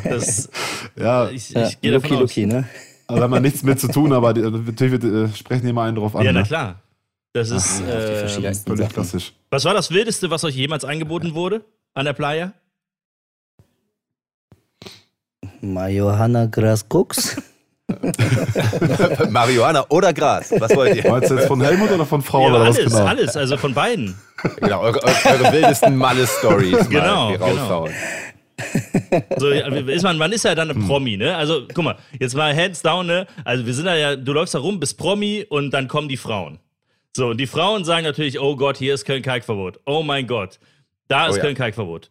Das, 0.05 0.49
Ja, 0.97 1.29
ich 1.31 1.51
Ja, 1.51 1.67
ich 1.69 1.81
gehe 1.81 1.93
Luki 1.93 2.03
davon 2.09 2.17
aus. 2.25 2.31
Luki, 2.37 2.47
ne? 2.47 2.65
also 3.07 3.23
haben 3.23 3.33
wir 3.33 3.41
nichts 3.41 3.62
mit 3.62 3.79
zu 3.81 3.89
tun, 3.89 4.12
aber 4.12 4.33
die, 4.35 4.41
natürlich 4.43 5.01
wird, 5.03 5.05
äh, 5.05 5.35
sprechen 5.37 5.62
die 5.65 5.71
immer 5.71 5.83
einen 5.83 5.97
drauf 5.97 6.15
an. 6.17 6.25
Ja, 6.25 6.33
na 6.33 6.41
ne? 6.41 6.47
klar. 6.47 6.81
Das 7.33 7.51
ist, 7.51 7.81
Ja, 7.81 7.87
auf 7.87 8.05
die 8.05 8.45
äh, 8.47 8.55
Völlig 8.55 8.79
Sachen. 8.79 8.89
klassisch. 8.93 9.33
was 9.51 9.65
war 9.65 9.75
das 9.75 9.91
Wildeste, 9.91 10.31
was 10.31 10.45
euch 10.45 10.55
jemals 10.57 10.85
angeboten 10.85 11.35
wurde 11.35 11.65
an 11.95 12.05
der 12.05 12.12
Playa? 12.12 12.53
Marihuana 15.65 16.47
Gras 16.47 16.85
Cooks. 16.89 17.37
Marihuana 19.31 19.85
oder 19.91 20.12
Gras, 20.12 20.53
was 20.59 20.75
wollt 20.75 20.97
ihr? 20.97 21.11
Meinst 21.11 21.31
du 21.31 21.35
jetzt 21.35 21.47
von 21.49 21.61
Helmut 21.61 21.91
oder 21.91 22.07
von 22.07 22.23
Frau 22.23 22.49
Ja, 22.49 22.55
oder 22.55 22.61
was 22.61 22.79
alles, 22.79 22.93
genau? 22.93 23.05
alles, 23.07 23.37
also 23.37 23.57
von 23.57 23.75
beiden. 23.75 24.17
Genau, 24.61 24.81
eure, 24.81 25.03
eure 25.03 25.53
wildesten 25.53 25.97
Malle-Stories 25.97 26.89
Genau, 26.89 27.33
genau. 27.33 27.89
So, 29.37 29.51
ja, 29.51 29.67
ist 29.69 30.03
man, 30.03 30.17
man 30.17 30.33
ist 30.33 30.45
ja 30.45 30.55
dann 30.55 30.71
ein 30.71 30.87
Promi, 30.87 31.17
ne? 31.17 31.37
Also, 31.37 31.67
guck 31.73 31.85
mal, 31.85 31.97
jetzt 32.19 32.35
mal 32.35 32.57
hands 32.57 32.83
down, 32.83 33.07
ne? 33.07 33.27
Also, 33.45 33.67
wir 33.67 33.75
sind 33.75 33.87
da 33.87 33.97
ja, 33.97 34.17
du 34.17 34.33
läufst 34.33 34.55
da 34.55 34.61
rum, 34.61 34.81
bist 34.81 34.97
Promi 34.97 35.45
und 35.49 35.73
dann 35.73 35.89
kommen 35.89 36.09
die 36.09 36.17
Frauen. 36.17 36.59
So, 37.17 37.29
und 37.29 37.39
die 37.39 37.47
Frauen 37.47 37.85
sagen 37.85 38.05
natürlich, 38.05 38.41
oh 38.41 38.57
Gott, 38.57 38.77
hier 38.77 38.95
ist 38.95 39.05
Köln-Kalkverbot. 39.05 39.81
Oh 39.87 40.03
mein 40.03 40.27
Gott, 40.27 40.59
da 41.09 41.27
ist 41.27 41.37
ja. 41.37 41.43
Köln-Kalkverbot. 41.43 42.11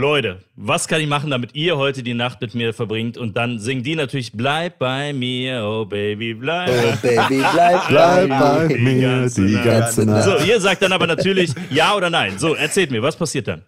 Leute, 0.00 0.38
was 0.54 0.86
kann 0.86 1.00
ich 1.00 1.08
machen, 1.08 1.30
damit 1.30 1.56
ihr 1.56 1.76
heute 1.76 2.04
die 2.04 2.14
Nacht 2.14 2.40
mit 2.40 2.54
mir 2.54 2.72
verbringt? 2.72 3.18
Und 3.18 3.36
dann 3.36 3.58
singen 3.58 3.82
die 3.82 3.96
natürlich, 3.96 4.30
bleib 4.32 4.78
bei 4.78 5.12
mir, 5.12 5.64
oh 5.64 5.84
Baby, 5.84 6.34
bleib. 6.34 6.70
Oh 6.70 6.96
Baby, 7.02 7.44
bleib, 7.52 7.88
Bleib 7.88 8.28
bei 8.28 8.68
Die 8.68 8.74
mir 8.78 9.00
ganze 9.18 9.46
die 9.46 9.54
Nacht. 9.54 9.64
ganze 9.64 10.06
Nacht. 10.06 10.22
So, 10.22 10.36
ihr 10.44 10.60
sagt 10.60 10.82
dann 10.82 10.92
aber 10.92 11.08
natürlich 11.08 11.52
ja 11.70 11.92
oder 11.96 12.08
nein. 12.08 12.38
So, 12.38 12.54
erzählt 12.54 12.92
mir, 12.92 13.02
was 13.02 13.16
passiert 13.16 13.48
dann? 13.48 13.64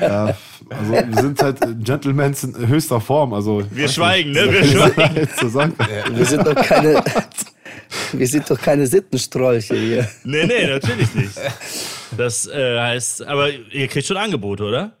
Ja, 0.00 0.34
also 0.70 0.92
wir 0.92 1.16
sind 1.22 1.42
halt 1.42 1.58
Gentlemen 1.84 2.34
in 2.42 2.68
höchster 2.68 3.00
Form. 3.00 3.34
Also, 3.34 3.62
Wir 3.70 3.88
schweigen, 3.88 4.32
ne? 4.32 4.50
Wir 4.52 4.64
schweigen. 4.64 6.16
Wir 6.16 6.24
sind 6.26 6.46
doch 6.46 6.54
keine. 6.54 7.02
Wir 8.12 8.26
sind 8.26 8.48
doch 8.50 8.60
keine 8.60 8.86
Sittenstrolche 8.86 9.76
hier. 9.76 10.08
Nee, 10.24 10.46
nee, 10.46 10.66
natürlich 10.66 11.14
nicht. 11.14 11.38
Das 12.16 12.46
äh, 12.46 12.78
heißt, 12.80 13.22
aber 13.26 13.50
ihr 13.50 13.88
kriegt 13.88 14.06
schon 14.06 14.16
Angebote, 14.16 14.64
oder? 14.64 14.96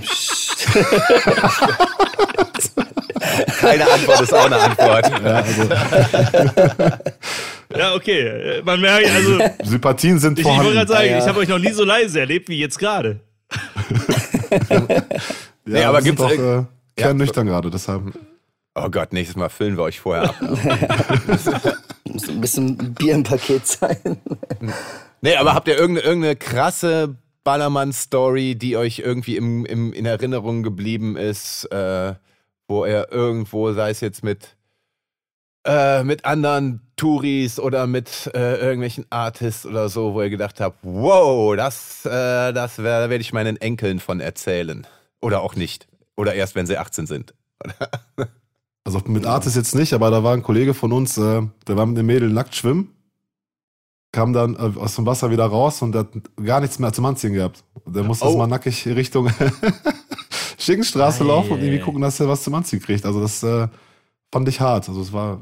Psst. 0.00 0.66
Keine 3.60 3.90
Antwort 3.90 4.20
ist 4.20 4.32
auch 4.32 4.46
eine 4.46 4.56
Antwort. 4.60 5.10
Ja, 5.10 5.36
also, 5.36 5.62
Ja, 7.76 7.94
okay. 7.94 8.62
Man 8.64 8.80
merkt, 8.80 9.10
also, 9.10 9.38
ich, 9.40 9.68
Sympathien 9.68 10.18
sind 10.18 10.38
ich 10.38 10.44
wollte 10.44 10.56
vorhanden. 10.58 10.76
gerade 10.76 10.92
sagen, 10.92 11.10
Ja. 11.10 11.18
ich 11.18 11.26
habe 11.26 11.40
euch 11.40 11.48
noch 11.48 11.58
nie 11.58 11.72
so 11.72 11.84
leise 11.84 12.20
erlebt 12.20 12.48
wie 12.48 12.58
jetzt 12.58 12.78
gerade. 12.78 13.20
ja, 14.80 15.02
Nee, 15.64 15.84
aber 15.84 16.00
gibt's 16.00 16.22
doch 16.22 16.30
irg- 16.30 16.62
äh, 16.62 16.64
kernnüchtern 16.96 17.46
gerade, 17.46 17.70
deshalb. 17.70 18.02
Oh 18.78 18.90
Gott, 18.90 19.14
nächstes 19.14 19.36
Mal 19.36 19.48
füllen 19.48 19.78
wir 19.78 19.84
euch 19.84 20.00
vorher 20.00 20.28
ab. 20.28 20.36
Muss 22.04 22.28
ein 22.28 22.40
bisschen 22.42 22.94
Bier 22.94 23.14
im 23.14 23.22
Paket 23.22 23.66
sein. 23.66 24.20
Nee, 25.22 25.36
aber 25.36 25.54
habt 25.54 25.66
ihr 25.66 25.78
irgendeine, 25.78 26.06
irgendeine 26.06 26.36
krasse 26.36 27.16
Ballermann-Story, 27.42 28.54
die 28.54 28.76
euch 28.76 28.98
irgendwie 28.98 29.36
im, 29.36 29.64
im, 29.64 29.94
in 29.94 30.04
Erinnerung 30.04 30.62
geblieben 30.62 31.16
ist, 31.16 31.64
äh, 31.72 32.14
wo 32.68 32.84
er 32.84 33.10
irgendwo, 33.10 33.72
sei 33.72 33.88
es 33.90 34.00
jetzt 34.00 34.22
mit, 34.22 34.56
äh, 35.64 36.04
mit 36.04 36.26
anderen 36.26 36.82
Touris 36.96 37.58
oder 37.58 37.86
mit 37.86 38.30
äh, 38.34 38.56
irgendwelchen 38.56 39.06
Artists 39.08 39.64
oder 39.64 39.88
so, 39.88 40.12
wo 40.12 40.20
ihr 40.20 40.30
gedacht 40.30 40.60
habt, 40.60 40.80
wow, 40.82 41.56
das, 41.56 42.04
äh, 42.04 42.52
das 42.52 42.78
wär, 42.78 43.08
werde 43.08 43.22
ich 43.22 43.32
meinen 43.32 43.56
Enkeln 43.56 44.00
von 44.00 44.20
erzählen. 44.20 44.86
Oder 45.22 45.40
auch 45.40 45.56
nicht. 45.56 45.88
Oder 46.14 46.34
erst, 46.34 46.54
wenn 46.56 46.66
sie 46.66 46.76
18 46.76 47.06
sind. 47.06 47.32
Also 48.86 49.00
mit 49.06 49.26
Artis 49.26 49.54
jetzt 49.56 49.74
nicht, 49.74 49.92
aber 49.92 50.10
da 50.10 50.22
war 50.22 50.32
ein 50.32 50.42
Kollege 50.42 50.72
von 50.72 50.92
uns, 50.92 51.18
äh, 51.18 51.42
der 51.66 51.76
war 51.76 51.84
mit 51.86 51.96
dem 51.98 52.06
Mädel 52.06 52.30
nackt 52.30 52.54
schwimmen, 52.54 52.92
kam 54.12 54.32
dann 54.32 54.54
äh, 54.54 54.78
aus 54.78 54.94
dem 54.94 55.04
Wasser 55.06 55.30
wieder 55.30 55.44
raus 55.46 55.82
und 55.82 55.94
hat 55.94 56.08
gar 56.42 56.60
nichts 56.60 56.78
mehr 56.78 56.92
zum 56.92 57.04
Anziehen 57.04 57.32
gehabt. 57.34 57.64
Der 57.84 58.04
musste 58.04 58.26
Oh. 58.26 58.36
mal 58.38 58.46
nackig 58.46 58.86
Richtung 58.86 59.28
Schickenstraße 60.58 61.24
Ei, 61.24 61.26
laufen 61.26 61.52
und 61.52 61.60
irgendwie 61.62 61.80
gucken, 61.80 62.00
dass 62.00 62.18
er 62.20 62.28
was 62.28 62.42
zum 62.42 62.54
Anziehen 62.54 62.80
kriegt. 62.80 63.04
Also 63.04 63.20
das 63.20 63.42
äh, 63.42 63.68
fand 64.32 64.48
ich 64.48 64.60
hart. 64.60 64.88
Also 64.88 65.00
es 65.00 65.12
war 65.12 65.40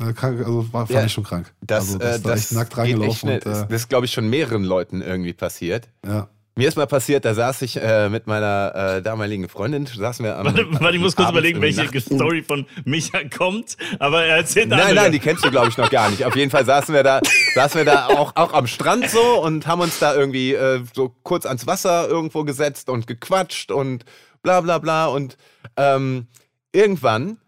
äh, 0.00 0.12
krank, 0.12 0.38
also 0.38 0.72
war, 0.72 0.86
fand 0.86 0.90
Ja, 0.90 1.04
ich 1.04 1.12
schon 1.12 1.24
krank. 1.24 1.52
Das, 1.60 1.94
also 1.94 1.98
äh, 1.98 2.20
das 2.20 2.40
echt 2.40 2.52
nackt 2.52 2.70
geht 2.70 2.78
echt 2.78 2.88
reingelaufen 2.94 3.18
schnell. 3.18 3.40
und 3.44 3.46
äh, 3.46 3.66
das 3.68 3.82
ist, 3.82 3.88
glaube 3.88 4.06
ich, 4.06 4.12
schon 4.12 4.28
mehreren 4.30 4.64
Leuten 4.64 5.02
irgendwie 5.02 5.32
passiert. 5.32 5.88
ja. 6.06 6.28
Mir 6.58 6.66
ist 6.66 6.74
mal 6.74 6.88
passiert, 6.88 7.24
da 7.24 7.34
saß 7.34 7.62
ich 7.62 7.76
äh, 7.80 8.08
mit 8.08 8.26
meiner 8.26 8.96
äh, 8.96 9.00
damaligen 9.00 9.48
Freundin, 9.48 9.86
saßen 9.86 10.24
wir 10.24 10.38
am. 10.38 10.46
Warte, 10.46 10.66
warte, 10.72 10.96
ich 10.96 11.00
muss 11.00 11.14
kurz 11.14 11.30
überlegen, 11.30 11.60
welche 11.62 11.84
nachts- 11.84 12.06
Story 12.06 12.42
von 12.42 12.66
Micha 12.84 13.20
kommt, 13.28 13.76
aber 14.00 14.24
er 14.24 14.38
erzählt 14.38 14.68
Nein, 14.68 14.80
andere. 14.80 14.94
nein, 14.96 15.12
die 15.12 15.20
kennst 15.20 15.44
du, 15.44 15.52
glaube 15.52 15.68
ich, 15.68 15.76
noch 15.78 15.88
gar 15.88 16.10
nicht. 16.10 16.24
Auf 16.24 16.34
jeden 16.34 16.50
Fall 16.50 16.64
saßen 16.64 16.92
wir 16.92 17.04
da, 17.04 17.20
saßen 17.54 17.78
wir 17.78 17.84
da 17.84 18.08
auch, 18.08 18.34
auch 18.34 18.52
am 18.54 18.66
Strand 18.66 19.08
so 19.08 19.40
und 19.40 19.68
haben 19.68 19.80
uns 19.82 20.00
da 20.00 20.16
irgendwie 20.16 20.52
äh, 20.52 20.82
so 20.92 21.14
kurz 21.22 21.46
ans 21.46 21.68
Wasser 21.68 22.08
irgendwo 22.08 22.42
gesetzt 22.42 22.90
und 22.90 23.06
gequatscht 23.06 23.70
und 23.70 24.04
bla 24.42 24.60
bla 24.60 24.78
bla. 24.78 25.06
Und 25.06 25.36
ähm, 25.76 26.26
irgendwann 26.72 27.38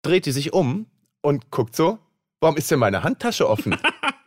dreht 0.00 0.24
die 0.24 0.32
sich 0.32 0.54
um 0.54 0.86
und 1.20 1.50
guckt 1.50 1.76
so, 1.76 1.98
warum 2.40 2.56
ist 2.56 2.70
denn 2.70 2.78
meine 2.78 3.02
Handtasche 3.02 3.50
offen? 3.50 3.76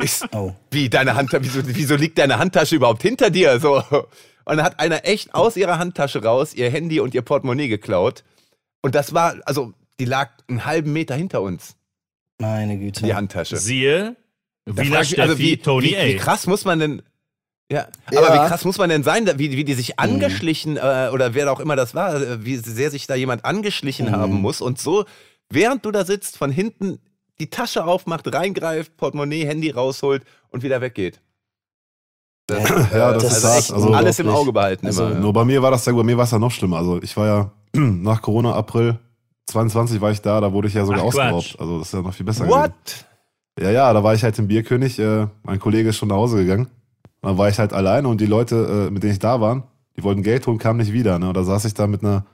Ich, 0.02 0.20
Oh. 0.34 0.54
wie, 0.72 0.90
deine 0.90 1.16
Handtasche, 1.16 1.44
wieso, 1.44 1.62
wieso 1.66 1.96
liegt 1.96 2.18
deine 2.18 2.40
Handtasche 2.40 2.76
überhaupt 2.76 3.02
hinter 3.02 3.30
dir? 3.30 3.60
So. 3.60 3.84
Und 4.46 4.58
dann 4.58 4.64
hat 4.64 4.80
einer 4.80 5.06
echt 5.06 5.36
aus 5.36 5.58
ihrer 5.58 5.78
Handtasche 5.78 6.24
raus 6.24 6.54
ihr 6.54 6.70
Handy 6.70 7.00
und 7.00 7.14
ihr 7.14 7.22
Portemonnaie 7.22 7.68
geklaut. 7.68 8.24
Und 8.82 8.96
das 8.96 9.14
war, 9.14 9.36
also, 9.46 9.74
die 10.00 10.06
lag 10.06 10.30
einen 10.48 10.66
halben 10.66 10.94
Meter 10.94 11.16
hinter 11.16 11.42
uns, 11.42 11.76
Meine 12.40 12.78
Güte. 12.78 13.04
die 13.06 13.14
Handtasche. 13.14 13.58
Siehe, 13.58 14.16
Da 14.66 14.84
frag 14.84 15.04
ich 15.04 15.22
also 15.22 15.38
wie, 15.38 15.58
Tony 15.58 15.88
wie, 15.90 15.98
A. 15.98 16.06
wie 16.06 16.16
krass 16.16 16.48
muss 16.48 16.64
man 16.66 16.80
denn. 16.80 17.02
Ja, 17.72 17.88
Ja. 18.12 18.20
aber 18.24 18.34
wie 18.34 18.48
krass 18.48 18.64
muss 18.66 18.78
man 18.78 18.90
denn 18.90 19.04
sein, 19.04 19.30
wie, 19.38 19.52
wie 19.52 19.64
die 19.66 19.74
sich 19.76 20.00
angeschlichen, 20.00 20.78
äh, 20.78 21.10
oder 21.14 21.34
wer 21.36 21.52
auch 21.52 21.60
immer 21.60 21.76
das 21.76 21.94
war, 21.94 22.16
äh, 22.20 22.44
wie 22.46 22.56
sehr 22.56 22.90
sich 22.90 23.06
da 23.06 23.14
jemand 23.16 23.46
angeschlichen 23.46 24.08
Mhm. 24.08 24.12
haben 24.16 24.34
muss 24.42 24.62
und 24.62 24.80
so, 24.80 25.06
während 25.52 25.86
du 25.86 25.92
da 25.92 26.06
sitzt, 26.06 26.38
von 26.38 26.52
hinten 26.52 27.00
die 27.40 27.50
Tasche 27.50 27.86
aufmacht, 27.86 28.34
reingreift, 28.34 28.98
Portemonnaie, 28.98 29.46
Handy 29.46 29.72
rausholt 29.72 30.24
und 30.50 30.64
wieder 30.64 30.82
weggeht. 30.82 31.22
Das, 32.48 32.68
Ja, 32.92 33.14
das 33.14 33.24
äh, 33.24 33.28
ist 33.28 33.46
also 33.46 33.76
Also 33.76 33.94
alles 33.94 34.20
im. 34.20 34.30
Auge 34.30 34.52
behalten 34.52 34.88
Also 34.88 35.06
immer. 35.06 35.20
Nur 35.20 35.34
bei 35.34 35.46
mir 35.46 35.62
war 35.62 35.72
das 35.72 35.86
ja, 35.86 35.94
bei 35.94 36.04
mir 36.04 36.18
war 36.18 36.24
es 36.26 36.32
ja 36.32 36.40
noch 36.40 36.52
schlimmer. 36.52 36.78
Also 36.78 37.02
ich 37.02 37.16
war 37.16 37.28
ja 37.28 37.52
nach 37.80 38.22
Corona 38.22 38.54
April 38.54 38.98
22 39.46 40.00
war 40.02 40.12
ich 40.12 40.22
da, 40.22 40.40
da 40.42 40.52
wurde 40.54 40.68
ich 40.68 40.74
ja 40.74 40.86
sogar 40.86 41.02
Ach, 41.02 41.06
ausgeraubt. 41.06 41.46
Quatsch. 41.46 41.60
Also 41.60 41.80
das 41.80 41.88
ist 41.88 41.94
ja 41.94 42.02
noch 42.02 42.14
viel 42.14 42.26
besser 42.26 42.46
gewesen. 42.46 42.62
What? 42.62 43.06
Ja, 43.60 43.72
ja, 43.72 43.94
da 43.94 44.04
war 44.04 44.14
ich 44.14 44.24
halt 44.24 44.38
im 44.40 44.48
Bierkönig. 44.48 45.00
Äh, 45.00 45.28
mein 45.44 45.60
Kollege 45.60 45.90
ist 45.90 45.98
schon 45.98 46.10
nach 46.10 46.16
Hause 46.16 46.38
gegangen. 46.38 46.68
Dann 47.22 47.38
war 47.38 47.50
ich 47.50 47.60
halt 47.60 47.74
alleine 47.74 48.08
und 48.08 48.22
die 48.22 48.26
Leute, 48.26 48.88
äh, 48.88 48.92
mit 48.92 49.04
denen 49.04 49.14
ich 49.14 49.20
da 49.20 49.42
war, 49.42 49.68
die 49.98 50.04
wollten 50.04 50.24
Geld 50.24 50.48
holen, 50.48 50.58
kamen 50.58 50.80
nicht 50.80 50.94
wieder. 50.94 51.20
Ne? 51.20 51.28
Und 51.28 51.34
da 51.36 51.44
saß 51.44 51.66
ich 51.66 51.74
da 51.74 51.88
mit 51.88 52.04
einer 52.04 52.26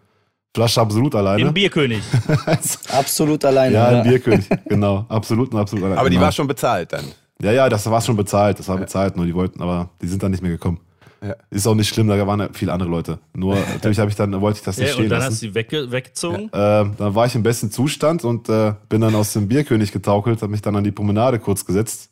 Flasche 0.56 0.80
Absolut 0.80 1.14
alleine. 1.16 1.42
Im 1.42 1.54
Bierkönig. 1.54 2.02
Absolut 2.94 3.44
alleine. 3.44 3.76
ja, 3.76 3.92
ja. 3.92 4.02
im 4.02 4.10
Bierkönig, 4.10 4.48
genau. 4.70 5.06
Absolut 5.10 5.54
und 5.54 5.60
absolut 5.60 5.84
alleine. 5.84 6.00
Aber 6.00 6.10
die 6.10 6.16
genau. 6.16 6.26
war 6.28 6.32
schon 6.32 6.48
bezahlt 6.48 6.94
dann. 6.94 7.04
Ja, 7.42 7.52
ja, 7.52 7.68
das 7.68 7.86
war 7.90 8.00
schon 8.00 8.16
bezahlt. 8.16 8.58
Das 8.58 8.70
war 8.70 8.78
bezahlt, 8.78 9.18
nur 9.18 9.26
die 9.26 9.36
wollten, 9.36 9.62
aber 9.62 9.90
die 10.02 10.08
sind 10.08 10.24
dann 10.24 10.32
nicht 10.32 10.42
mehr 10.42 10.52
gekommen. 10.52 10.80
Ja. 11.22 11.36
Ist 11.50 11.68
auch 11.68 11.76
nicht 11.76 11.90
schlimm, 11.90 12.08
da 12.08 12.26
waren 12.26 12.40
ja 12.40 12.50
viele 12.54 12.72
andere 12.72 12.90
Leute. 12.90 13.20
Nur 13.34 13.56
natürlich 13.74 14.00
habe 14.00 14.10
ich 14.10 14.16
dann, 14.16 14.40
wollte 14.40 14.60
ich 14.60 14.64
das 14.64 14.78
nicht 14.78 14.88
Ja, 14.88 14.94
stehen 14.94 15.04
und 15.04 15.10
dann 15.10 15.20
lassen. 15.20 15.32
hast 15.34 15.42
du 15.42 15.48
sie 15.48 15.56
wegge 15.56 15.92
weggezogen. 15.92 16.46
Äh, 16.46 16.50
dann 16.54 17.16
war 17.16 17.26
ich 17.26 17.36
im 17.36 17.44
besten 17.44 17.70
Zustand 17.70 18.24
und 18.24 18.48
äh, 18.48 18.76
bin 18.88 19.02
dann 19.02 19.14
aus 19.14 19.34
dem 19.34 19.50
Bierkönig 19.50 19.92
getaukelt, 19.92 20.42
habe 20.42 20.52
mich 20.52 20.62
dann 20.62 20.78
an 20.78 20.86
die 20.86 20.92
Promenade 20.94 21.40
kurz 21.40 21.66
gesetzt. 21.66 22.12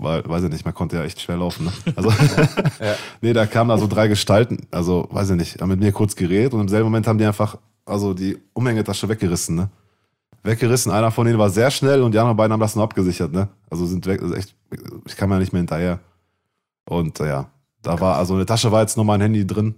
Weil, 0.00 0.22
weiß 0.28 0.44
ich 0.44 0.50
nicht, 0.50 0.64
man 0.64 0.74
konnte 0.74 0.96
ja 0.96 1.02
echt 1.04 1.20
schwer 1.20 1.36
laufen. 1.38 1.64
Ne? 1.66 1.72
Also, 1.96 2.12
nee, 3.20 3.32
da 3.32 3.46
kamen 3.46 3.68
da 3.68 3.78
so 3.78 3.88
drei 3.88 4.06
Gestalten, 4.08 4.58
also, 4.70 5.08
weiß 5.10 5.30
ich 5.30 5.36
nicht, 5.36 5.60
haben 5.60 5.70
mit 5.70 5.80
mir 5.80 5.90
kurz 5.92 6.14
geredet 6.14 6.54
und 6.54 6.60
im 6.60 6.68
selben 6.68 6.84
Moment 6.84 7.06
haben 7.08 7.18
die 7.18 7.24
einfach, 7.24 7.58
also 7.84 8.14
die 8.14 8.38
Umhängetasche 8.52 9.08
weggerissen, 9.08 9.56
ne? 9.56 9.70
Weggerissen, 10.44 10.92
einer 10.92 11.10
von 11.10 11.26
denen 11.26 11.38
war 11.38 11.50
sehr 11.50 11.70
schnell 11.72 12.00
und 12.02 12.12
die 12.12 12.18
anderen 12.18 12.36
beiden 12.36 12.52
haben 12.52 12.60
das 12.60 12.76
nur 12.76 12.84
abgesichert, 12.84 13.32
ne? 13.32 13.48
Also 13.70 13.86
sind 13.86 14.06
weg, 14.06 14.22
also 14.22 14.34
echt, 14.34 14.54
ich 15.04 15.16
kam 15.16 15.32
ja 15.32 15.38
nicht 15.40 15.52
mehr 15.52 15.60
hinterher. 15.60 15.98
Und 16.88 17.18
äh, 17.18 17.26
ja, 17.28 17.50
da 17.82 17.98
war, 18.00 18.16
also 18.18 18.34
eine 18.34 18.46
Tasche 18.46 18.70
war 18.70 18.82
jetzt 18.82 18.96
nur 18.96 19.04
mein 19.04 19.20
Handy 19.20 19.44
drin. 19.46 19.74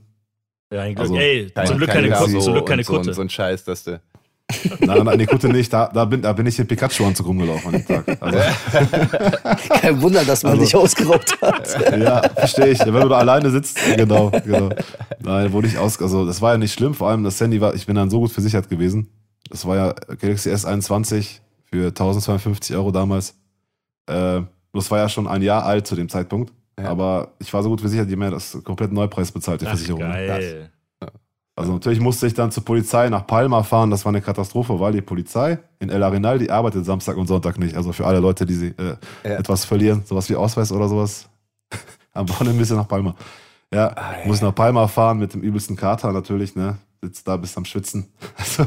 Ja, 0.70 0.82
ein 0.82 0.94
Glück. 0.94 1.00
Also, 1.08 1.16
Ey, 1.16 1.50
Kein- 1.50 1.66
zum 1.66 1.76
Glück 1.78 1.88
kein 1.88 2.04
keine 2.04 2.14
Kutte. 2.14 2.32
Lasso 2.32 2.40
Zum 2.44 2.52
Glück 2.52 2.66
keine 2.66 2.80
und 2.80 2.86
so, 2.86 2.92
Kutte. 2.92 3.14
So 3.14 3.22
ein 3.22 3.30
Scheiß, 3.30 3.64
dass 3.64 3.84
du. 3.84 4.00
Nein, 4.80 5.05
nein, 5.05 5.18
nee, 5.18 5.26
Kutte 5.26 5.48
nicht, 5.48 5.72
da, 5.72 5.88
da, 5.92 6.05
bin, 6.05 6.22
da 6.22 6.32
bin 6.32 6.46
ich 6.46 6.59
in 6.59 6.66
Pikachu-Anzug 6.66 7.26
rumgelaufen 7.26 7.74
an 7.74 7.82
dem 7.82 7.86
Tag. 7.86 8.18
Also, 8.20 8.38
Kein 9.80 10.01
Wunder, 10.03 10.24
dass 10.24 10.42
man 10.42 10.53
Also- 10.53 10.64
dich 10.64 10.76
ausgeraubt 10.76 11.40
hat. 11.42 11.76
Ja, 12.01 12.22
verstehe 12.34 12.68
ich. 12.68 12.78
Wenn 12.80 12.92
du 12.94 13.09
da 13.09 13.18
alleine 13.18 13.51
sitzt, 13.51 13.78
genau, 13.96 14.30
genau. 14.30 14.70
Nein, 15.20 15.53
wurde 15.53 15.68
ich 15.68 15.76
aus, 15.78 16.01
also 16.01 16.24
das 16.26 16.40
war 16.40 16.53
ja 16.53 16.59
nicht 16.59 16.72
schlimm, 16.72 16.94
vor 16.94 17.09
allem 17.11 17.24
das 17.24 17.40
Handy 17.40 17.61
war, 17.61 17.74
ich 17.74 17.86
bin 17.86 17.96
dann 17.96 18.11
so 18.11 18.20
gut 18.20 18.32
versichert 18.32 18.68
gewesen. 18.68 19.09
Das 19.51 19.66
war 19.66 19.76
ja 19.76 19.92
Galaxy 20.20 20.51
S21 20.51 21.40
für 21.64 21.86
1250 21.88 22.76
Euro 22.76 22.90
damals. 22.90 23.34
Äh, 24.07 24.42
das 24.72 24.90
war 24.90 24.98
ja 24.98 25.09
schon 25.09 25.26
ein 25.26 25.42
Jahr 25.42 25.64
alt 25.64 25.86
zu 25.86 25.96
dem 25.96 26.09
Zeitpunkt. 26.09 26.53
Ja. 26.78 26.88
Aber 26.88 27.32
ich 27.38 27.53
war 27.53 27.62
so 27.62 27.68
gut 27.68 27.80
versichert, 27.80 28.09
die 28.09 28.12
haben 28.14 28.22
ja 28.22 28.30
das 28.30 28.57
komplett 28.64 28.92
Neupreis 28.92 29.30
bezahlt, 29.32 29.61
die 29.61 29.66
Ach, 29.66 29.70
Versicherung. 29.70 30.01
geil. 30.01 30.70
Also 31.57 31.72
natürlich 31.72 32.01
musste 32.01 32.26
ich 32.26 32.34
dann 32.34 32.51
zur 32.51 32.64
Polizei 32.64 33.09
nach 33.11 33.26
Palma 33.26 33.62
fahren, 33.62 33.90
das 33.90 34.05
war 34.05 34.11
eine 34.11 34.22
Katastrophe, 34.22 34.80
weil 34.80 34.92
die 34.92 35.03
Polizei 35.03 35.59
in 35.78 35.90
El 35.90 36.03
Arenal, 36.03 36.38
die 36.38 36.51
arbeitet 36.51 36.84
Samstag 36.86 37.16
und 37.16 37.26
Sonntag 37.26 37.59
nicht. 37.59 37.76
Also 37.76 37.92
für 37.92 38.07
alle 38.07 38.20
Leute, 38.20 38.46
die 38.46 38.55
sie 38.55 38.68
äh, 38.68 38.96
Ja. 39.24 39.30
etwas 39.38 39.64
verlieren, 39.64 40.03
sowas 40.07 40.28
wie 40.30 40.36
Ausweis 40.36 40.72
oder 40.72 40.88
sowas, 40.88 41.28
am 42.14 42.28
Wochenende 42.28 42.59
müssen 42.59 42.76
nach 42.76 42.88
Palma. 42.88 43.14
Ja, 43.72 43.88
Ah, 43.96 44.14
ja. 44.20 44.26
muss 44.26 44.40
nach 44.40 44.55
Palma 44.55 44.88
fahren 44.88 45.18
mit 45.18 45.34
dem 45.34 45.42
übelsten 45.42 45.76
Kater 45.76 46.12
natürlich, 46.12 46.57
ne? 46.57 46.78
Sitzt 47.03 47.26
da 47.28 47.36
bis 47.36 47.57
am 47.57 47.64
Schwitzen. 47.64 48.07
Also, 48.36 48.66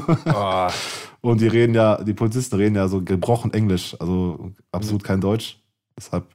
Oh, 1.21 1.29
und 1.29 1.41
die 1.41 1.47
reden 1.47 1.73
ja, 1.73 2.01
die 2.03 2.13
Polizisten 2.13 2.55
reden 2.57 2.75
ja 2.75 2.87
so 2.87 3.01
gebrochen 3.01 3.53
Englisch, 3.53 3.95
also 3.99 4.51
absolut 4.71 5.03
kein 5.03 5.21
Deutsch. 5.21 5.57
Deshalb 5.97 6.25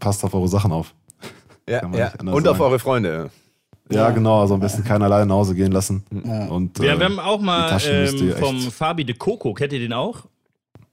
passt 0.00 0.24
auf 0.24 0.34
eure 0.34 0.48
Sachen 0.48 0.72
auf. 0.72 0.94
ja, 1.68 1.86
ja. 1.94 2.12
Und 2.20 2.46
auf 2.48 2.56
sagen. 2.56 2.60
eure 2.60 2.78
Freunde. 2.78 3.30
Ja, 3.90 4.08
Ja. 4.08 4.10
genau, 4.10 4.40
also 4.40 4.54
am 4.54 4.60
besten 4.60 4.82
keiner 4.82 5.04
alleine 5.04 5.26
nach 5.26 5.34
Hause 5.36 5.54
gehen 5.54 5.70
lassen. 5.72 6.04
Ja. 6.24 6.46
Und, 6.46 6.78
Wir, 6.80 6.92
äh, 6.94 6.98
wir 6.98 7.04
haben 7.04 7.18
auch 7.20 7.40
mal 7.40 7.78
ähm, 7.86 8.32
vom 8.38 8.56
echt- 8.56 8.72
Fabi 8.72 9.04
de 9.04 9.14
Coco, 9.14 9.52
kennt 9.52 9.72
ihr 9.74 9.78
den 9.80 9.92
auch? 9.92 10.22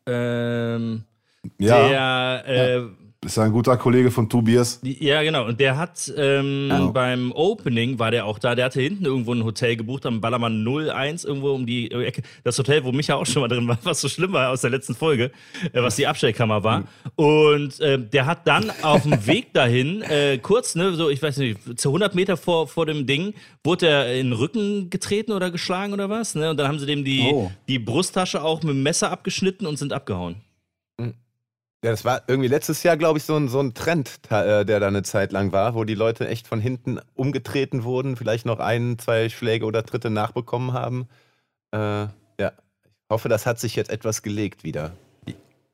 Ähm, 0.05 1.03
ja, 1.57 1.87
der, 1.87 2.43
äh, 2.47 2.81
ist 3.23 3.37
ja 3.37 3.43
ein 3.43 3.51
guter 3.51 3.77
Kollege 3.77 4.09
von 4.09 4.27
Tobias. 4.27 4.79
ja, 4.83 5.21
genau. 5.21 5.45
Und 5.45 5.59
der 5.59 5.77
hat 5.77 6.11
ähm, 6.17 6.69
Ja. 6.69 6.85
beim 6.87 7.31
Opening 7.31 7.99
war 7.99 8.09
der 8.09 8.25
auch 8.25 8.39
da. 8.39 8.55
Der 8.55 8.65
hatte 8.65 8.81
hinten 8.81 9.05
irgendwo 9.05 9.31
ein 9.33 9.43
Hotel 9.43 9.75
gebucht 9.75 10.07
am 10.07 10.21
Ballermann 10.21 10.65
01 10.67 11.23
irgendwo 11.25 11.51
um 11.53 11.67
die 11.67 11.91
Ecke. 11.91 12.23
Das 12.43 12.57
Hotel, 12.57 12.83
wo 12.83 12.91
Micha 12.91 13.13
auch 13.13 13.27
schon 13.27 13.41
mal 13.43 13.47
drin 13.47 13.67
war, 13.67 13.77
was 13.83 14.01
so 14.01 14.09
schlimm 14.09 14.33
war 14.33 14.49
aus 14.49 14.61
der 14.61 14.71
letzten 14.71 14.95
Folge, 14.95 15.31
äh, 15.71 15.81
was 15.83 15.97
die 15.97 16.07
Abstellkammer 16.07 16.63
war. 16.63 16.85
Und 17.15 17.79
äh, 17.79 17.99
der 17.99 18.25
hat 18.25 18.47
dann 18.47 18.71
auf 18.81 19.03
dem 19.03 19.27
Weg 19.27 19.53
dahin, 19.53 20.01
äh, 20.01 20.39
kurz, 20.39 20.73
ne, 20.73 20.93
so 20.93 21.09
ich 21.11 21.21
weiß 21.21 21.37
nicht, 21.37 21.79
zu 21.79 21.89
100 21.89 22.15
Meter 22.15 22.37
vor, 22.37 22.67
vor 22.67 22.87
dem 22.87 23.05
Ding, 23.05 23.35
wurde 23.63 23.87
er 23.87 24.15
in 24.15 24.27
den 24.31 24.33
Rücken 24.33 24.89
getreten 24.89 25.31
oder 25.31 25.51
geschlagen 25.51 25.93
oder 25.93 26.09
was. 26.09 26.33
Ne? 26.33 26.49
Und 26.49 26.57
dann 26.57 26.67
haben 26.67 26.79
sie 26.79 26.87
dem 26.87 27.03
die, 27.05 27.29
Oh. 27.31 27.51
die 27.67 27.77
Brusttasche 27.77 28.43
auch 28.43 28.63
mit 28.63 28.71
dem 28.73 28.81
Messer 28.81 29.11
abgeschnitten 29.11 29.67
und 29.67 29.77
sind 29.77 29.93
abgehauen. 29.93 30.37
Ja, 31.83 31.89
das 31.89 32.05
war 32.05 32.21
irgendwie 32.27 32.47
letztes 32.47 32.83
Jahr, 32.83 32.95
glaube 32.95 33.17
ich, 33.17 33.23
so 33.23 33.35
ein, 33.35 33.47
so 33.47 33.59
ein 33.59 33.73
Trend, 33.73 34.19
äh, 34.29 34.63
der 34.65 34.79
da 34.79 34.87
eine 34.87 35.01
Zeit 35.01 35.31
lang 35.31 35.51
war, 35.51 35.73
wo 35.73 35.83
die 35.83 35.95
Leute 35.95 36.27
echt 36.27 36.47
von 36.47 36.59
hinten 36.59 36.99
umgetreten 37.15 37.83
wurden, 37.83 38.15
vielleicht 38.15 38.45
noch 38.45 38.59
ein, 38.59 38.99
zwei 38.99 39.29
Schläge 39.29 39.65
oder 39.65 39.83
Tritte 39.83 40.11
nachbekommen 40.11 40.73
haben. 40.73 41.07
Äh, 41.71 41.77
ja, 41.77 42.09
ich 42.39 43.09
hoffe, 43.09 43.29
das 43.29 43.47
hat 43.47 43.59
sich 43.59 43.75
jetzt 43.75 43.89
etwas 43.89 44.21
gelegt 44.21 44.63
wieder. 44.63 44.91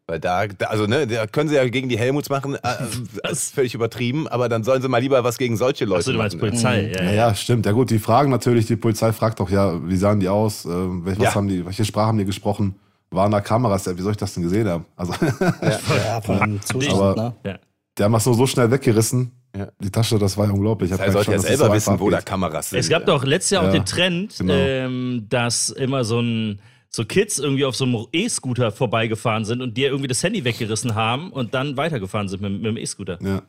Weil 0.10 0.22
da, 0.22 0.48
da 0.48 0.68
also 0.68 0.86
ne, 0.88 1.06
da 1.06 1.28
können 1.28 1.50
sie 1.50 1.56
ja 1.56 1.68
gegen 1.68 1.90
die 1.90 1.98
Helmuts 2.00 2.30
machen, 2.30 2.56
äh, 2.56 2.60
das 3.24 3.32
ist 3.34 3.56
völlig 3.56 3.74
übertrieben, 3.74 4.30
aber 4.30 4.48
dann 4.48 4.64
sollen 4.64 4.82
sie 4.82 4.88
mal 4.88 5.00
lieber 5.02 5.26
was 5.26 5.38
gegen 5.38 5.58
solche 5.58 5.84
Leute 5.84 6.00
Achso, 6.00 6.12
du 6.14 6.18
meinst 6.20 6.38
machen. 6.38 6.48
Polizei. 6.52 6.84
Mhm. 6.84 6.94
Ja, 6.94 7.04
Ja, 7.04 7.12
ja, 7.12 7.36
stimmt. 7.36 7.66
Ja 7.66 7.74
gut, 7.74 7.90
die 7.90 8.00
fragen 8.00 8.32
natürlich, 8.32 8.66
die 8.68 8.78
Polizei 8.78 9.12
fragt 9.12 9.42
doch, 9.42 9.50
ja, 9.50 9.86
wie 9.86 9.98
sahen 9.98 10.22
die 10.22 10.30
aus? 10.30 10.64
Äh, 10.64 10.70
welche, 10.70 11.20
was 11.20 11.26
Ja. 11.26 11.36
haben 11.36 11.50
die, 11.50 11.66
welche 11.66 11.84
Sprache 11.84 12.08
haben 12.08 12.18
die 12.18 12.24
gesprochen? 12.24 12.76
Waren 13.12 13.32
da 13.32 13.42
Kameras? 13.42 13.86
Ja, 13.86 13.98
wie 13.98 14.02
soll 14.02 14.12
ich 14.12 14.18
das 14.18 14.34
denn 14.34 14.44
gesehen 14.44 14.68
haben? 14.68 14.86
Also, 14.96 15.14
Ja, 15.62 16.22
von 16.22 16.40
dem 16.40 16.62
Zustand, 16.62 17.00
Aber- 17.02 17.16
ne? 17.16 17.36
Ja. 17.46 17.60
die 17.98 18.04
haben 18.04 18.12
das 18.14 18.24
so, 18.26 18.34
so 18.34 18.46
schnell 18.48 18.70
weggerissen. 18.72 19.32
Ja. 19.56 19.70
Die 19.80 19.90
Tasche, 19.90 20.20
das 20.20 20.38
war 20.38 20.46
ja 20.48 20.52
unglaublich. 20.52 20.92
Ich 20.92 21.00
Er 21.00 21.12
sollte 21.12 21.32
ja 21.32 21.40
selber 21.40 21.68
das 21.70 21.76
wissen, 21.76 22.00
wo 22.00 22.10
da 22.10 22.22
Kameras 22.22 22.70
sind. 22.70 22.80
Es 22.80 22.90
gab 22.90 23.06
doch 23.06 23.24
letztes 23.24 23.52
Jahr 23.52 23.64
auch 23.64 23.68
Ja, 23.68 23.72
den 23.74 23.86
Trend, 23.86 24.36
genau. 24.38 24.54
ähm, 24.54 25.26
dass 25.30 25.70
immer 25.70 26.04
so 26.04 26.20
ein 26.20 26.60
so 26.90 27.06
Kids 27.06 27.40
irgendwie 27.40 27.66
auf 27.66 27.76
so 27.76 27.86
einem 27.86 28.06
E-Scooter 28.12 28.72
vorbeigefahren 28.72 29.46
sind 29.46 29.62
und 29.62 29.76
dir 29.78 29.88
irgendwie 29.90 30.08
das 30.08 30.22
Handy 30.24 30.44
weggerissen 30.44 30.96
haben 30.96 31.32
und 31.32 31.54
dann 31.54 31.76
weitergefahren 31.78 32.28
sind 32.28 32.42
mit, 32.42 32.52
mit 32.54 32.66
dem 32.66 32.78
E-Scooter. 32.78 33.18
Ja, 33.22 33.42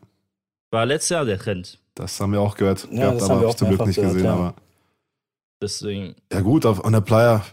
War 0.70 0.86
letztes 0.86 1.10
Jahr 1.10 1.24
der 1.24 1.38
Trend. 1.38 1.78
das 1.94 2.18
haben 2.20 2.32
wir 2.32 2.40
auch 2.40 2.56
gehört. 2.56 2.88
Ja, 2.90 3.10
gehabt, 3.12 3.20
das 3.20 3.24
aber 3.24 3.34
haben 3.34 3.40
wir 3.42 3.48
hab 3.48 3.54
ich 3.54 3.54
auch 3.54 3.54
zum 3.58 3.68
Glück 3.68 3.86
nicht 3.86 3.96
gehört, 3.96 4.12
gesehen. 4.14 4.26
ja. 4.26 4.34
Aber 4.34 4.54
Deswegen. 5.60 6.14
ja 6.32 6.40
gut, 6.40 6.64
auf, 6.66 6.84
an 6.84 6.92
der 6.92 7.00
Playa 7.00 7.44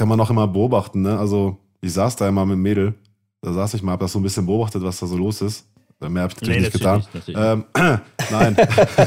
kann 0.00 0.08
man 0.08 0.18
auch 0.18 0.30
immer 0.30 0.48
beobachten. 0.48 1.02
Ne? 1.02 1.18
Also 1.18 1.58
ich 1.82 1.92
saß 1.92 2.16
da 2.16 2.26
immer 2.26 2.46
mit 2.46 2.54
dem 2.54 2.62
Mädel. 2.62 2.94
Da 3.42 3.52
saß 3.52 3.74
ich 3.74 3.82
mal, 3.82 3.92
hab 3.92 4.00
das 4.00 4.12
so 4.12 4.18
ein 4.18 4.22
bisschen 4.22 4.46
beobachtet, 4.46 4.82
was 4.82 4.98
da 4.98 5.06
so 5.06 5.14
los 5.18 5.42
ist. 5.42 5.66
Mehr 6.00 6.22
habe 6.22 6.32
ich 6.32 6.40
natürlich 6.40 6.56
Nee, 6.56 6.60
nicht 6.62 6.72
getan. 6.72 7.04
natürlich 7.12 7.26
nicht, 7.28 7.36
Ähm, 7.38 7.64
nein. 8.30 8.56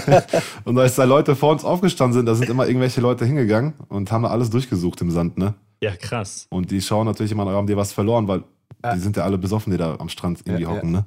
und 0.65 0.77
als 0.77 0.93
da 0.95 1.03
Leute 1.05 1.35
vor 1.35 1.51
uns 1.51 1.63
aufgestanden 1.65 2.13
sind, 2.13 2.27
da 2.27 2.35
sind 2.35 2.47
immer 2.47 2.67
irgendwelche 2.67 3.01
Leute 3.01 3.25
hingegangen 3.25 3.73
und 3.89 4.11
haben 4.11 4.21
da 4.21 4.29
alles 4.29 4.51
durchgesucht 4.51 5.01
im 5.01 5.09
Sand, 5.09 5.35
ne? 5.39 5.55
Ja, 5.81 5.95
krass. 5.95 6.45
Und 6.51 6.69
die 6.69 6.79
schauen 6.79 7.07
natürlich 7.07 7.31
immer, 7.31 7.47
haben 7.51 7.65
die 7.65 7.75
was 7.75 7.91
verloren, 7.91 8.27
weil 8.27 8.43
die 8.95 8.99
sind 8.99 9.17
ja 9.17 9.23
alle 9.23 9.39
besoffen, 9.39 9.71
die 9.71 9.77
da 9.79 9.95
am 9.97 10.09
Strand 10.09 10.41
irgendwie 10.45 10.63
Ja, 10.63 10.69
ja. 10.69 10.75
hocken, 10.75 10.91
ne? 10.91 11.05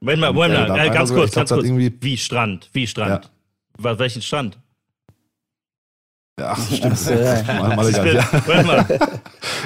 Moment 0.00 0.20
mal, 0.20 0.32
Moment 0.32 0.54
äh, 0.54 0.68
mal, 0.68 0.78
äh, 0.86 0.90
ganz 0.90 1.12
kurz, 1.14 1.32
ganz 1.32 1.50
kurz. 1.50 1.64
irgendwie- 1.64 1.92
Wie 2.00 2.16
Strand? 2.16 2.68
Wie 2.72 2.86
Strand? 2.88 3.30
Wa- 3.78 3.96
Welchen 4.00 4.22
Strand? 4.22 4.58
Ja, 6.42 6.56
ach, 6.56 6.72
stimmt. 6.76 6.98
so, 6.98 7.12
ja. 7.12 7.42
mal, 7.46 7.76
mal 7.76 7.88
egal. 7.88 8.14
Ja. 8.16 8.24
Moment 8.46 8.66
mal, 8.66 8.98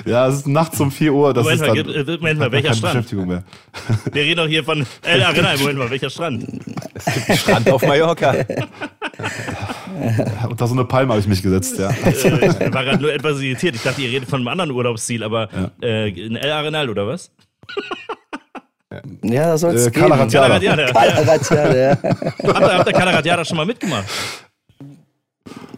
ja, 0.04 0.28
es 0.28 0.34
ist 0.36 0.46
nachts 0.46 0.78
um 0.78 0.90
4 0.90 1.10
Uhr, 1.12 1.32
das 1.32 1.42
Moment 1.44 1.62
ist 1.62 1.66
mal, 1.68 1.74
dann 1.76 1.86
gib- 1.86 2.08
äh, 2.08 2.16
Moment 2.18 2.38
mal, 2.38 2.52
welcher 2.52 2.74
Strand? 2.74 2.94
Beschäftigung 2.94 3.26
mehr. 3.28 3.42
Wir 4.12 4.22
reden 4.22 4.36
doch 4.36 4.46
hier 4.46 4.62
von 4.62 4.86
El 5.02 5.22
Arenal. 5.22 5.56
Moment 5.56 5.78
mal, 5.78 5.90
welcher 5.90 6.10
Strand? 6.10 6.46
Strand 7.34 7.70
auf 7.70 7.80
Mallorca. 7.86 8.34
Unter 10.48 10.66
so 10.66 10.74
eine 10.74 10.84
Palme 10.84 11.12
habe 11.12 11.20
ich 11.20 11.26
mich 11.28 11.42
gesetzt, 11.42 11.78
ja. 11.78 11.88
äh, 11.90 12.10
ich 12.10 12.24
war 12.74 12.84
gerade 12.84 12.98
nur 13.00 13.12
etwas 13.12 13.40
irritiert. 13.40 13.74
Ich 13.74 13.82
dachte, 13.82 14.02
ihr 14.02 14.10
redet 14.10 14.28
von 14.28 14.40
einem 14.40 14.48
anderen 14.48 14.70
Urlaubsziel, 14.72 15.22
aber 15.24 15.48
äh, 15.82 16.10
in 16.10 16.36
El 16.36 16.52
Arenal 16.52 16.90
oder 16.90 17.06
was? 17.06 17.30
Ja, 19.22 19.48
das 19.48 19.62
soll 19.62 19.74
es 19.74 19.86
Äh, 19.86 19.90
geben. 19.90 20.08
Cala 20.08 20.16
Ratjada. 20.22 20.58
Calaratiada. 20.92 21.74
Ja. 21.74 21.90
Ja. 21.90 22.54
Habt 22.78 22.86
ihr 22.86 22.92
Calaratiada 22.92 23.44
schon 23.44 23.56
mal 23.56 23.66
mitgemacht? 23.66 24.04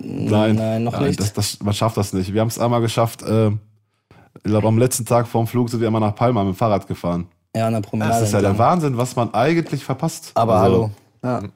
Nein, 0.01 0.57
Nein, 0.57 0.85
noch 0.85 0.99
nicht. 1.01 1.21
Das, 1.21 1.33
das, 1.33 1.63
man 1.63 1.75
schafft 1.75 1.97
das 1.97 2.13
nicht. 2.13 2.33
Wir 2.33 2.41
haben 2.41 2.49
es 2.49 2.59
einmal 2.59 2.81
geschafft, 2.81 3.23
äh, 3.23 3.49
ich 3.49 4.45
glaube, 4.45 4.69
am 4.69 4.79
letzten 4.79 5.05
Tag 5.05 5.27
vorm 5.27 5.47
Flug 5.47 5.69
sind 5.69 5.81
wir 5.81 5.89
immer 5.89 6.01
nach 6.01 6.15
Palma 6.15 6.45
mit 6.45 6.55
dem 6.55 6.57
Fahrrad 6.57 6.87
gefahren. 6.87 7.27
Ja, 7.57 7.67
an 7.67 7.73
der 7.73 7.81
Promenade. 7.81 8.13
Das 8.13 8.23
ist 8.23 8.33
ja 8.33 8.41
der. 8.41 8.57
Wahnsinn, 8.57 8.97
was 8.97 9.17
man 9.17 9.35
eigentlich 9.35 9.85
verpasst. 9.85 10.31
Aber 10.35 10.55
Also, 10.55 10.65
hallo. 10.65 10.91
Ja, 11.25 11.49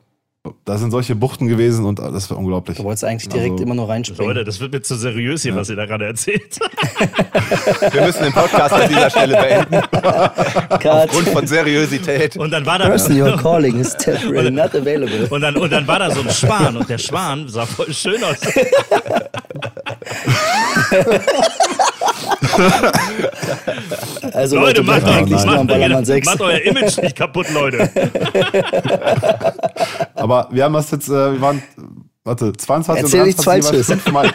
Da 0.64 0.76
sind 0.76 0.90
solche 0.90 1.14
Buchten 1.14 1.46
gewesen 1.46 1.84
und 1.84 2.00
das 2.00 2.28
war 2.28 2.36
unglaublich. 2.36 2.76
du 2.76 2.82
wolltest 2.82 3.04
eigentlich 3.04 3.28
direkt 3.28 3.52
Also- 3.52 3.62
immer 3.62 3.76
nur 3.76 3.88
reinspringen. 3.88 4.26
Leute, 4.34 4.44
das 4.44 4.58
wird 4.58 4.72
mir 4.72 4.82
zu 4.82 4.96
seriös 4.96 5.42
hier, 5.42 5.54
was 5.54 5.70
ihr 5.70 5.76
da 5.76 5.86
gerade 5.86 6.06
erzählt. 6.06 6.58
Wir 7.92 8.02
müssen 8.02 8.24
den 8.24 8.32
Podcast 8.32 8.72
an 8.74 8.88
dieser 8.88 9.08
Stelle 9.10 9.36
beenden. 9.36 9.76
Aufgrund 10.88 11.28
von 11.28 11.46
Seriosität. 11.46 12.36
Und 12.36 12.50
dann 12.50 12.66
war 12.66 12.80
da. 12.80 12.86
Person 12.88 13.14
you're 13.22 13.36
calling 13.40 13.78
is 13.78 13.94
temporarily 13.94 14.50
not 14.50 14.74
available. 14.74 15.28
Und 15.30 15.42
dann, 15.42 15.56
und 15.56 15.70
dann 15.70 15.86
war 15.86 16.00
da 16.00 16.10
so 16.10 16.22
ein 16.22 16.30
Schwan 16.30 16.76
und 16.76 16.88
der 16.90 16.98
Schwan 16.98 17.48
sah 17.48 17.64
voll 17.64 17.92
schön 17.94 18.22
aus. 18.24 18.38
Also 24.32 24.58
Leute, 24.58 24.82
macht, 24.82 25.04
bleibt 25.04 25.08
euch, 25.08 25.16
eigentlich 25.16 25.44
macht, 25.46 25.68
macht, 25.68 26.06
6. 26.06 26.26
macht 26.26 26.40
euer 26.40 26.60
Image 26.62 26.98
nicht 26.98 27.16
kaputt, 27.16 27.46
Leute. 27.52 27.88
Aber 30.14 30.48
wir 30.50 30.64
haben 30.64 30.74
das 30.74 30.90
jetzt, 30.90 31.08
äh, 31.08 31.32
wir 31.32 31.40
waren, 31.40 31.62
warte, 32.24 32.52
22 32.52 33.04
Erzähl 33.04 33.20
und 33.20 33.26
nichts 33.26 33.42
23 33.42 33.72
jeweils 33.72 33.86
Falsches. 33.86 34.02
fünfmal. 34.02 34.32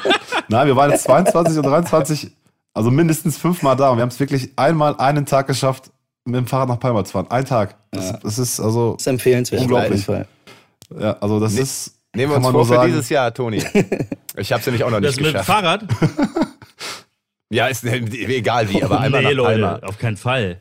Nein, 0.50 0.68
wir 0.68 0.76
waren 0.76 0.92
jetzt 0.92 1.04
22 1.04 1.58
und 1.58 1.64
23, 1.66 2.32
also 2.74 2.92
mindestens 2.92 3.38
fünfmal 3.38 3.76
da 3.76 3.90
und 3.90 3.98
wir 3.98 4.02
haben 4.04 4.10
es 4.10 4.20
wirklich 4.20 4.52
einmal 4.56 4.96
einen 4.98 5.26
Tag 5.26 5.48
geschafft, 5.48 5.92
mit 6.26 6.36
dem 6.36 6.48
Fahrrad 6.48 6.70
nach 6.70 6.80
Palma 6.80 7.04
zu 7.06 7.14
fahren. 7.14 7.28
Ein 7.30 7.46
Tag. 7.46 7.76
Das, 7.92 8.20
das 8.20 8.40
ist 8.40 8.60
also, 8.60 8.94
Das 8.94 9.04
ist 9.04 9.08
empfehlenswert. 9.08 9.62
Unglaublich. 9.62 10.08
Auf 10.08 10.16
jeden 10.16 10.26
Fall. 10.90 11.02
ja, 11.02 11.18
also 11.22 11.40
das 11.40 11.54
Ne- 11.54 11.62
ist. 11.62 11.94
Nehmen 12.16 12.32
wir 12.32 12.38
uns 12.38 12.48
vor 12.48 12.66
für 12.66 12.88
dieses 12.88 13.10
Jahr, 13.10 13.32
Toni. 13.34 13.64
Ich 14.38 14.52
habe 14.52 14.60
es 14.60 14.66
nämlich 14.66 14.84
auch 14.84 14.90
noch 14.90 15.00
Das 15.02 15.18
nicht 15.18 15.22
mit 15.22 15.28
dem 15.36 15.40
geschafft. 15.40 15.48
Fahrrad? 15.48 15.84
Ja, 17.50 17.68
ist 17.68 17.84
egal 17.86 18.70
wie, 18.70 18.84
aber 18.84 19.00
einmal 19.00 19.22
nee, 19.22 19.30
nach 19.30 19.36
Leute, 19.36 19.62
Palma. 19.62 19.88
auf 19.88 19.98
keinen 19.98 20.18
Fall. 20.18 20.60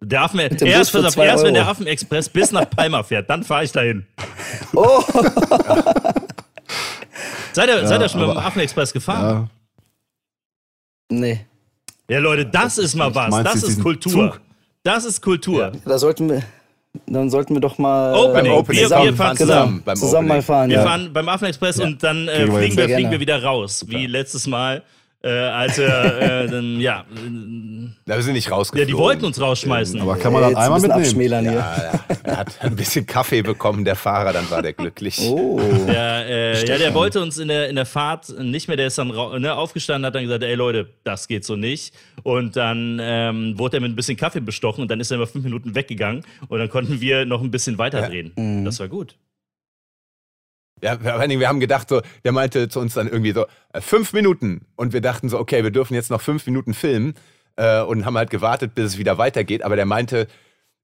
Der 0.00 0.22
Affen, 0.22 0.38
erst, 0.38 0.96
auf, 0.96 1.16
erst 1.16 1.44
wenn 1.44 1.54
der. 1.54 1.66
Affenexpress 1.66 2.28
bis 2.28 2.52
nach 2.52 2.70
Palma 2.70 3.02
fährt, 3.02 3.28
dann 3.28 3.42
fahre 3.42 3.64
ich 3.64 3.72
dahin. 3.72 4.06
Oh, 4.72 5.02
Seid 7.52 7.68
ihr, 7.68 7.86
seid 7.88 8.00
ihr 8.00 8.08
schon 8.08 8.20
mit 8.20 8.28
dem 8.28 8.36
aber- 8.36 8.46
Affenexpress 8.46 8.92
gefahren? 8.92 9.50
Ja, 11.10 11.16
nee. 11.18 11.40
Ja. 12.08 12.18
Leute, 12.20 12.46
das 12.46 12.78
ist 12.78 12.94
mal 12.94 13.12
was. 13.14 13.42
Das 13.42 13.64
ist 13.64 13.82
Kultur. 13.82 14.32
Zug? 14.32 14.40
Das 14.84 15.04
ist 15.04 15.20
Kultur. 15.20 15.72
Da 15.84 15.98
sollten 15.98 16.30
wir, 16.30 16.42
dann 17.06 17.28
sollten 17.30 17.54
wir 17.54 17.60
doch 17.60 17.76
mal 17.78 18.14
Opening. 18.14 18.52
äh, 18.52 18.54
Opening. 18.54 18.80
Wir, 18.80 18.84
zusammen, 18.84 19.04
wir 19.06 19.14
fahren 19.14 19.36
genau, 19.36 19.52
zusammen. 19.52 19.82
beim 19.84 19.96
zusammen 19.96 20.28
mal 20.28 20.42
fahren. 20.42 20.70
Wir 20.70 20.76
ja. 20.76 20.84
fahren 20.84 21.10
beim 21.12 21.28
Affenexpress 21.28 21.80
und 21.80 22.00
dann 22.02 22.28
äh, 22.28 22.46
fliegen, 22.46 22.76
wir, 22.76 22.84
fliegen 22.88 23.10
wir 23.10 23.20
wieder 23.20 23.42
raus. 23.42 23.84
Wie 23.88 24.06
letztes 24.06 24.46
Mal, 24.46 24.82
äh, 25.22 25.28
als 25.30 25.78
wir, 25.78 25.86
äh, 25.86 26.46
dann, 26.48 26.80
ja, 26.80 27.04
Da 28.06 28.14
wir 28.16 28.22
sind 28.22 28.34
nicht 28.34 28.48
ja, 28.48 28.54
rausgeflogen. 28.54 28.86
die 28.88 28.96
wollten 28.96 29.24
uns 29.24 29.40
rausschmeißen. 29.40 30.00
aber 30.00 30.16
kann 30.16 30.32
man 30.32 30.42
das 30.42 30.50
jetzt 30.50 30.58
einmal 30.58 30.78
ein 30.78 30.82
mitnehmen? 30.82 31.04
abschmälern 31.04 31.44
hier. 31.48 31.58
Ja, 31.58 32.04
er 32.22 32.36
hat 32.36 32.60
ein 32.60 32.76
bisschen 32.76 33.04
Kaffee 33.04 33.42
bekommen, 33.42 33.84
der 33.84 33.96
Fahrer, 33.96 34.32
dann 34.32 34.48
war 34.50 34.62
der 34.62 34.74
glücklich. 34.74 35.18
Oh. 35.22 35.60
Der, 35.88 36.26
äh, 36.28 36.66
ja, 36.66 36.78
der 36.78 36.94
wollte 36.94 37.20
uns 37.20 37.36
in 37.38 37.48
der, 37.48 37.68
in 37.68 37.74
der 37.76 37.86
Fahrt 37.86 38.28
nicht 38.38 38.68
mehr, 38.68 38.76
der 38.76 38.86
ist 38.86 38.98
dann 38.98 39.08
ne, 39.08 39.54
aufgestanden, 39.54 40.06
hat 40.06 40.14
dann 40.14 40.22
gesagt, 40.22 40.44
ey 40.44 40.54
Leute, 40.54 40.88
das 41.04 41.26
geht 41.26 41.44
so 41.44 41.56
nicht. 41.56 41.94
Und 42.22 42.54
dann 42.56 42.98
ähm, 43.02 43.58
wurde 43.58 43.78
er 43.78 43.80
mit 43.80 43.92
ein 43.92 43.96
bisschen 43.96 44.16
Kaffee 44.16 44.40
bestochen 44.40 44.82
und 44.82 44.90
dann 44.90 45.00
ist 45.00 45.10
er 45.10 45.16
immer 45.16 45.26
fünf 45.26 45.44
Minuten 45.44 45.74
weggegangen 45.74 46.24
und 46.48 46.58
dann 46.58 46.68
konnten 46.68 47.00
wir 47.00 47.24
noch 47.24 47.42
ein 47.42 47.50
bisschen 47.50 47.76
weiterdrehen. 47.78 48.32
Mhm. 48.36 48.64
Das 48.64 48.78
war 48.78 48.86
gut. 48.88 49.16
Ja, 50.82 50.98
vor 50.98 51.12
allen 51.14 51.28
Dingen, 51.28 51.40
wir 51.40 51.48
haben 51.48 51.60
gedacht, 51.60 51.88
so, 51.88 52.00
der 52.24 52.32
meinte 52.32 52.68
zu 52.68 52.80
uns 52.80 52.94
dann 52.94 53.08
irgendwie 53.08 53.32
so, 53.32 53.46
äh, 53.72 53.80
fünf 53.80 54.12
Minuten. 54.12 54.66
Und 54.76 54.92
wir 54.92 55.00
dachten 55.00 55.28
so, 55.28 55.38
okay, 55.38 55.62
wir 55.62 55.70
dürfen 55.70 55.94
jetzt 55.94 56.10
noch 56.10 56.20
fünf 56.20 56.46
Minuten 56.46 56.74
filmen. 56.74 57.14
Äh, 57.56 57.82
und 57.82 58.04
haben 58.04 58.16
halt 58.16 58.30
gewartet, 58.30 58.74
bis 58.74 58.84
es 58.84 58.98
wieder 58.98 59.18
weitergeht. 59.18 59.62
Aber 59.62 59.74
der 59.74 59.84
meinte, 59.84 60.28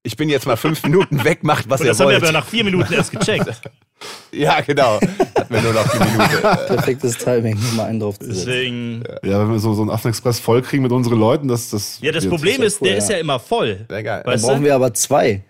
ich 0.03 0.17
bin 0.17 0.29
jetzt 0.29 0.47
mal 0.47 0.57
fünf 0.57 0.83
Minuten 0.85 1.25
weg, 1.25 1.43
macht 1.43 1.69
was 1.71 1.81
Und 1.81 1.87
ihr 1.87 1.91
das 1.93 2.01
haben 2.01 2.09
wir 2.09 2.15
wollt. 2.15 2.25
aber 2.25 2.33
nach 2.33 2.47
vier 2.47 2.65
Minuten 2.65 2.93
erst 2.93 3.11
gecheckt. 3.13 3.47
ja, 4.33 4.61
genau. 4.61 5.01
Hatten 5.01 5.55
wir 5.55 5.63
nur 5.63 5.73
noch 5.73 5.89
die 5.89 5.99
Minute. 5.99 6.41
Perfektes 6.67 7.17
Timing, 7.19 7.57
um 7.57 7.77
mal 7.77 7.85
einen 7.87 8.01
drauf 8.01 8.19
zu. 8.19 8.29
Deswegen. 8.29 9.03
Ja, 9.23 9.41
wenn 9.41 9.53
wir 9.53 9.59
so, 9.59 9.75
so 9.75 9.83
einen 9.83 9.91
Affenexpress 9.91 10.41
vollkriegen 10.41 10.83
mit 10.83 10.93
unseren 10.93 11.19
Leuten, 11.19 11.49
das. 11.49 11.71
das 11.71 11.99
Ja, 12.01 12.13
das 12.13 12.29
Problem 12.29 12.61
ja 12.61 12.67
ist, 12.67 12.81
cool, 12.81 12.89
der 12.89 12.97
ja. 12.97 13.03
ist 13.03 13.11
ja 13.11 13.17
immer 13.19 13.39
voll. 13.39 13.87
Sehr 13.89 14.03
geil. 14.03 14.23
Dann 14.27 14.41
brauchen 14.41 14.61
du? 14.61 14.65
wir 14.67 14.75
aber 14.75 14.93
zwei. 14.95 15.43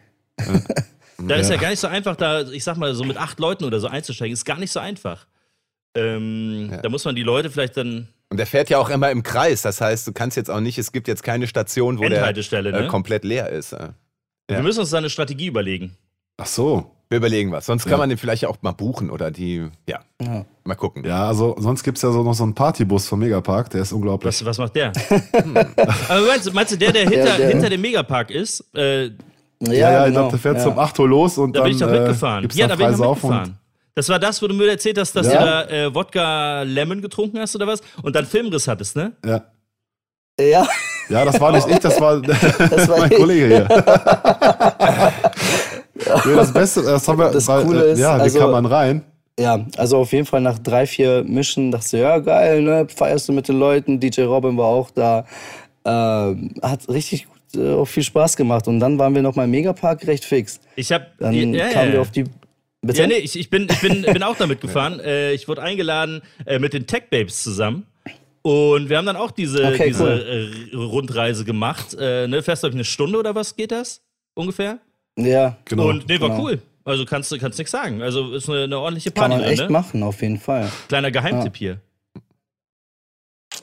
Da 1.29 1.37
ist 1.37 1.51
ja 1.51 1.57
gar 1.57 1.71
nicht 1.71 1.81
so 1.81 1.87
einfach, 1.87 2.17
da, 2.17 2.43
ich 2.43 2.65
sag 2.65 2.77
mal, 2.77 2.95
so 2.95 3.05
mit 3.05 3.17
acht 3.17 3.39
Leuten 3.41 3.65
oder 3.65 3.81
so 3.81 3.87
einzusteigen, 3.89 4.33
ist 4.33 4.45
gar 4.45 4.59
nicht 4.59 4.73
so 4.73 4.81
einfach. 4.81 5.27
Ähm, 5.97 6.69
Ja. 6.73 6.79
Da 6.83 6.89
muss 6.89 7.05
man 7.05 7.15
die 7.15 7.23
Leute 7.23 7.51
vielleicht 7.51 7.77
dann. 7.77 8.09
Und 8.31 8.39
der 8.39 8.47
fährt 8.47 8.69
ja 8.71 8.79
auch 8.79 8.91
immer 8.91 9.11
im 9.11 9.23
Kreis. 9.23 9.63
Das 9.63 9.81
heißt, 9.81 10.07
du 10.07 10.13
kannst 10.13 10.37
jetzt 10.37 10.51
auch 10.51 10.61
nicht, 10.61 10.79
es 10.79 10.91
gibt 10.93 11.07
jetzt 11.09 11.23
keine 11.23 11.47
Station, 11.47 11.99
wo 11.99 12.09
der 12.09 12.27
äh, 12.27 12.63
ne? 12.73 12.89
komplett 12.89 13.25
leer 13.25 13.49
ist. 13.51 13.73
äh. 13.73 13.91
Ja. 14.51 14.57
Wir 14.57 14.63
müssen 14.63 14.81
uns 14.81 14.91
da 14.91 14.99
eine 14.99 15.09
Strategie 15.11 15.47
überlegen. 15.47 15.97
Ach 16.37 16.47
so. 16.47 16.91
Wir 17.11 17.19
überlegen 17.19 17.53
was. 17.53 17.67
Sonst 17.67 17.85
kann 17.85 17.93
Ja. 17.93 17.97
man 17.99 18.09
den 18.09 18.19
vielleicht 18.19 18.45
auch 18.47 18.57
mal 18.63 18.73
buchen 18.73 19.11
oder 19.11 19.31
die, 19.31 19.69
ja, 19.89 20.01
Ja. 20.21 20.45
mal 20.65 20.75
gucken. 20.75 21.05
Ja, 21.05 21.29
also 21.29 21.55
sonst 21.59 21.85
gibt 21.85 21.99
es 21.99 22.03
ja 22.03 22.11
so 22.11 22.23
noch 22.25 22.35
so 22.35 22.43
einen 22.43 22.55
Partybus 22.55 23.07
vom 23.07 23.21
Megapark, 23.21 23.71
der 23.71 23.83
ist 23.83 23.93
unglaublich. 23.93 24.27
Was, 24.41 24.45
was 24.45 24.59
macht 24.59 24.75
der? 24.75 24.91
Aber 26.09 26.27
meinst, 26.27 26.47
du- 26.47 26.53
meinst 26.53 26.73
du, 26.73 26.77
der, 26.79 26.93
der 26.93 27.03
hinter, 27.09 27.37
der- 27.37 27.49
hinter 27.51 27.69
dem 27.71 27.81
Megapark 27.83 28.31
ist, 28.31 28.65
äh, 28.75 29.11
Ja, 29.61 29.73
ja, 29.73 29.79
ja, 29.93 29.99
ich 30.01 30.05
genau. 30.07 30.21
glaube, 30.21 30.31
der 30.33 30.39
fährt 30.41 30.57
ja. 30.59 30.63
zum 30.65 30.79
8 30.79 30.99
Uhr 30.99 31.09
los 31.09 31.39
und 31.39 31.55
da 31.55 31.61
dann 31.61 31.69
bin 31.69 31.73
ich 31.77 31.83
doch 31.83 31.89
äh, 31.89 31.99
mitgefahren. 32.01 32.43
gibt's 32.43 32.57
ja, 32.57 32.67
da 32.67 32.77
bin 32.77 32.91
ich 32.91 32.97
Saufen 32.97 33.29
mitgefahren. 33.31 33.59
Das 33.95 34.09
war 34.09 34.19
das, 34.19 34.43
wo 34.43 34.49
du 34.49 34.55
mir 34.55 34.69
erzählt 34.69 34.99
hast, 34.99 35.15
dass 35.15 35.27
Ja. 35.33 35.39
du 35.39 35.45
da 35.47 35.65
äh, 35.69 35.95
Wodka 35.95 36.63
Lemon 36.63 37.01
getrunken 37.01 37.39
hast 37.39 37.55
oder 37.55 37.67
was? 37.67 37.81
Und 38.03 38.15
dann 38.17 38.27
Filmriss 38.27 38.67
hattest, 38.67 38.97
ne? 38.97 39.13
Ja. 39.25 39.43
Ja, 40.41 40.67
ja, 41.11 41.25
das 41.25 41.41
war 41.41 41.53
nicht 41.53 41.69
ich, 41.69 41.79
das 41.79 42.01
war, 42.01 42.21
das 42.23 42.89
war 42.89 42.99
mein 42.99 43.13
ich. 43.13 43.17
Kollege 43.19 43.47
hier. 43.47 43.69
nee, 46.25 46.35
das 46.35 46.53
Beste, 46.53 46.83
das 46.83 47.07
haben 47.07 47.19
wir, 47.19 47.31
Das 47.31 47.47
weil, 47.49 47.65
Coole 47.65 47.87
äh, 47.89 47.93
ist, 47.93 47.99
ja, 48.01 48.17
wie 48.17 48.23
also- 48.23 48.39
kam 48.41 48.51
man 48.51 48.67
rein? 48.67 49.03
Ja, 49.39 49.59
also 49.77 49.99
auf 49.99 50.13
jeden 50.13 50.27
Fall 50.27 50.41
nach 50.41 50.61
drei, 50.61 50.87
vier 50.87 51.25
Mischen 51.25 51.73
dachte 51.73 51.97
ich, 51.97 52.03
ja 52.03 52.19
geil, 52.19 52.63
ne? 52.63 52.87
Feierst 52.95 53.29
du 53.29 53.33
mit 53.33 53.49
den 53.49 53.59
Leuten, 53.59 53.99
DJ 53.99 54.23
Robin 54.23 54.57
war 54.57 54.67
auch 54.67 54.91
da. 54.93 55.25
Ähm, 55.85 56.55
hat 56.63 56.89
richtig 56.89 57.27
gut, 57.27 57.34
äh, 57.57 57.75
auch 57.75 57.87
viel 57.87 58.03
Spaß 58.03 58.37
gemacht. 58.37 58.69
Und 58.69 58.81
dann 58.81 58.99
waren 58.99 59.15
wir 59.15 59.23
noch 59.23 59.37
mal 59.37 59.45
im 59.45 59.51
Megapark 59.51 60.07
recht 60.07 60.25
fix. 60.25 60.61
Ich 60.77 60.93
hab. 60.93 61.17
Dann 61.19 61.33
ja, 61.35 61.67
ja, 61.67 61.73
kamen 61.73 61.87
ja. 61.89 61.93
wir 61.95 62.01
auf 62.01 62.11
die. 62.11 62.25
Bitte? 62.83 63.01
Ja, 63.01 63.07
nee, 63.07 63.15
ich, 63.15 63.39
ich, 63.39 63.49
bin, 63.49 63.67
ich 63.71 63.81
bin, 63.81 64.03
bin 64.03 64.23
auch 64.23 64.37
damit 64.37 64.61
gefahren. 64.61 65.01
Äh, 65.05 65.33
ich 65.33 65.49
wurde 65.49 65.63
eingeladen 65.63 66.23
äh, 66.45 66.59
mit 66.59 66.73
den 66.75 66.87
Tech 66.87 67.05
Babes 67.11 67.43
zusammen. 67.43 67.87
Und 68.43 68.91
wir 68.91 68.99
haben 68.99 69.07
dann 69.07 69.17
auch 69.17 69.31
diese, 69.31 69.65
Okay, 69.67 69.89
diese 69.89 70.05
cool. 70.05 70.71
äh, 70.73 70.77
Rundreise 70.77 71.47
gemacht. 71.47 71.97
Äh, 71.99 72.29
ne, 72.29 72.43
fährst 72.43 72.63
du 72.63 72.69
eine 72.69 72.85
Stunde 72.85 73.19
oder 73.19 73.35
was 73.35 73.57
geht 73.57 73.73
das? 73.73 74.03
Ungefähr? 74.35 74.79
Ja, 75.19 75.57
Genau. 75.65 75.89
Und 75.89 76.09
nee, 76.09 76.21
war 76.21 76.29
genau. 76.29 76.43
cool. 76.43 76.63
Also 76.85 77.07
kannst 77.07 77.33
du 77.33 77.39
kannst 77.39 77.59
nichts 77.59 77.73
sagen. 77.73 78.03
Also 78.03 78.35
ist 78.35 78.49
eine, 78.49 78.65
eine 78.65 78.79
ordentliche 78.79 79.11
Kann 79.11 79.31
Party 79.31 79.43
man 79.43 79.53
echt 79.53 79.63
ne? 79.63 79.71
machen, 79.71 80.03
auf 80.03 80.21
jeden 80.21 80.39
Fall. 80.39 80.71
Kleiner 80.89 81.11
Geheimtipp 81.11 81.57
hier. 81.57 81.81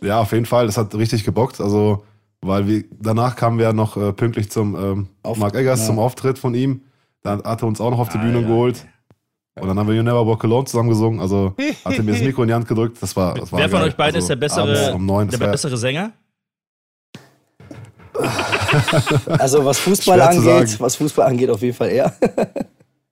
Ja, 0.02 0.20
auf 0.20 0.32
jeden 0.32 0.48
Fall. 0.48 0.66
Das 0.66 0.78
hat 0.78 0.96
richtig 0.96 1.24
gebockt. 1.24 1.62
Also, 1.62 2.04
weil 2.42 2.68
wir 2.68 2.84
danach 3.00 3.36
kamen 3.36 3.58
wir 3.58 3.66
ja 3.66 3.74
noch 3.74 3.98
äh, 3.98 4.14
pünktlich 4.14 4.50
zum 4.52 4.76
ähm, 4.76 5.08
Auf- 5.24 5.38
Mark 5.38 5.56
Eggers 5.56 5.82
ja. 5.82 5.86
zum 5.88 6.00
Auftritt 6.00 6.40
von 6.40 6.54
ihm. 6.56 6.82
Dann 7.24 7.44
hat 7.44 7.62
er 7.62 7.68
uns 7.68 7.80
auch 7.80 7.92
noch 7.92 8.00
auf 8.00 8.10
die 8.10 8.18
Ah, 8.18 8.22
Bühne 8.22 8.42
ja. 8.42 8.48
geholt. 8.48 8.86
Und 9.60 9.68
dann 9.68 9.78
haben 9.78 9.88
wir 9.88 9.94
You 9.96 10.02
Never 10.02 10.26
Walk 10.26 10.44
Alone 10.44 10.66
zusammen 10.66 10.90
gesungen. 10.90 11.20
Also 11.20 11.54
hat 11.86 11.94
er 11.98 12.04
mir 12.04 12.14
das 12.14 12.22
Mikro 12.22 12.42
in 12.44 12.48
die 12.48 12.54
Hand 12.54 12.68
gedrückt. 12.68 12.98
Das 13.02 13.16
war, 13.16 13.34
das 13.36 13.52
war 13.52 13.60
Wer 13.60 13.70
von 13.70 13.80
geil. 13.80 13.90
euch 13.90 13.96
beiden 13.96 14.16
also, 14.16 14.26
ist 14.26 14.30
der 14.30 14.36
bessere, 14.38 14.94
um 14.96 15.06
neun, 15.06 15.28
das 15.28 15.38
der 15.38 15.46
war- 15.48 15.52
bessere 15.52 15.78
Sänger? 15.78 16.12
Also 19.28 19.64
was 19.66 19.80
Fußball 19.80 20.22
angeht, 20.22 20.80
was 20.80 20.96
Fußball 20.96 21.28
angeht, 21.28 21.50
auf 21.50 21.62
jeden 21.62 21.76
Fall 21.76 21.90
er. 21.90 22.16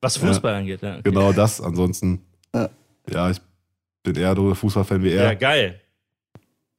Was 0.02 0.16
Fußball 0.16 0.54
angeht, 0.56 0.82
ja. 0.82 0.94
okay. 0.94 1.02
Genau 1.04 1.34
das. 1.34 1.60
Ansonsten, 1.60 2.22
Ja. 2.56 2.70
ja, 3.10 3.32
ich 3.32 3.42
bin 4.02 4.16
eher 4.16 4.34
so 4.34 4.56
Fußballfan 4.56 5.04
wie 5.04 5.10
Ja, 5.10 5.24
er. 5.24 5.36
geil. 5.36 5.82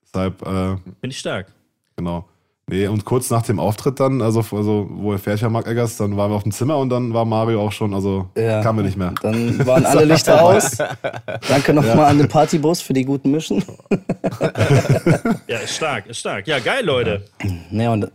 Deshalb, 0.03 0.41
äh, 0.41 0.47
Finde 0.79 0.95
ich 1.09 1.19
stark. 1.19 1.53
genau. 1.97 2.27
Nee, 2.71 2.87
und 2.87 3.05
kurz 3.05 3.31
nach 3.31 3.43
dem 3.43 3.59
Auftritt 3.59 3.99
dann, 4.01 4.23
also, 4.23 4.41
also 4.41 4.87
wo 4.91 5.13
er 5.13 5.19
fährt 5.19 5.41
ja 5.41 5.49
Mark 5.49 5.67
Eggers, 5.67 5.97
dann 5.97 6.17
waren 6.17 6.31
wir 6.31 6.37
auf 6.37 6.45
dem 6.45 6.53
Zimmer 6.53 6.79
und 6.79 6.89
dann 6.91 7.13
war 7.13 7.25
Mario 7.25 7.61
auch 7.63 7.73
schon, 7.73 7.93
also 7.95 8.29
Ja. 8.37 8.63
kamen 8.63 8.79
wir 8.79 8.85
nicht 8.85 8.97
mehr. 8.97 9.13
Dann 9.23 9.67
waren 9.67 9.85
alle 9.85 10.05
Lichter 10.05 10.41
aus. 10.45 10.79
Danke 11.49 11.75
nochmal 11.75 12.07
an 12.07 12.19
den 12.19 12.29
Partybus 12.29 12.81
für 12.81 12.93
die 12.93 13.05
guten 13.05 13.31
Mischen. 13.33 13.63
Ja, 15.49 15.59
ist 15.59 15.77
stark, 15.77 16.07
ist 16.07 16.19
stark. 16.21 16.47
Ja, 16.47 16.59
geil, 16.59 16.85
Leute. 16.85 17.25
Nee, 17.71 17.89
und 17.89 18.11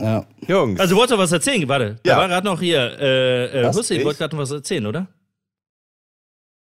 ja. 0.00 0.24
Jungs. 0.46 0.78
Also, 0.80 0.94
wolltest 0.96 1.14
du 1.14 1.18
was 1.18 1.32
erzählen? 1.32 1.68
Warte, 1.68 1.96
da 2.02 2.10
Ja. 2.12 2.16
war 2.18 2.28
gerade 2.28 2.46
noch 2.46 2.60
hier. 2.60 2.98
Äh, 3.00 3.62
äh? 3.62 3.72
Hussein 3.72 3.98
Ich? 3.98 4.04
wollte 4.04 4.18
gerade 4.18 4.36
noch 4.36 4.42
was 4.42 4.50
erzählen, 4.50 4.86
oder? 4.86 5.06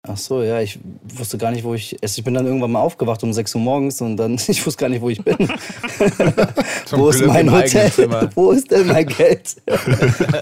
Ach 0.06 0.18
so, 0.18 0.42
ja, 0.42 0.60
ich 0.60 0.78
wusste 1.16 1.38
gar 1.38 1.50
nicht, 1.50 1.64
wo 1.64 1.72
ich. 1.74 1.96
also 2.02 2.18
Ich 2.18 2.24
bin 2.24 2.34
dann 2.34 2.44
irgendwann 2.44 2.72
mal 2.72 2.80
aufgewacht 2.80 3.22
um 3.22 3.32
6 3.32 3.54
Uhr 3.54 3.60
morgens 3.62 4.00
und 4.02 4.18
dann, 4.18 4.34
ich 4.48 4.64
wusste 4.66 4.80
gar 4.82 4.88
nicht, 4.90 5.00
wo 5.00 5.08
ich 5.08 5.22
bin. 5.22 5.36
Wo 6.90 7.08
ist 7.08 7.16
Glück 7.18 7.28
mein 7.28 7.48
im 7.48 7.54
eigenen 7.54 7.84
Hotel? 7.86 8.30
Wo 8.34 8.50
ist 8.52 8.70
denn 8.70 8.86
mein 8.86 9.06
Geld? 9.06 9.56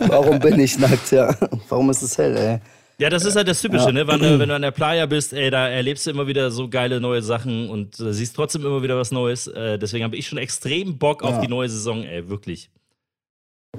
Warum 0.08 0.38
bin 0.40 0.58
ich 0.58 0.78
nackt, 0.78 1.12
ja? 1.12 1.34
Warum 1.68 1.88
ist 1.90 2.02
es 2.02 2.18
hell, 2.18 2.36
ey? 2.36 2.58
Ja, 2.98 3.08
das 3.08 3.24
ist 3.24 3.36
halt 3.36 3.48
das 3.48 3.60
Typische, 3.62 3.86
Ja. 3.86 3.92
ne? 3.92 4.06
Wenn, 4.06 4.18
du- 4.20 4.38
wenn 4.38 4.48
du 4.48 4.54
an 4.54 4.62
der 4.62 4.70
Playa 4.72 5.06
bist, 5.06 5.32
ey, 5.32 5.50
da 5.50 5.68
erlebst 5.68 6.06
du 6.06 6.10
immer 6.10 6.26
wieder 6.26 6.50
so 6.50 6.68
geile 6.68 7.00
neue 7.00 7.22
Sachen 7.22 7.70
und 7.70 7.98
äh, 8.00 8.12
siehst 8.12 8.36
trotzdem 8.36 8.66
immer 8.66 8.82
wieder 8.82 8.96
was 8.96 9.12
Neues. 9.12 9.46
Äh, 9.46 9.78
deswegen 9.78 10.04
habe 10.04 10.16
ich 10.16 10.26
schon 10.26 10.38
extrem 10.38 10.98
Bock 10.98 11.22
auf 11.22 11.36
Ja. 11.36 11.40
die 11.40 11.48
neue 11.48 11.68
Saison, 11.68 12.02
ey, 12.04 12.28
wirklich. 12.28 12.68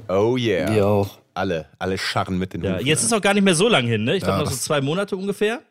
Oh 0.10 0.36
yeah. 0.38 0.74
Wir 0.74 0.88
auch. 0.88 1.20
Alle, 1.36 1.66
alle 1.80 1.98
scharren 1.98 2.38
mit 2.38 2.54
den 2.54 2.64
Ja, 2.64 2.76
Hufen. 2.76 2.86
jetzt 2.86 3.04
ist 3.04 3.14
auch 3.14 3.22
gar 3.22 3.34
nicht 3.34 3.44
mehr 3.44 3.56
so 3.56 3.68
lang 3.68 3.86
hin, 3.88 4.04
ne? 4.04 4.16
Ich 4.16 4.22
Ja, 4.24 4.30
glaube 4.30 4.44
noch 4.46 4.52
so 4.52 4.58
zwei 4.58 4.82
Monate 4.82 5.16
ungefähr. 5.18 5.62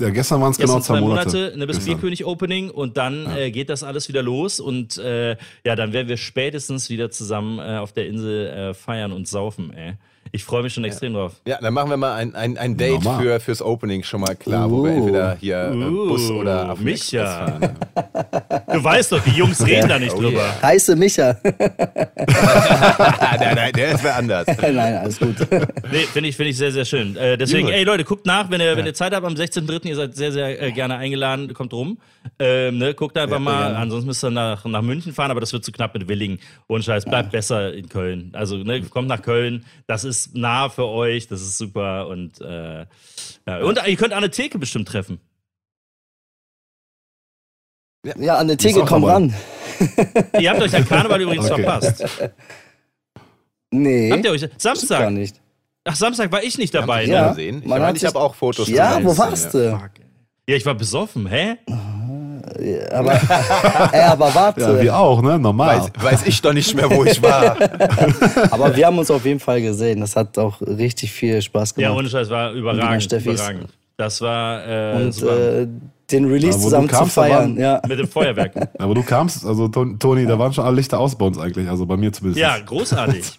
Ja, 0.00 0.10
gestern 0.10 0.40
waren 0.40 0.50
es 0.50 0.58
genau 0.58 0.80
zwei 0.80 0.94
zwei 0.94 1.00
Monate, 1.00 1.36
Monate. 1.36 1.58
ne, 1.58 1.66
bis 1.66 1.76
Gestern. 1.76 1.94
Bierkönig-Opening 1.94 2.70
und 2.70 2.96
dann 2.96 3.26
äh, 3.36 3.50
geht 3.50 3.70
das 3.70 3.82
alles 3.82 4.08
wieder 4.08 4.22
los 4.22 4.58
und 4.60 4.98
äh, 4.98 5.36
ja, 5.64 5.76
dann 5.76 5.92
werden 5.92 6.08
wir 6.08 6.16
spätestens 6.16 6.90
wieder 6.90 7.10
zusammen 7.10 7.58
äh, 7.58 7.78
auf 7.78 7.92
der 7.92 8.06
Insel 8.06 8.46
äh, 8.48 8.74
feiern 8.74 9.12
und 9.12 9.28
saufen, 9.28 9.72
ey. 9.72 9.94
Ich 10.32 10.44
freue 10.44 10.62
mich 10.62 10.72
schon 10.72 10.84
extrem 10.84 11.14
drauf. 11.14 11.32
Ja, 11.44 11.58
dann 11.60 11.74
machen 11.74 11.90
wir 11.90 11.96
mal 11.96 12.14
ein, 12.14 12.36
ein, 12.36 12.56
ein 12.56 12.76
Date 12.76 13.02
Normal. 13.02 13.20
für, 13.20 13.40
fürs 13.40 13.60
Opening 13.62 14.04
schon 14.04 14.20
mal 14.20 14.36
klar, 14.36 14.70
wo 14.70 14.84
wir 14.84 14.92
Uh. 14.92 14.96
entweder 14.98 15.36
hier 15.40 15.72
äh, 15.72 15.90
Bus 15.90 16.30
Uh, 16.30 16.34
oder 16.34 16.70
auf 16.70 16.78
dem 16.78 16.84
Micha. 16.84 17.24
Fahren. 17.24 17.76
Du 18.72 18.84
weißt 18.84 19.10
doch, 19.10 19.24
die 19.24 19.30
Jungs 19.32 19.66
reden 19.66 19.88
da 19.88 19.98
nicht 19.98 20.14
Oh 20.14 20.20
drüber. 20.20 20.38
yeah. 20.38 20.62
Heiße 20.62 20.94
Micha. 20.94 21.36
Ah, 21.42 23.36
nein, 23.40 23.54
nein, 23.56 23.72
der 23.72 23.92
ist 23.92 24.04
wer 24.04 24.16
anders. 24.16 24.46
Nein, 24.60 24.78
alles 24.78 25.18
gut. 25.18 25.34
Nee, 25.90 25.98
finde 26.12 26.28
ich, 26.28 26.36
finde 26.36 26.50
ich 26.50 26.56
sehr, 26.56 26.70
sehr 26.70 26.84
schön. 26.84 27.16
Äh, 27.16 27.36
deswegen, 27.36 27.66
ey 27.68 27.82
Leute, 27.82 28.04
guckt 28.04 28.24
nach, 28.26 28.48
wenn 28.50 28.60
ihr, 28.60 28.76
wenn 28.76 28.86
ihr 28.86 28.94
Zeit 28.94 29.12
habt 29.12 29.26
am 29.26 29.34
16.03., 29.34 29.86
ihr 29.88 29.96
seid 29.96 30.14
sehr, 30.14 30.30
sehr 30.30 30.62
äh, 30.62 30.70
gerne 30.70 30.96
eingeladen, 30.96 31.52
kommt 31.54 31.72
rum. 31.72 31.98
Ähm, 32.38 32.78
ne, 32.78 32.94
guckt 32.94 33.16
einfach 33.18 33.36
Ja, 33.36 33.40
mal, 33.40 33.74
ansonsten 33.74 34.06
müsst 34.06 34.22
ihr 34.22 34.30
nach, 34.30 34.64
nach 34.64 34.82
München 34.82 35.12
fahren, 35.12 35.30
aber 35.32 35.40
das 35.40 35.52
wird 35.52 35.64
zu 35.64 35.72
knapp 35.72 35.94
mit 35.94 36.06
Willingen. 36.06 36.38
Und 36.68 36.84
Scheiß, 36.84 37.04
bleibt 37.06 37.32
besser 37.32 37.72
in 37.72 37.88
Köln. 37.88 38.30
Also, 38.34 38.58
ne, 38.58 38.82
kommt 38.82 39.08
nach 39.08 39.22
Köln, 39.22 39.64
das 39.86 40.04
ist 40.04 40.09
nah 40.34 40.68
für 40.68 40.86
euch, 40.86 41.26
das 41.28 41.40
ist 41.40 41.58
super 41.58 42.06
und, 42.08 42.40
äh, 42.40 42.86
ja. 43.46 43.58
und 43.62 43.78
ihr 43.86 43.96
könnt 43.96 44.12
Anne 44.12 44.30
Theke 44.30 44.58
bestimmt 44.58 44.88
treffen. 44.88 45.20
Ja, 48.18 48.36
an 48.38 48.48
der 48.48 48.56
Die 48.56 48.66
ist 48.68 48.74
Theke, 48.74 48.86
komm 48.86 49.04
ran. 49.04 49.34
Ihr 50.38 50.50
habt 50.50 50.60
euch 50.62 50.74
an 50.74 50.86
Karneval 50.86 51.20
übrigens 51.20 51.50
Okay. 51.50 51.62
verpasst. 51.62 52.04
Nee, 53.72 54.10
Habt 54.10 54.24
ihr 54.24 54.30
euch, 54.32 54.38
stimmt 54.40 54.52
gar 54.62 54.74
Samstag, 54.76 55.10
nicht. 55.12 55.40
ach, 55.84 55.94
Samstag 55.94 56.32
war 56.32 56.42
ich 56.42 56.58
nicht 56.58 56.74
dabei, 56.74 57.04
Ja, 57.04 57.22
ne? 57.22 57.28
gesehen. 57.30 57.62
Ich, 57.64 58.02
ich 58.02 58.04
habe 58.06 58.18
auch 58.18 58.34
Fotos 58.34 58.68
Ja, 58.68 59.02
wo 59.04 59.16
warst 59.16 59.54
ja. 59.54 59.60
du? 59.78 59.90
Ja, 60.48 60.56
ich 60.56 60.66
war 60.66 60.74
besoffen, 60.74 61.26
hä? 61.28 61.58
Aber, 62.92 63.12
ey, 63.92 64.00
aber 64.08 64.34
warte. 64.34 64.60
Ja, 64.60 64.80
wir 64.82 64.96
auch, 64.96 65.22
ne? 65.22 65.38
Normal. 65.38 65.78
Weiß, 65.80 65.90
weiß 66.02 66.26
ich 66.26 66.42
doch 66.42 66.52
nicht 66.52 66.74
mehr, 66.74 66.90
wo 66.90 67.04
ich 67.04 67.22
war. 67.22 67.56
Aber 68.50 68.74
wir 68.76 68.86
haben 68.86 68.98
uns 68.98 69.10
auf 69.10 69.24
jeden 69.24 69.40
Fall 69.40 69.62
gesehen. 69.62 70.00
Das 70.00 70.16
hat 70.16 70.36
auch 70.38 70.60
richtig 70.60 71.12
viel 71.12 71.40
Spaß 71.40 71.74
Ja, 71.76 71.88
gemacht. 71.88 71.98
ohne 72.00 72.08
Scheiß, 72.08 72.28
war 72.30 72.52
überragend, 72.52 73.12
überragend. 73.12 73.68
Das 73.96 74.20
war 74.20 74.66
äh, 74.66 74.96
und 75.04 75.12
super. 75.12 75.60
äh, 75.62 75.66
den 76.10 76.24
Release 76.24 76.58
Ja, 76.58 76.64
zusammen 76.64 76.88
zu 76.88 76.94
kamst, 76.96 77.16
da 77.16 77.22
feiern. 77.22 77.34
waren- 77.56 77.58
Ja. 77.60 77.80
Mit 77.86 77.98
dem 77.98 78.08
Feuerwerk. 78.08 78.52
Aber 78.78 78.94
du 78.94 79.02
kamst, 79.02 79.46
also 79.46 79.68
Ton- 79.68 79.98
Toni, 79.98 80.26
da 80.26 80.38
waren 80.38 80.52
schon 80.52 80.64
alle 80.64 80.76
Lichter 80.76 80.98
aus 80.98 81.14
bei 81.16 81.26
uns 81.26 81.38
eigentlich, 81.38 81.68
also 81.68 81.86
bei 81.86 81.96
mir 81.96 82.12
zumindest. 82.12 82.40
ja, 82.40 82.56
großartig. 82.58 83.38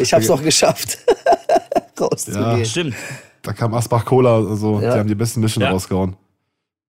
Ich 0.00 0.12
hab's 0.12 0.28
auch 0.28 0.42
geschafft, 0.42 0.98
rauszugehen. 1.98 2.58
Ja. 2.58 2.64
Stimmt. 2.64 2.94
Da 3.42 3.52
kam 3.52 3.74
Asbach 3.74 4.04
Cola, 4.04 4.36
also 4.36 4.80
Ja. 4.80 4.92
die 4.94 4.98
haben 5.00 5.08
die 5.08 5.14
besten 5.14 5.40
Mischen 5.40 5.62
Ja. 5.62 5.70
rausgehauen. 5.70 6.16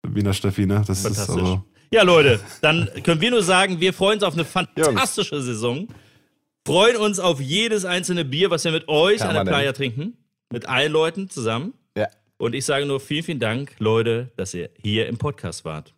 Wiener 0.07 0.33
Steffi, 0.33 0.65
ne? 0.65 0.83
Das 0.85 1.05
ist 1.05 1.29
also. 1.29 1.63
Ja, 1.91 2.03
Leute, 2.03 2.39
dann 2.61 2.89
können 3.03 3.21
wir 3.21 3.29
nur 3.31 3.43
sagen, 3.43 3.79
wir 3.79 3.93
freuen 3.93 4.15
uns 4.15 4.23
auf 4.23 4.33
eine 4.33 4.45
fantastische 4.45 5.41
Saison. 5.41 5.87
Freuen 6.65 6.95
uns 6.97 7.19
auf 7.19 7.39
jedes 7.39 7.85
einzelne 7.85 8.25
Bier, 8.25 8.49
was 8.49 8.63
wir 8.63 8.71
mit 8.71 8.87
euch 8.87 9.21
an 9.23 9.35
der. 9.35 9.43
Playa 9.43 9.73
trinken. 9.73 10.17
Mit 10.51 10.67
allen 10.67 10.91
Leuten 10.91 11.29
zusammen. 11.29 11.73
Ja. 11.97 12.07
Und 12.37 12.53
ich 12.55 12.65
sage 12.65 12.85
nur 12.85 12.99
vielen, 12.99 13.23
vielen 13.23 13.39
Dank, 13.39 13.75
Leute, 13.79 14.31
dass 14.37 14.53
ihr 14.53 14.69
hier 14.81 15.07
im 15.07 15.17
Podcast 15.17 15.65
wart. 15.65 15.93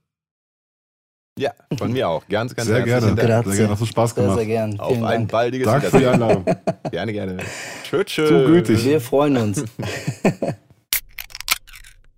ja, 1.38 1.52
von 1.78 1.92
mir 1.92 2.08
auch. 2.10 2.28
Ganz, 2.28 2.56
ganz 2.56 2.68
Sehr 2.68 2.78
herzlichen 2.78 3.00
gerne. 3.02 3.16
Dank. 3.16 3.28
Grazie. 3.28 3.50
Sehr 3.50 3.58
gerne, 3.60 3.72
hast 3.74 3.82
du 3.82 3.86
Spaß 3.86 4.16
Sehr, 4.16 4.24
gemacht. 4.24 4.38
sehr 4.40 4.48
gern. 4.48 4.80
Auf 4.80 4.92
Vielen 4.92 5.06
ein 5.06 5.20
Dank. 5.20 5.32
baldiges 5.32 5.66
Danke 5.68 5.90
für 5.90 6.00
die. 6.00 6.06
Einladung. 6.08 6.46
Gerne, 6.92 7.14
gerne. 7.14 7.38
Tschö, 7.84 8.04
tschö. 8.04 8.28
So 8.28 8.46
gütig. 8.48 8.84
Wir 8.86 9.02
freuen 9.02 9.38
uns. 9.38 9.64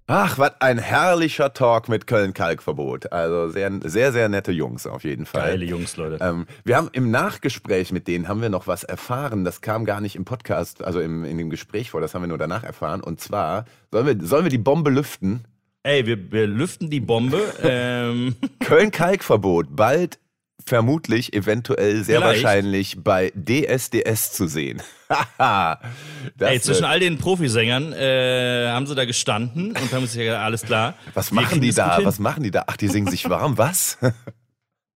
Ach, 0.09 0.37
was 0.37 0.53
ein 0.61 0.77
herrlicher 0.77 1.51
Talk 1.51 1.89
mit 1.89 2.07
Köln-Kalkverbot. 2.07 3.11
Also 3.11 3.49
sehr, 3.49 3.69
sehr, 3.83 4.13
sehr 4.13 4.29
nette 4.29 4.53
Jungs 4.53 4.87
auf 4.87 5.03
jeden 5.03 5.25
Fall. 5.25 5.49
Geile 5.49 5.65
Jungs, 5.65 5.97
Leute. 5.97 6.17
Ähm, 6.21 6.47
wir 6.63 6.77
haben 6.77 6.87
im 6.93 7.11
Nachgespräch 7.11 7.91
mit 7.91 8.07
denen 8.07 8.29
haben 8.29 8.41
wir 8.41 8.47
noch 8.47 8.67
was 8.67 8.85
erfahren. 8.85 9.43
Das 9.43 9.59
kam 9.59 9.83
gar 9.83 9.99
nicht 9.99 10.15
im 10.15 10.23
Podcast, 10.23 10.81
also 10.81 11.01
im, 11.01 11.25
in 11.25 11.37
dem 11.37 11.49
Gespräch 11.49 11.89
vor. 11.89 11.99
Das 11.99 12.15
haben 12.15 12.21
wir 12.21 12.29
nur 12.29 12.37
danach 12.37 12.63
erfahren. 12.63 13.01
Und 13.01 13.19
zwar 13.19 13.65
sollen 13.91 14.05
wir, 14.05 14.25
sollen 14.25 14.45
wir 14.45 14.49
die 14.49 14.57
Bombe 14.57 14.91
lüften? 14.91 15.43
Ey, 15.83 16.05
wir, 16.05 16.31
wir 16.31 16.47
lüften 16.47 16.89
die 16.89 17.01
Bombe. 17.01 17.41
ähm, 17.61 18.37
Köln-Kalkverbot 18.61 19.75
bald 19.75 20.19
vermutlich, 20.65 21.33
eventuell, 21.33 22.03
sehr 22.03 22.19
Vielleicht. 22.19 22.43
wahrscheinlich 22.43 22.97
bei 23.03 23.31
DSDS 23.35 24.33
zu 24.33 24.47
sehen. 24.47 24.81
Ey, 26.39 26.59
zwischen 26.59 26.85
all 26.85 26.99
den 26.99 27.17
Profisängern 27.17 27.93
äh, 27.93 28.67
haben 28.69 28.85
sie 28.87 28.95
da 28.95 29.05
gestanden 29.05 29.69
und 29.69 29.91
haben 29.93 30.05
sich 30.05 30.19
gesagt, 30.19 30.43
alles 30.43 30.63
klar. 30.63 30.95
was 31.13 31.31
machen 31.31 31.61
die 31.61 31.71
da? 31.71 31.99
Was 32.03 32.19
machen 32.19 32.43
die 32.43 32.51
da? 32.51 32.63
Ach, 32.67 32.77
die 32.77 32.87
singen 32.87 33.09
sich 33.09 33.29
warm. 33.29 33.57
Was? 33.57 33.97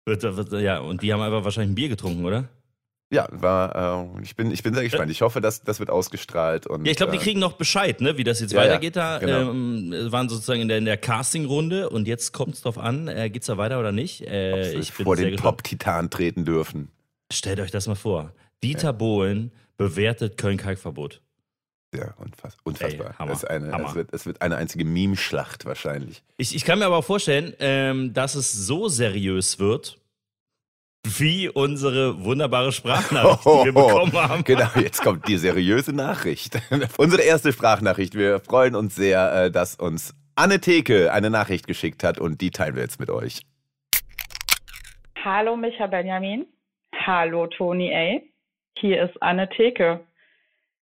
Ja, 0.07 0.79
und 0.79 1.03
die 1.03 1.13
haben 1.13 1.21
einfach 1.21 1.43
wahrscheinlich 1.43 1.71
ein 1.71 1.75
Bier 1.75 1.87
getrunken, 1.87 2.25
oder? 2.25 2.49
Ja, 3.11 3.27
war, 3.29 4.07
äh, 4.15 4.21
ich, 4.23 4.37
bin, 4.37 4.51
ich 4.51 4.63
bin 4.63 4.73
sehr 4.73 4.83
gespannt. 4.83 5.11
Ich 5.11 5.21
hoffe, 5.21 5.41
dass 5.41 5.63
das 5.63 5.79
wird 5.79 5.89
ausgestrahlt. 5.89 6.65
Und, 6.65 6.85
Ja, 6.85 6.91
ich 6.91 6.97
glaube, 6.97 7.11
die 7.11 7.17
äh, 7.17 7.21
kriegen 7.21 7.39
noch 7.41 7.53
Bescheid, 7.53 7.99
ne, 7.99 8.17
wie 8.17 8.23
das 8.23 8.39
jetzt 8.39 8.53
Ja, 8.53 8.63
ja, 8.63 8.69
weitergeht 8.69 8.95
da. 8.95 9.19
genau. 9.19 9.51
Ähm, 9.51 9.91
es 9.91 10.11
waren 10.13 10.29
sozusagen 10.29 10.61
in 10.61 10.69
der, 10.69 10.77
in 10.77 10.85
der 10.85 10.95
Casting-Runde 10.97 11.89
und 11.89 12.07
jetzt 12.07 12.31
kommt 12.31 12.55
es 12.55 12.61
drauf 12.61 12.77
an, 12.77 13.09
äh, 13.09 13.29
geht's 13.29 13.47
da 13.47 13.57
weiter 13.57 13.79
oder 13.79 13.91
nicht? 13.91 14.21
Äh, 14.21 14.73
ich 14.79 14.93
bin 14.93 15.03
vor 15.03 15.17
den. 15.17 15.35
Top-Titan 15.35 16.09
treten 16.09 16.45
dürfen. 16.45 16.89
Stellt 17.31 17.59
euch 17.59 17.71
das 17.71 17.87
mal 17.87 17.95
vor. 17.95 18.33
Dieter 18.63 18.93
Bohlen 18.93 19.51
bewertet 19.77 20.37
Köln-Kalkverbot. 20.37 21.21
Ja, 21.93 22.13
unfass, 22.17 22.55
unfassbar. 22.63 23.07
Ey, 23.07 23.13
Hammer, 23.19 23.31
es, 23.33 23.43
eine, 23.43 23.71
Hammer. 23.73 23.89
es, 23.89 23.95
wird, 23.95 24.13
es 24.13 24.25
wird 24.25 24.41
eine 24.41 24.55
einzige 24.55 24.85
Meme-Schlacht 24.85 25.65
wahrscheinlich. 25.65 26.23
Ich, 26.37 26.55
ich 26.55 26.63
kann 26.63 26.79
mir 26.79 26.85
aber 26.85 26.95
auch 26.97 27.03
vorstellen, 27.03 27.53
ähm, 27.59 28.13
dass 28.13 28.35
es 28.35 28.53
so 28.53 28.87
seriös 28.87 29.59
wird, 29.59 29.97
wie 31.05 31.49
unsere 31.49 32.23
wunderbare 32.23 32.71
Sprachnachricht, 32.71 33.43
die 33.45 33.65
wir 33.65 33.73
bekommen 33.73 34.13
haben. 34.29 34.43
Genau, 34.43 34.67
jetzt 34.75 35.01
kommt 35.01 35.27
die 35.27 35.37
seriöse 35.37 35.93
Nachricht. 35.95 36.59
Unsere 36.97 37.23
erste 37.23 37.51
Sprachnachricht. 37.51 38.15
Wir 38.15 38.39
freuen 38.39 38.75
uns 38.75 38.95
sehr, 38.95 39.45
äh, 39.45 39.51
dass 39.51 39.75
uns 39.75 40.13
Anne 40.35 40.59
Theke 40.61 41.11
eine 41.11 41.29
Nachricht 41.29 41.67
geschickt 41.67 42.03
hat 42.03 42.19
und 42.19 42.41
die 42.41 42.51
teilen 42.51 42.75
wir 42.75 42.83
jetzt 42.83 42.99
mit 42.99 43.09
euch. 43.09 43.41
Hallo 45.23 45.55
Micha 45.55 45.87
Benjamin. 45.87 46.45
Hallo 47.05 47.47
Toni 47.47 47.93
A. 47.93 48.19
Hier 48.79 49.03
ist 49.03 49.21
Anne 49.21 49.49
Theke. 49.49 50.01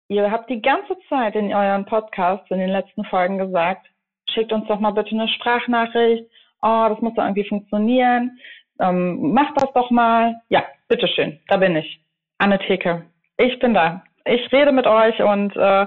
ihr 0.07 0.31
habt 0.31 0.49
die 0.49 0.61
ganze 0.61 0.95
Zeit 1.09 1.35
in 1.35 1.53
euren 1.53 1.85
Podcasts 1.85 2.49
in 2.51 2.59
den 2.59 2.69
letzten 2.69 3.03
Folgen 3.05 3.37
gesagt, 3.37 3.87
schickt 4.33 4.51
uns 4.51 4.67
doch 4.67 4.79
mal 4.79 4.91
bitte 4.91 5.11
eine 5.11 5.27
Sprachnachricht. 5.29 6.25
Oh, 6.61 6.85
das 6.89 6.99
muss 7.01 7.13
doch 7.15 7.23
irgendwie 7.23 7.47
funktionieren. 7.47 8.39
Ähm, 8.79 9.33
macht 9.33 9.61
das 9.61 9.71
doch 9.73 9.89
mal. 9.91 10.35
Ja, 10.49 10.63
bitteschön, 10.87 11.39
da 11.47 11.57
bin 11.57 11.75
ich. 11.75 11.99
Anne 12.37 12.59
Theke. 12.59 13.05
Ich 13.37 13.57
bin 13.59 13.73
da. 13.73 14.03
Ich 14.25 14.51
rede 14.51 14.71
mit 14.71 14.87
euch 14.87 15.21
und 15.21 15.55
äh, 15.55 15.85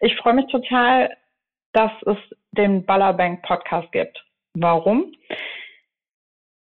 ich 0.00 0.14
freue 0.16 0.34
mich 0.34 0.46
total, 0.46 1.16
dass 1.72 1.90
es 2.06 2.16
den 2.52 2.84
Ballerbank 2.84 3.42
Podcast 3.42 3.90
gibt. 3.92 4.22
Warum? 4.54 5.12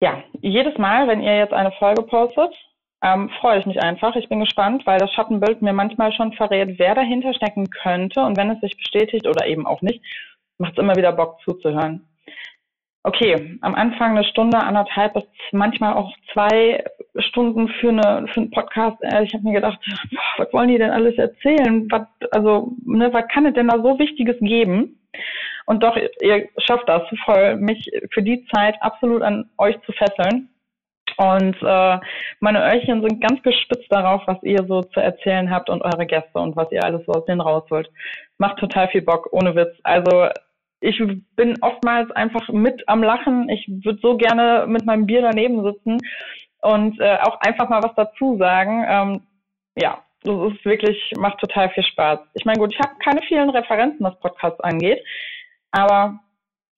Ja, 0.00 0.22
jedes 0.40 0.76
Mal, 0.78 1.08
wenn 1.08 1.22
ihr 1.22 1.36
jetzt 1.36 1.52
eine 1.52 1.72
Folge 1.72 2.02
postet, 2.02 2.54
ähm, 3.02 3.30
freue 3.40 3.60
ich 3.60 3.66
mich 3.66 3.80
einfach. 3.80 4.16
Ich 4.16 4.28
bin 4.28 4.40
gespannt, 4.40 4.84
weil 4.86 4.98
das 4.98 5.12
Schattenbild 5.12 5.62
mir 5.62 5.72
manchmal 5.72 6.12
schon 6.12 6.32
verrät, 6.32 6.78
wer 6.78 6.94
dahinter 6.94 7.32
stecken 7.34 7.70
könnte. 7.70 8.20
Und 8.20 8.36
wenn 8.36 8.50
es 8.50 8.60
sich 8.60 8.76
bestätigt 8.76 9.26
oder 9.26 9.46
eben 9.46 9.66
auch 9.66 9.82
nicht, 9.82 10.02
macht 10.58 10.72
es 10.72 10.78
immer 10.78 10.96
wieder 10.96 11.12
Bock 11.12 11.40
zuzuhören. 11.42 12.06
Okay, 13.08 13.56
am 13.62 13.74
Anfang 13.74 14.18
eine 14.18 14.24
Stunde, 14.26 14.58
anderthalb 14.58 15.14
bis 15.14 15.24
manchmal 15.52 15.94
auch 15.94 16.12
zwei 16.34 16.84
Stunden 17.16 17.68
für, 17.80 17.88
eine, 17.88 18.28
für 18.28 18.40
einen 18.40 18.50
Podcast. 18.50 18.98
Äh, 19.00 19.24
ich 19.24 19.32
habe 19.32 19.44
mir 19.44 19.54
gedacht, 19.54 19.78
was 20.36 20.52
wollen 20.52 20.68
die 20.68 20.76
denn 20.76 20.90
alles 20.90 21.16
erzählen? 21.16 21.90
Was, 21.90 22.02
also, 22.32 22.72
ne, 22.84 23.10
was 23.10 23.26
kann 23.28 23.46
es 23.46 23.54
denn 23.54 23.68
da 23.68 23.78
so 23.78 23.98
Wichtiges 23.98 24.36
geben? 24.40 25.00
Und 25.64 25.82
doch, 25.82 25.96
ihr 26.20 26.50
schafft 26.58 26.86
das 26.86 27.00
voll, 27.24 27.56
mich 27.56 27.90
für 28.12 28.22
die 28.22 28.44
Zeit 28.54 28.76
absolut 28.82 29.22
an 29.22 29.48
euch 29.56 29.80
zu 29.86 29.92
fesseln. 29.92 30.50
Und 31.16 31.56
äh, 31.62 31.98
meine 32.40 32.62
Öhrchen 32.62 33.00
sind 33.00 33.26
ganz 33.26 33.42
gespitzt 33.42 33.90
darauf, 33.90 34.20
was 34.26 34.42
ihr 34.42 34.66
so 34.68 34.82
zu 34.82 35.00
erzählen 35.00 35.50
habt 35.50 35.70
und 35.70 35.80
eure 35.80 36.04
Gäste 36.04 36.38
und 36.38 36.56
was 36.56 36.70
ihr 36.72 36.84
alles 36.84 37.06
so 37.06 37.12
aus 37.12 37.24
denen 37.24 37.40
rausholt. 37.40 37.88
Macht 38.36 38.58
total 38.58 38.88
viel 38.88 39.00
Bock, 39.00 39.32
ohne 39.32 39.54
Witz. 39.54 39.74
Also 39.82 40.28
ich 40.80 41.02
bin 41.36 41.56
oftmals 41.60 42.10
einfach 42.12 42.48
mit 42.48 42.88
am 42.88 43.02
Lachen. 43.02 43.48
Ich 43.48 43.68
würde 43.84 43.98
so 44.00 44.16
gerne 44.16 44.66
mit 44.68 44.86
meinem 44.86 45.06
Bier 45.06 45.22
daneben 45.22 45.64
sitzen 45.64 45.98
und 46.60 47.00
äh, 47.00 47.18
auch 47.22 47.40
einfach 47.40 47.68
mal 47.68 47.82
was 47.82 47.94
dazu 47.96 48.36
sagen. 48.38 48.84
Ähm, 48.88 49.22
ja, 49.76 50.02
das 50.22 50.52
ist 50.52 50.64
wirklich, 50.64 51.12
macht 51.16 51.38
total 51.40 51.70
viel 51.70 51.84
Spaß. 51.84 52.20
Ich 52.34 52.44
meine, 52.44 52.58
gut, 52.58 52.72
ich 52.72 52.80
habe 52.80 52.98
keine 53.02 53.22
vielen 53.22 53.50
Referenzen, 53.50 54.04
was 54.04 54.18
Podcasts 54.20 54.60
angeht, 54.60 55.02
aber 55.70 56.20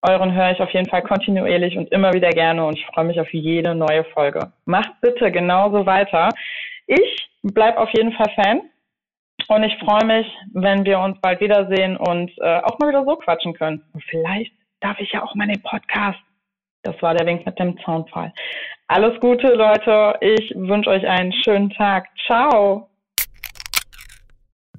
euren 0.03 0.35
höre 0.35 0.53
ich 0.53 0.61
auf 0.61 0.71
jeden 0.71 0.89
Fall 0.89 1.03
kontinuierlich 1.03 1.77
und 1.77 1.93
immer 1.93 2.13
wieder 2.13 2.31
gerne 2.31 2.65
und 2.65 2.79
ich 2.79 2.87
freue 2.87 3.05
mich 3.05 3.21
auf 3.21 3.33
jede 3.33 3.75
neue 3.75 4.05
Folge. 4.05 4.53
Macht 4.65 5.01
bitte 5.03 5.31
genauso 5.31 5.85
weiter. 5.85 6.31
Ich 6.87 7.29
bleib 7.43 7.77
auf 7.77 7.91
jeden 7.91 8.13
Fall 8.13 8.31
Fan 8.35 8.63
und 9.57 9.65
ich 9.65 9.77
freue 9.79 10.05
mich, 10.05 10.27
wenn 10.53 10.85
wir 10.85 11.01
uns 11.01 11.21
bald 11.21 11.41
wiedersehen 11.41 11.97
und 11.97 12.31
äh, 12.39 12.61
auch 12.61 12.79
mal 12.79 12.89
wieder 12.89 13.05
so 13.05 13.17
quatschen 13.17 13.53
können. 13.55 13.83
Und 13.93 14.05
vielleicht 14.05 14.53
darf 14.81 14.99
ich 15.01 15.11
ja 15.13 15.23
auch 15.23 15.35
mal 15.35 15.49
den 15.49 15.63
Podcast. 15.63 16.19
Das 16.83 17.01
war 17.03 17.15
der 17.15 17.27
Wink 17.27 17.45
mit 17.45 17.59
dem 17.59 17.79
Zaunfall. 17.81 18.33
Alles 18.87 19.19
Gute, 19.21 19.49
Leute. 19.49 20.17
Ich 20.21 20.53
wünsche 20.57 20.91
euch 20.91 21.07
einen 21.07 21.33
schönen 21.33 21.71
Tag. 21.71 22.09
Ciao. 22.27 22.90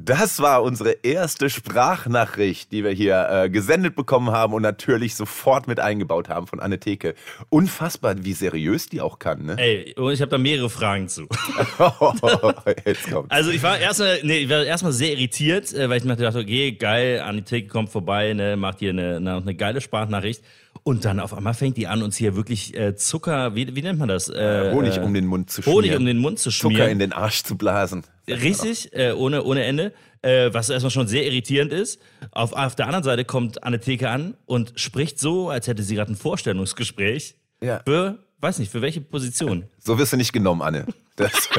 Das 0.03 0.39
war 0.39 0.63
unsere 0.63 0.91
erste 1.03 1.49
Sprachnachricht, 1.49 2.71
die 2.71 2.83
wir 2.83 2.91
hier 2.91 3.27
äh, 3.29 3.49
gesendet 3.49 3.95
bekommen 3.95 4.31
haben 4.31 4.53
und 4.53 4.63
natürlich 4.63 5.15
sofort 5.15 5.67
mit 5.67 5.79
eingebaut 5.79 6.27
haben 6.27 6.47
von 6.47 6.59
Anne 6.59 6.79
Theke. 6.79 7.13
Unfassbar, 7.49 8.15
wie 8.23 8.33
seriös 8.33 8.89
die 8.89 8.99
auch 8.99 9.19
kann, 9.19 9.45
ne? 9.45 9.55
Ey, 9.57 9.93
ich 10.11 10.21
habe 10.21 10.31
da 10.31 10.37
mehrere 10.39 10.71
Fragen 10.71 11.07
zu. 11.07 11.23
Jetzt 12.85 13.11
kommt's. 13.11 13.29
Also 13.29 13.51
ich 13.51 13.61
war 13.61 13.77
erstmal, 13.77 14.19
nee, 14.23 14.39
ich 14.39 14.49
war 14.49 14.63
erstmal 14.63 14.91
sehr 14.91 15.11
irritiert, 15.11 15.71
äh, 15.73 15.87
weil 15.87 15.97
ich 15.97 16.03
mir 16.03 16.15
dachte, 16.15 16.39
okay, 16.39 16.71
geil, 16.71 17.21
Anne 17.23 17.43
Theke 17.43 17.67
kommt 17.67 17.89
vorbei, 17.89 18.33
ne, 18.33 18.57
macht 18.57 18.79
hier 18.79 18.91
eine, 18.91 19.17
eine, 19.17 19.35
eine 19.35 19.55
geile 19.55 19.81
Sprachnachricht. 19.81 20.41
Und 20.83 21.05
dann 21.05 21.19
auf 21.19 21.33
einmal 21.35 21.53
fängt 21.53 21.77
die 21.77 21.85
an, 21.85 22.01
uns 22.01 22.17
hier 22.17 22.35
wirklich 22.35 22.75
äh, 22.75 22.95
Zucker, 22.95 23.55
wie, 23.55 23.75
wie 23.75 23.81
nennt 23.83 23.99
man 23.99 24.07
das? 24.07 24.29
Äh, 24.29 24.71
Honig 24.73 24.99
um 24.99 25.13
den 25.13 25.27
Mund 25.27 25.51
zu 25.51 25.61
schmieren. 25.61 25.77
Honig 25.77 25.95
um 25.95 26.05
den 26.05 26.17
Mund 26.17 26.39
zu 26.39 26.49
schmieren. 26.49 26.77
Zucker 26.77 26.89
in 26.89 26.97
den 26.97 27.13
Arsch 27.13 27.43
zu 27.43 27.55
blasen. 27.55 28.03
Richtig, 28.35 28.93
äh, 28.93 29.11
ohne, 29.13 29.43
ohne 29.43 29.63
Ende. 29.63 29.93
Äh, 30.23 30.53
was 30.53 30.69
erstmal 30.69 30.91
schon 30.91 31.07
sehr 31.07 31.25
irritierend 31.25 31.73
ist. 31.73 31.99
Auf, 32.31 32.53
auf 32.53 32.75
der 32.75 32.85
anderen 32.85 33.03
Seite 33.03 33.25
kommt 33.25 33.63
Anne 33.63 33.79
Theke 33.79 34.09
an 34.09 34.35
und 34.45 34.73
spricht 34.75 35.19
so, 35.19 35.49
als 35.49 35.65
hätte 35.67 35.81
sie 35.81 35.95
gerade 35.95 36.11
ein 36.11 36.15
Vorstellungsgespräch. 36.15 37.35
Ja. 37.63 37.81
Für, 37.87 38.19
weiß 38.39 38.59
nicht, 38.59 38.71
für 38.71 38.81
welche 38.81 39.01
Position? 39.01 39.63
So 39.79 39.97
wirst 39.97 40.13
du 40.13 40.17
nicht 40.17 40.31
genommen, 40.31 40.61
Anne. 40.61 40.85
Das 41.15 41.31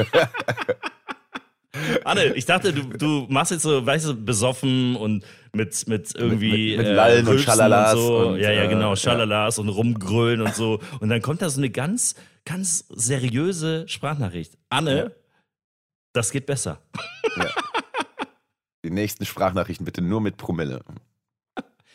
Anne, 2.05 2.33
ich 2.35 2.45
dachte, 2.45 2.71
du, 2.71 2.83
du 2.83 3.25
machst 3.29 3.51
jetzt 3.51 3.63
so, 3.63 3.83
weißt 3.85 4.07
du, 4.07 4.13
besoffen 4.15 4.95
und 4.95 5.25
mit, 5.53 5.87
mit 5.87 6.13
irgendwie. 6.15 6.77
Mit- 6.77 6.77
mit- 6.77 6.87
mit 6.87 6.95
Lallen 6.95 7.21
und 7.25 7.27
Rülpsen 7.33 7.45
Schalalas 7.47 7.91
so. 7.93 8.17
und, 8.29 8.39
ja, 8.39 8.51
ja, 8.51 8.63
äh, 8.63 8.67
genau, 8.67 8.91
ja. 8.91 8.95
Schalalas 8.95 9.57
und 9.57 9.69
rumgrölen 9.69 10.41
und 10.41 10.53
so. 10.53 10.79
Und 10.99 11.09
dann 11.09 11.21
kommt 11.21 11.41
da 11.41 11.49
so 11.49 11.59
eine 11.59 11.69
ganz, 11.71 12.13
ganz 12.45 12.85
seriöse 12.89 13.85
Sprachnachricht. 13.87 14.53
Anne, 14.69 14.97
Ja. 14.97 15.11
Das 16.13 16.31
geht 16.31 16.45
besser. 16.45 16.79
die 18.85 18.89
nächsten 18.91 19.25
Sprachnachrichten 19.25 19.85
bitte 19.85 20.01
nur 20.01 20.21
mit 20.21 20.37
Promille. 20.37 20.81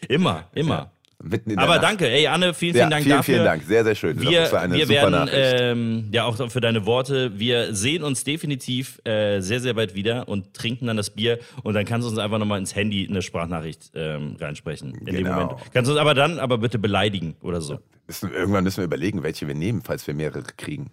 Immer, 0.09 0.49
immer. 0.55 0.91
Aber 1.21 1.67
Nacht. 1.75 1.83
danke, 1.83 2.09
ey, 2.09 2.29
Anne, 2.29 2.55
vielen, 2.55 2.77
Ja, 2.77 2.83
vielen 2.87 2.91
Dank 2.91 3.03
vielen, 3.03 3.17
dafür. 3.17 3.35
vielen 3.35 3.45
Dank. 3.45 3.63
Sehr, 3.65 3.83
sehr 3.83 3.95
schön. 3.97 4.21
Wir, 4.21 4.43
das 4.43 4.53
war 4.53 4.61
eine 4.61 4.75
wir 4.77 4.87
super 4.87 4.95
werden, 4.95 5.11
Nachricht. 5.11 5.57
ähm, 5.61 6.09
ja, 6.13 6.25
auch 6.25 6.49
für 6.51 6.61
deine 6.61 6.87
Worte, 6.87 7.37
wir 7.41 7.75
sehen 7.75 8.05
uns 8.05 8.23
definitiv 8.23 9.01
äh, 9.05 9.41
sehr, 9.41 9.59
sehr 9.59 9.75
bald 9.75 9.97
wieder 9.97 10.29
und 10.29 10.55
trinken 10.55 10.87
dann 10.87 10.97
das 10.97 11.11
Bier 11.11 11.41
und 11.65 11.75
dann 11.75 11.85
kannst 11.87 12.07
du 12.07 12.11
uns 12.11 12.21
einfach 12.21 12.39
nochmal 12.39 12.61
ins 12.61 12.77
Handy 12.77 13.05
eine 13.11 13.21
Sprachnachricht 13.23 13.91
ähm, 13.95 14.37
reinsprechen. 14.39 14.95
In 14.95 15.07
dem 15.07 15.17
Genau. 15.25 15.47
Moment. 15.47 15.73
Kannst 15.73 15.89
du 15.89 15.95
uns 15.95 16.01
aber 16.01 16.15
dann 16.15 16.39
aber 16.39 16.59
bitte 16.59 16.79
beleidigen 16.79 17.35
oder 17.43 17.61
so. 17.61 17.81
Irgendwann 18.23 18.63
müssen 18.63 18.77
wir 18.79 18.85
überlegen, 18.85 19.25
welche 19.25 19.49
wir 19.49 19.57
nehmen, 19.57 19.83
falls 19.83 20.07
wir 20.07 20.15
mehrere 20.15 20.45
kriegen. 20.45 20.93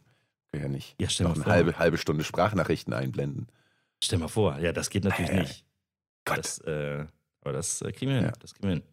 Ja 0.61 0.67
nicht 0.67 0.95
Ja, 0.99 1.09
stell 1.09 1.25
noch 1.27 1.35
mal 1.35 1.35
eine 1.35 1.43
vor. 1.45 1.53
halbe, 1.53 1.79
halbe 1.79 1.97
Stunde 1.97 2.23
Sprachnachrichten 2.23 2.93
einblenden. 2.93 3.47
Stell 4.03 4.19
mal 4.19 4.27
vor, 4.27 4.57
ja, 4.59 4.71
das 4.71 4.89
geht 4.89 5.03
natürlich 5.05 5.31
Äh, 5.31 5.39
nicht. 5.41 5.65
Gott. 6.25 6.37
Das, 6.39 6.59
äh, 6.59 7.05
aber 7.41 7.53
das 7.53 7.81
äh, 7.81 7.91
kriegen 7.91 8.11
wir 8.11 8.17
hin. 8.17 8.25
Ja. 8.27 8.33
Das 8.39 8.53
kriegen 8.53 8.67
wir 8.67 8.73
hin. 8.75 8.83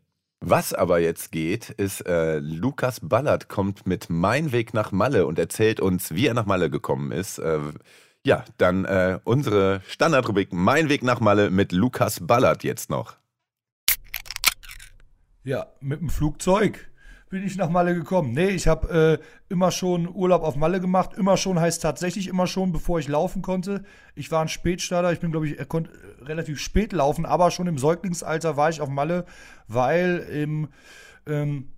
Was 0.44 0.74
aber 0.74 0.98
jetzt 0.98 1.30
geht, 1.30 1.70
ist, 1.70 2.00
äh, 2.06 2.38
Lukas 2.40 2.98
Ballert 3.00 3.48
kommt 3.48 3.86
mit 3.86 4.10
Mein 4.10 4.50
Weg 4.50 4.74
nach 4.74 4.90
Malle 4.90 5.26
und 5.26 5.38
erzählt 5.38 5.78
uns, 5.80 6.12
wie 6.14 6.26
er 6.26 6.34
nach 6.34 6.46
Malle 6.46 6.68
gekommen 6.68 7.12
ist. 7.12 7.38
Äh, 7.38 7.60
ja, 8.26 8.44
dann 8.58 8.84
äh, 8.84 9.20
unsere 9.24 9.82
Standardrubrik 9.86 10.52
Mein 10.52 10.88
Weg 10.88 11.02
nach 11.04 11.20
Malle 11.20 11.50
mit 11.50 11.70
Lukas 11.72 12.26
Ballert 12.26 12.64
jetzt 12.64 12.90
noch. 12.90 13.16
Ja, 15.44 15.66
mit 15.80 16.00
dem 16.00 16.10
Flugzeug 16.10 16.88
bin 17.32 17.46
ich 17.46 17.56
nach 17.56 17.70
Malle 17.70 17.94
gekommen. 17.94 18.32
Nee, 18.34 18.48
ich 18.48 18.68
habe 18.68 19.18
äh, 19.18 19.24
immer 19.48 19.70
schon 19.70 20.06
Urlaub 20.06 20.42
auf 20.42 20.54
Malle 20.54 20.80
gemacht. 20.80 21.14
Immer 21.16 21.38
schon 21.38 21.58
heißt 21.58 21.80
tatsächlich 21.80 22.28
immer 22.28 22.46
schon, 22.46 22.72
bevor 22.72 22.98
ich 22.98 23.08
laufen 23.08 23.40
konnte. 23.40 23.84
Ich 24.14 24.30
war 24.30 24.42
ein 24.42 24.48
Spätstarter. 24.48 25.10
Ich 25.14 25.20
bin, 25.20 25.30
glaube 25.30 25.48
ich, 25.48 25.58
er 25.58 25.64
konnte 25.64 25.90
äh, 25.92 26.24
relativ 26.24 26.60
spät 26.60 26.92
laufen, 26.92 27.24
aber 27.24 27.50
schon 27.50 27.66
im 27.68 27.78
Säuglingsalter 27.78 28.58
war 28.58 28.68
ich 28.68 28.82
auf 28.82 28.90
Malle, 28.90 29.24
weil 29.66 30.18
im 30.18 30.68
ähm, 31.26 31.68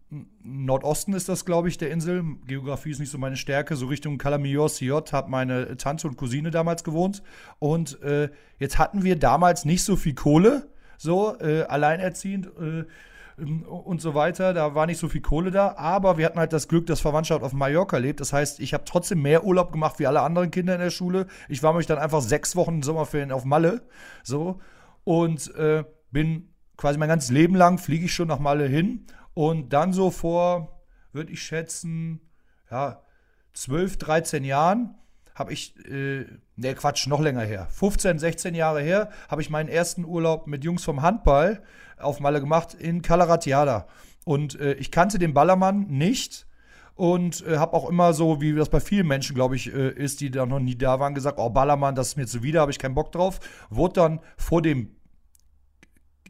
Nordosten 0.43 1.13
ist 1.13 1.29
das, 1.29 1.45
glaube 1.45 1.69
ich, 1.69 1.79
der 1.79 1.93
Insel. 1.93 2.25
Geografie 2.49 2.91
ist 2.91 2.99
nicht 2.99 3.13
so 3.13 3.19
meine 3.19 3.37
Stärke. 3.37 3.77
So 3.77 3.87
Richtung 3.87 4.19
Calamior 4.19 4.69
Siot 4.69 5.13
hat 5.13 5.29
meine 5.29 5.77
Tante 5.77 6.09
und 6.09 6.17
Cousine 6.17 6.51
damals 6.51 6.83
gewohnt. 6.83 7.23
Und 7.61 8.03
äh, 8.03 8.29
jetzt 8.59 8.81
hatten 8.81 9.05
wir 9.05 9.15
damals 9.17 9.65
nicht 9.65 9.85
so 9.85 9.95
viel 9.95 10.17
Kohle, 10.17 10.69
so 10.99 11.39
äh, 11.39 11.63
alleinerziehend. 11.63 12.47
Äh, 12.61 12.87
und 13.36 14.01
so 14.01 14.15
weiter. 14.15 14.55
Da 14.55 14.74
war 14.74 14.86
nicht 14.86 14.98
so 14.98 15.09
viel 15.09 15.20
Kohle 15.20 15.51
da, 15.51 15.74
aber 15.77 16.19
wir 16.19 16.27
hatten 16.27 16.39
halt 16.39 16.52
das 16.52 16.69
Glück, 16.69 16.86
dass 16.86 17.01
Verwandtschaft 17.01 17.43
auf 17.43 17.52
Mallorca 17.52 17.98
lebt. 17.98 18.20
Das 18.20 18.32
heißt, 18.32 18.61
ich 18.61 18.74
habe 18.74 18.85
trotzdem 18.85 19.23
mehr 19.23 19.44
Urlaub 19.44 19.73
gemacht 19.73 19.98
wie 19.98 20.06
alle 20.06 20.20
anderen 20.20 20.51
Kinder 20.51 20.74
in 20.74 20.81
der 20.81 20.90
Schule. 20.90 21.27
Ich 21.48 21.62
war 21.62 21.73
mich 21.73 21.86
dann 21.86 21.98
einfach 21.98 22.20
sechs 22.20 22.56
Wochen 22.56 22.82
Sommerferien 22.82 23.32
auf 23.32 23.44
Malle, 23.44 23.82
so 24.23 24.61
und 25.05 25.55
äh, 25.56 25.85
bin 26.11 26.55
quasi 26.77 26.98
mein 26.98 27.09
ganzes 27.09 27.31
Leben 27.31 27.55
lang 27.55 27.78
fliege 27.78 28.06
ich 28.06 28.15
schon 28.15 28.28
nach 28.28 28.39
Malle 28.39 28.66
hin 28.66 29.06
und 29.35 29.73
dann 29.73 29.93
so 29.93 30.11
vor, 30.11 30.82
würde 31.12 31.32
ich 31.32 31.43
schätzen, 31.43 32.20
ja 32.70 33.02
12, 33.52 33.98
13 33.98 34.44
Jahren 34.44 34.97
habe 35.35 35.52
ich, 35.52 35.74
äh, 35.86 36.27
ne 36.56 36.74
Quatsch, 36.74 37.06
noch 37.06 37.20
länger 37.20 37.43
her, 37.43 37.66
15, 37.70 38.19
16 38.19 38.55
Jahre 38.55 38.81
her, 38.81 39.11
habe 39.28 39.43
ich 39.43 39.51
meinen 39.51 39.69
ersten 39.69 40.05
Urlaub 40.05 40.47
mit 40.47 40.65
Jungs 40.65 40.85
vom 40.85 41.02
Handball 41.02 41.62
auf 41.98 42.20
Malle 42.20 42.40
gemacht 42.40 42.74
in 42.74 43.02
Calaratiada. 43.02 43.86
Und 44.24 44.59
äh, 44.59 44.74
ich 44.74 44.90
kannte 44.90 45.19
den 45.19 45.35
Ballermann 45.35 45.86
nicht 45.89 46.47
und 46.94 47.44
äh, 47.47 47.59
habe 47.59 47.74
auch 47.74 47.89
immer 47.89 48.15
so, 48.15 48.40
wie 48.40 48.55
das 48.55 48.69
bei 48.69 48.81
vielen 48.81 49.06
Menschen, 49.06 49.35
glaube 49.35 49.56
ich, 49.56 49.73
äh, 49.73 49.90
ist, 49.90 50.20
die 50.20 50.31
da 50.31 50.47
noch 50.47 50.61
nie 50.61 50.77
da 50.77 51.01
waren, 51.01 51.15
gesagt, 51.15 51.39
oh 51.39 51.51
Ballermann, 51.51 51.94
das 51.94 52.09
ist 52.09 52.16
mir 52.16 52.27
zuwider, 52.27 52.61
habe 52.61 52.70
ich 52.70 52.78
keinen 52.78 52.94
Bock 52.94 53.12
drauf. 53.12 53.40
Wurde 53.69 53.94
dann 53.94 54.20
vor 54.36 54.62
dem, 54.62 54.94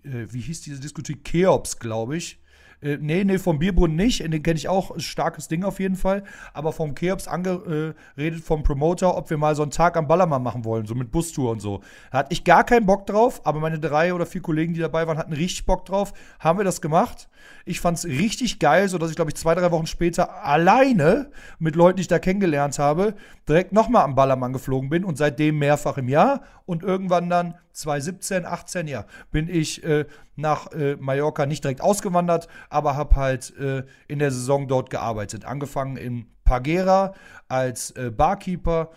äh, 0.03 0.27
wie 0.31 0.41
hieß 0.41 0.63
diese 0.63 0.81
Diskothek, 0.81 1.25
Cheops, 1.25 1.79
glaube 1.79 2.17
ich, 2.17 2.41
Äh, 2.85 2.99
nee, 3.01 3.25
nee, 3.25 3.39
vom 3.39 3.59
Bierbrunnen 3.59 3.97
nicht. 3.97 4.21
Den 4.21 4.43
kenne 4.43 4.59
ich 4.59 4.69
auch. 4.69 4.93
Starkes 4.99 5.49
Ding 5.49 5.65
auf 5.65 5.81
jeden 5.81 5.97
Fall. 5.97 6.23
Aber 6.53 6.73
vom 6.73 6.95
Keops 6.95 7.27
angeredet 7.27 8.45
vom 8.45 8.63
Promoter, 8.63 9.17
ob 9.17 9.31
wir 9.31 9.39
mal 9.39 9.57
so 9.57 9.63
einen 9.63 9.71
Tag 9.71 9.97
am 9.97 10.07
Ballermann 10.07 10.43
machen 10.43 10.65
wollen, 10.65 10.87
so 10.87 10.95
mit 10.95 11.11
Bustour 11.11 11.51
und 11.51 11.61
so. 11.61 11.81
Da 12.13 12.19
hatte 12.19 12.33
ich 12.33 12.45
gar 12.45 12.65
keinen 12.65 12.87
Bock 12.87 13.07
drauf, 13.07 13.41
aber 13.45 13.61
meine 13.61 13.79
drei 13.79 14.13
oder 14.13 14.27
vier 14.27 14.43
Kollegen, 14.43 14.75
die 14.75 14.81
dabei 14.81 15.07
waren, 15.07 15.17
hatten 15.17 15.33
richtig 15.33 15.65
Bock 15.65 15.87
drauf. 15.87 16.13
Haben 16.39 16.59
wir 16.59 16.65
das 16.65 16.83
gemacht. 16.83 17.29
Ich 17.65 17.81
fand 17.81 17.99
es 17.99 18.05
richtig 18.05 18.59
geil, 18.59 18.89
sodass 18.89 19.11
ich, 19.11 19.17
glaube 19.17 19.31
ich, 19.31 19.37
zwei, 19.37 19.55
drei 19.55 19.71
Wochen 19.71 19.87
später 19.87 20.45
alleine 20.45 21.31
mit 21.59 21.77
Leuten, 21.77 21.97
die 21.97 22.03
ich 22.03 22.09
da 22.09 22.19
kennengelernt 22.19 22.79
habe, 22.79 23.15
direkt 23.49 23.73
nochmal 23.73 24.05
am 24.05 24.15
Ballermann 24.15 24.53
geflogen 24.53 24.91
bin 24.91 25.05
und 25.05 25.17
seitdem 25.17 25.59
mehrfach 25.59 25.99
im 25.99 26.09
Jahr. 26.09 26.43
Und 26.67 26.83
irgendwann 26.83 27.29
dann 27.29 27.55
2017, 27.75 28.47
18, 28.47 28.87
ja, 28.87 29.05
bin 29.31 29.49
ich 29.49 29.85
äh, 29.85 30.07
nach 30.37 30.73
äh, 30.73 30.97
Mallorca 30.97 31.45
nicht 31.45 31.65
direkt 31.65 31.81
ausgewandert, 31.81 32.49
aber 32.71 32.97
habe 32.97 33.17
halt 33.17 33.57
äh, 33.59 33.83
in 34.09 34.21
der 34.21 34.31
Saison 34.31 34.69
dort 34.69 34.91
gearbeitet. 34.91 35.45
Angefangen 35.45 35.97
in 35.97 36.27
Pagera 36.45 37.15
als 37.49 37.91
äh, 37.93 38.11
Barkeeper 38.11 38.91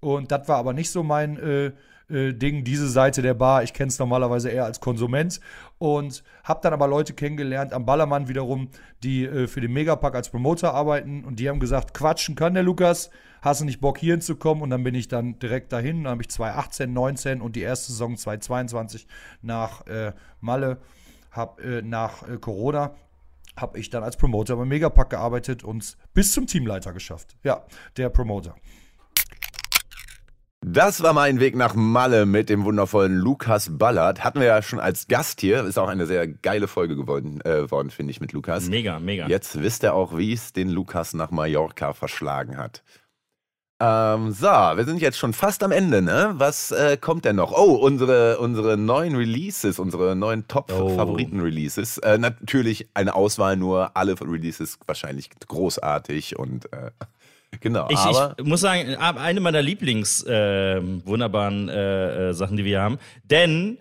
und 0.00 0.32
das 0.32 0.48
war 0.48 0.58
aber 0.58 0.72
nicht 0.72 0.90
so 0.90 1.02
mein 1.02 1.38
äh, 1.38 1.72
äh, 2.10 2.32
Ding, 2.34 2.64
diese 2.64 2.88
Seite 2.88 3.22
der 3.22 3.34
Bar. 3.34 3.62
Ich 3.62 3.72
kenne 3.72 3.88
es 3.88 3.98
normalerweise 3.98 4.50
eher 4.50 4.64
als 4.64 4.80
Konsument 4.80 5.40
und 5.78 6.22
habe 6.42 6.60
dann 6.62 6.72
aber 6.72 6.88
Leute 6.88 7.14
kennengelernt 7.14 7.72
am 7.72 7.86
Ballermann 7.86 8.28
wiederum, 8.28 8.68
die 9.02 9.26
für 9.46 9.60
den 9.60 9.72
Megapack 9.72 10.14
als 10.14 10.28
Promoter 10.28 10.74
arbeiten 10.74 11.24
und 11.24 11.38
die 11.38 11.48
haben 11.48 11.60
gesagt, 11.60 11.94
quatschen 11.94 12.34
kann 12.34 12.54
der 12.54 12.62
Lukas, 12.62 13.10
hast 13.44 13.60
du 13.60 13.64
nicht 13.64 13.80
Bock 13.80 13.98
hier 13.98 14.14
hinzukommen 14.14 14.62
und 14.62 14.70
dann 14.70 14.82
bin 14.82 14.94
ich 14.94 15.08
dann 15.08 15.38
direkt 15.38 15.72
dahin, 15.72 16.04
dann 16.04 16.12
habe 16.12 16.22
ich 16.22 16.30
2018, 16.30 16.92
19 16.92 17.40
und 17.40 17.56
die 17.56 17.60
erste 17.60 17.92
Saison 17.92 18.16
2022 18.16 19.06
nach 19.42 19.86
äh, 19.86 20.12
Malle, 20.40 20.78
habe 21.30 21.62
äh, 21.62 21.82
nach 21.82 22.26
äh, 22.28 22.38
Corona 22.38 22.94
habe 23.56 23.78
ich 23.78 23.88
dann 23.88 24.02
als 24.02 24.16
Promoter 24.16 24.56
beim 24.56 24.68
Megapack 24.68 25.10
gearbeitet 25.10 25.62
und 25.62 25.96
bis 26.12 26.32
zum 26.32 26.48
Teamleiter 26.48 26.92
geschafft. 26.92 27.36
Ja, 27.44 27.64
der 27.96 28.08
Promoter. 28.08 28.56
Das 30.66 31.02
war 31.02 31.12
mein 31.12 31.40
Weg 31.40 31.56
nach 31.56 31.74
Malle 31.74 32.24
mit 32.24 32.48
dem 32.48 32.64
wundervollen 32.64 33.14
Lukas 33.14 33.76
Ballard. 33.76 34.24
Hatten 34.24 34.40
wir 34.40 34.46
ja 34.46 34.62
schon 34.62 34.80
als 34.80 35.08
Gast 35.08 35.42
hier. 35.42 35.62
Ist 35.66 35.78
auch 35.78 35.88
eine 35.88 36.06
sehr 36.06 36.26
geile 36.26 36.68
Folge 36.68 36.96
geworden, 36.96 37.42
äh, 37.42 37.70
worden, 37.70 37.90
finde 37.90 38.12
ich, 38.12 38.20
mit 38.20 38.32
Lukas. 38.32 38.68
Mega, 38.68 38.98
mega. 38.98 39.28
Jetzt 39.28 39.60
wisst 39.60 39.82
ihr 39.82 39.92
auch, 39.92 40.16
wie 40.16 40.32
es 40.32 40.54
den 40.54 40.70
Lukas 40.70 41.12
nach 41.12 41.30
Mallorca 41.30 41.92
verschlagen 41.92 42.56
hat. 42.56 42.82
Ähm, 43.80 44.30
so, 44.32 44.46
wir 44.46 44.84
sind 44.84 45.00
jetzt 45.00 45.18
schon 45.18 45.32
fast 45.32 45.62
am 45.62 45.72
Ende, 45.72 46.00
ne? 46.00 46.34
Was 46.36 46.70
äh, 46.70 46.96
kommt 46.96 47.24
denn 47.24 47.36
noch? 47.36 47.52
Oh, 47.52 47.74
unsere, 47.74 48.38
unsere 48.38 48.76
neuen 48.76 49.16
Releases, 49.16 49.78
unsere 49.78 50.14
neuen 50.14 50.46
Top-Favoriten-Releases. 50.46 51.98
Äh, 51.98 52.18
natürlich 52.18 52.88
eine 52.94 53.14
Auswahl 53.14 53.56
nur, 53.56 53.96
alle 53.96 54.18
Releases 54.20 54.78
wahrscheinlich 54.86 55.30
großartig 55.48 56.38
und 56.38 56.72
äh, 56.72 56.90
Genau, 57.60 57.88
ich, 57.88 57.98
ich 58.38 58.44
muss 58.44 58.60
sagen, 58.60 58.96
eine 58.96 59.40
meiner 59.40 59.62
Lieblings 59.62 60.22
äh, 60.24 60.80
wunderbaren 61.06 61.68
äh, 61.68 62.30
äh, 62.30 62.32
Sachen, 62.34 62.56
die 62.56 62.64
wir 62.64 62.80
haben. 62.80 62.98
Denn 63.24 63.78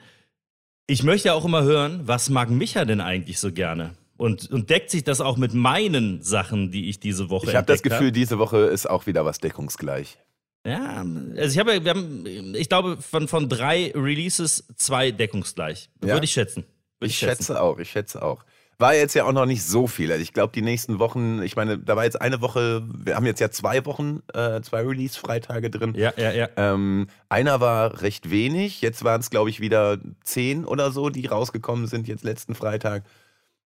ich 0.87 1.03
möchte 1.03 1.29
ja 1.29 1.33
auch 1.33 1.45
immer 1.45 1.63
hören, 1.63 2.01
was 2.03 2.29
mag 2.29 2.49
Micha 2.49 2.85
denn 2.85 3.01
eigentlich 3.01 3.39
so 3.39 3.51
gerne? 3.51 3.91
Und, 4.23 4.49
und 4.51 4.69
deckt 4.69 4.89
sich 4.89 5.03
das 5.03 5.19
auch 5.19 5.35
mit 5.35 5.53
meinen 5.53 6.21
Sachen, 6.21 6.71
die 6.71 6.87
ich 6.87 7.01
diese 7.01 7.29
Woche 7.29 7.49
ich 7.49 7.55
habe 7.57 7.67
das 7.67 7.83
Gefühl, 7.83 8.13
diese 8.13 8.39
Woche 8.39 8.59
ist 8.59 8.89
auch 8.89 9.05
wieder 9.05 9.25
was 9.25 9.39
deckungsgleich. 9.39 10.17
Ja, 10.65 11.05
also 11.35 11.51
ich 11.53 11.59
habe, 11.59 11.83
wir 11.83 11.89
haben, 11.91 12.55
ich 12.55 12.69
glaube, 12.69 12.95
von, 13.01 13.27
von 13.27 13.49
drei 13.49 13.91
Releases 13.93 14.63
zwei 14.77 15.11
deckungsgleich. 15.11 15.89
Ja? 16.01 16.13
Würde 16.13 16.23
ich 16.23 16.31
schätzen. 16.31 16.63
Würde 17.01 17.09
Ich 17.11 17.17
schätze 17.17 17.61
auch, 17.61 17.79
ich 17.79 17.91
schätze 17.91 18.21
auch. 18.21 18.45
War 18.77 18.95
jetzt 18.95 19.13
ja 19.13 19.25
auch 19.25 19.33
noch 19.33 19.45
nicht 19.45 19.63
so 19.63 19.87
viel. 19.87 20.09
Also 20.09 20.23
ich 20.23 20.31
glaube, 20.31 20.53
die 20.53 20.61
nächsten 20.61 20.99
Wochen, 20.99 21.41
ich 21.41 21.57
meine, 21.57 21.77
da 21.77 21.97
war 21.97 22.05
jetzt 22.05 22.21
eine 22.21 22.39
Woche, 22.39 22.81
wir 22.95 23.17
haben 23.17 23.25
jetzt 23.25 23.41
ja 23.41 23.51
zwei 23.51 23.85
Wochen, 23.85 24.21
äh, 24.33 24.61
zwei 24.61 24.83
Release-Freitage 24.83 25.69
drin. 25.69 25.95
Ja, 25.97 26.13
ja, 26.15 26.31
ja. 26.31 26.47
Ähm, 26.55 27.07
einer 27.27 27.59
war 27.59 28.01
recht 28.01 28.31
wenig, 28.31 28.79
jetzt 28.79 29.03
waren 29.03 29.19
es, 29.19 29.29
glaube 29.29 29.49
ich, 29.49 29.59
wieder 29.59 29.97
zehn 30.23 30.63
oder 30.63 30.93
so, 30.93 31.09
die 31.09 31.25
rausgekommen 31.25 31.87
sind, 31.87 32.07
jetzt 32.07 32.23
letzten 32.23 32.55
Freitag. 32.55 33.03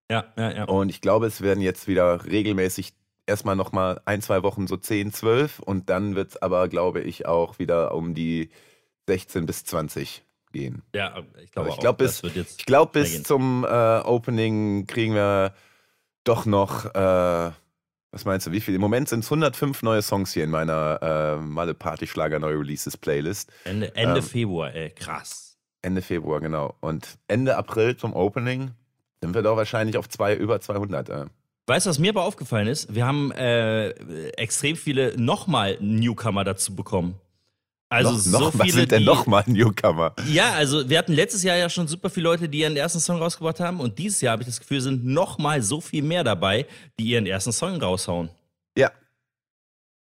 Ja, 0.09 0.25
ja, 0.37 0.51
ja. 0.51 0.63
Und 0.65 0.89
ich 0.89 1.01
glaube, 1.01 1.25
es 1.27 1.41
werden 1.41 1.61
jetzt 1.61 1.87
wieder 1.87 2.25
regelmäßig 2.25 2.93
erstmal 3.25 3.55
nochmal 3.55 4.01
ein, 4.05 4.21
zwei 4.21 4.41
Wochen 4.43 4.67
so 4.67 4.77
10, 4.77 5.11
12 5.11 5.59
und 5.59 5.89
dann 5.89 6.15
wird 6.15 6.31
es 6.31 6.41
aber, 6.41 6.67
glaube 6.69 7.01
ich, 7.01 7.25
auch 7.25 7.59
wieder 7.59 7.93
um 7.93 8.13
die 8.13 8.49
16 9.07 9.45
bis 9.45 9.65
20 9.65 10.23
gehen. 10.51 10.81
Ja, 10.95 11.23
ich 11.43 11.51
glaube 11.51 11.67
Aber 11.67 11.75
ich 11.75 11.79
glaube, 11.79 12.03
das 12.03 12.21
bis, 12.21 12.23
wird 12.23 12.35
jetzt 12.35 12.59
ich 12.61 12.65
glaub, 12.65 12.93
bis 12.93 13.23
zum 13.23 13.65
äh, 13.65 13.67
Opening 13.67 14.87
kriegen 14.87 15.13
wir 15.13 15.53
doch 16.23 16.45
noch, 16.45 16.85
äh, 16.85 17.51
was 18.11 18.25
meinst 18.25 18.47
du, 18.47 18.51
wie 18.51 18.61
viel? 18.61 18.75
Im 18.75 18.81
Moment 18.81 19.09
sind 19.09 19.19
es 19.19 19.27
105 19.27 19.83
neue 19.83 20.01
Songs 20.01 20.33
hier 20.33 20.45
in 20.45 20.49
meiner 20.49 20.99
äh, 21.01 21.41
Malle 21.41 21.73
Party 21.73 22.07
Schlager 22.07 22.39
Neue 22.39 22.59
Releases 22.59 22.97
Playlist. 22.97 23.51
Ende, 23.65 23.93
Ende 23.95 24.19
ähm, 24.19 24.23
Februar, 24.23 24.73
ey, 24.73 24.89
krass. 24.91 25.57
Ende 25.81 26.01
Februar, 26.01 26.39
genau. 26.39 26.75
Und 26.79 27.17
Ende 27.27 27.55
April 27.57 27.95
zum 27.95 28.13
Opening 28.13 28.71
sind 29.21 29.33
wir 29.33 29.41
doch 29.41 29.57
wahrscheinlich 29.57 29.97
auf 29.97 30.07
zwei, 30.09 30.35
über 30.35 30.59
200. 30.61 31.09
Äh. 31.09 31.25
Weißt 31.67 31.85
du, 31.85 31.89
was 31.89 31.99
mir 31.99 32.11
aber 32.11 32.23
aufgefallen 32.23 32.67
ist? 32.67 32.93
Wir 32.93 33.05
haben 33.05 33.31
äh, 33.31 33.89
extrem 34.31 34.75
viele 34.75 35.19
nochmal 35.19 35.77
Newcomer 35.81 36.43
dazu 36.43 36.75
bekommen. 36.75 37.19
Also 37.89 38.11
noch, 38.11 38.19
so 38.19 38.39
noch, 38.39 38.51
viele, 38.51 38.63
was 38.63 38.71
sind 38.73 38.91
denn 38.91 39.03
nochmal 39.05 39.43
Newcomer? 39.47 40.13
Ja, 40.27 40.51
also 40.53 40.89
wir 40.89 40.97
hatten 40.97 41.13
letztes 41.13 41.43
Jahr 41.43 41.55
ja 41.55 41.69
schon 41.69 41.87
super 41.87 42.09
viele 42.09 42.25
Leute, 42.25 42.49
die 42.49 42.59
ihren 42.59 42.75
ersten 42.75 42.99
Song 42.99 43.17
rausgebracht 43.17 43.61
haben 43.61 43.79
und 43.79 43.97
dieses 43.97 44.19
Jahr 44.19 44.33
habe 44.33 44.43
ich 44.43 44.47
das 44.47 44.59
Gefühl, 44.59 44.81
sind 44.81 45.05
nochmal 45.05 45.61
so 45.61 45.79
viel 45.79 46.03
mehr 46.03 46.25
dabei, 46.25 46.65
die 46.99 47.05
ihren 47.05 47.25
ersten 47.25 47.53
Song 47.53 47.81
raushauen. 47.81 48.29
Ja. 48.77 48.91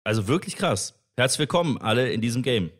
Also 0.02 0.28
wirklich 0.28 0.56
krass. 0.56 0.94
Herzlich 1.16 1.40
willkommen 1.40 1.78
alle 1.78 2.10
in 2.10 2.22
diesem 2.22 2.42
Game. 2.42 2.70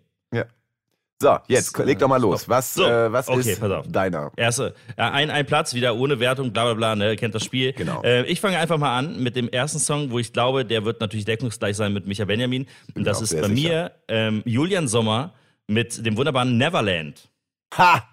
So, 1.21 1.39
jetzt 1.49 1.77
So, 1.77 1.83
leg 1.83 1.99
doch 1.99 2.09
mal 2.09 2.21
los. 2.21 2.43
stopp. 2.43 2.51
Was, 2.51 2.75
So, 2.75 2.85
äh, 2.85 3.13
was 3.13 3.29
okay, 3.29 3.53
ist 3.53 3.63
deiner? 3.87 4.33
Erste, 4.37 4.75
ein, 4.97 5.31
ein 5.31 5.47
Platz, 5.47 5.73
wieder 5.75 5.97
ohne 5.97 6.19
Wertung, 6.21 6.53
bla 6.53 6.65
bla 6.65 6.75
bla, 6.75 6.97
ne, 6.97 7.11
ihr 7.11 7.17
kennt 7.17 7.35
das 7.35 7.45
Spiel. 7.45 7.73
Genau. 7.73 8.03
Äh, 8.03 8.25
ich 8.27 8.41
fange 8.41 8.59
einfach 8.59 8.79
mal 8.79 8.99
an 8.99 9.23
mit 9.23 9.37
dem 9.37 9.49
ersten 9.49 9.79
Song, 9.79 10.11
wo 10.11 10.19
ich 10.19 10.33
glaube, 10.33 10.65
der 10.65 10.85
wird 10.85 11.01
natürlich 11.01 11.25
deckungsgleich 11.25 11.77
sein 11.77 11.93
mit 11.93 12.07
Micha 12.07 12.25
Benjamin. 12.25 12.67
Und 12.95 13.05
das 13.05 13.21
ist 13.21 13.31
bei 13.33 13.43
sicher. 13.49 13.49
mir 13.49 13.93
ähm, 14.09 14.43
Julian 14.45 14.89
Sommer 14.89 15.33
mit 15.67 16.05
dem 16.05 16.17
wunderbaren 16.17 16.59
Neverland. 16.59 17.29
Ha! 17.77 18.07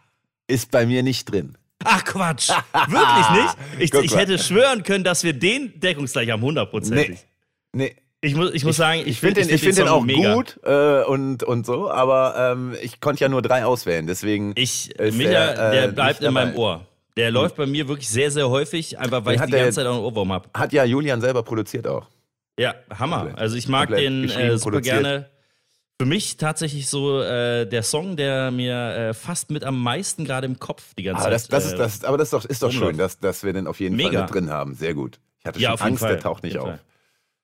Ist 0.48 0.72
bei 0.72 0.86
mir 0.86 1.03
nicht 1.03 1.32
drin. 1.32 1.57
Ach 1.84 2.03
Quatsch, 2.06 2.49
wirklich 2.88 3.30
nicht? 3.80 3.94
Ich, 3.95 4.11
ich 4.11 4.15
hätte 4.15 4.38
schwören 4.38 4.84
können, 4.84 5.03
dass 5.03 5.23
wir 5.23 5.34
den 5.34 5.80
deckungsgleich 5.80 6.30
haben, 6.30 6.44
hundertprozentig. 6.44 7.10
Nee. 7.73 7.86
Nee. 7.88 7.95
Ich 8.23 8.35
muss, 8.35 8.52
ich 8.53 8.64
muss 8.64 8.77
sagen, 8.77 9.02
Ich 9.06 9.19
finde 9.19 9.41
den, 9.41 9.49
ich 9.53 9.61
find 9.61 9.77
den 9.77 9.88
auch 9.88 10.06
gut 10.06 10.60
äh, 10.64 11.03
und, 11.03 11.41
und 11.43 11.65
so, 11.65 11.89
aber 11.89 12.35
ähm, 12.53 12.76
ich 12.81 13.02
konnte 13.02 13.22
ja 13.22 13.30
nur 13.30 13.41
drei 13.41 13.65
auswählen, 13.65 14.06
deswegen. 14.06 14.53
Ich, 14.56 14.93
Micha, 14.99 15.30
der, 15.30 15.72
der 15.72 15.84
äh, 15.85 15.88
bleibt 15.91 16.22
in 16.22 16.31
meinem. 16.34 16.56
Ohr. 16.56 16.85
Der 17.18 17.31
läuft 17.31 17.56
bei 17.57 17.65
mir 17.65 17.88
wirklich 17.88 18.07
sehr, 18.10 18.30
sehr 18.31 18.48
häufig, 18.49 18.98
einfach 18.99 19.26
weil 19.26 19.35
Den 19.35 19.41
ich 19.41 19.45
die 19.48 19.52
der- 19.52 19.64
ganze 19.64 19.76
Zeit 19.77 19.88
auch 19.88 19.95
einen 19.95 20.03
Ohrwurm 20.03 20.31
habe. 20.31 20.49
Hat 20.53 20.72
ja 20.72 20.85
Julian 20.85 21.19
selber 21.19 21.43
produziert 21.43 21.88
auch. 21.88 22.07
Ja, 22.60 22.76
Hammer. 22.98 23.18
Komplett. 23.18 23.39
Also 23.39 23.56
ich 23.57 23.68
mag 23.68 23.88
Komplett 23.89 24.06
den 24.06 24.23
äh, 24.30 24.52
super 24.57 24.72
produziert. 24.77 25.02
gerne. 25.02 25.30
Für 25.99 26.06
mich 26.06 26.38
tatsächlich 26.38 26.88
so 26.89 27.22
äh, 27.22 27.65
der 27.65 27.84
Song, 27.84 28.15
der 28.18 28.49
mir 28.52 28.76
äh, 28.76 29.14
fast 29.14 29.52
mit 29.52 29.64
am 29.64 29.81
meisten 29.81 30.26
gerade 30.26 30.45
im 30.45 30.57
Kopf 30.60 30.93
die 30.98 31.03
ganze 31.03 31.22
Aber 31.23 31.31
das, 31.31 31.43
Zeit. 31.43 31.53
das, 31.53 31.65
ist, 31.65 31.73
äh, 31.73 31.77
das, 31.77 32.03
aber 32.03 32.18
das 32.18 32.27
ist 32.27 32.34
doch, 32.34 32.45
ist 32.45 32.64
doch 32.64 32.72
schön, 32.72 32.98
dass, 32.98 33.19
dass 33.19 33.43
wir 33.43 33.52
den 33.53 33.68
auf 33.68 33.80
jeden 33.80 33.99
Fall 33.99 34.10
Mega. 34.10 34.22
mit 34.22 34.34
drin 34.34 34.49
haben. 34.52 34.73
Sehr 34.76 34.93
gut. 34.93 35.19
Ich 35.39 35.45
hatte 35.45 35.60
ja, 35.60 35.77
schon 35.77 35.88
Angst, 35.88 35.99
Fall. 36.02 36.14
der 36.14 36.19
taucht 36.22 36.43
nicht 36.43 36.57
Auf 36.57 36.69
auf. 36.69 36.80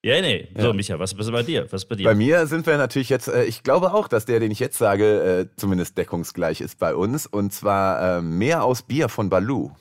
Ja, 0.03 0.22
nee. 0.22 0.48
So, 0.56 0.68
Ja. 0.68 0.74
Micha, 0.74 0.99
was 0.99 1.14
ist 1.14 1.32
bei 1.32 1.44
dir? 1.44 1.68
Was 1.72 1.86
bei 1.86 1.95
dir? 1.95 2.03
Bei 2.06 2.15
mir 2.15 2.45
sind 2.48 2.65
wir 2.65 2.78
natürlich 2.78 3.10
jetzt, 3.10 3.28
äh, 3.28 3.45
ich 3.45 3.64
glaube 3.64 3.94
auch, 3.94 4.07
dass 4.07 4.26
der, 4.26 4.40
den 4.40 4.52
ich 4.52 4.60
jetzt 4.60 4.78
sage, 4.78 5.49
äh, 5.49 5.56
zumindest 5.57 5.98
deckungsgleich 5.98 6.61
ist 6.61 6.80
bei 6.80 6.95
uns. 6.95 7.26
Und 7.26 7.52
zwar 7.53 8.18
äh, 8.18 8.22
mehr 8.22 8.64
aus 8.64 8.84
Bier 8.84 9.10
von 9.10 9.30
Balu. 9.30 9.72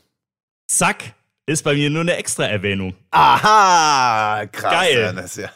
Zack, 0.68 1.14
ist 1.46 1.62
bei 1.62 1.74
mir 1.74 1.90
nur 1.90 2.00
eine 2.00 2.16
extra 2.16 2.46
Erwähnung. 2.46 2.94
Aha! 3.10 4.46
Krass. 4.46 4.72
Geil. 4.72 5.00
Ja, 5.00 5.12
das, 5.12 5.36
ja. 5.36 5.50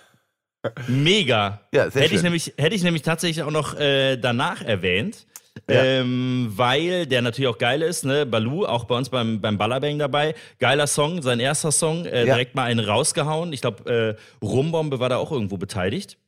Mega. 0.89 1.63
Ja, 1.73 1.91
sehr 1.91 2.03
hätte, 2.03 2.15
ich 2.15 2.21
schön. 2.21 2.25
nämlich, 2.25 2.55
hätte 2.59 2.77
ich 2.77 2.83
nämlich 2.83 3.03
tatsächlich 3.03 3.43
auch 3.43 3.51
noch 3.51 3.79
äh, 3.79 4.17
danach 4.19 4.63
erwähnt. 4.63 5.27
Ja. 5.69 5.83
Ähm, 5.83 6.53
weil 6.57 7.07
der 7.07 7.23
natürlich 7.23 7.49
auch 7.49 7.59
geil 7.59 7.83
ist, 7.83 8.05
ne? 8.05 8.25
Balu, 8.25 8.65
auch 8.67 8.85
bei 8.85 8.97
uns 8.97 9.09
beim, 9.09 9.41
beim 9.41 9.59
Ballerbang 9.59 9.99
dabei. 9.99 10.35
Geiler 10.59 10.87
Song, 10.87 11.23
sein 11.23 11.41
erster 11.41 11.73
Song, 11.73 12.05
äh, 12.07 12.21
Ja. 12.25 12.35
direkt 12.35 12.55
mal 12.55 12.65
einen 12.65 12.85
rausgehauen. 12.85 13.53
Ich 13.53 13.61
glaube, 13.61 14.17
äh, 14.41 14.45
Rumbombe 14.45 15.01
war 15.01 15.09
da 15.09 15.17
auch 15.17 15.33
irgendwo 15.33 15.57
beteiligt. 15.57 16.19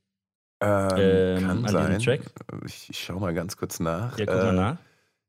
Ähm, 0.61 0.99
Ähm, 0.99 1.47
kann 1.47 1.69
sein. 1.69 1.99
Track. 1.99 2.21
Ich, 2.67 2.91
ich 2.91 2.99
schau 3.05 3.19
mal 3.19 3.33
ganz 3.35 3.57
kurz 3.57 3.81
nach. 3.81 4.19
Ja, 4.19 4.27
guck 4.27 4.35
Äh, 4.37 4.45
mal 4.45 4.53
nach. 4.53 4.77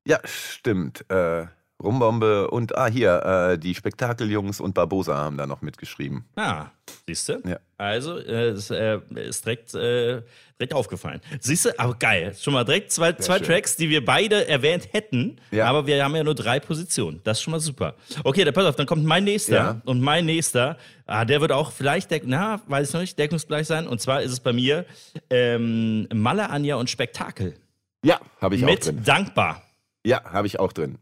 Ja, 0.06 0.20
stimmt. 0.26 1.06
Äh, 1.10 1.46
Rumbombe 1.84 2.50
und, 2.50 2.76
ah, 2.78 2.88
hier, 2.88 3.52
äh, 3.54 3.58
die 3.60 3.76
Spektakeljungs 3.76 4.60
und 4.60 4.74
Barbosa 4.74 5.16
haben 5.16 5.38
da 5.38 5.46
noch 5.46 5.62
mitgeschrieben. 5.62 6.24
Ah, 6.36 6.68
siehst 7.06 7.30
du? 7.30 7.42
Ja. 7.46 7.58
Also, 7.78 8.18
äh, 8.18 8.50
es 8.50 8.70
äh, 8.72 9.00
ist 9.16 9.46
direkt, 9.46 9.74
äh, 9.76 10.22
direkt 10.58 10.74
aufgefallen. 10.74 11.20
Siehst 11.42 11.66
du, 11.66 11.78
aber 11.78 11.94
geil. 11.96 12.34
Schon 12.40 12.54
mal 12.54 12.64
direkt 12.64 12.92
zwei, 12.92 13.12
zwei 13.14 13.38
schön. 13.40 13.48
Tracks, 13.48 13.76
die 13.76 13.90
wir 13.90 14.04
beide 14.06 14.48
erwähnt 14.48 14.88
hätten, 14.94 15.38
Ja. 15.52 15.66
aber 15.66 15.86
wir 15.86 16.02
haben 16.04 16.16
ja 16.16 16.24
nur 16.24 16.36
drei 16.36 16.60
Positionen. 16.62 17.20
Das 17.26 17.38
ist 17.40 17.44
schon 17.44 17.52
mal 17.52 17.60
super. 17.60 17.96
Okay, 18.24 18.46
dann 18.46 18.54
pass 18.54 18.66
auf, 18.66 18.76
dann 18.78 18.86
kommt 18.88 19.04
mein 19.04 19.26
nächster. 19.26 19.56
Ja. 19.56 19.82
Und 19.84 20.02
mein 20.02 20.26
nächster, 20.26 20.78
ah, 21.06 21.26
der 21.26 21.42
wird 21.42 21.52
auch 21.52 21.72
vielleicht, 21.74 22.10
deck 22.12 22.24
na, 22.26 22.62
weiß 22.68 22.88
ich 22.88 22.94
noch 22.94 23.02
nicht, 23.02 23.20
deckungsgleich 23.20 23.68
sein. 23.68 23.88
Und 23.88 24.00
zwar 24.00 24.22
ist 24.22 24.32
es 24.32 24.40
bei 24.40 24.54
mir 24.54 24.86
ähm, 25.30 26.08
Malle, 26.14 26.50
Anja 26.50 26.76
und 26.78 26.90
Spektakel. 26.90 27.56
Ja, 28.06 28.20
habe 28.40 28.56
ich 28.56 28.64
auch 28.64 28.70
Mit 28.70 28.86
drin. 28.86 29.02
Dankbar. 29.04 29.62
Ja, 30.06 30.24
habe 30.26 30.48
ich 30.48 30.60
auch 30.60 30.74
drin. 30.74 30.98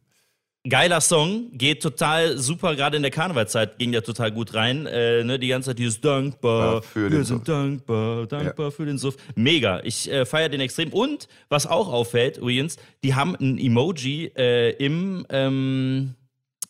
Geiler 0.70 1.02
Song, 1.02 1.50
geht 1.58 1.82
total 1.82 2.38
super, 2.38 2.76
gerade 2.76 2.96
in 2.96 3.02
der 3.02 3.10
Karnevalzeit 3.12 3.80
ging 3.80 3.92
der 3.92 4.04
total 4.04 4.32
gut 4.32 4.54
rein. 4.54 4.86
Äh, 4.86 5.24
ne, 5.24 5.40
die 5.40 5.48
ganze 5.48 5.72
Zeit 5.72 5.80
dieses 5.80 6.00
Dankbar, 6.02 6.76
Ja, 6.76 6.82
für 6.82 7.04
wir 7.04 7.10
den 7.10 7.24
sind 7.24 7.38
Suff. 7.38 7.44
dankbar, 7.46 8.28
dankbar 8.28 8.72
für 8.72 8.86
den 8.86 9.00
Suff. 9.00 9.16
Mega, 9.34 9.80
ich 9.84 10.12
äh, 10.12 10.24
feiere 10.24 10.50
den 10.50 10.62
extrem. 10.62 10.94
Und 10.94 11.28
was 11.50 11.66
auch 11.66 11.92
auffällt 11.92 12.38
übrigens, 12.38 12.78
die 13.04 13.16
haben 13.16 13.36
ein 13.40 13.58
Emoji 13.58 14.32
äh, 14.38 14.70
im, 14.74 15.26
ähm, 15.30 16.14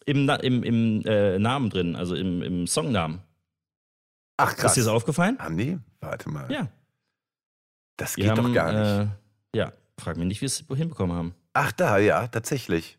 im, 0.05 0.29
im, 0.29 0.63
im 0.63 1.01
äh, 1.05 1.37
Namen 1.37 1.69
drin, 1.69 1.97
also 1.97 2.15
im, 2.15 2.41
im 2.41 2.67
Songnamen. 2.67 3.19
Ach, 4.37 4.55
krass. 4.55 4.71
Ist 4.71 4.77
dir 4.85 4.89
das 4.89 4.93
aufgefallen? 4.93 5.35
Ah, 5.37 5.49
nee, 5.49 5.77
warte 5.99 6.29
mal. 6.29 6.49
Ja. 6.49 6.69
Das 7.97 8.13
Die 8.15 8.21
geht 8.21 8.31
haben, 8.31 8.43
doch 8.47 8.53
gar 8.53 8.71
nicht. 8.71 9.11
Äh, 9.53 9.57
ja, 9.57 9.73
frag 9.99 10.15
mich 10.15 10.27
nicht, 10.27 10.41
wie 10.41 10.47
sie 10.47 10.63
es 10.67 10.77
hinbekommen 10.77 11.15
haben. 11.15 11.35
Ach, 11.51 11.73
da, 11.73 11.97
ja, 11.97 12.27
tatsächlich. 12.27 12.97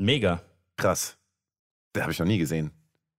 Mega. 0.00 0.42
Krass. 0.76 1.16
Das 1.92 2.02
habe 2.02 2.12
ich 2.12 2.18
noch 2.18 2.26
nie 2.26 2.38
gesehen. 2.38 2.70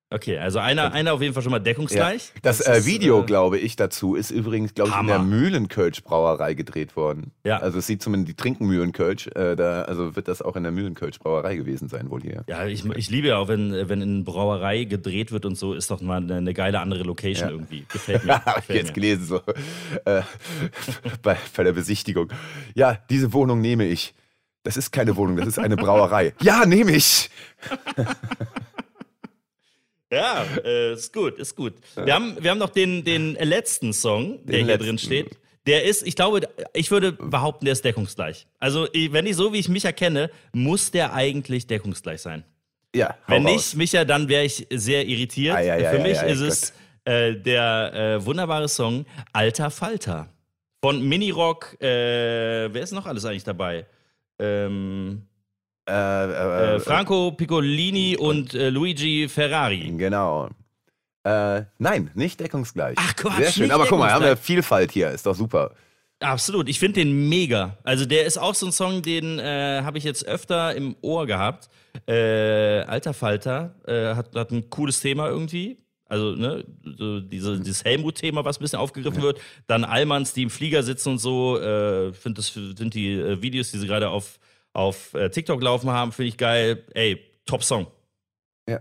Okay, 0.10 0.38
also 0.38 0.60
einer, 0.60 0.94
einer 0.94 1.12
auf 1.14 1.24
jeden 1.24 1.34
Fall 1.34 1.42
schon 1.42 1.52
mal 1.52 1.58
deckungsgleich. 1.58 2.34
Das, 2.44 2.60
ist, 2.60 2.68
äh, 2.68 2.86
Video, 2.86 3.22
äh, 3.22 3.26
glaube 3.26 3.58
ich, 3.58 3.76
dazu 3.76 4.14
ist 4.14 4.30
übrigens, 4.30 4.76
glaube 4.76 4.92
ich, 4.92 5.00
in 5.00 5.08
der 5.08 5.18
Hammer. 5.18 5.28
Mühlenkölsch-Brauerei 5.28 6.54
gedreht 6.54 6.96
worden. 6.96 7.32
Ja. 7.44 7.58
Also 7.58 7.80
es 7.80 7.88
sieht 7.88 8.04
zumindest, 8.04 8.30
die 8.30 8.36
trinken 8.36 8.68
Mühlenkölsch, 8.68 9.26
äh, 9.34 9.56
da, 9.56 9.82
also 9.84 10.16
wird 10.16 10.28
das 10.28 10.44
auch 10.44 10.56
in 10.56 10.62
der 10.62 10.72
Mühlenkölsch-Brauerei 10.72 11.56
gewesen 11.56 11.90
sein, 11.90 12.12
wohl 12.12 12.22
hier. 12.22 12.44
Ja, 12.48 12.68
ich, 12.68 12.86
ich 12.86 13.10
liebe 13.10 13.30
ja 13.30 13.38
auch, 13.38 13.48
wenn, 13.48 13.90
wenn 13.90 14.02
in 14.02 14.24
Brauerei 14.24 14.84
gedreht 14.84 15.32
wird 15.32 15.48
und 15.48 15.56
so, 15.58 15.74
ist 15.74 15.90
doch 15.90 16.00
mal 16.02 16.18
eine, 16.18 16.36
eine 16.36 16.54
geile 16.54 16.80
andere 16.80 17.02
Location 17.02 17.48
Ja. 17.50 17.52
irgendwie. 17.56 17.86
Gefällt 17.92 18.24
mir. 18.24 18.34
Habe 18.46 18.62
ich 18.68 18.76
jetzt 18.76 18.88
mir. 18.90 18.94
gelesen, 18.94 19.26
so 19.26 19.42
äh, 20.06 20.22
bei, 21.24 21.38
bei 21.56 21.64
der 21.64 21.74
Besichtigung. 21.74 22.32
Ja, 22.76 23.00
diese 23.10 23.34
Wohnung 23.34 23.62
nehme 23.62 23.86
ich. 23.88 24.14
Das 24.64 24.78
ist 24.78 24.92
keine 24.92 25.16
Wohnung, 25.16 25.38
das 25.38 25.48
ist 25.48 25.60
eine 25.60 25.76
Brauerei. 25.76 26.34
Ja, 26.42 26.66
nehme 26.66 26.94
ich. 26.94 27.30
Ja, 30.12 30.46
äh, 30.64 30.94
ist 30.94 31.12
gut, 31.12 31.40
ist 31.40 31.56
gut. 31.56 31.74
Wir, 31.96 32.14
haben, 32.14 32.38
wir 32.40 32.52
haben 32.52 32.60
noch 32.60 32.70
den, 32.70 33.04
den 33.04 33.34
letzten 33.34 33.94
Song, 33.94 34.46
der 34.46 34.58
Den 34.58 34.66
hier 34.66 34.66
letzten. 34.68 34.86
drin 34.86 34.98
steht. 35.00 35.38
Der 35.66 35.86
ist, 35.86 36.06
ich 36.06 36.16
glaube, 36.16 36.42
ich 36.74 36.92
würde 36.92 37.14
behaupten, 37.14 37.66
der 37.66 37.72
ist 37.72 37.84
deckungsgleich. 37.84 38.46
Also, 38.60 38.88
wenn 38.94 39.26
ich 39.26 39.36
so 39.36 39.54
wie 39.54 39.58
ich 39.58 39.70
mich 39.70 39.86
erkenne, 39.86 40.30
muss 40.52 40.92
der 40.92 41.14
eigentlich 41.16 41.66
deckungsgleich 41.66 42.22
sein. 42.22 42.44
Ja, 42.96 43.18
Wenn 43.28 43.48
raus. 43.48 43.74
nicht, 43.74 43.76
Micha, 43.76 44.06
dann 44.06 44.30
wäre 44.30 44.44
ich 44.44 44.68
sehr 44.72 45.04
irritiert. 45.08 45.56
Ah, 45.56 45.62
ja, 45.62 45.78
ja, 45.78 45.90
Für 45.90 45.98
ja, 45.98 46.04
mich 46.04 46.22
ist 46.22 46.42
es 46.42 46.74
äh, 47.06 47.34
der 47.34 47.94
äh, 48.20 48.26
wunderbare 48.26 48.68
Song 48.70 49.06
Alter 49.32 49.72
Falter 49.72 50.30
von 50.80 51.02
Minirock. 51.02 51.76
Äh, 51.82 52.72
wer 52.72 52.84
ist 52.84 52.92
noch 52.92 53.08
alles 53.08 53.26
eigentlich 53.26 53.46
dabei? 53.46 53.88
Ähm, 54.40 55.28
Äh, 55.88 55.92
äh, 55.94 56.76
äh, 56.76 56.80
Franco 56.80 57.32
Piccolini 57.32 58.16
und 58.18 58.54
äh, 58.54 58.70
Luigi 58.70 59.28
Ferrari. 59.28 59.94
Genau. 59.98 60.50
Äh, 61.26 61.64
nein, 61.78 62.10
nicht 62.16 62.40
deckungsgleich. 62.40 62.96
Ach, 62.98 63.16
Quatsch, 63.16 63.38
Sehr 63.38 63.52
schön. 63.52 63.72
Aber 63.72 63.86
guck 63.88 64.00
mal, 64.00 64.12
haben 64.12 64.24
wir. 64.24 64.38
Vielfalt 64.38 64.92
hier, 64.92 65.10
ist 65.12 65.26
doch 65.26 65.36
super. 65.36 65.72
Absolut, 66.20 66.70
ich 66.70 66.80
finde 66.80 67.02
den 67.02 67.28
mega. 67.28 67.78
Also 67.84 68.06
der 68.06 68.26
ist 68.26 68.38
auch 68.38 68.56
so 68.56 68.66
ein 68.68 68.72
Song, 68.72 69.02
den 69.02 69.40
äh, 69.40 69.82
habe 69.84 69.98
ich 69.98 70.06
jetzt 70.06 70.26
öfter 70.26 70.74
im 70.74 70.96
Ohr 71.02 71.26
gehabt. 71.28 71.70
Äh, 72.08 72.82
Alter 72.84 73.14
Falter 73.14 73.76
äh, 73.86 74.16
hat, 74.16 74.34
hat 74.36 74.52
ein 74.52 74.70
cooles 74.70 75.02
Thema 75.02 75.28
irgendwie. 75.28 75.83
Also, 76.14 76.36
ne, 76.36 76.64
so 76.98 77.20
diese, 77.22 77.58
dieses 77.60 77.84
Helmut-Thema, 77.84 78.46
was 78.46 78.60
ein 78.60 78.62
bisschen 78.62 78.78
aufgegriffen 78.78 79.24
wird. 79.24 79.42
Dann 79.66 79.84
Allmanns, 79.84 80.34
die 80.34 80.44
im 80.44 80.52
Flieger 80.52 80.84
sitzen 80.84 81.10
und 81.14 81.18
so. 81.18 81.60
Äh, 81.60 82.14
find 82.14 82.38
das 82.38 82.54
sind 82.54 82.94
die 82.94 83.14
äh, 83.14 83.42
Videos, 83.42 83.72
die 83.72 83.80
sie 83.80 83.88
gerade 83.88 84.10
auf, 84.10 84.38
auf 84.74 85.16
äh, 85.16 85.32
TikTok 85.32 85.60
laufen 85.64 85.90
haben, 85.90 86.12
finde 86.12 86.30
ich 86.30 86.38
geil. 86.38 86.84
Ey, 86.94 87.20
Top-Song. 87.48 87.88
Ja. 88.70 88.80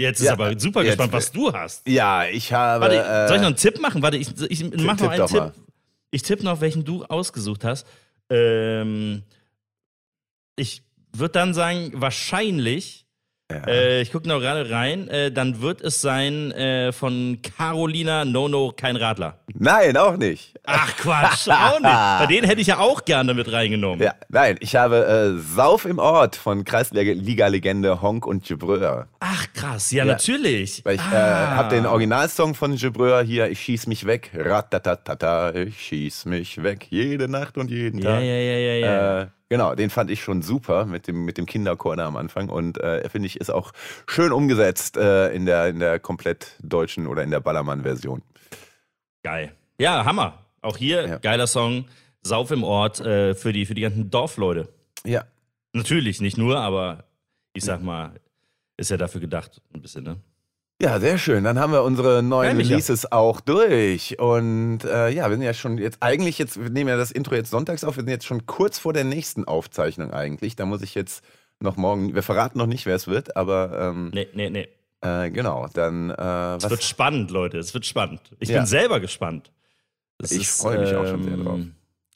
Jetzt 0.00 0.20
ist 0.20 0.26
Ja, 0.26 0.32
aber 0.32 0.58
super 0.58 0.80
jetzt- 0.82 0.92
gespannt, 0.92 1.12
was 1.12 1.30
du 1.32 1.52
hast. 1.52 1.86
Ja, 1.86 2.24
ich 2.26 2.50
habe. 2.54 2.80
Warte, 2.82 2.96
äh, 2.98 3.28
soll 3.28 3.36
ich 3.36 3.42
noch 3.42 3.48
einen 3.48 3.56
Tipp 3.56 3.78
machen? 3.80 4.00
Warte, 4.00 4.16
ich, 4.16 4.28
ich 4.48 4.64
mach 4.64 4.92
noch 4.92 4.96
tipp 4.96 5.08
einen 5.10 5.18
doch 5.20 5.28
Tipp. 5.28 5.38
mal. 5.40 5.52
Ich 6.12 6.22
tippe 6.22 6.44
noch, 6.44 6.60
welchen 6.62 6.84
du 6.86 7.04
ausgesucht 7.04 7.62
hast. 7.64 7.86
Ähm, 8.30 9.22
ich 10.56 10.82
würde 11.12 11.32
dann 11.32 11.52
sagen, 11.52 11.92
wahrscheinlich, 11.94 13.03
ja. 13.54 13.66
äh, 13.66 14.02
ich 14.02 14.12
gucke 14.12 14.28
noch 14.28 14.40
gerade 14.40 14.70
rein, 14.70 15.08
äh, 15.08 15.30
dann 15.30 15.60
wird 15.60 15.80
es 15.80 16.00
sein 16.00 16.50
äh, 16.52 16.92
von 16.92 17.38
Carolina 17.42 18.24
Nono, 18.24 18.72
kein 18.76 18.96
Radler. 18.96 19.38
Nein, 19.64 19.96
auch 19.96 20.16
nicht. 20.18 20.54
Ach 20.66 20.94
Quatsch, 20.96 21.48
auch 21.48 21.80
nicht. 21.80 21.90
Bei 22.20 22.26
denen 22.26 22.46
hätte 22.46 22.60
ich 22.60 22.66
ja 22.68 22.78
auch 22.78 23.04
gerne 23.04 23.32
mit 23.34 23.50
reingenommen. 23.50 24.00
Ja, 24.02 24.14
nein, 24.28 24.56
ich 24.60 24.76
habe 24.76 25.06
äh, 25.06 25.38
Sauf 25.40 25.84
im 25.86 25.98
Ort 25.98 26.36
von 26.36 26.64
Kreisliga-Legende 26.64 28.02
Honk 28.02 28.26
und 28.26 28.44
Gebreur. 28.46 29.08
Ach 29.20 29.46
krass, 29.54 29.90
ja, 29.90 30.04
Ja. 30.04 30.12
natürlich. 30.12 30.84
Weil 30.84 30.96
ich 30.96 31.00
äh, 31.12 31.14
Ah. 31.16 31.56
habe 31.56 31.74
den 31.74 31.86
Originalsong 31.86 32.54
von 32.54 32.76
Gebreur 32.76 33.22
hier, 33.22 33.48
ich 33.50 33.60
schieß 33.60 33.86
mich 33.86 34.06
weg, 34.06 34.30
ratatatata, 34.34 35.54
ich 35.54 35.80
schieß 35.80 36.26
mich 36.26 36.62
weg, 36.62 36.86
jede 36.90 37.28
Nacht 37.28 37.56
und 37.58 37.70
jeden 37.70 37.98
Ja, 37.98 38.10
Tag. 38.16 38.20
ja, 38.22 38.34
ja, 38.34 38.58
ja, 38.58 38.74
ja. 38.74 39.20
Äh, 39.22 39.26
genau, 39.48 39.74
den 39.74 39.90
fand 39.90 40.10
ich 40.10 40.22
schon 40.22 40.42
super 40.42 40.84
mit 40.86 41.06
dem, 41.08 41.24
mit 41.24 41.38
dem 41.38 41.46
Kinderchor 41.46 41.96
da 41.96 42.06
am 42.06 42.16
Anfang 42.16 42.48
und 42.48 42.78
äh, 42.78 43.08
finde 43.08 43.26
ich 43.26 43.40
ist 43.40 43.50
auch 43.50 43.72
schön 44.06 44.32
umgesetzt 44.32 44.96
äh, 44.96 45.28
in, 45.32 45.46
der, 45.46 45.68
in 45.68 45.78
der 45.78 45.98
komplett 46.00 46.52
deutschen 46.60 47.06
oder 47.06 47.22
in 47.22 47.30
der 47.30 47.40
Ballermann-Version. 47.40 48.22
Geil. 49.24 49.52
Ja, 49.78 50.04
Hammer. 50.04 50.38
Auch 50.62 50.76
hier, 50.76 51.08
Ja. 51.08 51.18
geiler 51.18 51.46
Song. 51.48 51.86
Sauf 52.22 52.50
im 52.52 52.62
Ort 52.62 53.00
äh, 53.00 53.34
für, 53.34 53.52
die, 53.52 53.66
für 53.66 53.74
die 53.74 53.82
ganzen 53.82 54.10
Dorfleute. 54.10 54.68
Ja, 55.04 55.24
Natürlich, 55.76 56.20
nicht 56.20 56.38
nur, 56.38 56.58
aber 56.60 57.02
ich 57.52 57.64
sag 57.64 57.82
mal, 57.82 58.12
ist 58.76 58.90
ja 58.92 58.96
dafür 58.96 59.20
gedacht, 59.20 59.60
ein 59.74 59.82
bisschen, 59.82 60.04
ne? 60.04 60.16
Ja, 60.80 61.00
sehr 61.00 61.18
schön. 61.18 61.42
Dann 61.42 61.58
haben 61.58 61.72
wir 61.72 61.82
unsere 61.82 62.22
neuen 62.22 62.56
Micha. 62.56 62.70
Releases 62.70 63.10
auch 63.10 63.40
durch. 63.40 64.18
Und 64.20 64.84
äh, 64.84 65.08
ja, 65.10 65.28
wir 65.28 65.36
sind 65.36 65.42
ja 65.42 65.52
schon 65.52 65.78
jetzt 65.78 65.98
eigentlich 66.00 66.38
jetzt, 66.38 66.62
wir 66.62 66.70
nehmen 66.70 66.88
ja 66.90 66.96
das 66.96 67.10
Intro 67.10 67.34
jetzt 67.34 67.50
sonntags 67.50 67.82
auf, 67.82 67.96
wir 67.96 68.02
sind 68.02 68.10
jetzt 68.10 68.24
schon 68.26 68.46
kurz 68.46 68.78
vor 68.78 68.92
der 68.92 69.02
nächsten 69.04 69.44
Aufzeichnung 69.46 70.12
eigentlich. 70.12 70.54
Da 70.54 70.64
muss 70.64 70.82
ich 70.82 70.94
jetzt 70.94 71.24
noch 71.60 71.76
morgen, 71.76 72.14
wir 72.14 72.22
verraten 72.22 72.58
noch 72.58 72.66
nicht, 72.66 72.86
wer 72.86 72.94
es 72.96 73.08
wird, 73.08 73.36
aber 73.36 73.76
ähm, 73.80 74.10
Nee, 74.14 74.28
nee, 74.34 74.50
nee. 74.50 74.68
Äh, 75.04 75.30
genau, 75.30 75.68
dann 75.72 76.10
äh, 76.10 76.56
Es 76.56 76.68
wird 76.70 76.82
spannend, 76.82 77.30
Leute. 77.30 77.58
Es 77.58 77.72
wird 77.74 77.86
spannend. 77.86 78.20
Ich 78.40 78.48
Ja. 78.48 78.58
bin 78.58 78.66
selber 78.66 79.00
gespannt. 79.00 79.52
Es 80.18 80.32
Ich 80.32 80.48
freu 80.48 80.78
mich 80.78 80.94
auch 80.94 81.06
schon 81.06 81.22
sehr 81.22 81.36
drauf. 81.36 81.60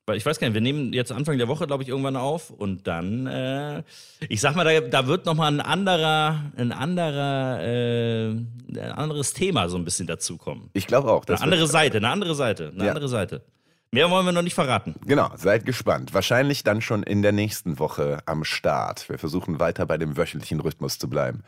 Weil 0.07 0.17
ich 0.17 0.25
weiß 0.25 0.39
gar 0.41 0.47
nicht, 0.49 0.55
wir 0.55 0.63
nehmen 0.63 0.95
jetzt 0.95 1.13
Anfang 1.13 1.37
der 1.37 1.49
Woche, 1.49 1.67
glaube 1.67 1.83
ich, 1.83 1.89
irgendwann 1.91 2.17
auf 2.17 2.49
und 2.49 2.87
dann, 2.87 3.27
äh, 3.27 3.83
ich 4.31 4.41
sag 4.41 4.57
mal, 4.57 4.65
da, 4.65 4.81
da 4.81 5.07
wird 5.07 5.27
nochmal 5.27 5.53
ein 5.53 5.61
anderer, 5.61 6.51
ein 6.57 6.73
anderer, 6.73 7.61
äh, 7.63 8.29
ein 8.31 8.93
anderes 8.93 9.35
Thema 9.35 9.69
so 9.69 9.77
ein 9.77 9.85
bisschen 9.85 10.07
dazukommen. 10.07 10.71
Ich 10.73 10.87
glaube 10.87 11.11
auch. 11.11 11.27
Eine 11.27 11.35
Das 11.35 11.43
andere 11.43 11.67
Seite, 11.67 11.99
eine 11.99 12.09
andere 12.09 12.35
Seite, 12.35 12.71
eine 12.75 12.85
Ja. 12.85 12.89
andere 12.93 13.09
Seite. 13.09 13.43
Mehr 13.91 14.11
wollen 14.11 14.25
wir 14.25 14.33
noch 14.33 14.43
nicht 14.43 14.55
verraten. 14.55 14.95
Genau, 15.07 15.31
seid 15.37 15.67
gespannt. 15.67 16.15
Wahrscheinlich 16.15 16.63
dann 16.63 16.81
schon 16.81 17.03
in 17.03 17.21
der 17.23 17.33
nächsten 17.33 17.79
Woche 17.79 18.19
am 18.27 18.45
Start. 18.45 19.09
Wir 19.11 19.19
versuchen 19.19 19.61
weiter 19.61 19.85
bei 19.87 19.99
dem 19.99 20.17
wöchentlichen 20.17 20.61
Rhythmus 20.61 20.99
zu 20.99 21.09
bleiben. 21.11 21.43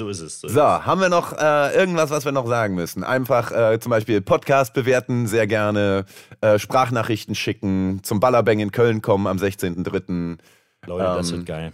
So 0.00 0.08
ist 0.08 0.20
es. 0.20 0.40
So 0.40 0.46
ist 0.46 0.54
So, 0.54 0.62
haben 0.62 0.98
wir 1.02 1.10
noch 1.10 1.34
äh, 1.36 1.74
irgendwas, 1.76 2.08
was 2.08 2.24
wir 2.24 2.32
noch 2.32 2.46
sagen 2.46 2.74
müssen? 2.74 3.04
Einfach 3.04 3.52
äh, 3.52 3.78
zum 3.80 3.90
Beispiel 3.90 4.22
Podcast 4.22 4.72
bewerten, 4.72 5.26
sehr 5.26 5.46
gerne, 5.46 6.06
äh, 6.40 6.58
Sprachnachrichten 6.58 7.34
schicken, 7.34 8.00
zum 8.02 8.18
Ballerbang 8.18 8.60
in 8.60 8.72
Köln 8.72 9.02
kommen 9.02 9.26
am 9.26 9.36
16.03. 9.36 10.38
Leute, 10.86 11.04
das 11.04 11.30
ähm, 11.30 11.36
wird 11.36 11.46
geil. 11.46 11.72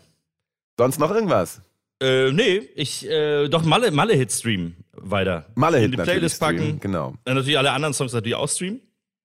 Sonst 0.77 0.99
noch 0.99 1.13
irgendwas? 1.13 1.61
Äh, 2.03 2.33
nee, 2.33 2.63
ich, 2.75 3.09
äh, 3.09 3.47
doch 3.49 3.63
Malle, 3.63 3.93
Malle-Hit 3.93 4.33
streamen 4.33 4.77
weiter. 4.93 5.47
Malle 5.55 5.77
In 5.77 5.85
Hit 5.85 5.93
die 5.93 5.97
natürlich 5.99 6.15
Playlist 6.19 6.41
packen. 6.41 6.59
streamen, 6.59 6.81
Genau. 6.81 7.15
Äh, 7.27 7.35
natürlich 7.35 7.59
alle 7.59 7.71
anderen 7.71 7.95
Songs 7.95 8.13
natürlich 8.13 8.35
auch 8.35 8.49
streamen. 8.49 8.81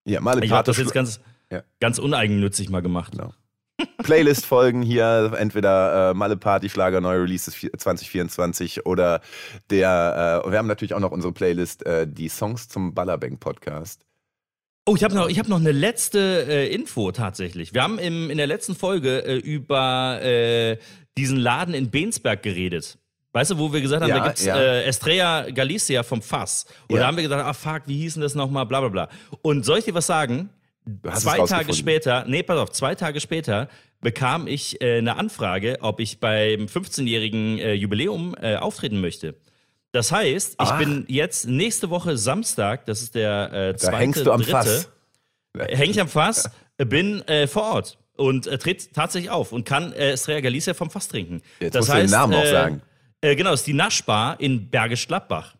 Ja, 0.05 0.21
Malle 0.21 0.45
Ich 0.45 0.51
habe 0.51 0.63
das 0.67 0.77
jetzt 0.77 0.93
ganz, 0.93 1.19
Ja. 1.51 1.63
ganz 1.79 1.97
uneigennützig 1.97 2.69
mal 2.69 2.83
gemacht. 2.83 3.13
Genau. 3.13 3.33
Playlist-Folgen 4.03 4.81
hier, 4.81 5.33
entweder 5.37 6.11
äh, 6.11 6.13
Malle 6.13 6.37
Party 6.37 6.69
Schlager 6.69 7.01
neue 7.01 7.21
Releases 7.23 7.53
vier- 7.55 7.71
2024 7.77 8.85
oder 8.85 9.21
der, 9.69 10.43
äh, 10.45 10.51
wir 10.51 10.57
haben 10.57 10.67
natürlich 10.67 10.93
auch 10.93 10.99
noch 10.99 11.11
unsere 11.11 11.33
Playlist, 11.33 11.85
äh, 11.85 12.07
die 12.07 12.29
Songs 12.29 12.67
zum 12.69 12.93
Ballerbang 12.93 13.37
Podcast. 13.39 14.05
Oh, 14.87 14.95
ich 14.95 15.03
habe 15.03 15.13
noch, 15.13 15.29
ich 15.29 15.37
hab 15.37 15.47
noch 15.47 15.59
eine 15.59 15.71
letzte 15.71 16.19
äh, 16.47 16.73
Info 16.73 17.11
tatsächlich. 17.11 17.73
Wir 17.73 17.83
haben 17.83 17.99
im, 17.99 18.29
in 18.31 18.37
der 18.37 18.47
letzten 18.47 18.75
Folge 18.75 19.23
äh, 19.23 19.35
über 19.37 20.19
äh, 20.23 20.77
diesen 21.17 21.37
Laden 21.37 21.73
in 21.75 21.91
Bensberg 21.91 22.41
geredet. 22.41 22.97
Weißt 23.33 23.51
du, 23.51 23.57
wo 23.59 23.71
wir 23.71 23.79
gesagt 23.79 24.01
haben, 24.01 24.09
Ja, 24.09 24.19
da 24.19 24.25
gibt's 24.27 24.43
ja. 24.43 24.57
äh, 24.57 24.83
Estrella 24.83 25.51
Galicia 25.51 26.03
vom 26.03 26.21
Fass. 26.21 26.65
Und 26.89 26.95
Ja. 26.95 27.01
da 27.03 27.07
haben 27.07 27.15
wir 27.15 27.23
gesagt, 27.23 27.45
ah 27.45 27.53
fuck, 27.53 27.83
wie 27.85 27.97
hieß 27.97 28.15
denn 28.15 28.23
das 28.23 28.35
nochmal, 28.35 28.65
bla 28.65 28.79
bla 28.81 28.89
bla. 28.89 29.09
Und 29.43 29.63
soll 29.65 29.77
ich 29.79 29.85
dir 29.85 29.93
was 29.93 30.07
sagen? 30.07 30.49
Es 31.03 31.21
zwei 31.21 31.39
Tage 31.45 31.73
später, 31.73 32.25
nee, 32.27 32.43
pass 32.43 32.57
auf, 32.57 32.71
zwei 32.71 32.95
Tage 32.95 33.19
später 33.19 33.69
bekam 34.01 34.47
ich 34.47 34.81
äh, 34.81 34.97
eine 34.97 35.17
Anfrage, 35.17 35.77
ob 35.81 35.99
ich 35.99 36.19
beim 36.19 36.65
15-jährigen 36.65 37.59
äh, 37.59 37.73
Jubiläum 37.73 38.35
äh, 38.41 38.55
auftreten 38.55 38.99
möchte. 38.99 39.35
Das 39.91 40.11
heißt, 40.11 40.53
ich 40.53 40.55
Ach. 40.57 40.79
bin 40.79 41.05
jetzt 41.07 41.47
nächste 41.47 41.89
Woche 41.89 42.17
Samstag, 42.17 42.85
das 42.85 43.01
ist 43.01 43.15
der 43.15 43.51
äh, 43.51 43.71
Da 43.73 43.77
zweite, 43.77 43.97
hängst 43.97 44.25
du 44.25 44.31
am 44.31 44.41
dritte, 44.41 44.51
Fass. 44.51 44.89
Häng 45.57 45.91
ich 45.91 45.99
am 46.01 46.07
Fass, 46.07 46.49
bin 46.77 47.21
äh, 47.27 47.45
vor 47.45 47.63
Ort 47.63 47.99
und 48.15 48.47
äh, 48.47 48.57
tritt 48.57 48.93
tatsächlich 48.93 49.29
auf 49.29 49.51
und 49.51 49.65
kann 49.65 49.93
äh, 49.93 50.11
Estrella 50.11 50.39
Galicia 50.39 50.73
vom 50.73 50.89
Fass 50.89 51.07
trinken. 51.07 51.41
Jetzt 51.59 51.75
das 51.75 51.81
musst 51.81 51.89
du 51.89 51.93
den 51.93 52.03
heißt, 52.03 52.11
Namen 52.13 52.33
auch 52.33 52.43
äh, 52.43 52.51
sagen. 52.51 52.81
Genau, 53.23 53.53
ist 53.53 53.67
die 53.67 53.73
Naschbar 53.73 54.39
in 54.39 54.71
Bergisch 54.71 55.07
Gladbach. 55.07 55.55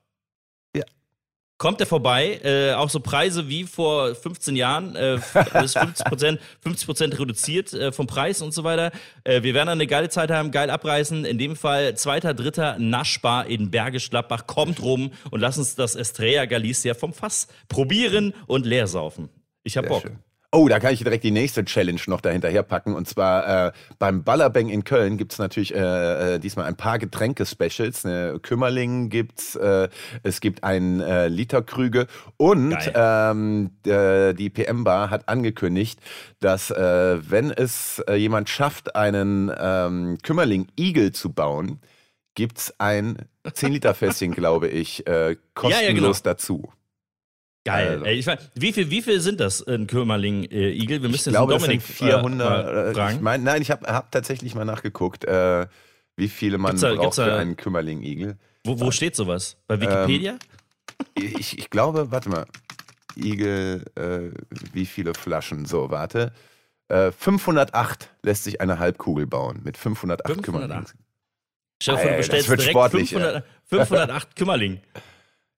Kommt 1.61 1.79
er 1.79 1.85
vorbei, 1.85 2.39
äh, 2.43 2.73
auch 2.73 2.89
so 2.89 2.99
Preise 2.99 3.47
wie 3.47 3.65
vor 3.65 4.15
15 4.15 4.55
Jahren, 4.55 4.95
äh, 4.95 5.19
alles 5.53 5.73
50 5.73 6.05
Prozent 6.07 6.39
50 6.61 7.19
reduziert 7.19 7.71
äh, 7.71 7.91
vom 7.91 8.07
Preis 8.07 8.41
und 8.41 8.51
so 8.51 8.63
weiter. 8.63 8.89
Äh, 9.23 9.43
wir 9.43 9.53
werden 9.53 9.69
eine 9.69 9.85
geile 9.85 10.09
Zeit 10.09 10.31
haben, 10.31 10.49
geil 10.49 10.71
abreißen. 10.71 11.23
In 11.23 11.37
dem 11.37 11.55
Fall 11.55 11.95
zweiter, 11.95 12.33
dritter 12.33 12.79
Naschbar 12.79 13.45
in 13.45 13.69
Bergisch 13.69 14.09
Gladbach. 14.09 14.47
Kommt 14.47 14.81
rum 14.81 15.11
und 15.29 15.39
lass 15.39 15.59
uns 15.59 15.75
das 15.75 15.93
Estrella 15.93 16.45
Galicia 16.45 16.95
vom 16.95 17.13
Fass 17.13 17.47
probieren 17.69 18.33
und 18.47 18.65
leer 18.65 18.87
saufen. 18.87 19.29
Ich 19.61 19.77
hab 19.77 19.83
Sehr 19.83 19.89
Bock. 19.89 20.01
schön. 20.01 20.30
Oh, 20.53 20.67
da 20.67 20.81
kann 20.81 20.93
ich 20.93 21.01
direkt 21.01 21.23
die 21.23 21.31
nächste 21.31 21.63
Challenge 21.63 22.01
noch 22.07 22.19
dahinterher 22.19 22.63
packen. 22.63 22.93
Und 22.93 23.07
zwar 23.07 23.67
äh, 23.67 23.71
beim 23.99 24.23
Ballerbang 24.25 24.67
in 24.67 24.83
Köln 24.83 25.17
gibt 25.17 25.31
es 25.31 25.39
natürlich 25.39 25.73
äh, 25.73 26.35
äh, 26.35 26.39
diesmal 26.39 26.65
ein 26.65 26.75
paar 26.75 26.99
Getränke-Specials. 26.99 28.03
Ne? 28.03 28.37
Kümmerling 28.41 29.07
gibt's, 29.07 29.55
äh, 29.55 29.87
es 30.23 30.41
gibt 30.41 30.65
ein 30.65 30.99
äh, 30.99 31.29
Liter 31.29 31.61
Krüge 31.61 32.07
und 32.35 32.77
ähm, 32.93 33.69
der, 33.85 34.33
die 34.33 34.49
PM-Bar 34.49 35.09
hat 35.09 35.29
angekündigt, 35.29 36.01
dass 36.41 36.69
äh, 36.69 37.17
wenn 37.29 37.51
es 37.51 37.99
äh, 38.09 38.15
jemand 38.15 38.49
schafft, 38.49 38.93
einen 38.93 39.49
ähm, 39.57 40.17
Kümmerling-Igel 40.21 41.13
zu 41.13 41.31
bauen, 41.31 41.79
gibt's 42.35 42.73
ein 42.77 43.17
10-Liter-Fässchen, 43.45 44.33
glaube 44.33 44.67
ich, 44.67 45.07
äh, 45.07 45.37
kostenlos 45.53 45.85
ja, 45.85 45.93
genau. 45.93 46.11
dazu. 46.23 46.71
Geil. 47.63 47.89
Also. 47.91 48.05
Ey, 48.05 48.15
ich 48.15 48.25
weiß, 48.27 48.39
wie 48.55 48.73
viel, 48.73 48.89
wie 48.89 49.01
viel 49.01 49.19
sind 49.21 49.39
das, 49.39 49.65
ein 49.67 49.85
Kümmerling-Igel? 49.87 51.01
Wir 51.03 51.09
müssen 51.09 51.29
Ich 51.29 51.35
glaube, 51.35 51.55
es 51.55 51.63
den 51.63 51.79
sind 51.79 51.99
Dominik 51.99 52.41
400. 52.41 52.65
äh, 52.65 52.89
äh, 52.89 52.93
fragen. 52.93 53.15
ich 53.15 53.21
mein, 53.21 53.43
nein, 53.43 53.61
ich 53.61 53.69
habe 53.71 53.85
hab 53.87 54.11
tatsächlich 54.11 54.55
mal 54.55 54.65
nachgeguckt, 54.65 55.25
äh, 55.25 55.67
wie 56.17 56.27
viele 56.27 56.57
man 56.57 56.71
Gibt's 56.71 56.81
da- 56.81 56.89
braucht 56.89 57.01
gibt's 57.01 57.15
da- 57.17 57.25
für 57.25 57.33
einen 57.35 57.55
Kümmerling-Igel. 57.57 58.37
Wo, 58.65 58.79
wo 58.79 58.91
steht 58.91 59.15
sowas? 59.15 59.57
Bei 59.67 59.79
Wikipedia? 59.79 60.37
Ich, 61.15 61.57
ich 61.57 61.69
glaube, 61.69 62.11
warte 62.11 62.29
mal, 62.29 62.45
Igel, 63.15 63.85
äh, 63.95 64.31
wie 64.73 64.85
viele 64.85 65.13
Flaschen? 65.13 65.65
So, 65.65 65.89
warte. 65.91 66.31
Äh, 66.89 67.11
508 67.11 68.09
lässt 68.23 68.43
sich 68.43 68.59
eine 68.61 68.79
Halbkugel 68.79 69.25
bauen 69.27 69.61
mit 69.63 69.77
508, 69.77 70.27
508. 70.27 70.43
Kümmerlingen. 70.45 70.85
Stell 71.81 71.95
dir 71.95 72.01
vor, 72.01 72.09
du 72.11 72.17
das 72.17 72.27
bestellst 72.27 72.49
wird 72.49 72.59
direkt 72.59 72.71
sportlich, 72.73 73.09
500, 73.11 73.45
508 73.65 74.35
Kümmerling. 74.35 74.79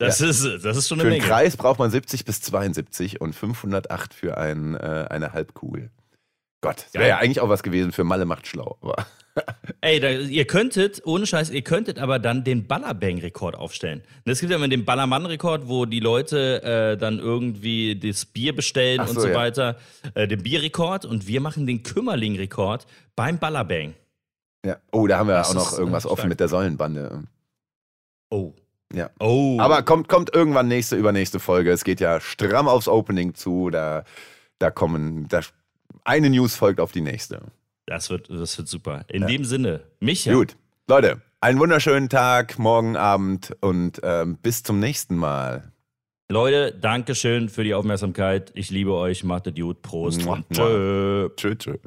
Das, 0.07 0.21
ist, 0.21 0.43
das 0.63 0.77
ist 0.77 0.87
schon 0.87 0.99
Für 0.99 1.05
eine 1.05 1.15
einen 1.15 1.21
Menge. 1.21 1.33
Kreis 1.33 1.57
braucht 1.57 1.79
man 1.79 1.89
70 1.89 2.25
bis 2.25 2.41
72 2.41 3.21
und 3.21 3.33
508 3.33 4.13
für 4.13 4.37
ein, 4.37 4.75
äh, 4.75 5.07
eine 5.09 5.33
Halbkugel. 5.33 5.89
Gott, 6.61 6.85
das 6.85 6.93
wäre 6.93 7.09
ja 7.09 7.17
eigentlich 7.17 7.41
auch 7.41 7.49
was 7.49 7.61
gewesen 7.61 7.91
für 7.91 8.03
Malle 8.05 8.25
macht 8.25 8.47
schlau. 8.47 8.77
Ey, 9.81 9.99
da, 9.99 10.09
ihr 10.09 10.45
könntet, 10.45 11.01
ohne 11.05 11.25
Scheiß, 11.25 11.49
ihr 11.49 11.63
könntet 11.63 11.99
aber 11.99 12.19
dann 12.19 12.43
den 12.43 12.67
Ballerbang-Rekord 12.67 13.55
aufstellen. 13.55 14.03
Es 14.25 14.39
gibt 14.39 14.51
ja 14.51 14.57
immer 14.57 14.67
den 14.67 14.85
Ballermann-Rekord, 14.85 15.67
wo 15.67 15.85
die 15.85 15.99
Leute 15.99 16.63
äh, 16.63 16.97
dann 16.97 17.19
irgendwie 17.19 17.99
das 17.99 18.25
Bier 18.25 18.55
bestellen 18.55 19.01
Ach 19.01 19.09
und 19.09 19.15
so, 19.15 19.21
so 19.21 19.27
ja. 19.27 19.35
weiter. 19.35 19.77
Äh, 20.13 20.27
den 20.27 20.41
Bierrekord 20.43 21.05
und 21.05 21.27
wir 21.27 21.41
machen 21.41 21.65
den 21.67 21.83
Kümmerling-Rekord 21.83 22.85
beim 23.15 23.39
Ballerbang. 23.39 23.95
ja. 24.65 24.77
Oh, 24.91 25.07
da 25.07 25.17
haben 25.17 25.27
wir 25.27 25.35
Das 25.35 25.49
auch 25.49 25.55
noch 25.55 25.73
äh, 25.73 25.77
irgendwas 25.77 26.05
offen 26.05 26.29
mit 26.29 26.39
der 26.39 26.47
Säulenbande. 26.47 27.23
Oh. 28.29 28.53
Ja. 28.93 29.09
Oh. 29.19 29.57
Aber 29.59 29.81
kommt, 29.83 30.07
kommt 30.07 30.33
irgendwann 30.33 30.67
nächste, 30.67 30.95
übernächste 30.95 31.39
Folge. 31.39 31.71
Es 31.71 31.83
geht 31.83 31.99
ja 31.99 32.19
stramm 32.19 32.67
aufs 32.67 32.87
Opening 32.87 33.33
zu. 33.33 33.69
Da, 33.69 34.03
da 34.59 34.71
kommen, 34.71 35.27
da, 35.27 35.41
eine 36.03 36.29
News 36.29 36.55
folgt 36.55 36.79
auf 36.79 36.91
die 36.91 37.01
nächste. 37.01 37.41
das 37.85 38.09
wird, 38.09 38.29
das 38.29 38.57
wird 38.57 38.67
super. 38.67 39.05
In 39.07 39.27
dem 39.27 39.45
Sinne, 39.45 39.81
Micha. 39.99 40.31
Gut. 40.33 40.55
Leute, 40.87 41.21
einen 41.39 41.59
wunderschönen 41.59 42.09
Tag, 42.09 42.59
morgen 42.59 42.95
Abend 42.95 43.55
und 43.61 43.99
ähm, 44.03 44.37
bis 44.41 44.63
zum 44.63 44.79
nächsten 44.79 45.15
Mal. 45.15 45.71
Leute, 46.29 46.71
danke 46.73 47.15
schön 47.15 47.49
für 47.49 47.63
die 47.63 47.73
Aufmerksamkeit. 47.73 48.51
Ich 48.55 48.69
liebe 48.69 48.93
euch. 48.93 49.23
Macht 49.23 49.47
es 49.47 49.55
gut. 49.55 49.81
Prost. 49.81 50.23
Mua, 50.25 50.41
tschö. 50.51 51.29
Tschö, 51.35 51.55
tschö. 51.55 51.77